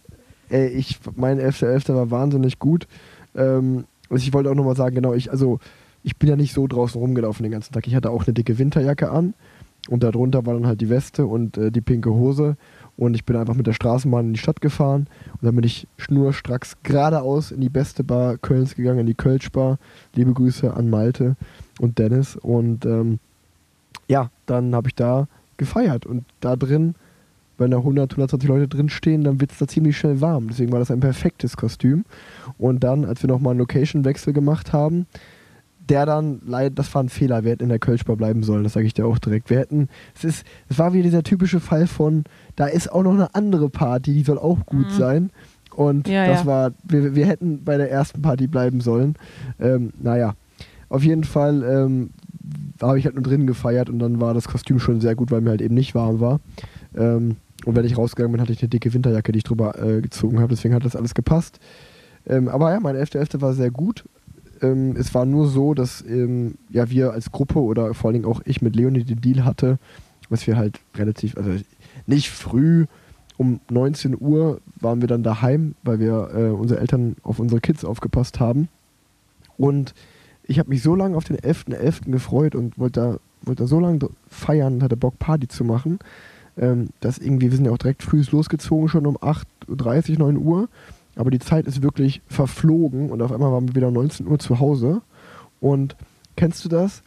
Ey, 0.49 0.69
ich, 0.69 0.99
mein 1.15 1.39
11.11. 1.39 1.95
war 1.95 2.11
wahnsinnig 2.11 2.59
gut. 2.59 2.87
Ähm, 3.35 3.85
also 4.11 4.23
ich 4.23 4.33
wollte 4.33 4.51
auch 4.51 4.55
nochmal 4.55 4.77
sagen, 4.77 4.95
genau, 4.95 5.15
ich, 5.15 5.31
also 5.31 5.59
ich 6.03 6.17
bin 6.17 6.29
ja 6.29 6.37
nicht 6.37 6.53
so 6.53 6.67
draußen 6.67 7.01
rumgelaufen 7.01 7.43
den 7.43 7.53
ganzen 7.53 7.73
Tag. 7.73 7.87
Ich 7.87 7.95
hatte 7.95 8.11
auch 8.11 8.27
eine 8.27 8.35
dicke 8.35 8.59
Winterjacke 8.59 9.11
an 9.11 9.35
und 9.89 10.03
darunter 10.03 10.47
war 10.47 10.55
dann 10.55 10.67
halt 10.67 10.81
die 10.81 10.91
Weste 10.91 11.27
und 11.27 11.57
äh, 11.57 11.71
die 11.71 11.81
pinke 11.81 12.11
Hose 12.11 12.57
und 12.97 13.15
ich 13.15 13.25
bin 13.25 13.37
einfach 13.37 13.55
mit 13.55 13.67
der 13.67 13.73
Straßenbahn 13.73 14.27
in 14.27 14.33
die 14.35 14.39
Stadt 14.39 14.61
gefahren 14.61 15.07
und 15.33 15.43
dann 15.43 15.57
bin 15.57 15.65
ich 15.65 15.87
schnurstracks 15.97 16.77
geradeaus 16.83 17.51
in 17.51 17.61
die 17.61 17.69
beste 17.69 18.05
Bar 18.05 18.39
Kölns 18.39 18.75
gegangen, 18.75 19.01
in 19.01 19.07
die 19.07 19.15
Kölsch-Bar. 19.15 19.79
Liebe 20.15 20.33
Grüße 20.33 20.73
an 20.73 20.91
Malte 20.91 21.37
und 21.81 21.99
Dennis 21.99 22.37
und 22.37 22.85
ähm, 22.85 23.19
ja, 24.09 24.31
dann 24.47 24.75
habe 24.75 24.89
ich 24.89 24.95
da 24.95 25.27
gefeiert 25.57 26.07
und 26.07 26.25
da 26.41 26.57
drin 26.57 26.95
wenn 27.63 27.71
da 27.71 27.79
100, 27.79 28.13
120 28.13 28.49
Leute 28.49 28.69
drin 28.69 28.89
stehen, 28.89 29.25
dann 29.25 29.41
wird 29.41 29.53
es 29.53 29.59
da 29.59 29.67
ziemlich 29.67 29.97
schnell 29.97 30.21
warm. 30.21 30.49
Deswegen 30.49 30.73
war 30.73 30.79
das 30.79 30.91
ein 30.91 31.01
perfektes 31.01 31.57
Kostüm. 31.57 32.05
Und 32.59 32.85
dann, 32.85 33.05
als 33.05 33.23
wir 33.23 33.29
nochmal 33.29 33.53
einen 33.53 33.61
Location-Wechsel 33.61 34.33
gemacht 34.33 34.73
haben, 34.73 35.07
der 35.89 36.07
dann, 36.07 36.41
das 36.75 36.95
war 36.95 37.03
ein 37.03 37.09
Fehler, 37.09 37.43
wir 37.45 37.51
hätten 37.53 37.65
in 37.65 37.69
der 37.69 37.79
Kölschbar 37.81 38.17
bleiben 38.17 38.43
sollen, 38.45 38.63
das 38.63 38.75
sage 38.75 38.87
ich 38.87 38.95
dir 38.95 39.05
auch 39.07 39.19
direkt. 39.19 39.51
Wir 39.51 39.59
hätten, 39.59 39.89
es 40.15 40.23
ist, 40.25 40.47
es 40.69 40.79
war 40.79 40.93
wieder 40.93 41.03
dieser 41.05 41.23
typische 41.25 41.59
Fall 41.61 41.87
von, 41.87 42.25
da 42.57 42.67
ist 42.67 42.91
auch 42.93 43.03
noch 43.03 43.13
eine 43.15 43.35
andere 43.35 43.69
Party, 43.69 44.15
die 44.15 44.23
soll 44.23 44.39
auch 44.39 44.65
gut 44.65 44.87
Mhm. 44.87 44.91
sein. 44.99 45.31
Und 45.75 46.07
Ja, 46.07 46.27
das 46.27 46.41
ja. 46.41 46.47
war, 46.47 46.73
wir, 46.85 47.15
wir 47.15 47.27
hätten 47.27 47.65
bei 47.65 47.77
der 47.79 47.91
ersten 47.91 48.23
Party 48.23 48.47
bleiben 48.47 48.81
sollen. 48.81 49.17
Ähm, 49.59 49.93
naja, 50.01 50.35
auf 50.89 51.03
jeden 51.03 51.25
Fall 51.25 51.63
ähm, 51.65 52.11
habe 52.81 52.99
ich 52.99 53.05
halt 53.07 53.15
nur 53.17 53.25
drinnen 53.25 53.47
gefeiert 53.47 53.89
und 53.91 53.99
dann 53.99 54.21
war 54.21 54.35
das 54.35 54.49
Kostüm 54.49 54.79
schon 54.79 55.01
sehr 55.01 55.15
gut, 55.17 55.31
weil 55.31 55.41
mir 55.41 55.51
halt 55.51 55.63
eben 55.63 55.75
nicht 55.75 55.95
warm 55.95 56.21
war. 56.21 56.41
Ähm, 56.97 57.37
und 57.65 57.77
wenn 57.77 57.85
ich 57.85 57.97
rausgegangen 57.97 58.33
bin, 58.33 58.41
hatte 58.41 58.53
ich 58.53 58.61
eine 58.61 58.69
dicke 58.69 58.93
Winterjacke, 58.93 59.33
die 59.33 59.39
ich 59.39 59.45
drüber 59.45 59.81
äh, 59.83 60.01
gezogen 60.01 60.41
habe. 60.41 60.55
Deswegen 60.55 60.75
hat 60.75 60.85
das 60.85 60.97
alles 60.97 61.15
gepasst. 61.15 61.61
Ähm, 62.27 62.49
aber 62.49 62.73
ja, 62.73 62.81
mein 62.81 62.97
11.11. 62.97 63.41
war 63.41 63.53
sehr 63.55 63.71
gut. 63.71 64.05
Ähm, 64.61 64.97
es 64.97 65.15
war 65.15 65.25
nur 65.25 65.49
so, 65.49 65.75
dass 65.75 66.03
ähm, 66.03 66.55
ja, 66.71 66.91
wir 66.91 67.13
als 67.13 67.33
Gruppe 67.33 67.61
oder 67.61 67.95
vor 67.95 68.09
allen 68.09 68.23
Dingen 68.23 68.27
auch 68.27 68.41
ich 68.45 68.63
mit 68.63 68.77
Leonie 68.77 69.05
den 69.05 69.21
Deal 69.21 69.45
hatte, 69.45 69.79
dass 70.31 70.47
wir 70.47 70.57
halt 70.57 70.81
relativ, 70.97 71.37
also 71.37 71.51
nicht 72.07 72.31
früh, 72.31 72.87
um 73.37 73.61
19 73.71 74.17
Uhr 74.21 74.61
waren 74.81 75.01
wir 75.01 75.09
dann 75.09 75.23
daheim, 75.23 75.75
weil 75.83 75.99
wir 75.99 76.31
äh, 76.35 76.51
unsere 76.51 76.81
Eltern 76.81 77.17
auf 77.23 77.39
unsere 77.39 77.61
Kids 77.61 77.85
aufgepasst 77.85 78.41
haben. 78.41 78.69
Und 79.57 79.95
ich 80.45 80.59
habe 80.59 80.69
mich 80.69 80.83
so 80.83 80.95
lange 80.95 81.17
auf 81.17 81.25
den 81.25 81.37
11.11. 81.37 82.11
gefreut 82.11 82.55
und 82.55 82.79
wollte 82.79 83.01
da, 83.01 83.17
wollte 83.43 83.65
da 83.65 83.67
so 83.67 83.81
lange 83.81 83.99
feiern 84.29 84.75
und 84.75 84.83
hatte 84.83 84.97
Bock, 84.97 85.19
Party 85.19 85.49
zu 85.49 85.65
machen, 85.65 85.99
ähm, 86.59 86.91
dass 87.01 87.19
irgendwie, 87.19 87.51
wir 87.51 87.57
sind 87.57 87.67
ja 87.67 87.73
auch 87.73 87.79
direkt 87.79 88.03
früh 88.03 88.23
losgezogen, 88.31 88.89
schon 88.89 89.07
um 89.07 89.17
8.30 89.17 90.13
Uhr, 90.13 90.19
9 90.19 90.37
Uhr. 90.37 90.69
Aber 91.17 91.31
die 91.31 91.39
Zeit 91.39 91.67
ist 91.67 91.83
wirklich 91.83 92.23
verflogen 92.27 93.11
und 93.11 93.21
auf 93.21 93.33
einmal 93.33 93.53
waren 93.53 93.69
wir 93.69 93.75
wieder 93.75 93.89
um 93.89 93.95
19 93.95 94.27
Uhr 94.27 94.39
zu 94.39 94.61
Hause. 94.61 95.03
Und 95.61 95.97
kennst 96.37 96.65
du 96.65 96.69
das? 96.69 97.03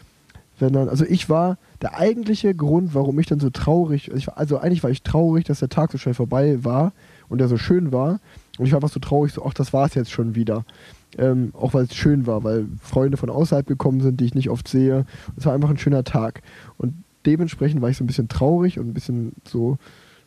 Wenn 0.60 0.74
dann, 0.74 0.88
also 0.88 1.06
ich 1.06 1.30
war, 1.30 1.58
der 1.82 1.98
eigentliche 1.98 2.56
Grund, 2.56 2.94
warum 2.94 3.20
ich 3.20 3.28
dann 3.28 3.40
so 3.40 3.50
traurig, 3.50 4.12
also, 4.12 4.28
war, 4.28 4.38
also 4.38 4.58
eigentlich 4.58 4.84
war 4.84 4.90
ich 4.90 5.04
traurig, 5.04 5.44
dass 5.46 5.60
der 5.60 5.70
Tag 5.70 5.92
so 5.92 5.98
schnell 5.98 6.14
vorbei 6.14 6.64
war 6.64 6.94
und 7.28 7.40
der 7.40 7.48
so 7.48 7.58
schön 7.58 7.92
war. 7.92 8.20
Und 8.58 8.66
ich 8.66 8.72
war 8.72 8.78
einfach 8.78 8.94
so 8.94 9.00
traurig, 9.00 9.34
so, 9.34 9.46
ach, 9.46 9.54
das 9.54 9.74
war 9.74 9.86
es 9.86 9.96
jetzt 9.96 10.12
schon 10.12 10.36
wieder. 10.36 10.64
Ähm, 11.18 11.52
auch 11.54 11.74
weil 11.74 11.86
es 11.86 11.96
schön 11.96 12.26
war, 12.28 12.44
weil 12.44 12.68
Freunde 12.82 13.18
von 13.18 13.30
außerhalb 13.30 13.68
gekommen 13.68 14.02
sind, 14.02 14.20
die 14.20 14.26
ich 14.26 14.36
nicht 14.36 14.50
oft 14.50 14.68
sehe. 14.68 15.06
Es 15.36 15.46
war 15.46 15.54
einfach 15.54 15.70
ein 15.70 15.78
schöner 15.78 16.04
Tag. 16.04 16.42
Und 16.78 16.94
dementsprechend 17.26 17.82
war 17.82 17.90
ich 17.90 17.98
so 17.98 18.04
ein 18.04 18.08
bisschen 18.08 18.28
traurig 18.28 18.80
und 18.80 18.88
ein 18.88 18.94
bisschen 18.94 19.34
so 19.48 19.78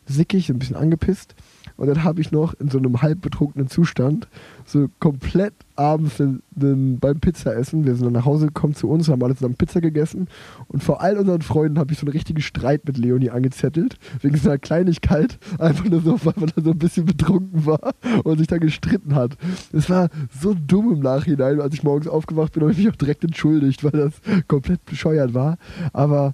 sickig, 0.09 0.49
ein 0.49 0.59
bisschen 0.59 0.75
angepisst. 0.75 1.35
Und 1.77 1.87
dann 1.87 2.03
habe 2.03 2.19
ich 2.19 2.31
noch 2.31 2.53
in 2.55 2.69
so 2.69 2.77
einem 2.77 3.01
halb 3.01 3.21
betrunkenen 3.21 3.69
Zustand 3.69 4.27
so 4.65 4.87
komplett 4.99 5.53
abends 5.77 6.17
den, 6.17 6.41
den, 6.51 6.99
beim 6.99 7.21
Pizzaessen, 7.21 7.85
wir 7.85 7.95
sind 7.95 8.03
dann 8.03 8.13
nach 8.13 8.25
Hause 8.25 8.47
gekommen 8.47 8.75
zu 8.75 8.89
uns, 8.89 9.07
haben 9.07 9.23
alle 9.23 9.35
zusammen 9.35 9.55
Pizza 9.55 9.79
gegessen 9.79 10.27
und 10.67 10.83
vor 10.83 11.01
all 11.01 11.17
unseren 11.17 11.41
Freunden 11.41 11.79
habe 11.79 11.93
ich 11.93 11.99
so 11.99 12.05
einen 12.05 12.11
richtigen 12.11 12.41
Streit 12.41 12.85
mit 12.85 12.97
Leonie 12.97 13.29
angezettelt, 13.29 13.97
wegen 14.21 14.35
so 14.35 14.49
einer 14.49 14.57
Kleinigkeit, 14.57 15.39
einfach 15.57 15.85
nur 15.85 16.01
so, 16.01 16.19
weil 16.25 16.33
man 16.35 16.51
da 16.53 16.61
so 16.61 16.71
ein 16.71 16.79
bisschen 16.79 17.05
betrunken 17.05 17.65
war 17.65 17.93
und 18.25 18.39
sich 18.39 18.47
da 18.47 18.57
gestritten 18.57 19.15
hat. 19.15 19.37
Es 19.71 19.89
war 19.89 20.09
so 20.37 20.53
dumm 20.53 20.91
im 20.91 20.99
Nachhinein, 20.99 21.61
als 21.61 21.75
ich 21.75 21.83
morgens 21.83 22.09
aufgewacht 22.09 22.51
bin, 22.51 22.63
habe 22.63 22.73
ich 22.73 22.79
mich 22.79 22.89
auch 22.89 22.95
direkt 22.97 23.23
entschuldigt, 23.23 23.85
weil 23.85 23.91
das 23.91 24.13
komplett 24.49 24.85
bescheuert 24.85 25.33
war. 25.33 25.57
Aber 25.93 26.33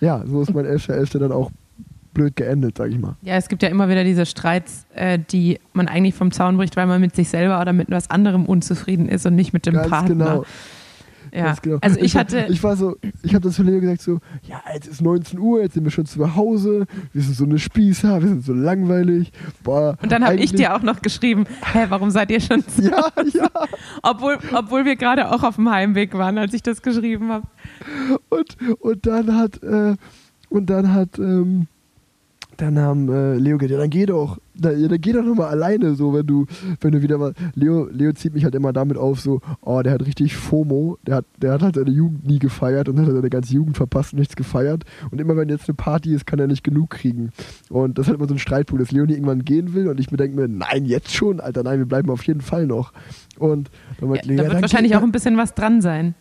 ja, 0.00 0.22
so 0.26 0.42
ist 0.42 0.54
mein 0.54 0.66
11.11. 0.66 1.12
.11. 1.12 1.18
dann 1.18 1.32
auch 1.32 1.50
blöd 2.14 2.36
geendet, 2.36 2.76
sag 2.78 2.90
ich 2.90 2.98
mal. 2.98 3.16
Ja, 3.22 3.36
es 3.36 3.48
gibt 3.48 3.62
ja 3.62 3.68
immer 3.68 3.88
wieder 3.88 4.02
diese 4.04 4.26
Streits, 4.26 4.86
äh, 4.94 5.18
die 5.18 5.60
man 5.72 5.88
eigentlich 5.88 6.14
vom 6.14 6.32
Zaun 6.32 6.56
bricht, 6.56 6.76
weil 6.76 6.86
man 6.86 7.00
mit 7.00 7.14
sich 7.14 7.28
selber 7.28 7.60
oder 7.60 7.72
mit 7.72 7.90
was 7.90 8.10
anderem 8.10 8.44
unzufrieden 8.46 9.08
ist 9.08 9.24
und 9.26 9.34
nicht 9.36 9.52
mit 9.52 9.66
dem 9.66 9.74
Ganz 9.74 9.88
Partner. 9.88 10.14
genau. 10.14 10.44
Ja. 11.32 11.54
Genau. 11.62 11.78
Also 11.80 11.98
ich 12.00 12.14
war- 12.14 12.20
hatte- 12.20 12.46
Ich 12.48 12.62
war 12.62 12.76
so, 12.76 12.96
ich 13.22 13.34
habe 13.34 13.44
das 13.46 13.54
zu 13.56 13.62
Leo 13.62 13.80
gesagt 13.80 14.00
so, 14.02 14.18
ja, 14.42 14.60
jetzt 14.74 14.86
ist 14.88 15.02
19 15.02 15.38
Uhr, 15.38 15.60
jetzt 15.62 15.74
sind 15.74 15.84
wir 15.84 15.90
schon 15.90 16.06
zu 16.06 16.34
Hause, 16.36 16.86
wir 17.12 17.22
sind 17.22 17.34
so 17.36 17.44
eine 17.44 17.58
Spießer, 17.58 18.20
wir 18.20 18.28
sind 18.28 18.44
so 18.44 18.52
langweilig. 18.52 19.32
Boah, 19.62 19.96
Und 20.02 20.12
dann 20.12 20.24
habe 20.24 20.36
ich 20.36 20.52
dir 20.52 20.74
auch 20.74 20.82
noch 20.82 21.02
geschrieben, 21.02 21.44
hä, 21.72 21.86
warum 21.88 22.10
seid 22.10 22.30
ihr 22.30 22.40
schon 22.40 22.66
zu 22.66 22.82
Ja, 22.90 23.10
ja. 23.34 23.48
Obwohl, 24.02 24.38
obwohl 24.54 24.84
wir 24.84 24.96
gerade 24.96 25.30
auch 25.30 25.42
auf 25.42 25.56
dem 25.56 25.70
Heimweg 25.70 26.14
waren, 26.14 26.38
als 26.38 26.54
ich 26.54 26.62
das 26.62 26.82
geschrieben 26.82 27.30
habe. 27.30 27.46
Und, 28.28 28.56
und 28.80 29.06
dann 29.06 29.34
hat, 29.36 29.62
äh, 29.62 29.94
und 30.48 30.70
dann 30.70 30.92
hat, 30.94 31.18
ähm, 31.18 31.66
dann 32.56 32.78
haben 32.78 33.08
äh, 33.08 33.34
Leo 33.36 33.58
gesagt, 33.58 33.72
ja, 33.72 33.78
dann 33.78 33.90
geh 33.90 34.06
doch. 34.06 34.38
Da, 34.60 34.72
ja, 34.72 34.88
dann 34.88 35.00
geh 35.00 35.12
doch 35.12 35.22
nochmal 35.22 35.48
alleine, 35.48 35.94
so, 35.94 36.12
wenn 36.12 36.26
du, 36.26 36.46
wenn 36.80 36.92
du 36.92 37.02
wieder 37.02 37.18
mal. 37.18 37.32
Leo, 37.54 37.88
Leo 37.90 38.12
zieht 38.12 38.34
mich 38.34 38.44
halt 38.44 38.54
immer 38.54 38.72
damit 38.72 38.96
auf, 38.96 39.20
so, 39.20 39.40
oh, 39.60 39.80
der 39.82 39.92
hat 39.92 40.04
richtig 40.04 40.36
FOMO, 40.36 40.98
der 41.06 41.16
hat, 41.16 41.26
der 41.36 41.52
hat 41.52 41.62
halt 41.62 41.76
seine 41.76 41.90
Jugend 41.90 42.26
nie 42.26 42.38
gefeiert 42.38 42.88
und 42.88 42.98
hat 42.98 43.06
seine 43.06 43.30
ganze 43.30 43.54
Jugend 43.54 43.76
verpasst 43.76 44.12
und 44.12 44.18
nichts 44.18 44.36
gefeiert. 44.36 44.84
Und 45.10 45.20
immer 45.20 45.36
wenn 45.36 45.48
jetzt 45.48 45.68
eine 45.68 45.76
Party 45.76 46.14
ist, 46.14 46.26
kann 46.26 46.38
er 46.38 46.46
nicht 46.46 46.64
genug 46.64 46.90
kriegen. 46.90 47.30
Und 47.70 47.98
das 47.98 48.04
ist 48.04 48.08
halt 48.08 48.18
immer 48.18 48.28
so 48.28 48.34
ein 48.34 48.38
Streitpunkt, 48.38 48.82
dass 48.82 48.90
Leonie 48.90 49.12
irgendwann 49.12 49.44
gehen 49.44 49.74
will 49.74 49.88
und 49.88 50.00
ich 50.00 50.10
mir 50.10 50.16
denke 50.16 50.36
mir, 50.36 50.48
nein, 50.48 50.84
jetzt 50.84 51.14
schon, 51.14 51.40
Alter, 51.40 51.62
nein, 51.62 51.78
wir 51.78 51.86
bleiben 51.86 52.10
auf 52.10 52.24
jeden 52.24 52.40
Fall 52.40 52.66
noch. 52.66 52.92
Und 53.38 53.70
dann 54.00 54.08
Ja, 54.14 54.22
Leo, 54.24 54.36
da 54.36 54.42
ja, 54.42 54.48
wird 54.48 54.54
dann 54.54 54.62
wahrscheinlich 54.62 54.96
auch 54.96 55.02
ein 55.02 55.12
bisschen 55.12 55.36
was 55.36 55.54
dran 55.54 55.80
sein. 55.80 56.14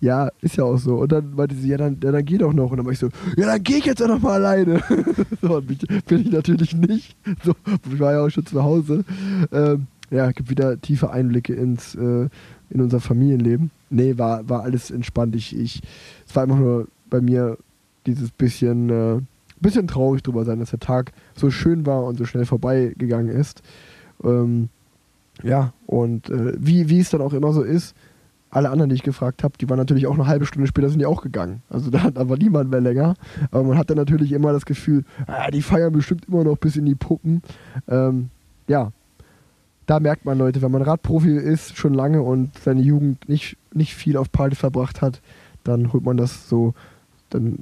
Ja, 0.00 0.30
ist 0.40 0.56
ja 0.56 0.64
auch 0.64 0.78
so. 0.78 0.96
Und 0.96 1.12
dann 1.12 1.34
meinte 1.34 1.54
sie, 1.54 1.68
ja 1.68 1.76
dann, 1.76 1.98
ja, 2.02 2.12
dann 2.12 2.24
geh 2.24 2.38
doch 2.38 2.52
noch. 2.52 2.70
Und 2.70 2.78
dann 2.78 2.86
war 2.86 2.92
ich 2.92 2.98
so, 2.98 3.08
ja, 3.36 3.46
dann 3.46 3.62
geh 3.62 3.76
ich 3.76 3.84
jetzt 3.84 4.00
noch 4.00 4.20
mal 4.20 4.34
alleine. 4.34 4.82
so, 5.42 5.60
mich, 5.60 5.78
bin 6.06 6.22
ich 6.22 6.32
natürlich 6.32 6.74
nicht. 6.74 7.16
So, 7.44 7.54
ich 7.92 8.00
war 8.00 8.12
ja 8.12 8.24
auch 8.24 8.30
schon 8.30 8.46
zu 8.46 8.62
Hause. 8.62 9.04
Ähm, 9.52 9.86
ja, 10.10 10.30
gibt 10.30 10.50
wieder 10.50 10.80
tiefe 10.80 11.10
Einblicke 11.10 11.54
ins, 11.54 11.94
äh, 11.94 12.28
in 12.70 12.80
unser 12.80 13.00
Familienleben. 13.00 13.70
Nee, 13.90 14.18
war, 14.18 14.48
war 14.48 14.62
alles 14.62 14.90
entspannt. 14.90 15.34
Ich, 15.34 15.56
ich, 15.56 15.82
es 16.26 16.36
war 16.36 16.42
einfach 16.42 16.58
nur 16.58 16.88
bei 17.08 17.20
mir 17.20 17.58
dieses 18.06 18.30
bisschen, 18.30 18.90
äh, 18.90 19.20
bisschen 19.60 19.86
traurig 19.86 20.22
drüber 20.22 20.44
sein, 20.44 20.58
dass 20.58 20.70
der 20.70 20.80
Tag 20.80 21.12
so 21.34 21.50
schön 21.50 21.86
war 21.86 22.04
und 22.04 22.18
so 22.18 22.24
schnell 22.24 22.44
vorbeigegangen 22.44 23.34
ist. 23.34 23.62
Ähm, 24.22 24.68
ja, 25.42 25.72
und 25.86 26.28
äh, 26.30 26.52
wie, 26.58 26.88
wie 26.88 27.00
es 27.00 27.10
dann 27.10 27.20
auch 27.20 27.32
immer 27.32 27.52
so 27.52 27.62
ist, 27.62 27.94
alle 28.52 28.70
anderen, 28.70 28.90
die 28.90 28.96
ich 28.96 29.02
gefragt 29.02 29.42
habe, 29.42 29.56
die 29.58 29.68
waren 29.68 29.78
natürlich 29.78 30.06
auch 30.06 30.14
eine 30.14 30.26
halbe 30.26 30.44
Stunde 30.44 30.68
später 30.68 30.90
sind 30.90 30.98
die 30.98 31.06
auch 31.06 31.22
gegangen. 31.22 31.62
Also 31.70 31.90
da, 31.90 32.10
da 32.10 32.28
war 32.28 32.36
niemand 32.36 32.70
mehr 32.70 32.82
länger. 32.82 33.14
Aber 33.50 33.64
man 33.64 33.78
hat 33.78 33.90
dann 33.90 33.96
natürlich 33.96 34.30
immer 34.32 34.52
das 34.52 34.66
Gefühl, 34.66 35.04
ah, 35.26 35.50
die 35.50 35.62
feiern 35.62 35.92
bestimmt 35.92 36.26
immer 36.28 36.44
noch 36.44 36.58
bis 36.58 36.76
in 36.76 36.84
die 36.84 36.94
Puppen. 36.94 37.42
Ähm, 37.88 38.28
ja, 38.68 38.92
da 39.86 40.00
merkt 40.00 40.26
man, 40.26 40.38
Leute, 40.38 40.60
wenn 40.60 40.70
man 40.70 40.82
Radprofi 40.82 41.34
ist, 41.34 41.76
schon 41.76 41.94
lange 41.94 42.22
und 42.22 42.56
seine 42.58 42.82
Jugend 42.82 43.28
nicht, 43.28 43.56
nicht 43.72 43.94
viel 43.94 44.16
auf 44.18 44.30
Partys 44.30 44.58
verbracht 44.58 45.00
hat, 45.00 45.20
dann 45.64 45.92
holt 45.92 46.04
man 46.04 46.18
das 46.18 46.48
so, 46.48 46.74
dann, 47.30 47.58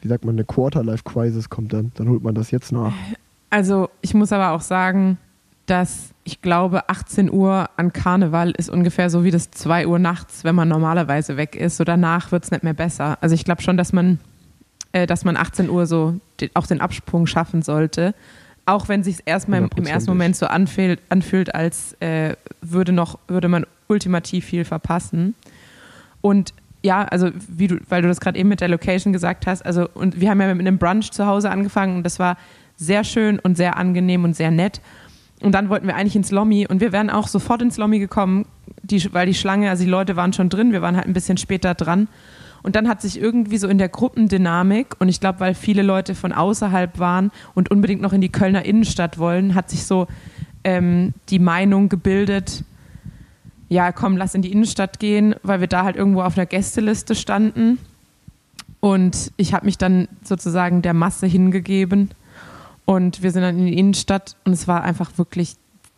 wie 0.00 0.08
sagt 0.08 0.24
man, 0.24 0.36
eine 0.36 0.44
Quarter-Life-Crisis 0.44 1.50
kommt 1.50 1.72
dann, 1.74 1.92
dann 1.94 2.08
holt 2.08 2.22
man 2.22 2.34
das 2.34 2.50
jetzt 2.50 2.72
nach. 2.72 2.94
Also 3.50 3.90
ich 4.00 4.14
muss 4.14 4.32
aber 4.32 4.52
auch 4.52 4.62
sagen, 4.62 5.18
dass 5.70 6.10
ich 6.24 6.42
glaube, 6.42 6.88
18 6.88 7.30
Uhr 7.30 7.70
an 7.76 7.92
Karneval 7.92 8.50
ist 8.50 8.68
ungefähr 8.68 9.08
so 9.08 9.24
wie 9.24 9.30
das 9.30 9.50
2 9.50 9.86
Uhr 9.86 9.98
nachts, 9.98 10.44
wenn 10.44 10.54
man 10.54 10.68
normalerweise 10.68 11.36
weg 11.36 11.56
ist. 11.56 11.76
So 11.76 11.84
danach 11.84 12.30
wird 12.32 12.44
es 12.44 12.50
nicht 12.50 12.62
mehr 12.62 12.74
besser. 12.74 13.18
Also 13.20 13.34
ich 13.34 13.44
glaube 13.44 13.62
schon, 13.62 13.76
dass 13.76 13.92
man, 13.92 14.18
äh, 14.92 15.06
dass 15.06 15.24
man 15.24 15.36
18 15.36 15.70
Uhr 15.70 15.86
so 15.86 16.20
auch 16.54 16.66
den 16.66 16.80
Absprung 16.80 17.26
schaffen 17.26 17.62
sollte. 17.62 18.14
Auch 18.66 18.88
wenn 18.88 19.02
sich 19.02 19.18
erstmal 19.24 19.60
im, 19.60 19.70
im 19.76 19.86
ersten. 19.86 20.10
Moment 20.10 20.36
so 20.36 20.46
anfühlt, 20.46 21.00
anfühlt 21.08 21.54
als 21.54 21.94
äh, 22.00 22.36
würde 22.60 22.92
noch, 22.92 23.18
würde 23.26 23.48
man 23.48 23.64
ultimativ 23.88 24.44
viel 24.44 24.64
verpassen. 24.64 25.34
Und 26.20 26.52
ja, 26.82 27.04
also 27.04 27.30
wie 27.48 27.66
du, 27.68 27.78
weil 27.88 28.02
du 28.02 28.08
das 28.08 28.20
gerade 28.20 28.38
eben 28.38 28.48
mit 28.48 28.60
der 28.60 28.68
Location 28.68 29.12
gesagt 29.12 29.46
hast, 29.46 29.64
also 29.64 29.88
und 29.94 30.20
wir 30.20 30.30
haben 30.30 30.40
ja 30.40 30.54
mit 30.54 30.66
einem 30.66 30.78
Brunch 30.78 31.10
zu 31.10 31.26
Hause 31.26 31.50
angefangen 31.50 31.96
und 31.96 32.02
das 32.04 32.18
war 32.18 32.36
sehr 32.76 33.04
schön 33.04 33.38
und 33.38 33.56
sehr 33.56 33.76
angenehm 33.76 34.24
und 34.24 34.34
sehr 34.34 34.50
nett. 34.50 34.80
Und 35.42 35.52
dann 35.52 35.68
wollten 35.68 35.86
wir 35.86 35.96
eigentlich 35.96 36.16
ins 36.16 36.30
Lommi 36.30 36.66
und 36.66 36.80
wir 36.80 36.92
wären 36.92 37.08
auch 37.10 37.28
sofort 37.28 37.62
ins 37.62 37.78
Lommi 37.78 37.98
gekommen, 37.98 38.46
die, 38.82 39.12
weil 39.14 39.26
die 39.26 39.34
Schlange, 39.34 39.70
also 39.70 39.84
die 39.84 39.90
Leute 39.90 40.16
waren 40.16 40.32
schon 40.32 40.48
drin, 40.48 40.72
wir 40.72 40.82
waren 40.82 40.96
halt 40.96 41.06
ein 41.06 41.12
bisschen 41.12 41.38
später 41.38 41.74
dran. 41.74 42.08
Und 42.62 42.76
dann 42.76 42.88
hat 42.88 43.00
sich 43.00 43.18
irgendwie 43.18 43.56
so 43.56 43.68
in 43.68 43.78
der 43.78 43.88
Gruppendynamik, 43.88 44.96
und 44.98 45.08
ich 45.08 45.18
glaube, 45.18 45.40
weil 45.40 45.54
viele 45.54 45.82
Leute 45.82 46.14
von 46.14 46.32
außerhalb 46.32 46.98
waren 46.98 47.30
und 47.54 47.70
unbedingt 47.70 48.02
noch 48.02 48.12
in 48.12 48.20
die 48.20 48.28
Kölner 48.28 48.66
Innenstadt 48.66 49.18
wollen, 49.18 49.54
hat 49.54 49.70
sich 49.70 49.84
so 49.86 50.08
ähm, 50.62 51.14
die 51.30 51.38
Meinung 51.38 51.88
gebildet, 51.88 52.64
ja, 53.70 53.92
komm, 53.92 54.16
lass 54.16 54.34
in 54.34 54.42
die 54.42 54.52
Innenstadt 54.52 54.98
gehen, 54.98 55.36
weil 55.42 55.60
wir 55.60 55.68
da 55.68 55.84
halt 55.84 55.96
irgendwo 55.96 56.22
auf 56.22 56.36
einer 56.36 56.44
Gästeliste 56.44 57.14
standen. 57.14 57.78
Und 58.80 59.30
ich 59.36 59.54
habe 59.54 59.66
mich 59.66 59.78
dann 59.78 60.08
sozusagen 60.24 60.82
der 60.82 60.92
Masse 60.92 61.26
hingegeben. 61.26 62.10
Und 62.84 63.22
wir 63.22 63.30
sind 63.30 63.42
dann 63.42 63.58
in 63.58 63.66
die 63.66 63.78
Innenstadt 63.78 64.36
und 64.44 64.52
es 64.52 64.66
war 64.66 64.82
einfach 64.82 65.16
wirklich, 65.16 65.56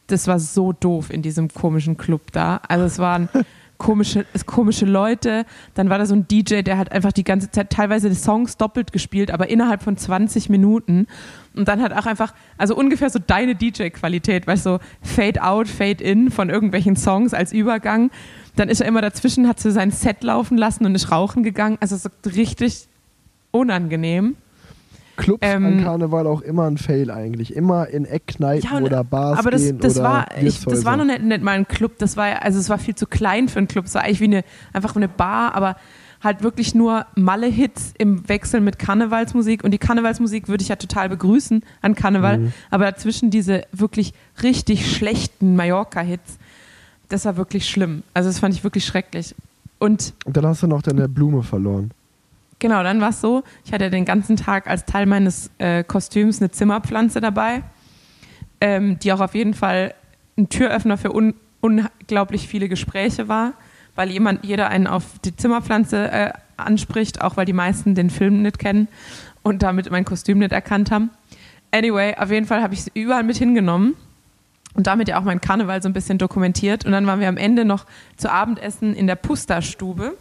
das 0.09 0.27
war 0.27 0.39
so 0.39 0.73
doof 0.73 1.11
in 1.11 1.23
diesem 1.23 1.49
komischen 1.49 1.97
Club 1.97 2.33
da. 2.33 2.61
Also 2.69 2.85
es 2.85 2.99
waren 2.99 3.29
komische, 3.83 4.25
es 4.33 4.47
komische 4.47 4.87
Leute. 4.87 5.45
Dann 5.75 5.91
war 5.91 5.99
da 5.99 6.07
so 6.07 6.15
ein 6.15 6.27
DJ, 6.29 6.63
der 6.63 6.79
hat 6.79 6.93
einfach 6.93 7.13
die 7.13 7.25
ganze 7.25 7.51
Zeit 7.51 7.71
teilweise 7.71 8.09
die 8.09 8.15
Songs 8.15 8.57
doppelt 8.57 8.93
gespielt, 8.93 9.31
aber 9.31 9.51
innerhalb 9.51 9.83
von 9.83 9.97
20 9.97 10.49
Minuten. 10.49 11.07
Und 11.55 11.69
dann 11.69 11.83
hat 11.83 11.93
auch 11.93 12.07
einfach, 12.07 12.33
also 12.57 12.77
ungefähr 12.77 13.11
so 13.11 13.19
deine 13.19 13.55
DJ-Qualität, 13.55 14.47
weißt 14.47 14.65
du, 14.67 14.71
so 14.71 14.79
Fade 15.03 15.43
out, 15.43 15.69
Fade 15.69 16.03
in 16.03 16.31
von 16.31 16.49
irgendwelchen 16.49 16.97
Songs 16.97 17.35
als 17.35 17.53
Übergang. 17.53 18.11
Dann 18.57 18.69
ist 18.69 18.81
er 18.81 18.87
immer 18.87 19.03
dazwischen, 19.03 19.49
hat 19.49 19.61
so 19.61 19.71
sein 19.71 19.91
Set 19.91 20.23
laufen 20.23 20.57
lassen 20.57 20.87
und 20.87 20.95
ist 20.95 21.11
rauchen 21.11 21.43
gegangen. 21.43 21.77
Also 21.81 21.97
so 21.97 22.09
richtig 22.25 22.87
unangenehm. 23.51 24.37
Clubs 25.17 25.41
Ähm, 25.43 25.65
an 25.67 25.83
Karneval 25.85 26.27
auch 26.27 26.41
immer 26.41 26.65
ein 26.67 26.79
Fail 26.79 27.11
eigentlich. 27.11 27.55
Immer 27.55 27.89
in 27.89 28.05
Eckkneipen 28.05 28.69
Ja, 28.71 28.77
und- 28.79 28.85
oder 28.85 29.05
Bars 29.05 29.39
aber 29.39 29.51
das, 29.51 29.63
gehen 29.63 29.79
das 29.79 29.97
oder 29.97 30.05
war 30.09 30.27
ich, 30.41 30.65
das 30.65 30.85
war 30.85 30.97
noch 30.97 31.05
nicht, 31.05 31.23
nicht 31.23 31.43
mal 31.43 31.53
ein 31.53 31.69
Club, 31.69 31.99
das 31.99 32.17
war 32.17 32.43
also 32.43 32.59
es 32.59 32.69
war 32.69 32.79
viel 32.79 32.95
zu 32.95 33.07
klein 33.07 33.49
für 33.49 33.59
einen 33.59 33.69
Club, 33.69 33.85
es 33.87 33.95
war 33.95 34.03
eigentlich 34.03 34.21
wie 34.21 34.25
eine 34.25 34.45
einfach 34.73 34.97
eine 34.97 35.09
Bar, 35.09 35.55
aber 35.55 35.77
halt 36.23 36.43
wirklich 36.45 36.75
nur 36.75 37.05
Malle-Hits 37.17 37.95
im 37.99 38.29
Wechsel 38.29 38.61
mit 38.61 38.79
Karnevalsmusik 38.79 39.65
und 39.65 39.73
die 39.73 39.79
Karnevalsmusik 39.79 40.49
würde 40.49 40.63
ich 40.63 40.69
ja 40.69 40.77
total 40.77 41.09
begrüßen 41.09 41.65
an 41.83 41.95
Karneval, 41.97 42.39
Mhm. 42.39 42.53
aber 42.71 42.85
dazwischen 42.85 43.31
diese 43.31 43.63
wirklich 43.73 44.15
richtig 44.43 44.95
schlechten 44.97 45.57
Mallorca-Hits, 45.57 46.39
das 47.09 47.25
war 47.25 47.37
wirklich 47.37 47.69
schlimm. 47.69 48.05
Also 48.15 48.29
das 48.29 48.39
fand 48.39 48.55
ich 48.55 48.63
wirklich 48.65 48.85
schrecklich. 48.85 49.35
Und 49.81 50.15
Und 50.25 50.37
dann 50.37 50.47
hast 50.47 50.63
du 50.63 50.69
noch 50.69 50.81
deine 50.83 51.09
Blume 51.09 51.43
verloren. 51.43 51.91
Genau, 52.63 52.85
dann 52.85 53.01
war 53.01 53.09
es 53.09 53.21
so, 53.21 53.43
ich 53.65 53.73
hatte 53.73 53.91
den 53.91 54.05
ganzen 54.05 54.37
Tag 54.37 54.69
als 54.69 54.85
Teil 54.85 55.07
meines 55.07 55.51
äh, 55.59 55.83
Kostüms 55.83 56.41
eine 56.41 56.53
Zimmerpflanze 56.53 57.21
dabei, 57.21 57.65
ähm, 58.61 59.01
die 59.01 59.13
auch 59.13 59.19
auf 59.19 59.35
jeden 59.35 59.53
Fall 59.53 59.95
ein 60.39 60.49
Türöffner 60.49 60.97
für 60.97 61.13
un 61.13 61.35
unglaublich 61.61 62.47
viele 62.47 62.69
Gespräche 62.69 63.27
war, 63.27 63.55
weil 63.97 64.13
jemand, 64.13 64.45
jeder 64.45 64.69
einen 64.69 64.87
auf 64.87 65.03
die 65.25 65.35
Zimmerpflanze 65.35 66.13
äh, 66.13 66.33
anspricht, 66.57 67.21
auch 67.21 67.37
weil 67.37 67.47
die 67.47 67.53
meisten 67.53 67.97
den 67.97 68.11
Film 68.11 68.43
nicht 68.43 68.61
kennen 68.61 68.87
und 69.43 69.65
damit 69.65 69.91
mein 69.91 70.05
Kostüm 70.05 70.39
nicht 70.39 70.53
erkannt 70.53 70.93
haben. 70.93 71.11
Anyway, 71.73 72.15
auf 72.17 72.31
jeden 72.31 72.47
Fall 72.47 72.63
habe 72.63 72.75
ich 72.75 72.85
sie 72.85 72.93
überall 72.95 73.25
mit 73.25 73.39
hingenommen 73.39 73.97
und 74.75 74.87
damit 74.87 75.09
ja 75.09 75.19
auch 75.19 75.25
mein 75.25 75.41
Karneval 75.41 75.83
so 75.83 75.89
ein 75.89 75.95
bisschen 75.95 76.19
dokumentiert. 76.19 76.85
Und 76.87 76.93
dann 76.93 77.09
waren 77.09 77.19
wir 77.19 77.29
am 77.29 77.39
Ende 77.39 77.65
noch 77.65 77.87
zu 78.17 78.31
Abendessen 78.31 78.95
in 78.95 79.09
der 79.09 79.17
Pusterstube. 79.17 80.17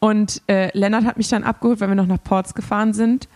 Und 0.00 0.42
äh, 0.48 0.76
Lennart 0.76 1.04
hat 1.04 1.18
mich 1.18 1.28
dann 1.28 1.44
abgeholt, 1.44 1.80
weil 1.80 1.88
wir 1.88 1.94
noch 1.94 2.06
nach 2.06 2.22
Ports 2.22 2.54
gefahren 2.54 2.92
sind. 2.92 3.28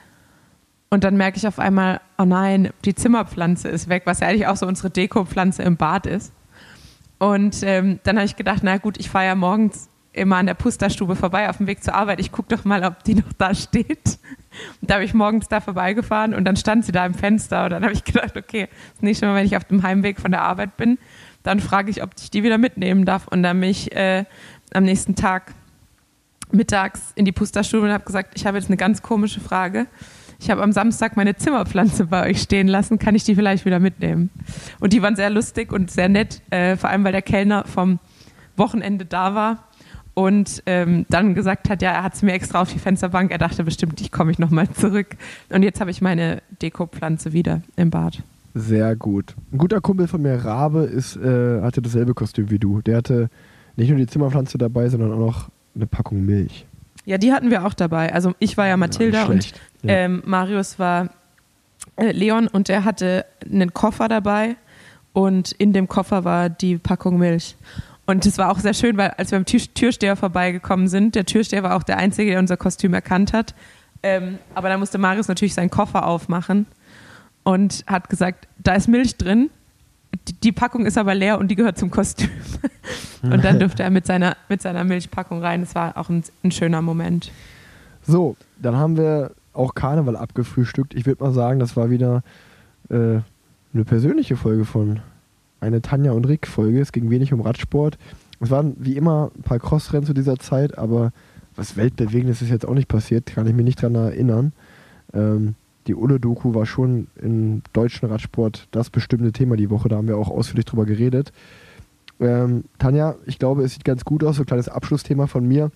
Und 0.91 1.05
dann 1.05 1.17
merke 1.17 1.37
ich 1.37 1.47
auf 1.47 1.59
einmal, 1.59 2.01
oh 2.19 2.25
nein, 2.25 2.71
die 2.85 2.95
Zimmerpflanze 2.95 3.69
ist 3.69 3.89
weg, 3.89 4.03
was 4.07 4.21
ja 4.21 4.29
eigentlich 4.29 4.47
auch 4.47 4.57
so 4.57 4.67
unsere 4.67 4.91
Dekopflanze 4.91 5.63
im 5.63 5.77
Bad 5.77 6.07
ist. 6.07 6.33
Und 7.19 7.63
ähm, 7.63 8.01
dann 8.05 8.17
habe 8.17 8.27
ich 8.27 8.37
gedacht, 8.37 8.61
na 8.63 8.79
gut, 8.79 8.99
ich 8.99 9.11
fahre 9.11 9.27
ja 9.27 9.35
morgens 9.35 9.89
immer 10.15 10.37
an 10.37 10.47
der 10.47 10.55
Pusterstube 10.55 11.17
vorbei 11.17 11.49
auf 11.51 11.59
dem 11.59 11.67
Weg 11.67 11.83
zur 11.83 11.95
Arbeit. 11.95 12.21
Ich 12.21 12.33
gucke 12.33 12.55
doch 12.57 12.65
mal, 12.65 12.85
ob 12.85 13.03
die 13.05 13.17
noch 13.17 13.33
da 13.37 13.55
steht. 13.55 14.19
Und 14.81 14.91
da 14.91 14.95
habe 14.95 15.05
ich 15.05 15.15
morgens 15.15 15.49
da 15.49 15.61
vorbeigefahren 15.61 16.33
und 16.33 16.45
dann 16.45 16.55
stand 16.55 16.85
sie 16.85 16.93
da 16.93 17.05
im 17.05 17.15
Fenster. 17.15 17.65
Und 17.65 17.71
dann 17.71 17.83
habe 17.83 17.93
ich 17.93 18.05
gedacht, 18.05 18.37
okay, 18.37 18.69
das 18.93 19.03
nächste 19.03 19.27
Mal, 19.27 19.35
wenn 19.35 19.47
ich 19.47 19.57
auf 19.57 19.65
dem 19.65 19.83
Heimweg 19.83 20.21
von 20.21 20.31
der 20.31 20.43
Arbeit 20.43 20.77
bin, 20.77 20.99
dann 21.43 21.59
frage 21.59 21.91
ich, 21.91 22.05
ob 22.05 22.11
ich 22.17 22.31
die 22.31 22.45
wieder 22.45 22.57
mitnehmen 22.57 23.05
darf. 23.05 23.27
Und 23.27 23.43
dann 23.43 23.61
bin 23.61 23.69
ich 23.69 23.91
äh, 23.97 24.25
am 24.73 24.85
nächsten 24.85 25.17
Tag 25.17 25.55
mittags 26.53 27.13
in 27.15 27.25
die 27.25 27.33
Pusterstube 27.33 27.87
und 27.87 27.93
habe 27.93 28.05
gesagt, 28.05 28.33
ich 28.35 28.47
habe 28.47 28.59
jetzt 28.59 28.69
eine 28.69 28.77
ganz 28.77 29.03
komische 29.03 29.41
Frage. 29.41 29.87
Ich 30.41 30.51
habe 30.51 30.63
am 30.63 30.73
Samstag 30.73 31.17
meine 31.17 31.37
Zimmerpflanze 31.37 32.07
bei 32.07 32.29
euch 32.29 32.43
stehen 32.43 32.69
lassen. 32.69 32.99
Kann 32.99 33.15
ich 33.15 33.25
die 33.25 33.35
vielleicht 33.35 33.65
wieder 33.65 33.79
mitnehmen? 33.79 34.31
Und 34.81 34.93
die 34.93 35.01
waren 35.03 35.17
sehr 35.17 35.31
lustig 35.31 35.73
und 35.73 35.91
sehr 35.91 36.09
nett, 36.09 36.43
äh, 36.51 36.77
vor 36.77 36.91
allem 36.91 37.05
weil 37.05 37.13
der 37.13 37.23
Kellner 37.23 37.65
vom 37.65 37.99
Wochenende 38.57 39.05
da 39.05 39.35
war 39.35 39.69
und 40.15 40.63
ähm, 40.67 41.07
dann 41.09 41.35
gesagt 41.35 41.69
hat, 41.69 41.83
ja, 41.83 41.91
er 41.91 42.03
hat 42.05 42.15
es 42.15 42.23
mir 42.23 42.33
extra 42.33 42.63
auf 42.63 42.73
die 42.73 42.79
Fensterbank. 42.79 43.31
Er 43.33 43.39
dachte 43.39 43.65
bestimmt, 43.65 44.01
ich 44.01 44.13
komme 44.13 44.31
ich 44.31 44.39
nochmal 44.39 44.69
zurück. 44.71 45.17
Und 45.51 45.63
jetzt 45.63 45.81
habe 45.81 45.91
ich 45.91 46.01
meine 46.01 46.43
Dekopflanze 46.63 47.33
wieder 47.33 47.63
im 47.77 47.91
Bad. 47.91 48.23
Sehr 48.55 48.95
gut. 48.95 49.35
Ein 49.53 49.59
guter 49.59 49.81
Kumpel 49.81 50.07
von 50.07 50.23
mir, 50.23 50.37
Rabe, 50.45 50.85
ist, 50.85 51.17
äh, 51.17 51.61
hatte 51.61 51.83
dasselbe 51.83 52.15
Kostüm 52.15 52.51
wie 52.51 52.61
du. 52.61 52.81
Der 52.83 52.99
hatte 52.99 53.29
nicht 53.75 53.89
nur 53.89 53.99
die 53.99 54.07
Zimmerpflanze 54.07 54.59
dabei, 54.59 54.89
sondern 54.89 55.13
auch 55.13 55.19
noch 55.19 55.49
eine 55.75 55.87
Packung 55.87 56.25
Milch. 56.25 56.67
Ja, 57.05 57.19
die 57.19 57.33
hatten 57.33 57.51
wir 57.51 57.67
auch 57.67 57.75
dabei. 57.75 58.13
Also 58.13 58.35
ich 58.39 58.57
war 58.57 58.67
ja 58.67 58.77
Mathilda 58.77 59.23
Ja, 59.23 59.27
und 59.27 59.53
ähm, 59.85 60.23
Marius 60.25 60.79
war 60.79 61.11
äh, 61.97 62.13
Leon 62.13 62.49
und 62.49 62.69
der 62.69 62.85
hatte 62.85 63.27
einen 63.45 63.75
Koffer 63.75 64.09
dabei 64.09 64.57
und 65.13 65.53
in 65.53 65.73
dem 65.73 65.89
Koffer 65.89 66.25
war 66.25 66.49
die 66.49 66.79
Packung 66.79 67.19
Milch. 67.19 67.57
Und 68.07 68.27
das 68.27 68.37
war 68.39 68.51
auch 68.51 68.59
sehr 68.59 68.75
schön, 68.75 68.97
weil 68.97 69.11
als 69.11 69.31
wir 69.31 69.39
am 69.39 69.47
Tür 69.47 69.61
Türsteher 69.75 70.17
vorbeigekommen 70.17 70.89
sind, 70.89 71.15
der 71.15 71.25
Türsteher 71.25 71.63
war 71.63 71.75
auch 71.75 71.83
der 71.83 71.97
Einzige, 71.97 72.33
der 72.33 72.41
unser 72.41 72.57
Kostüm 72.57 72.93
erkannt 72.93 73.33
hat. 73.33 73.55
Ähm, 74.03 74.39
aber 74.55 74.69
da 74.69 74.77
musste 74.77 74.99
Marius 74.99 75.29
natürlich 75.29 75.55
seinen 75.55 75.71
Koffer 75.71 76.07
aufmachen 76.07 76.67
und 77.45 77.85
hat 77.87 78.11
gesagt, 78.11 78.49
da 78.59 78.75
ist 78.75 78.89
Milch 78.89 79.17
drin, 79.17 79.51
die, 80.43 80.53
Packung 80.53 80.87
ist 80.87 80.99
aber 80.99 81.15
leer 81.15 81.39
und 81.39 81.49
die 81.49 81.55
gehört 81.55 81.79
zum 81.79 81.91
Kostüm. 81.91 82.29
und 83.23 83.45
dann 83.45 83.59
durfte 83.59 83.83
er 83.83 83.91
mit 83.91 84.07
seiner, 84.07 84.37
mit 84.49 84.63
seiner 84.63 84.85
Milchpackung 84.85 85.41
rein. 85.41 85.61
Das 85.61 85.75
war 85.75 85.97
auch 85.97 86.09
ein, 86.09 86.23
ein 86.43 86.51
schöner 86.51 86.83
Moment. 86.83 87.31
So, 88.07 88.37
dann 88.61 88.77
haben 88.77 88.97
wir 88.97 89.33
auch 89.53 89.75
Karneval 89.75 90.17
abgefrühstückt. 90.17 90.95
Ich 90.95 91.07
würde 91.07 91.23
mal 91.23 91.33
sagen, 91.33 91.59
das 91.59 91.77
war 91.77 91.91
wieder 91.91 92.23
äh, 92.91 93.21
eine 93.73 93.85
persönliche 93.85 94.37
Folge 94.37 94.65
von 94.65 95.01
eine 95.61 95.81
Tanja 95.81 96.13
und 96.13 96.27
Rick 96.27 96.47
Folge. 96.47 96.81
Es 96.81 96.93
ging 96.93 97.11
wenig 97.11 97.33
um 97.33 97.41
Radsport. 97.41 97.99
Es 98.41 98.51
waren 98.51 98.77
wie 98.79 98.97
immer 98.97 99.31
ein 99.37 99.43
paar 99.43 99.59
Crossrennen 99.59 100.07
zu 100.07 100.13
dieser 100.13 100.39
Zeit, 100.39 100.77
aber 100.77 101.13
was 101.57 101.77
Weltbewegendes 101.77 102.43
ist 102.43 102.51
jetzt 102.51 102.67
auch 102.67 102.75
nicht 102.75 102.89
passiert, 102.89 103.27
kann 103.27 103.47
ich 103.47 103.55
mich 103.55 103.65
nicht 103.65 103.81
dran 103.81 103.95
erinnern. 103.95 104.53
Ähm, 105.13 105.55
die 105.87 105.95
Ulle-Doku 105.95 106.55
war 106.55 106.67
schon 106.67 107.09
im 107.21 107.63
deutschen 107.73 108.09
Radsport 108.09 108.69
das 108.71 108.91
bestimmte 108.91 109.33
Thema 109.33 109.57
die 109.57 109.71
Woche. 109.71 109.89
Da 109.89 109.97
haben 109.97 110.09
wir 110.09 110.17
auch 110.17 110.31
ausführlich 110.31 110.65
drüber 110.65 110.87
geredet. 110.87 111.33
Ähm, 112.21 112.65
Tanja, 112.79 113.17
ich 113.27 113.39
glaube, 113.39 113.65
es 113.65 113.75
sieht 113.75 113.85
ganz 113.85 114.05
gut 114.05 114.25
aus. 114.25 114.37
So 114.37 114.43
ein 114.43 114.47
kleines 114.47 114.69
Abschlussthema 114.69 115.27
von 115.27 115.47
mir. 115.47 115.71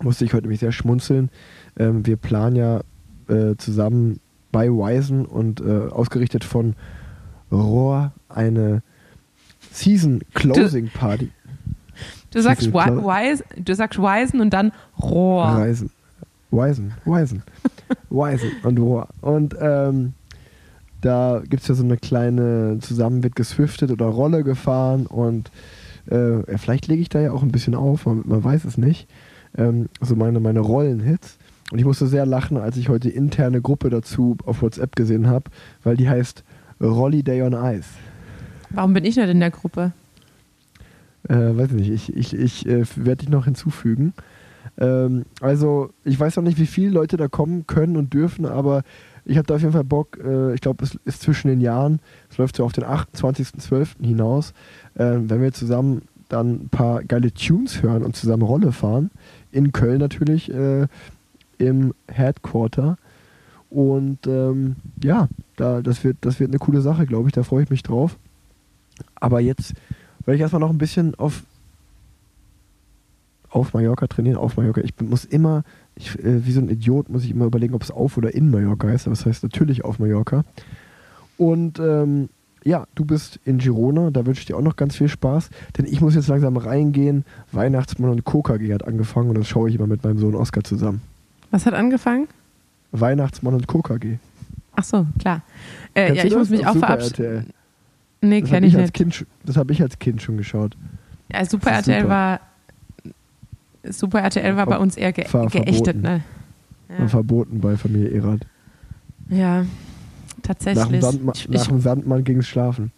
Musste 0.00 0.24
ich 0.24 0.32
heute 0.32 0.44
nämlich 0.44 0.60
sehr 0.60 0.72
schmunzeln. 0.72 1.30
Ähm, 1.78 2.06
wir 2.06 2.16
planen 2.16 2.56
ja 2.56 2.80
äh, 3.28 3.56
zusammen 3.56 4.20
bei 4.50 4.68
Wisen 4.68 5.26
und 5.26 5.60
äh, 5.60 5.88
ausgerichtet 5.88 6.42
von 6.44 6.74
Rohr 7.52 8.12
eine 8.28 8.82
Season 9.72 10.22
Closing 10.34 10.88
Party. 10.88 11.30
Du 12.30 12.40
sagst, 12.40 12.64
viel 12.64 12.74
Wi- 12.74 12.82
Klar. 12.84 13.04
Wise, 13.04 13.44
du 13.56 13.74
sagst 13.74 13.98
Wisen 13.98 14.40
und 14.40 14.50
dann 14.50 14.72
Rohr. 15.00 15.44
Reisen. 15.44 15.90
Wisen. 16.50 16.94
Wisen. 17.04 17.42
Wisen 18.10 18.52
und 18.62 18.78
Rohr. 18.78 19.08
Und 19.20 19.56
ähm, 19.60 20.14
da 21.00 21.42
gibt 21.48 21.62
es 21.62 21.68
ja 21.68 21.74
so 21.74 21.84
eine 21.84 21.96
kleine, 21.96 22.78
zusammen 22.80 23.22
wird 23.22 23.36
geswiftet 23.36 23.90
oder 23.90 24.06
Rolle 24.06 24.42
gefahren 24.42 25.06
und 25.06 25.50
äh, 26.10 26.58
vielleicht 26.58 26.86
lege 26.86 27.02
ich 27.02 27.08
da 27.08 27.20
ja 27.20 27.32
auch 27.32 27.42
ein 27.42 27.52
bisschen 27.52 27.74
auf, 27.74 28.06
man, 28.06 28.22
man 28.24 28.42
weiß 28.42 28.64
es 28.64 28.78
nicht. 28.78 29.08
Ähm, 29.56 29.88
so 30.00 30.16
meine, 30.16 30.40
meine 30.40 30.60
Rollenhits. 30.60 31.38
Und 31.70 31.78
ich 31.78 31.84
musste 31.84 32.06
sehr 32.06 32.24
lachen, 32.24 32.56
als 32.56 32.76
ich 32.76 32.88
heute 32.88 33.08
die 33.08 33.14
interne 33.14 33.60
Gruppe 33.60 33.90
dazu 33.90 34.36
auf 34.46 34.62
WhatsApp 34.62 34.96
gesehen 34.96 35.26
habe, 35.26 35.50
weil 35.84 35.96
die 35.96 36.08
heißt 36.08 36.42
Rolly 36.80 37.22
Day 37.22 37.42
on 37.42 37.52
Ice. 37.52 37.90
Warum 38.70 38.94
bin 38.94 39.04
ich 39.04 39.16
nicht 39.16 39.28
in 39.28 39.40
der 39.40 39.50
Gruppe? 39.50 39.92
Äh, 41.28 41.34
weiß 41.34 41.72
nicht, 41.72 41.90
ich, 41.90 42.16
ich, 42.16 42.34
ich 42.34 42.66
äh, 42.66 42.84
werde 42.96 43.16
dich 43.16 43.28
noch 43.28 43.44
hinzufügen. 43.44 44.14
Ähm, 44.78 45.24
also, 45.40 45.90
ich 46.04 46.18
weiß 46.18 46.36
noch 46.36 46.44
nicht, 46.44 46.58
wie 46.58 46.66
viele 46.66 46.90
Leute 46.90 47.16
da 47.16 47.28
kommen 47.28 47.66
können 47.66 47.96
und 47.96 48.14
dürfen, 48.14 48.46
aber 48.46 48.82
ich 49.24 49.36
habe 49.36 49.46
da 49.46 49.56
auf 49.56 49.60
jeden 49.60 49.72
Fall 49.72 49.84
Bock. 49.84 50.18
Äh, 50.24 50.54
ich 50.54 50.60
glaube, 50.60 50.84
es 50.84 50.98
ist 51.04 51.22
zwischen 51.22 51.48
den 51.48 51.60
Jahren, 51.60 52.00
es 52.30 52.38
läuft 52.38 52.56
so 52.56 52.64
auf 52.64 52.72
den 52.72 52.84
28.12. 52.84 54.04
hinaus, 54.04 54.52
äh, 54.94 55.18
wenn 55.20 55.42
wir 55.42 55.52
zusammen 55.52 56.02
dann 56.28 56.64
ein 56.64 56.68
paar 56.68 57.02
geile 57.04 57.32
Tunes 57.32 57.82
hören 57.82 58.04
und 58.04 58.16
zusammen 58.16 58.42
Rolle 58.42 58.72
fahren. 58.72 59.10
In 59.50 59.72
Köln 59.72 59.98
natürlich, 59.98 60.52
äh, 60.52 60.86
im 61.58 61.94
Headquarter. 62.06 62.98
Und 63.70 64.26
ähm, 64.26 64.76
ja, 65.02 65.28
da, 65.56 65.82
das, 65.82 66.04
wird, 66.04 66.18
das 66.20 66.40
wird 66.40 66.50
eine 66.50 66.58
coole 66.58 66.80
Sache, 66.80 67.06
glaube 67.06 67.28
ich. 67.28 67.34
Da 67.34 67.42
freue 67.42 67.64
ich 67.64 67.70
mich 67.70 67.82
drauf. 67.82 68.16
Aber 69.14 69.40
jetzt 69.40 69.74
werde 70.24 70.36
ich 70.36 70.40
erstmal 70.40 70.60
noch 70.60 70.70
ein 70.70 70.78
bisschen 70.78 71.14
auf, 71.16 71.42
auf 73.50 73.74
Mallorca 73.74 74.06
trainieren. 74.06 74.36
Auf 74.36 74.56
Mallorca. 74.56 74.80
Ich 74.82 74.94
muss 75.00 75.24
immer, 75.24 75.62
ich, 75.94 76.18
äh, 76.18 76.46
wie 76.46 76.52
so 76.52 76.60
ein 76.60 76.68
Idiot, 76.68 77.08
muss 77.08 77.24
ich 77.24 77.30
immer 77.30 77.46
überlegen, 77.46 77.74
ob 77.74 77.82
es 77.82 77.90
auf 77.90 78.16
oder 78.16 78.34
in 78.34 78.50
Mallorca 78.50 78.88
heißt. 78.88 79.06
Aber 79.06 79.14
es 79.14 79.24
heißt 79.26 79.42
natürlich 79.42 79.84
auf 79.84 79.98
Mallorca. 79.98 80.44
Und 81.36 81.78
ähm, 81.78 82.28
ja, 82.64 82.86
du 82.94 83.04
bist 83.04 83.40
in 83.44 83.58
Girona. 83.58 84.10
Da 84.10 84.26
wünsche 84.26 84.40
ich 84.40 84.46
dir 84.46 84.56
auch 84.56 84.62
noch 84.62 84.76
ganz 84.76 84.96
viel 84.96 85.08
Spaß. 85.08 85.50
Denn 85.76 85.86
ich 85.86 86.00
muss 86.00 86.14
jetzt 86.14 86.28
langsam 86.28 86.56
reingehen. 86.56 87.24
Weihnachtsmann 87.52 88.10
und 88.10 88.24
KKG 88.24 88.74
hat 88.74 88.86
angefangen. 88.86 89.30
Und 89.30 89.38
das 89.38 89.48
schaue 89.48 89.68
ich 89.68 89.76
immer 89.76 89.86
mit 89.86 90.04
meinem 90.04 90.18
Sohn 90.18 90.34
Oskar 90.34 90.64
zusammen. 90.64 91.00
Was 91.50 91.64
hat 91.66 91.74
angefangen? 91.74 92.28
Weihnachtsmann 92.92 93.54
und 93.54 93.68
KKG. 93.68 94.18
Ach 94.76 94.84
so, 94.84 95.06
klar. 95.18 95.42
Äh, 95.94 96.14
ja, 96.14 96.24
ich 96.24 96.34
muss 96.34 96.50
mich 96.50 96.66
auch 96.66 96.76
verabschieden. 96.76 97.50
Nee, 98.20 98.42
kenne 98.42 98.56
habe 98.56 98.66
ich 98.66 98.76
nicht. 98.76 98.94
Kind 98.94 99.26
das 99.44 99.56
hab 99.56 99.70
ich 99.70 99.80
als 99.82 99.98
Kind 99.98 100.22
schon 100.22 100.36
geschaut. 100.36 100.76
Ja, 101.32 101.44
Super 101.44 101.70
RTL 101.70 102.02
super. 102.02 102.08
war 102.08 102.40
Super 103.84 104.20
RTL 104.20 104.56
war 104.56 104.66
bei 104.66 104.78
uns 104.78 104.96
eher 104.96 105.12
ge 105.12 105.24
ver- 105.26 105.46
geächtet, 105.46 105.96
verboten. 105.96 106.00
ne? 106.02 106.22
War 106.88 106.98
Ja, 107.00 107.08
Verboten 107.08 107.60
bei 107.60 107.76
Familie 107.76 108.10
Erath. 108.10 108.40
ja 109.28 109.60
Nach 109.60 109.64
dem, 109.64 109.70
tatsächlich. 110.42 111.00
Sandma 111.02 111.32
Ich, 111.34 111.48
nach 111.48 111.66
dem 111.66 111.80
Sandmann 111.80 112.24
ging 112.24 112.38
es 112.38 112.46
schlafen. 112.48 112.92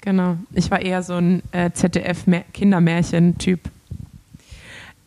genau. 0.00 0.36
Ich 0.52 0.70
war 0.70 0.80
eher 0.82 1.02
so 1.02 1.14
ein 1.14 1.42
äh, 1.52 1.70
ZDF-Kindermärchen-Typ. 1.72 3.60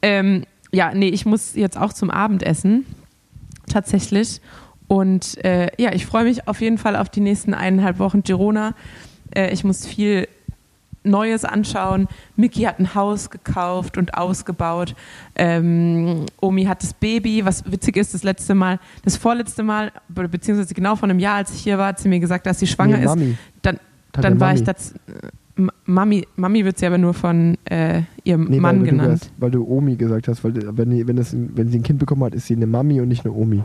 Ähm, 0.02 0.44
ja, 0.72 0.94
nee, 0.94 1.10
ich 1.10 1.26
muss 1.26 1.56
jetzt 1.56 1.78
auch 1.78 1.94
zum 1.94 2.10
Abendessen. 2.10 2.86
Tatsächlich. 3.68 4.42
Und 4.88 5.44
äh, 5.46 5.68
ja, 5.78 5.94
ich 5.94 6.06
freue 6.06 6.26
mich 6.26 6.48
auf 6.48 6.62
jeden 6.62 6.78
Fall 6.78 6.96
auf 6.96 7.10
die 7.10 7.22
nächsten 7.22 7.54
eineinhalb 7.54 8.00
Wochen 8.00 8.24
Girona. 8.24 8.74
Äh, 9.36 9.52
ich 9.54 9.64
muss 9.64 9.86
viel 9.86 10.28
Neues 11.04 11.46
anschauen. 11.46 12.08
Miki 12.36 12.62
hat 12.64 12.80
ein 12.80 12.96
Haus 12.96 13.30
gekauft 13.30 13.98
und 13.98 14.14
ausgebaut. 14.16 14.96
Ähm, 15.36 16.26
Omi 16.42 16.66
hat 16.66 16.82
das 16.84 16.94
Baby, 16.94 17.46
was 17.46 17.70
witzig 17.72 17.98
ist, 17.98 18.14
das 18.14 18.24
letzte 18.24 18.56
Mal, 18.56 18.80
das 19.04 19.18
vorletzte 19.18 19.64
Mal, 19.64 19.92
be- 20.10 20.28
beziehungsweise 20.30 20.74
genau 20.74 20.96
vor 20.96 21.10
einem 21.10 21.20
Jahr, 21.20 21.36
als 21.36 21.54
ich 21.54 21.62
hier 21.62 21.78
war, 21.78 21.88
hat 21.88 22.00
sie 22.00 22.10
mir 22.10 22.20
gesagt, 22.20 22.46
dass 22.46 22.60
sie 22.60 22.68
schwanger 22.68 22.98
Nee, 22.98 23.04
ist. 23.04 23.10
Mami. 23.10 23.38
Dann, 23.62 23.80
dann 24.14 24.40
war 24.40 24.48
Mami. 24.50 24.60
ich 24.60 24.64
das. 24.66 24.94
äh, 24.94 25.68
Mami, 25.86 26.28
Mami 26.36 26.66
wird 26.66 26.80
sie 26.80 26.86
aber 26.88 26.98
nur 26.98 27.14
von 27.14 27.58
äh, 27.66 28.02
ihrem 28.24 28.46
Nee, 28.46 28.60
Mann 28.60 28.78
weil, 28.78 28.86
du 28.86 28.90
genannt. 28.92 29.12
hast, 29.22 29.32
weil 29.38 29.52
du 29.52 29.64
Omi 29.68 29.96
gesagt 29.96 30.28
hast, 30.28 30.44
weil 30.44 30.54
du- 30.54 30.78
wenn, 30.78 31.08
wenn, 31.08 31.16
das, 31.16 31.36
wenn 31.38 31.68
sie 31.68 31.78
ein 31.80 31.84
Kind 31.84 32.00
bekommen 32.00 32.24
hat, 32.24 32.34
ist 32.34 32.48
sie 32.48 32.56
eine 32.56 32.66
Mami 32.66 33.00
und 33.02 33.08
nicht 33.08 33.24
eine 33.26 33.34
Omi. 33.36 33.64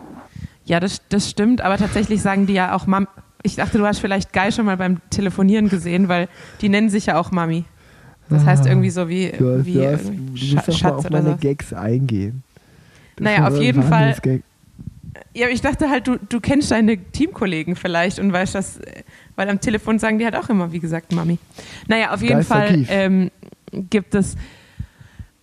Ja, 0.67 0.81
das, 0.81 1.01
das 1.09 1.31
stimmt, 1.31 1.63
aber 1.63 1.79
tatsächlich 1.79 2.21
sagen 2.21 2.47
die 2.47 2.53
ja 2.53 2.75
auch 2.75 2.87
Mam. 2.87 3.07
Ich 3.43 3.57
dachte, 3.57 3.79
du 3.79 3.87
hast 3.87 3.99
vielleicht 4.01 4.33
Guy 4.33 4.51
schon 4.53 4.67
mal 4.67 4.77
beim 4.77 5.01
Telefonieren 5.11 5.69
gesehen, 5.69 6.09
weil 6.09 6.29
die 6.61 6.69
nennen 6.69 6.89
sich 6.91 7.07
ja 7.07 7.19
auch 7.19 7.31
Mami. 7.31 7.65
Das 8.29 8.45
heißt 8.45 8.67
Ah. 8.67 8.71
irgendwie 8.71 8.91
so 8.91 9.09
wie, 9.09 9.31
Du, 9.31 9.65
wie 9.65 9.75
du, 9.75 9.93
hast, 9.93 10.07
du 10.09 10.13
musst 10.13 10.53
doch 10.53 10.67
mal 10.67 10.73
Schatz 10.75 10.93
auf 10.93 11.05
oder 11.07 11.23
meine 11.23 11.31
so. 11.33 11.37
Gags 11.41 11.73
eingehen. 11.73 12.43
Das 13.17 13.25
Naja, 13.25 13.49
auf 13.49 13.61
jeden 13.61 13.83
Fall-. 13.83 14.17
Ja, 15.35 15.47
aber 15.47 15.55
ich 15.55 15.61
dachte 15.61 15.89
halt, 15.89 16.07
du, 16.07 16.17
du 16.29 16.41
kennst 16.41 16.71
deine 16.71 16.97
Teamkollegen 16.99 17.75
vielleicht 17.77 18.19
und 18.19 18.33
weißt 18.33 18.55
das, 18.55 18.81
weil 19.37 19.49
am 19.49 19.61
Telefon 19.61 19.99
sagen 19.99 20.19
die 20.19 20.25
halt 20.25 20.37
auch 20.37 20.49
immer, 20.49 20.73
wie 20.73 20.79
gesagt, 20.81 21.13
Mami. 21.13 21.39
Naja, 21.87 22.13
auf 22.13 22.23
jeden 22.23 22.43
Fall 22.43 22.85
ähm, 22.89 23.31
gibt 23.73 24.15
es 24.15 24.37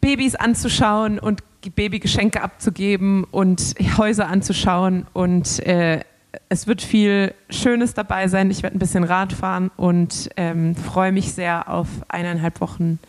Babys 0.02 0.36
anzuschauen 0.36 1.18
und 1.20 1.41
Babygeschenke 1.76 2.41
abzugeben 2.43 3.24
und 3.24 3.74
Häuser 3.98 4.28
anzuschauen 4.28 5.07
und 5.14 5.60
äh, 5.65 6.02
es 6.49 6.68
wird 6.68 6.82
viel 6.82 7.34
Schönes 7.49 7.94
dabei 7.94 8.28
sein. 8.28 8.52
Ich 8.52 8.64
werde 8.64 8.76
ein 8.76 8.80
bisschen 8.80 9.03
Rad 9.03 9.34
fahren 9.34 9.72
und 9.78 10.30
ähm, 10.38 10.76
freue 10.76 11.12
mich 11.12 11.34
sehr 11.34 11.70
auf 11.70 11.88
eineinhalb 12.07 12.62
Wochen 12.62 12.99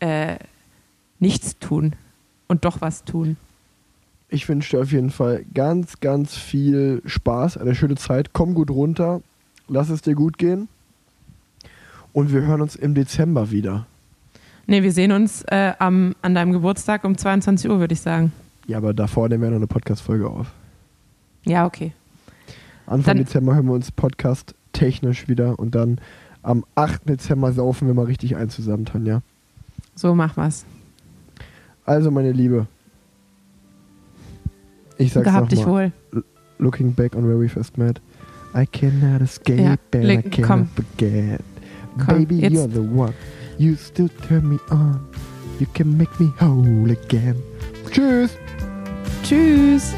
äh, 0.00 0.36
nichts 1.18 1.58
tun 1.58 1.94
und 2.48 2.64
doch 2.64 2.80
was 2.80 3.04
tun. 3.04 3.36
Ich 4.28 4.48
wünsche 4.48 4.76
dir 4.76 4.82
auf 4.82 4.92
jeden 4.92 5.10
Fall 5.10 5.44
ganz, 5.54 6.00
ganz 6.00 6.36
viel 6.36 7.00
Spaß, 7.06 7.58
eine 7.58 7.74
schöne 7.74 7.94
Zeit. 7.94 8.32
Komm 8.32 8.54
gut 8.54 8.70
runter, 8.70 9.20
lass 9.68 9.88
es 9.88 10.02
dir 10.02 10.14
gut 10.14 10.36
gehen. 10.38 10.68
Und 12.12 12.32
wir 12.32 12.42
hören 12.42 12.60
uns 12.60 12.76
im 12.76 12.94
Dezember 12.94 13.50
wieder. 13.50 13.86
Nee, 14.66 14.82
wir 14.82 14.92
sehen 14.92 15.12
uns 15.12 15.42
äh, 15.44 15.74
am, 15.78 16.16
an 16.22 16.34
deinem 16.34 16.52
Geburtstag 16.52 17.04
um 17.04 17.16
22 17.16 17.70
Uhr, 17.70 17.78
würde 17.78 17.94
ich 17.94 18.00
sagen. 18.00 18.32
Ja, 18.66 18.78
aber 18.78 18.92
davor 18.92 19.28
nehmen 19.28 19.44
wir 19.44 19.50
noch 19.50 19.56
eine 19.56 19.68
Podcast-Folge 19.68 20.28
auf. 20.28 20.48
Ja, 21.44 21.66
okay. 21.66 21.92
Anfang 22.86 23.16
Dann- 23.16 23.24
Dezember 23.24 23.54
hören 23.54 23.66
wir 23.66 23.72
uns 23.74 23.90
Podcast 23.90 24.54
technisch 24.72 25.28
wieder 25.28 25.58
und 25.58 25.74
dann 25.74 25.98
am 26.42 26.64
8. 26.76 27.08
Dezember 27.08 27.52
saufen 27.52 27.88
wir 27.88 27.94
mal 27.94 28.04
richtig 28.04 28.36
ein 28.36 28.48
zusammen, 28.50 28.84
Tanja. 28.84 29.22
So 29.94 30.14
machen 30.14 30.42
wir's. 30.42 30.64
Also, 31.84 32.10
meine 32.10 32.32
Liebe, 32.32 32.66
ich 34.98 35.12
sag's 35.12 35.24
Gehabt 35.26 35.52
dich 35.52 35.66
wohl. 35.66 35.92
Looking 36.58 36.92
back 36.94 37.14
on 37.14 37.26
where 37.28 37.38
we 37.38 37.48
first 37.48 37.76
met, 37.76 38.00
I 38.54 38.66
cannot 38.66 39.20
escape 39.20 39.60
Ja, 39.60 39.76
and 39.94 40.04
I 40.10 40.22
cannot 40.22 40.42
komm. 40.48 40.68
forget. 40.68 41.40
Komm, 41.98 42.06
Baby, 42.18 42.40
jetzt- 42.40 42.52
you're 42.54 42.68
the 42.72 42.78
one. 42.80 43.12
You 43.58 43.74
still 43.76 44.08
turn 44.28 44.48
me 44.48 44.58
on. 44.70 45.00
You 45.58 45.66
can 45.74 45.96
make 45.96 46.10
me 46.22 46.30
whole 46.40 46.90
again. 46.92 47.36
Tschüss. 47.90 48.30
Tschüss. 49.22 49.94